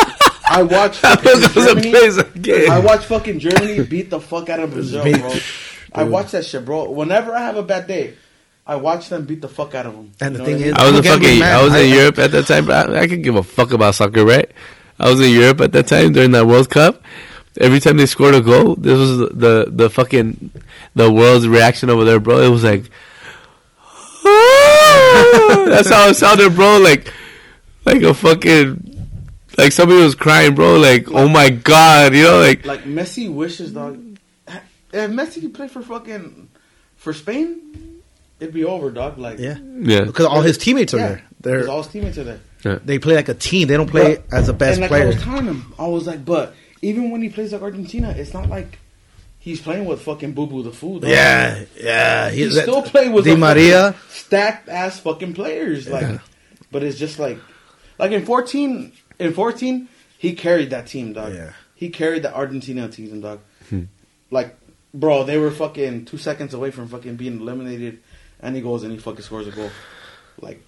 [0.47, 1.89] I watch fucking goes the Germany.
[1.91, 2.71] plays again?
[2.71, 5.33] I watch fucking Germany beat the fuck out of Brazil, bro.
[5.93, 6.89] I watch that shit, bro.
[6.91, 8.15] Whenever I have a bad day,
[8.67, 10.11] I watched them beat the fuck out of them.
[10.19, 11.41] And the thing what I is- I was a in fucking.
[11.43, 12.71] I was in I- Europe at that time.
[12.71, 14.49] I, I could give a fuck about soccer, right?
[14.99, 17.03] I was in Europe at that time during that World Cup.
[17.59, 20.51] Every time they scored a goal, this was the the, the fucking
[20.95, 22.39] the world's reaction over there, bro.
[22.41, 22.83] It was like,
[24.23, 26.79] that's how it sounded, bro.
[26.79, 27.13] Like,
[27.85, 29.07] like a fucking,
[29.57, 30.77] like somebody was crying, bro.
[30.77, 34.01] Like, oh my god, you know, like, like Messi wishes, dog.
[34.47, 36.49] If Messi could play for fucking
[36.95, 37.94] for Spain,
[38.39, 39.17] it'd be over, dog.
[39.17, 41.07] Like yeah, yeah, because all his teammates are yeah,
[41.41, 41.61] there.
[41.63, 42.23] They're all his teammates are
[42.63, 42.79] there.
[42.83, 43.67] they play like a team.
[43.67, 45.07] They don't play But- as a best and like I player.
[45.07, 48.49] was telling him, I was like, but even when he plays like Argentina, it's not
[48.49, 48.79] like
[49.39, 50.99] he's playing with fucking Boo Boo the fool.
[50.99, 51.09] dog.
[51.09, 52.29] Yeah, yeah.
[52.29, 53.95] he that- still play with Di the Maria.
[54.09, 55.87] stacked ass fucking players.
[55.87, 56.17] Like, Yeah.
[56.71, 57.37] but it's just like,
[57.99, 61.33] like in fourteen, in fourteen, he carried that team, dog.
[61.33, 61.51] Yeah.
[61.75, 63.39] he carried the Argentina team, dog.
[63.69, 63.83] Hmm.
[64.31, 64.55] Like,
[64.93, 67.99] bro, they were fucking two seconds away from fucking being eliminated,
[68.39, 69.69] and he goes and he fucking scores a goal.
[70.41, 70.61] Like,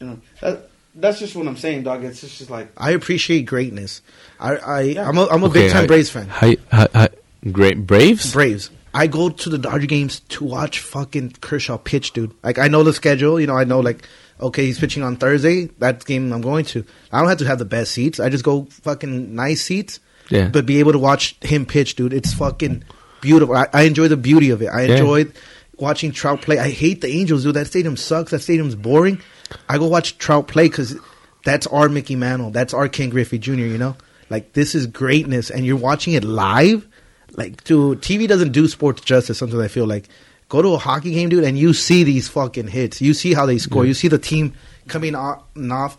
[0.00, 2.04] you know, that, that's just what I'm saying, dog.
[2.04, 2.68] It's just, just like.
[2.76, 4.00] I appreciate greatness.
[4.40, 5.08] I, I Yeah.
[5.08, 6.28] I'm a I'm a Okay, big time I- Braves fan.
[6.28, 7.08] Hi, hi, hi,
[7.50, 8.32] great Braves.
[8.32, 8.70] Braves.
[8.94, 12.32] I go to the Dodger games to watch fucking Kershaw pitch, dude.
[12.42, 14.06] Like I know the schedule, you know, I know like
[14.40, 15.66] okay, he's pitching on Thursday.
[15.78, 16.84] That game I'm going to.
[17.12, 18.18] I don't have to have the best seats.
[18.20, 20.00] I just go fucking nice seats.
[20.30, 20.48] Yeah.
[20.48, 22.12] But be able to watch him pitch, dude.
[22.12, 22.84] It's fucking
[23.20, 23.56] beautiful.
[23.56, 24.66] I, I enjoy the beauty of it.
[24.66, 24.96] I Yeah.
[24.96, 25.32] enjoyed
[25.78, 26.58] watching Trout play.
[26.58, 27.54] I hate the Angels, dude.
[27.54, 28.30] That stadium sucks.
[28.30, 29.20] That stadium's boring.
[29.68, 30.96] I go watch Trout play because
[31.44, 32.50] that's our Mickey Mantle.
[32.50, 33.52] That's our Ken Griffey Jr.
[33.52, 33.96] You know,
[34.30, 36.86] like this is greatness, and you're watching it live.
[37.32, 39.38] Like, dude, TV doesn't do sports justice.
[39.38, 40.08] Sometimes I feel like
[40.48, 43.00] go to a hockey game, dude, and you see these fucking hits.
[43.00, 43.84] You see how they score.
[43.86, 44.54] You see the team
[44.88, 45.40] coming on
[45.70, 45.98] off.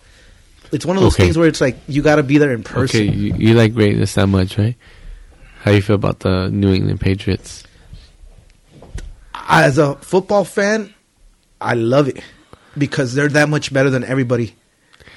[0.72, 1.24] It's one of those Okay.
[1.24, 3.02] things where it's like you got to be there in person.
[3.08, 4.76] Okay, you, you like greatness that much, right?
[5.62, 7.64] How you feel about the New England Patriots?
[9.50, 10.94] As a football fan,
[11.60, 12.22] I love it
[12.78, 14.56] because they're that much better than everybody.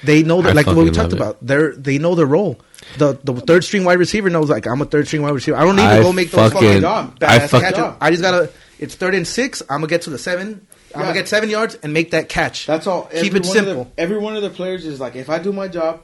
[0.03, 1.15] They know that, like what we talked it.
[1.15, 1.37] about.
[1.45, 2.59] They're they know their role.
[2.97, 5.55] The the third string wide receiver knows like I'm a third string wide receiver.
[5.57, 7.17] I don't need to I go make those fucking- fucking job.
[7.21, 7.97] I badass fucking- catches.
[8.01, 8.51] I just gotta.
[8.79, 9.61] It's third and six.
[9.69, 10.67] I'm gonna get to the seven.
[10.93, 12.65] I'm gonna get seven yards and make that catch.
[12.67, 13.03] That's all.
[13.05, 13.91] Keep Every it simple.
[13.95, 16.01] the- every one of the players is like, if I do my job,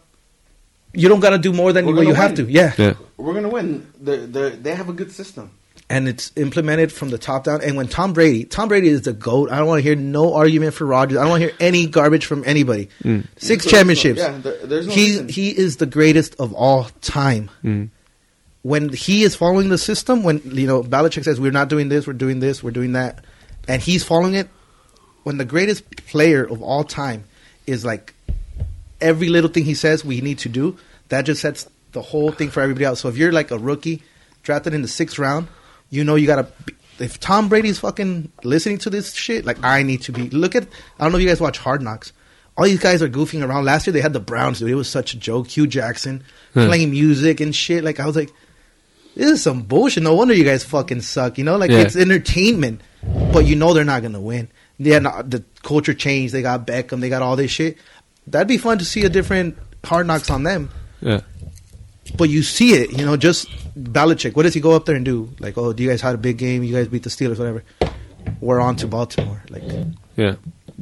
[0.93, 2.45] You don't gotta do more than We're what you gonna have to.
[2.49, 2.73] Yeah.
[2.77, 2.93] Yeah.
[3.17, 3.85] we're gonna win.
[3.99, 5.51] They're, they're, they have a good system.
[5.89, 7.61] And it's implemented from the top down.
[7.63, 9.49] And when Tom Brady, Tom Brady is the goat.
[9.51, 11.17] I don't want to hear no argument for Rodgers.
[11.17, 12.89] I don't want to hear any garbage from anybody.
[13.37, 14.21] Six So- championships.
[14.21, 15.29] so, yeah, there- there's no he reason.
[15.29, 17.49] he is the greatest of all time.
[17.63, 17.89] Mm.
[18.61, 22.05] When he is following the system, when you know Belichick says we're not doing this,
[22.05, 23.23] we're doing this, we're doing that,
[23.67, 24.49] and he's following it.
[25.23, 27.23] When the greatest player of all time
[27.65, 28.13] is like
[29.01, 30.77] every little thing he says we need to do,
[31.07, 32.99] that just sets the whole thing for everybody else.
[32.99, 34.03] So if you're like a rookie
[34.43, 35.47] drafted in the sixth round,
[35.89, 36.47] you know you gotta.
[36.65, 40.29] Be, if Tom Brady's fucking listening to this shit, like I need to be.
[40.29, 40.63] Look at.
[40.99, 42.11] I don't know if you guys watch Hard Knocks.
[42.57, 43.63] All these guys are goofing around.
[43.65, 44.69] Last year they had the Browns, dude.
[44.69, 45.47] It was such a joke.
[45.47, 46.65] Hue Jackson Hmm.
[46.65, 47.83] playing music and shit.
[47.85, 48.31] Like I was like,
[49.15, 50.03] this is some bullshit.
[50.03, 51.37] No wonder you guys fucking suck.
[51.37, 51.79] You know, like Yeah.
[51.79, 52.81] it's entertainment,
[53.31, 54.49] but you know they're not gonna win.
[54.77, 56.33] Yeah, the culture changed.
[56.33, 56.99] They got Beckham.
[57.01, 57.77] They got all this shit.
[58.27, 60.69] That'd be fun to see a different hard knocks on them.
[61.01, 61.21] Yeah.
[62.17, 63.47] But you see it, you know, just
[63.77, 64.35] Belichick.
[64.35, 65.29] What does he go up there and do?
[65.39, 66.63] Like, oh, do you guys had a big game?
[66.63, 67.63] You guys beat the Steelers, whatever.
[68.41, 69.43] We're on to Baltimore.
[69.49, 69.63] Like
[70.15, 70.35] Yeah.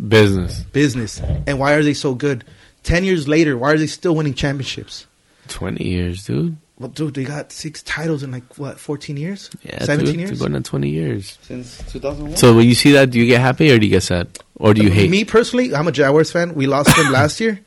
[0.07, 0.59] Business.
[0.72, 1.22] business.
[1.47, 2.43] And why are they so good?
[2.83, 5.07] Ten years later, why are they still winning championships?
[5.49, 6.57] 20 years, dude.
[6.80, 9.49] Well, dude, they got six titles in like what, fourteen years?
[9.64, 10.19] Yeah, seventeen dude.
[10.19, 10.30] years.
[10.30, 11.39] They're going on 20 years.
[11.41, 12.38] Since 2001.
[12.38, 14.27] So when you see that, do you get happy or do you get sad?
[14.57, 15.09] Or do you hate?
[15.09, 16.53] Me personally, I'm a Jaguars fan.
[16.53, 17.59] We lost them last year.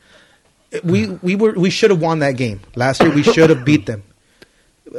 [0.83, 3.11] We we were we should have won that game last year.
[3.13, 4.03] We should have beat them.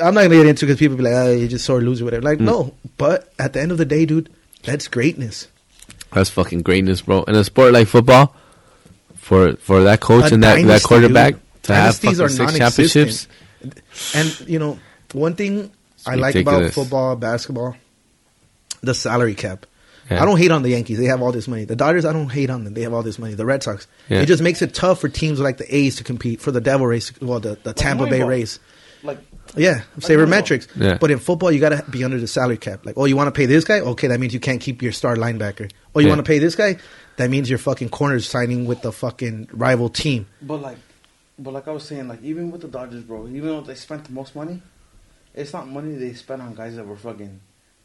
[0.01, 2.23] I'm not gonna get into because people be like, oh, you just sore loser, whatever.
[2.23, 2.45] Like, hmm.
[2.47, 2.75] no.
[2.97, 4.31] But at the end of the day, dude,
[4.63, 5.49] that's greatness.
[6.13, 7.23] That's fucking greatness, bro.
[7.25, 8.35] In a sport like football,
[9.23, 11.63] for for that coach A and that, that quarterback dude.
[11.65, 13.29] to have Dynasties fucking are six championships,
[14.15, 14.79] And you know,
[15.13, 17.77] one thing It's I like about football, basketball,
[18.83, 19.65] the salary cap.
[20.11, 20.23] Yeah.
[20.23, 21.65] I don't hate on the Yankees; they have all this money.
[21.65, 23.35] The Dodgers, I don't hate on them; they have all this money.
[23.35, 24.21] The Red Sox, Yeah.
[24.21, 26.87] it just makes it tough for teams like the A's to compete for the Devil
[26.87, 28.29] Rays, well, the, the Tampa Bay Moneyball.
[28.29, 28.59] Rays.
[29.03, 29.19] like
[29.57, 30.67] Yeah, sabermetrics.
[30.69, 30.83] Moneyball.
[30.83, 30.99] Yeah.
[30.99, 32.85] But in football, you got to be under the salary cap.
[32.85, 33.81] Like, oh, you want to pay this guy?
[33.81, 35.71] Okay, that means you can't keep your star linebacker.
[35.95, 36.13] Oh, you Yeah.
[36.15, 36.77] want to pay this guy?
[37.17, 40.27] That means your fucking corner's signing with the fucking rival team.
[40.41, 40.79] But like,
[41.39, 44.05] but like I was saying, like even with the Dodgers, bro, even though they spent
[44.05, 44.63] the most money,
[45.35, 47.41] it's not money they spent on guys that were fucking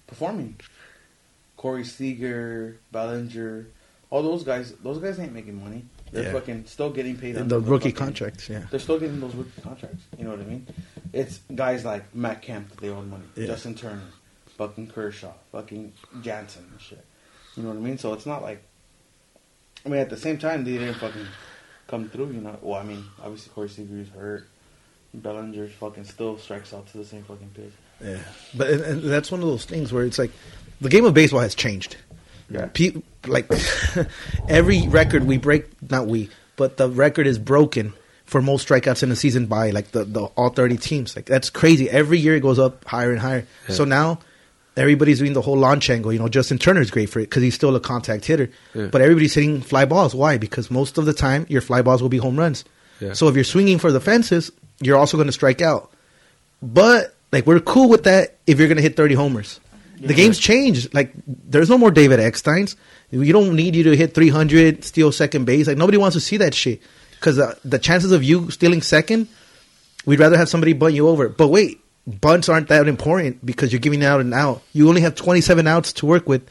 [0.08, 0.56] performing.
[1.58, 3.68] Corey Seager, Bellinger,
[4.10, 4.74] all those guys.
[4.84, 5.86] Those guys ain't making money.
[6.12, 6.32] They're Yeah.
[6.32, 7.34] fucking still getting paid.
[7.36, 8.66] The, under rookie fucking- contracts, yeah.
[8.72, 10.04] They're still getting those rookie contracts.
[10.18, 10.66] You know what I mean?
[11.12, 13.26] It's guys like Matt Kemp that they owe money.
[13.36, 13.48] Yeah.
[13.48, 14.02] Justin Turner,
[14.58, 17.04] fucking Kershaw, fucking Jansen and shit.
[17.58, 17.98] You know what I mean?
[17.98, 18.64] So it's not like.
[19.86, 21.26] I mean, at the same time, they didn't fucking
[21.88, 22.28] come through.
[22.32, 22.58] You know?
[22.62, 24.48] Well, I mean, obviously Corey Seager's hurt.
[25.14, 27.72] Bellinger fucking still strikes out to the same fucking pitch.
[28.04, 28.20] Yeah,
[28.56, 30.32] but and, and that's one of those things where it's like
[30.82, 31.98] the game of baseball has changed.
[32.50, 32.70] Yeah.
[32.74, 33.52] Pe- like
[34.50, 37.94] every record we break, not we, but the record is broken
[38.26, 41.16] for most strikeouts in a season by like the, the all thirty teams.
[41.16, 41.90] Like that's crazy.
[41.90, 43.46] Every year it goes up higher and higher.
[43.70, 44.20] So now
[44.78, 46.14] everybody's doing the whole launch angle.
[46.14, 48.50] You know, Justin Turner's great for it because he's still a contact hitter.
[48.74, 48.88] Yeah.
[48.88, 50.16] But everybody's hitting fly balls.
[50.16, 50.38] Why?
[50.38, 52.64] Because most of the time your fly balls will be home runs.
[53.00, 53.14] Yeah.
[53.14, 55.92] So if you're swinging for the fences, you're also going to strike out.
[56.62, 59.60] But like we're cool with that if you're gonna hit 30 homers.
[60.00, 60.94] The game's changed.
[60.94, 62.76] Like there's no more David Ecksteins.
[63.10, 65.68] You don't need you to hit 300, steal second base.
[65.68, 66.82] Like nobody wants to see that shit
[67.20, 69.28] because uh, the chances of you stealing second,
[70.06, 71.30] we'd rather have somebody bunt you over.
[71.30, 74.62] But wait, bunts aren't that important because you're giving out an out.
[74.74, 76.48] You only have 27 outs to work with,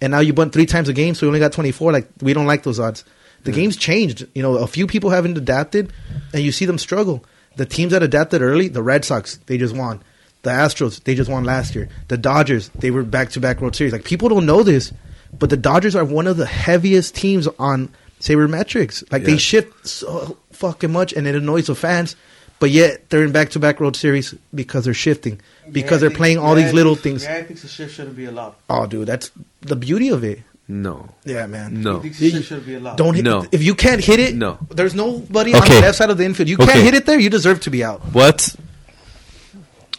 [0.00, 1.92] and now you bunt three times a game, so you only got 24.
[1.92, 3.04] Like we don't like those odds.
[3.44, 4.26] The game's changed.
[4.34, 5.92] You know, a few people haven't adapted,
[6.34, 7.24] and you see them struggle.
[7.56, 10.02] The teams that adapted early, the Red Sox, they just won.
[10.42, 11.88] The Astros, they just won last year.
[12.08, 13.92] The Dodgers, they were back to back World Series.
[13.92, 14.92] Like people don't know this,
[15.38, 17.88] but the Dodgers are one of the heaviest teams on
[18.20, 19.10] sabermetrics.
[19.10, 19.38] Like they Yeah.
[19.38, 22.16] shift so fucking much, and it annoys the fans.
[22.60, 26.08] But yet they're in back to back World Series because they're shifting, because Yeah, they're
[26.10, 27.24] think- playing all yeah, these little think- things.
[27.24, 28.54] Yeah, I think the shift shouldn't be allowed.
[28.68, 29.30] Oh, dude, that's
[29.62, 30.40] the beauty of it.
[30.70, 31.80] No, Yeah, man.
[31.82, 31.98] no.
[31.98, 32.96] I think the shift should be allowed.
[32.98, 33.24] Don't hit.
[33.24, 33.46] No.
[33.52, 34.58] If you can't hit it, No.
[34.74, 36.48] There's nobody on the left side of the infield.
[36.48, 37.18] You can't hit it there.
[37.18, 38.02] You deserve to be out.
[38.12, 38.54] What?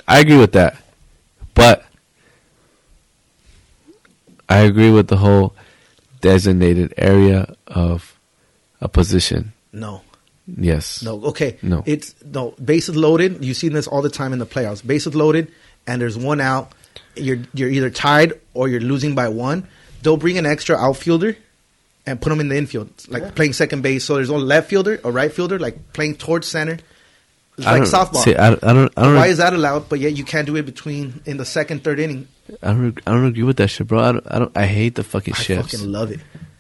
[0.10, 0.76] I agree with that,
[1.54, 1.86] but
[4.48, 5.56] I agree with the whole
[6.22, 8.18] designated area of
[8.82, 9.54] a position.
[9.72, 10.02] No,
[10.48, 11.04] Yes.
[11.04, 11.22] no.
[11.26, 11.58] Okay.
[11.62, 11.84] No.
[11.86, 13.46] It's no bases loaded.
[13.46, 14.86] You've seen this all the time in the playoffs.
[14.86, 15.52] Bases loaded,
[15.86, 16.72] and there's one out.
[17.16, 19.68] You're you're either tied or you're losing by one.
[20.02, 21.38] They'll bring an extra outfielder
[22.08, 23.32] and put them in the infield, like Yeah.
[23.32, 24.06] playing second base.
[24.06, 26.80] So there's no left fielder or right fielder, like playing towards center.
[27.60, 28.24] It's I like softball.
[28.24, 28.94] See, I, I don't.
[28.98, 29.16] I don't.
[29.16, 29.90] Why is that allowed?
[29.90, 32.28] But yet you can't do it between in the second, third inning.
[32.64, 33.00] I don't.
[33.06, 34.00] I don't agree with that shit, bro.
[34.00, 34.28] I don't.
[34.32, 35.58] I, don't, I hate the fucking shit.
[35.58, 35.74] I shifts.
[35.78, 36.20] fucking love it.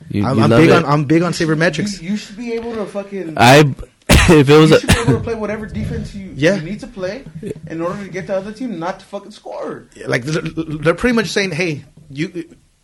[0.09, 0.73] You- I'm, you I'm love big it?
[0.75, 2.01] on I'm big on sabermetrics.
[2.01, 3.35] You, you should be able to fucking.
[3.37, 3.73] I.
[4.31, 6.55] If it was you a, should be able to play whatever defense you, Yeah.
[6.55, 7.25] you need to play
[7.67, 9.87] in order to get the other team not to fucking score.
[10.07, 12.27] like they're they're pretty much saying, "Hey, you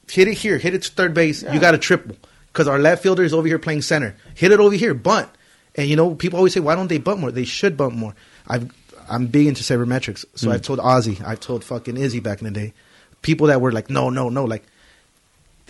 [0.10, 1.42] hit it here, hit it to third base.
[1.44, 1.54] Yeah.
[1.54, 2.16] You got a triple
[2.54, 4.16] because our left fielder is over here playing center.
[4.36, 5.30] Hit it over here, bunt."
[5.78, 7.32] And you know, people always say, "Why don't they bunt more?
[7.32, 8.16] They should bunt more."
[8.48, 8.72] I've
[9.10, 10.66] I'm big into sabermetrics, so I've mm.
[10.66, 12.74] told Ozzy, I've told fucking Izzy back in the day,
[13.22, 14.64] people that were like, "No, no, no," like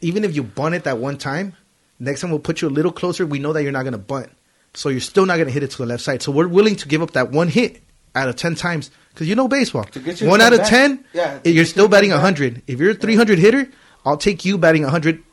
[0.02, 1.56] even if you bunt it that one time,
[2.00, 3.26] next time we'll put you a little closer.
[3.26, 4.30] We know that you're not going to bunt,
[4.74, 6.22] so you're still not going to hit it to the left side.
[6.22, 7.82] So we're willing to give up that one hit
[8.14, 9.86] out of ten times because you know baseball.
[9.94, 10.70] You One out of back.
[10.70, 12.24] ten, Yeah, you're still batting come back.
[12.24, 12.62] hundred.
[12.68, 13.70] If you're a 300 hitter,
[14.06, 15.24] I'll take you batting 100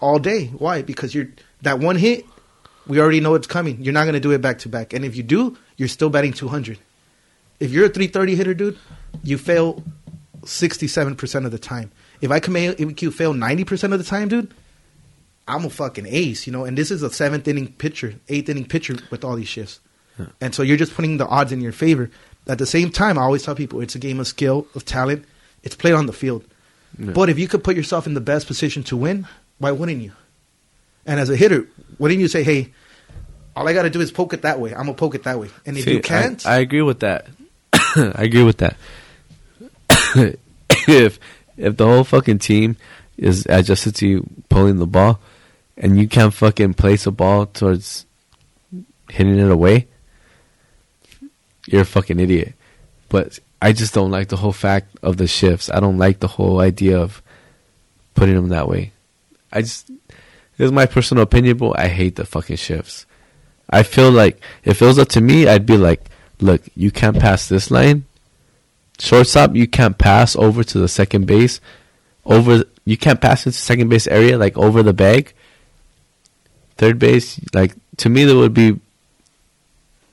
[0.00, 0.46] all day.
[0.46, 0.82] Why?
[0.82, 1.28] Because you're
[1.62, 2.24] that one hit.
[2.88, 3.82] We already know it's coming.
[3.82, 4.92] You're not going to do it back to back.
[4.92, 6.78] And if you do, you're still batting 200.
[7.60, 8.78] If you're a 330 hitter, dude,
[9.22, 9.82] you fail
[10.42, 11.90] 67% of the time.
[12.20, 14.54] If I can make you fail 90% of the time, dude,
[15.46, 16.64] I'm a fucking ace, you know.
[16.64, 19.80] And this is a seventh inning pitcher, eighth inning pitcher with all these shifts.
[20.40, 22.10] And so you're just putting the odds in your favor.
[22.48, 25.24] At the same time, I always tell people it's a game of skill, of talent.
[25.62, 26.44] It's played on the field.
[26.98, 27.12] Yeah.
[27.12, 30.12] But if you could put yourself in the best position to win, why wouldn't you?
[31.06, 31.68] And as a hitter,
[31.98, 32.72] wouldn't you say, "Hey,
[33.56, 34.70] all I got to do is poke it that way.
[34.72, 37.00] I'm gonna poke it that way." And if See, you can't, I, I agree with
[37.00, 37.26] that.
[37.72, 38.76] I agree with that.
[40.88, 41.18] if
[41.56, 42.76] if the whole fucking team
[43.16, 45.20] is adjusted to you pulling the ball,
[45.76, 48.06] and you can't fucking place a ball towards
[49.10, 49.88] hitting it away,
[51.66, 52.54] you're a fucking idiot.
[53.08, 55.70] But I just don't like the whole fact of the shifts.
[55.70, 57.22] I don't like the whole idea of
[58.14, 58.92] putting them that way.
[59.52, 59.90] I just
[60.58, 63.06] this is my personal opinion, but I hate the fucking shifts.
[63.70, 66.02] I feel like if it was up to me, I'd be like,
[66.40, 68.04] look, you can't pass this line.
[68.98, 71.60] Shortstop, you can't pass over to the second base.
[72.24, 75.32] Over, you can't pass into second base area like over the bag.
[76.76, 78.78] Third base, like to me, there would be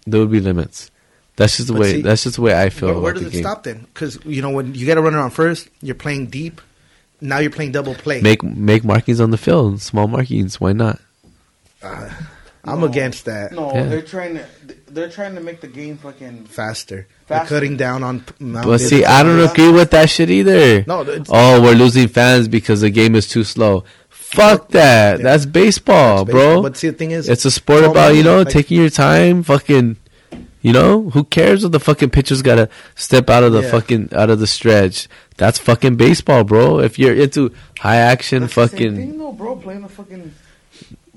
[0.08, 0.90] there would be limits.
[1.36, 1.92] That's just the But way.
[1.94, 3.42] see, that's just the way I feel where, where does it game.
[3.44, 3.82] stop then?
[3.94, 6.62] Because you know when you get a runner on first, you're playing deep.
[7.26, 8.22] Now you're playing double play.
[8.22, 10.62] Make make markings on the field, small markings.
[10.62, 11.00] Why not?
[11.84, 12.10] Uh,
[12.64, 12.86] I'm No.
[12.88, 13.52] against that.
[13.52, 13.84] No, Yeah.
[13.86, 14.45] they're trying to.
[14.92, 16.45] They're trying to make the game fucking.
[16.50, 17.08] Faster.
[17.28, 17.56] Faster.
[17.56, 18.22] cutting down on.
[18.22, 19.04] p- But see.
[19.04, 20.84] I don't agree with that shit either.
[20.88, 23.84] No, it's- oh, we're losing fans because the game is too slow.
[24.10, 25.18] Fuck that.
[25.20, 25.24] Yeah.
[25.24, 26.42] That's baseball, That's bro.
[26.48, 26.64] baseball.
[26.64, 28.90] But see, the thing is, it's a sport it's about you know Like- taking your
[28.90, 29.98] time, fucking.
[30.62, 33.70] You know who cares if the fucking pitcher's got to step out of the Yeah.
[33.72, 35.08] fucking out of the stretch?
[35.38, 36.80] That's fucking baseball, bro.
[36.80, 38.96] If you're into high action, That's fucking.
[38.96, 39.56] thing, though, bro.
[39.58, 40.32] Playing a fucking.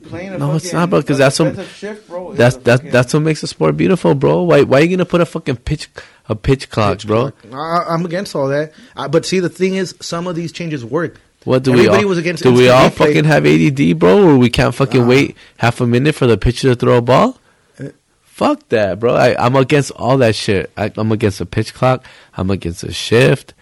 [0.08, 2.32] Playing a No, it's fucking not, bro, 'cause that's what- defensive shift, bro.
[2.32, 4.42] is That's fucking- that's what makes the sport beautiful, bro.
[4.42, 5.88] Why why are you gonna put a fucking pitch
[6.28, 7.32] a pitch clock, bro?
[7.52, 8.72] I, I'm against all that.
[8.96, 11.16] Uh, but see, the thing is, some of these changes work.
[11.44, 12.08] What do Everybody we all?
[12.10, 14.30] was against do we all fucking have ADD, bro?
[14.30, 17.00] Or we can't fucking Uh, wait half a minute for the pitcher to throw a
[17.02, 17.38] ball?
[17.80, 17.84] Uh,
[18.24, 19.14] Fuck that, bro.
[19.14, 20.70] I, I'm against all that shit.
[20.76, 22.04] I, I'm against a pitch clock.
[22.36, 23.54] I'm against a shift.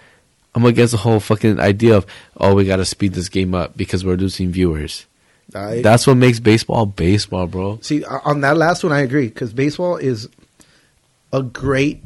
[0.56, 2.06] I'm against the whole fucking idea of
[2.38, 5.04] oh we gotta speed this game up because we're losing viewers.
[5.54, 7.78] I- That's what makes baseball baseball, bro.
[7.82, 10.28] See, on that last one, I agree because baseball is
[11.30, 12.02] a great,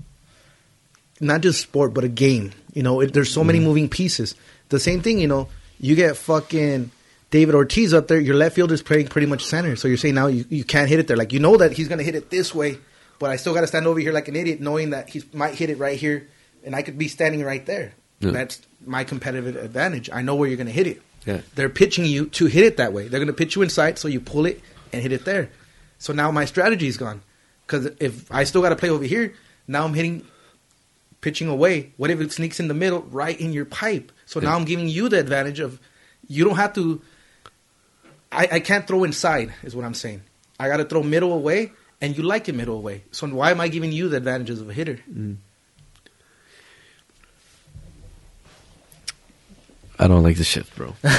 [1.20, 2.51] not just sport, but a game.
[2.75, 3.69] You know, it, there's so many mm-hmm.
[3.69, 4.35] moving pieces.
[4.69, 5.49] The same thing, you know,
[5.79, 6.91] you get fucking
[7.31, 8.19] David Ortiz up there.
[8.19, 10.99] Your left fielder's playing pretty much center, so you're saying now you, you can't hit
[10.99, 11.17] it there.
[11.17, 12.79] Like you know that he's gonna hit it this way,
[13.20, 15.55] but I still got to stand over here like an idiot, knowing that he might
[15.55, 16.27] hit it right here,
[16.65, 17.95] and I could be standing right there.
[18.20, 18.31] Yeah.
[18.31, 20.10] That's my competitive advantage.
[20.12, 21.02] I know where you're gonna hit it.
[21.26, 21.40] Yeah.
[21.55, 23.08] They're pitching you to hit it that way.
[23.08, 24.60] They're going to pitch you inside, so you pull it
[24.92, 25.50] and hit it there.
[25.99, 27.23] So now my strategy is gone.
[27.66, 29.34] Because if I still got to play over here,
[29.68, 30.26] now I'm hitting
[31.20, 31.92] pitching away.
[31.97, 34.10] What if it sneaks in the middle, right in your pipe?
[34.26, 35.78] So now I'm giving you the advantage of
[36.26, 37.00] you don't have to.
[38.32, 40.23] I, I can't throw inside, is what I'm saying.
[40.58, 43.02] I got to throw middle away, and you like it middle away.
[43.10, 45.00] So why am I giving you the advantages of a hitter?
[45.10, 45.36] Mm.
[50.01, 50.95] I don't like the shift, bro.
[51.05, 51.11] I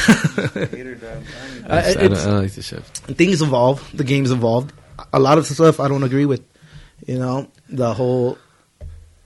[1.69, 2.98] I, don't, I don't like the shift.
[3.16, 3.88] things evolve.
[3.95, 4.74] The game's evolved.
[5.14, 6.43] A lot of stuff I don't agree with.
[7.06, 8.38] You know, the whole,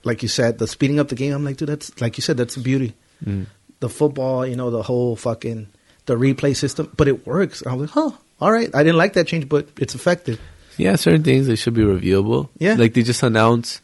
[0.04, 1.32] like you said, the speeding up the game.
[1.32, 2.94] I'm like, dude, that's like you said, that's the beauty.
[3.24, 3.46] Mm.
[3.80, 5.68] The football, you know, the whole fucking
[6.06, 7.62] the replay system, but it works.
[7.66, 8.72] I was like, huh, all right.
[8.74, 10.40] I didn't like that change, but it's effective.
[10.76, 12.50] Yeah, certain things they should be reviewable.
[12.58, 12.74] Yeah.
[12.74, 13.80] like they just announced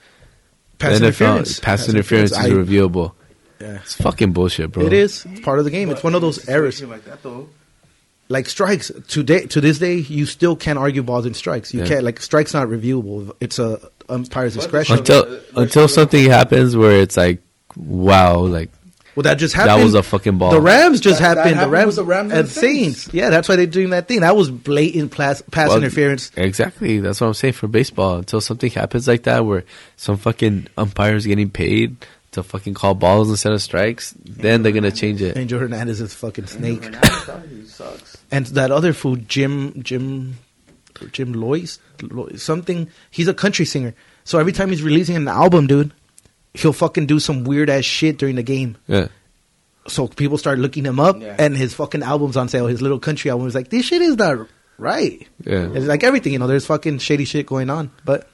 [0.78, 1.60] Pass NFL interference.
[1.60, 3.12] Pass, interference, I- is reviewable.
[3.62, 3.78] Yeah.
[3.82, 4.84] It's fucking bullshit, bro.
[4.86, 5.24] It is.
[5.26, 5.90] It's part of the game.
[5.90, 6.82] It's one of those errors.
[6.82, 7.48] like that though.
[8.28, 11.74] Like strikes today to this day, you still can't argue balls and strikes.
[11.74, 11.86] You Yeah.
[11.86, 13.32] can't like strikes not reviewable.
[13.40, 14.98] It's a umpire's discretion.
[14.98, 17.40] until until something happens where it's like,
[17.76, 18.70] wow, like
[19.14, 19.80] Well, that just happened.
[19.80, 20.50] that was a fucking ball.
[20.52, 21.52] The Rams just That- that happened.
[21.54, 23.02] The happened Rams, with the Rams and and Saints.
[23.02, 23.14] Saints.
[23.14, 24.20] Yeah, that's why they're doing that thing.
[24.20, 26.30] That was blatant pass, pass Well, interference.
[26.36, 27.00] Exactly.
[27.00, 28.16] That's what I'm saying for baseball.
[28.18, 29.64] Until something happens like that, where
[29.98, 31.96] some fucking umpires getting paid
[32.32, 35.36] to fucking call balls instead of strikes, then they're gonna change it.
[35.36, 36.84] Angel Hernandez is a fucking snake.
[36.84, 38.16] Hernandez, sucks.
[38.30, 40.36] And that other fool, Jim, Jim,
[41.12, 42.88] Jim Lois, Lois, something.
[43.10, 43.94] He's a country singer.
[44.24, 45.92] So every time he's releasing an album, dude,
[46.54, 48.76] he'll fucking do some weird ass shit during the game.
[48.86, 49.08] Yeah.
[49.88, 51.34] So people start looking him up, Yeah.
[51.38, 52.66] and his fucking album's on sale.
[52.66, 54.46] His little country album is like, this shit is not
[54.78, 55.26] right.
[55.44, 55.70] Yeah.
[55.74, 56.46] It's like everything, you know.
[56.46, 58.28] There's fucking shady shit going on, but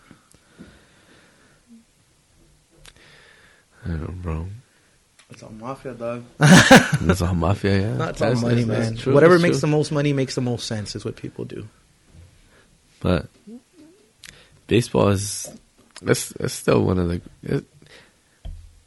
[3.86, 4.46] I bro.
[5.30, 6.24] It's a mafia, dog.
[6.38, 7.96] That's all mafia, yeah.
[7.96, 8.96] Not all That's- money, that's- that's man.
[9.02, 9.60] true, Whatever that's makes true.
[9.70, 11.68] the most money makes the most sense is what people do.
[13.00, 13.26] But
[14.66, 15.48] baseball is
[16.02, 17.20] that's that's still one of the.
[17.42, 17.64] It,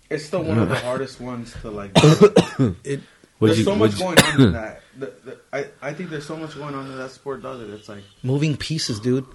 [0.09, 1.91] It's still one of the hardest ones to like.
[2.83, 3.01] It
[3.39, 4.81] there's you- so much you- going on in that.
[4.97, 7.59] The, the, I I think there's so much going on in that sport, dog.
[7.59, 9.25] That it's like moving pieces, dude.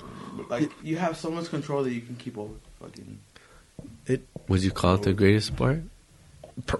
[0.50, 2.52] like you have so much control that you can keep over
[2.82, 3.18] fucking.
[4.48, 5.82] Would you call it the greatest sport?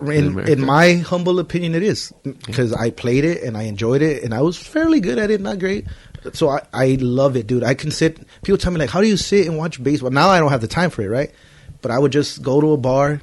[0.00, 2.12] In, in my humble opinion, it is
[2.46, 5.40] because I played it and I enjoyed it and I was fairly good at it,
[5.40, 5.84] not great.
[6.32, 7.62] So I, I love it, dude.
[7.62, 8.18] I can sit.
[8.42, 10.62] People tell me like, "How do you sit and watch baseball?" Now I don't have
[10.62, 11.30] the time for it, right?
[11.82, 13.20] But I would just go to a bar,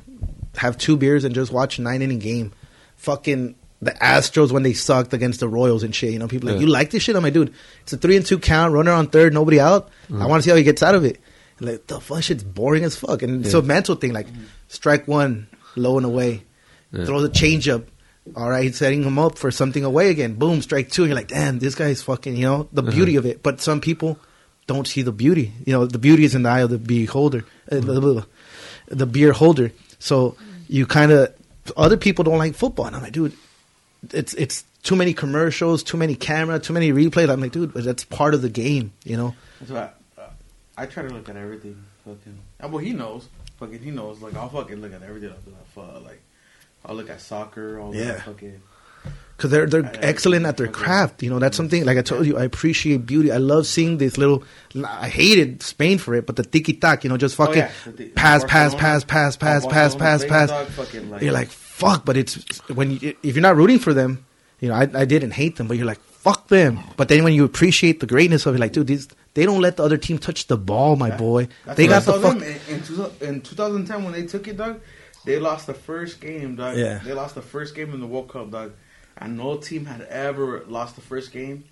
[0.57, 2.53] have two beers, and just watch a nine inning game.
[2.97, 6.13] Fucking the Astros when they sucked against the Royals and shit.
[6.13, 6.61] You know, people like, Yeah.
[6.61, 9.07] "You like this shit?" I'm like, "Dude, it's a three and two count, runner on
[9.07, 9.89] third, nobody out.
[10.09, 10.29] I mm.
[10.29, 11.19] want to see how he gets out of it."
[11.59, 13.21] And like the fuck, shit's boring as fuck.
[13.21, 13.59] And it's Yeah.
[13.59, 14.27] a mental thing, like
[14.67, 16.43] strike one, low and away
[16.91, 17.05] Yeah.
[17.05, 17.83] throws a changeup.
[18.37, 20.35] All right, setting him up for something away again.
[20.35, 21.03] Boom, strike two.
[21.03, 22.37] And you're like, damn, this guy's fucking.
[22.37, 23.43] You know the beauty of it.
[23.43, 24.17] But some people
[24.65, 25.51] don't see the beauty.
[25.65, 28.23] You know, the beauty is in the eye of the beholder, uh, blah, blah, blah,
[28.87, 29.73] the beer holder.
[29.99, 30.37] So
[30.69, 31.33] you kind of
[31.75, 33.33] other people don't like football, and I'm like, dude,
[34.13, 37.29] it's it's too many commercials, too many camera, too many replays.
[37.29, 38.93] I'm like, dude, but that's part of the game.
[39.03, 39.89] You know, That's why
[40.77, 41.83] I, uh, try to look at everything.
[42.05, 42.39] Fucking.
[42.59, 43.27] And well, he knows.
[43.59, 44.21] Fucking, he knows.
[44.21, 45.29] Like I'll fucking look at everything.
[45.29, 46.21] I'll be like, fuck, like
[46.85, 47.81] I'll look at soccer.
[47.83, 48.13] Look Yeah.
[48.13, 48.61] at fucking.
[49.37, 51.21] because they're they're I- I- excellent at their craft.
[51.23, 52.37] You know, that's something like I told you.
[52.37, 53.31] I appreciate beauty.
[53.31, 54.43] I love seeing this little.
[54.85, 57.03] I hated Spain for it, but the tiki tac.
[57.03, 57.91] You know, just fucking Oh, yeah.
[57.91, 60.49] The- pass, pass, pass, pass, pass, pass, pass, pass.
[60.75, 62.35] fucking, like- You're like fuck, but it's
[62.69, 64.25] when you, if you're not rooting for them.
[64.59, 66.79] You know, I, I didn't hate them, but you're like fuck them.
[66.97, 69.77] But then when you appreciate the greatness of it, like dude, these they don't let
[69.77, 71.47] the other team touch the ball, my boy.
[71.65, 72.35] That's They got I the fuck.
[72.37, 74.79] in, in, two, in 2010 when they took it, dog.
[75.25, 76.77] They lost the first game, dog.
[76.77, 76.99] Yeah.
[77.03, 78.73] They lost the first game in the World Cup, dog.
[79.17, 81.63] And no team had ever lost the first game,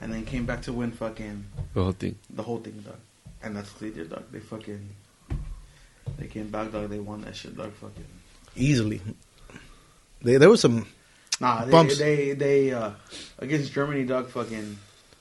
[0.00, 1.44] and then came back to win fucking
[1.74, 2.16] The whole thing.
[2.30, 2.96] the whole thing, dog.
[3.42, 4.24] And that's what they did, dog.
[4.32, 4.88] They fucking
[6.18, 6.88] they came back, dog.
[6.90, 7.72] They won that shit, dog.
[7.74, 8.04] Fucking
[8.56, 9.00] easily.
[10.22, 10.86] They, there was some.
[11.40, 11.64] Nah.
[11.64, 11.98] They Bumps.
[11.98, 12.90] they, they uh
[13.38, 14.28] against Germany, dog.
[14.30, 14.78] Fucking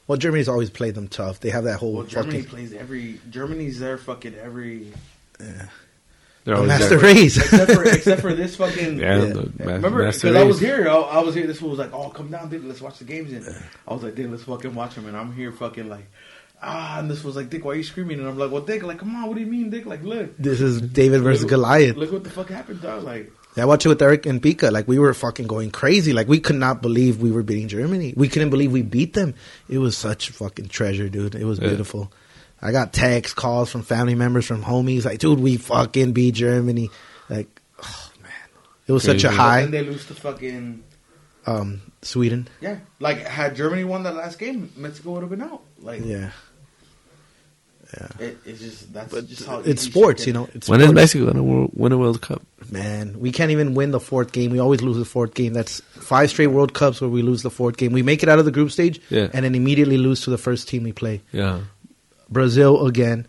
[0.08, 1.40] Well, Germany's always played them tough.
[1.40, 4.92] They have that whole well, Germany fucking plays every Germany's there, fucking every
[5.40, 7.14] They're a always master there.
[7.14, 7.38] race.
[7.38, 9.26] except for except for this fucking Yeah, Yeah.
[9.26, 10.70] the ma- Remember, master because I was race.
[10.78, 11.48] here, I, I was here.
[11.48, 12.64] This fool was like, "Oh, come down, dude.
[12.66, 15.34] Let's watch the games." And I was like, "Dick, let's fucking watch them." And I'm
[15.34, 16.06] here, fucking like,
[16.62, 17.00] ah.
[17.00, 19.00] And this was like, "Dick, why are you screaming?" And I'm like, "Well, Dick, like,
[19.00, 19.88] come on, what do you mean, Dick?
[19.88, 21.96] Like, look, This is David versus look, Goliath.
[21.96, 23.02] Look what the fuck happened, dog.
[23.04, 24.72] Like, Yeah, I watched it with Eric and Pika.
[24.72, 26.12] Like we were fucking going crazy.
[26.14, 28.14] Like we could not believe we were beating Germany.
[28.16, 29.34] We couldn't believe we beat them.
[29.70, 31.36] It was such fucking treasure, dude.
[31.36, 31.70] It was Yeah.
[31.70, 32.12] beautiful.
[32.62, 35.06] I got texts, calls from family members, from homies.
[35.06, 36.90] Like, dude, we fucking beat Germany.
[37.30, 37.48] Like,
[37.84, 38.32] oh man,
[38.88, 39.62] it was such a high.
[39.62, 40.84] And they lose to fucking
[41.48, 42.48] Um, Sweden.
[42.60, 42.80] yeah.
[43.00, 45.62] Like, had Germany won that last game, Mexico would have been out.
[45.82, 46.32] Like, Yeah.
[47.98, 48.26] Yeah.
[48.28, 50.40] It, it's just that's But just how it's sports, you gets.
[50.48, 50.50] know.
[50.54, 50.96] It's When is sports.
[50.96, 52.42] Mexico gonna win a World Cup?
[52.72, 54.52] Man, we can't even win the fourth game.
[54.52, 55.54] We always lose the fourth game.
[55.54, 57.92] That's five straight World Cups where we lose the fourth game.
[57.94, 59.30] We make it out of the group stage Yeah.
[59.34, 61.22] and then immediately lose to the first team we play.
[61.32, 61.62] Yeah.
[62.30, 63.28] Brazil again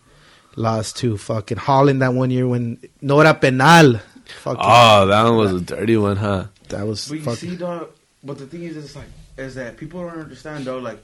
[0.55, 3.99] lost to fucking Holland that one year when no era penal.
[4.43, 6.45] Fucking, Oh, that one was a dirty one, huh?
[6.69, 7.49] that was But you fucking.
[7.51, 7.89] see, dog.
[8.23, 9.05] But the thing is, it's like
[9.37, 10.79] is that people don't understand, though.
[10.79, 10.97] Like,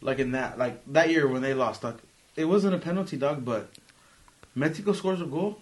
[0.00, 1.96] like in that, like that year when they lost, like
[2.38, 3.44] it wasn't a penalty, dog.
[3.44, 3.68] But
[4.54, 5.58] Mexico scores a goal,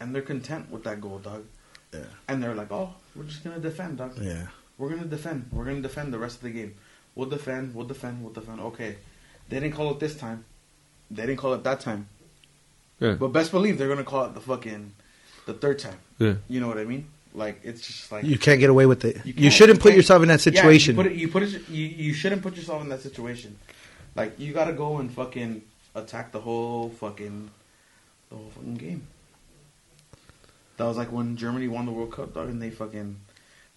[0.00, 1.44] and they're content with that goal, dog.
[1.92, 2.00] Yeah.
[2.28, 4.12] And they're like, oh, we're just gonna defend, dog.
[4.20, 4.46] Yeah.
[4.78, 5.48] We're gonna defend.
[5.52, 6.74] We're gonna defend the rest of the game.
[7.14, 7.74] We'll defend.
[7.74, 8.22] We'll defend.
[8.22, 8.60] We'll defend.
[8.60, 8.96] Okay,
[9.48, 10.44] they didn't call it this time.
[11.10, 12.06] They didn't call it that time.
[13.00, 13.14] Yeah.
[13.14, 14.92] But best believe they're gonna call it the fucking
[15.46, 15.98] the third time.
[16.18, 16.34] Yeah.
[16.48, 17.06] You know what I mean?
[17.34, 19.24] Like it's just like You can't get away with it.
[19.24, 20.96] You, can't- shouldn't put yourself in that Yeah, situation.
[20.96, 21.16] you put it.
[21.18, 21.68] You put it.
[21.68, 23.56] You, you shouldn't put yourself in that situation.
[24.20, 25.62] Like you gotta go and fucking
[25.94, 27.50] attack the whole fucking
[28.28, 29.06] the whole fucking game.
[30.76, 33.16] That was like when Germany won the World Cup, dog, and they fucking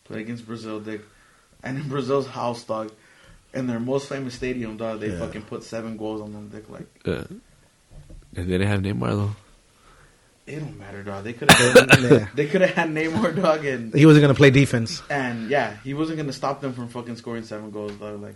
[0.03, 1.01] played against Brazil, dick.
[1.63, 2.91] And in Brazil's house, dog,
[3.53, 5.19] in their most famous stadium, dog, they Yeah.
[5.19, 6.69] fucking put seven goals on them, dick.
[6.69, 7.23] Like Yeah.
[7.29, 7.41] And
[8.35, 9.35] they didn't have Neymar though.
[10.45, 11.23] it don't matter, dog.
[11.23, 11.89] They could have.
[12.11, 12.27] Yeah.
[12.35, 15.01] They could have had Neymar, dog, and he wasn't going to play defense.
[15.09, 18.21] and yeah, he wasn't gonna stop them from fucking scoring seven goals, dog.
[18.21, 18.35] Like.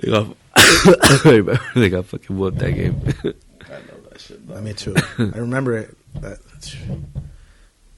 [0.00, 0.36] They got
[1.74, 3.00] they got fucking whooped that game.
[3.24, 4.40] I love that shit.
[4.54, 4.94] I me too.
[5.18, 5.96] I remember it.
[6.14, 6.38] But,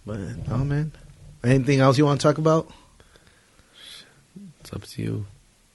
[0.06, 0.18] but
[0.50, 0.92] oh man,
[1.44, 2.70] anything else you want to talk about?
[4.60, 5.26] it's up to you.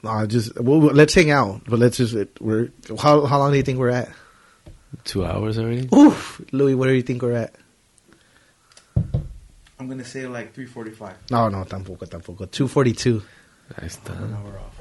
[0.03, 1.61] No, just well, let's hang out.
[1.67, 4.09] But let's just we're how how long do you think we're at?
[5.03, 5.89] Two hours already.
[5.93, 7.53] Oof, Louis, where do you think we're at?
[9.77, 11.31] I'm gonna say like 345.
[11.31, 12.49] No, no, tampoco, tampoco.
[12.49, 13.21] Two forty two.
[13.75, 14.13] Ahí está.
[14.13, 14.74] An hour off.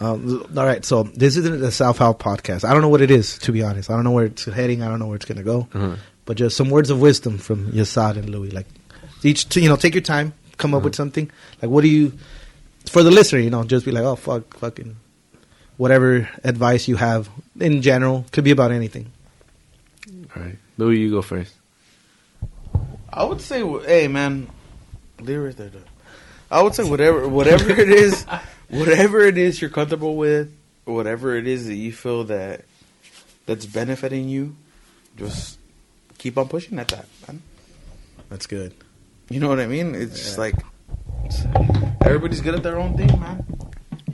[0.00, 2.64] Um, all right, so this isn't a self help podcast.
[2.64, 3.90] I don't know what it is, to be honest.
[3.90, 4.82] I don't know where it's heading.
[4.82, 5.68] I don't know where it's gonna go.
[5.72, 5.96] Uh-huh.
[6.24, 8.50] But just some words of wisdom from Yashad and Louis.
[8.50, 8.66] Like
[9.22, 11.30] each, you know, take your time, come up with something.
[11.60, 12.12] Like, what do you,
[12.86, 14.96] for the listener, you know, just be like, oh fuck, fucking,
[15.76, 19.12] whatever advice you have in general could be about anything.
[20.34, 21.54] All right, Louis, you go first.
[23.12, 24.48] I would say, hey man,
[25.20, 25.70] leave it right there.
[26.50, 28.24] I would say whatever, whatever it is,
[28.70, 30.52] whatever it is you're comfortable with,
[30.84, 32.64] whatever it is that you feel that
[33.46, 34.56] that's benefiting you,
[35.16, 35.58] just
[36.18, 37.42] keep on pushing at that, man.
[38.28, 38.72] That's good.
[39.28, 39.94] You know what I mean?
[39.94, 40.54] It's just like
[41.24, 41.46] it's-
[42.02, 43.44] everybody's good at their own thing, man.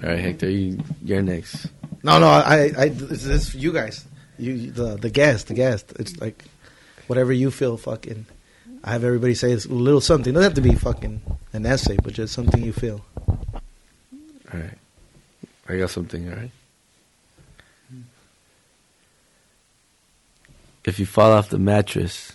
[0.02, 1.66] All right, Hector, you, you're next.
[2.02, 4.04] No, no, I, I, this is you guys,
[4.38, 5.92] you, the, the guest, the guest.
[5.98, 6.44] It's like
[7.06, 8.26] whatever you feel, fucking.
[8.84, 10.30] I have everybody say a little something.
[10.32, 11.20] It doesn't have to be fucking
[11.52, 13.04] an essay, but just something you feel.
[14.56, 14.78] All right,
[15.68, 16.28] I got something.
[16.30, 16.50] All right.
[20.84, 22.32] If you fall off the mattress,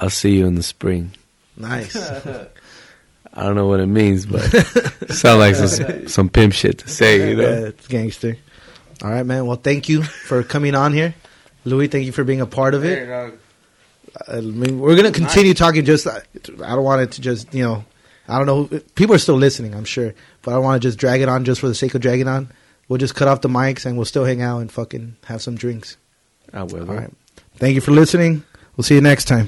[0.00, 1.12] I'll see you in the spring.
[1.56, 1.94] Nice.
[3.34, 6.88] I don't know what it means, but it sounds like some, some pimp shit to
[6.88, 7.42] say, you know.
[7.42, 8.36] Yeah, it's gangster.
[9.02, 9.46] All right, man.
[9.46, 11.14] Well, thank you for coming on here,
[11.64, 11.88] Louis.
[11.88, 13.38] Thank you for being a part of it.
[14.28, 15.84] I mean, we're gonna continue talking.
[15.84, 17.84] Just, I don't want it to just, you know,
[18.28, 18.80] I don't know.
[18.94, 21.60] People are still listening, I'm sure, but I want to just drag it on just
[21.60, 22.50] for the sake of dragging on.
[22.88, 25.56] We'll just cut off the mics and we'll still hang out and fucking have some
[25.56, 25.96] drinks.
[26.52, 26.88] I will.
[26.88, 27.12] All right.
[27.56, 28.44] Thank you for listening.
[28.76, 29.40] We'll see you next time.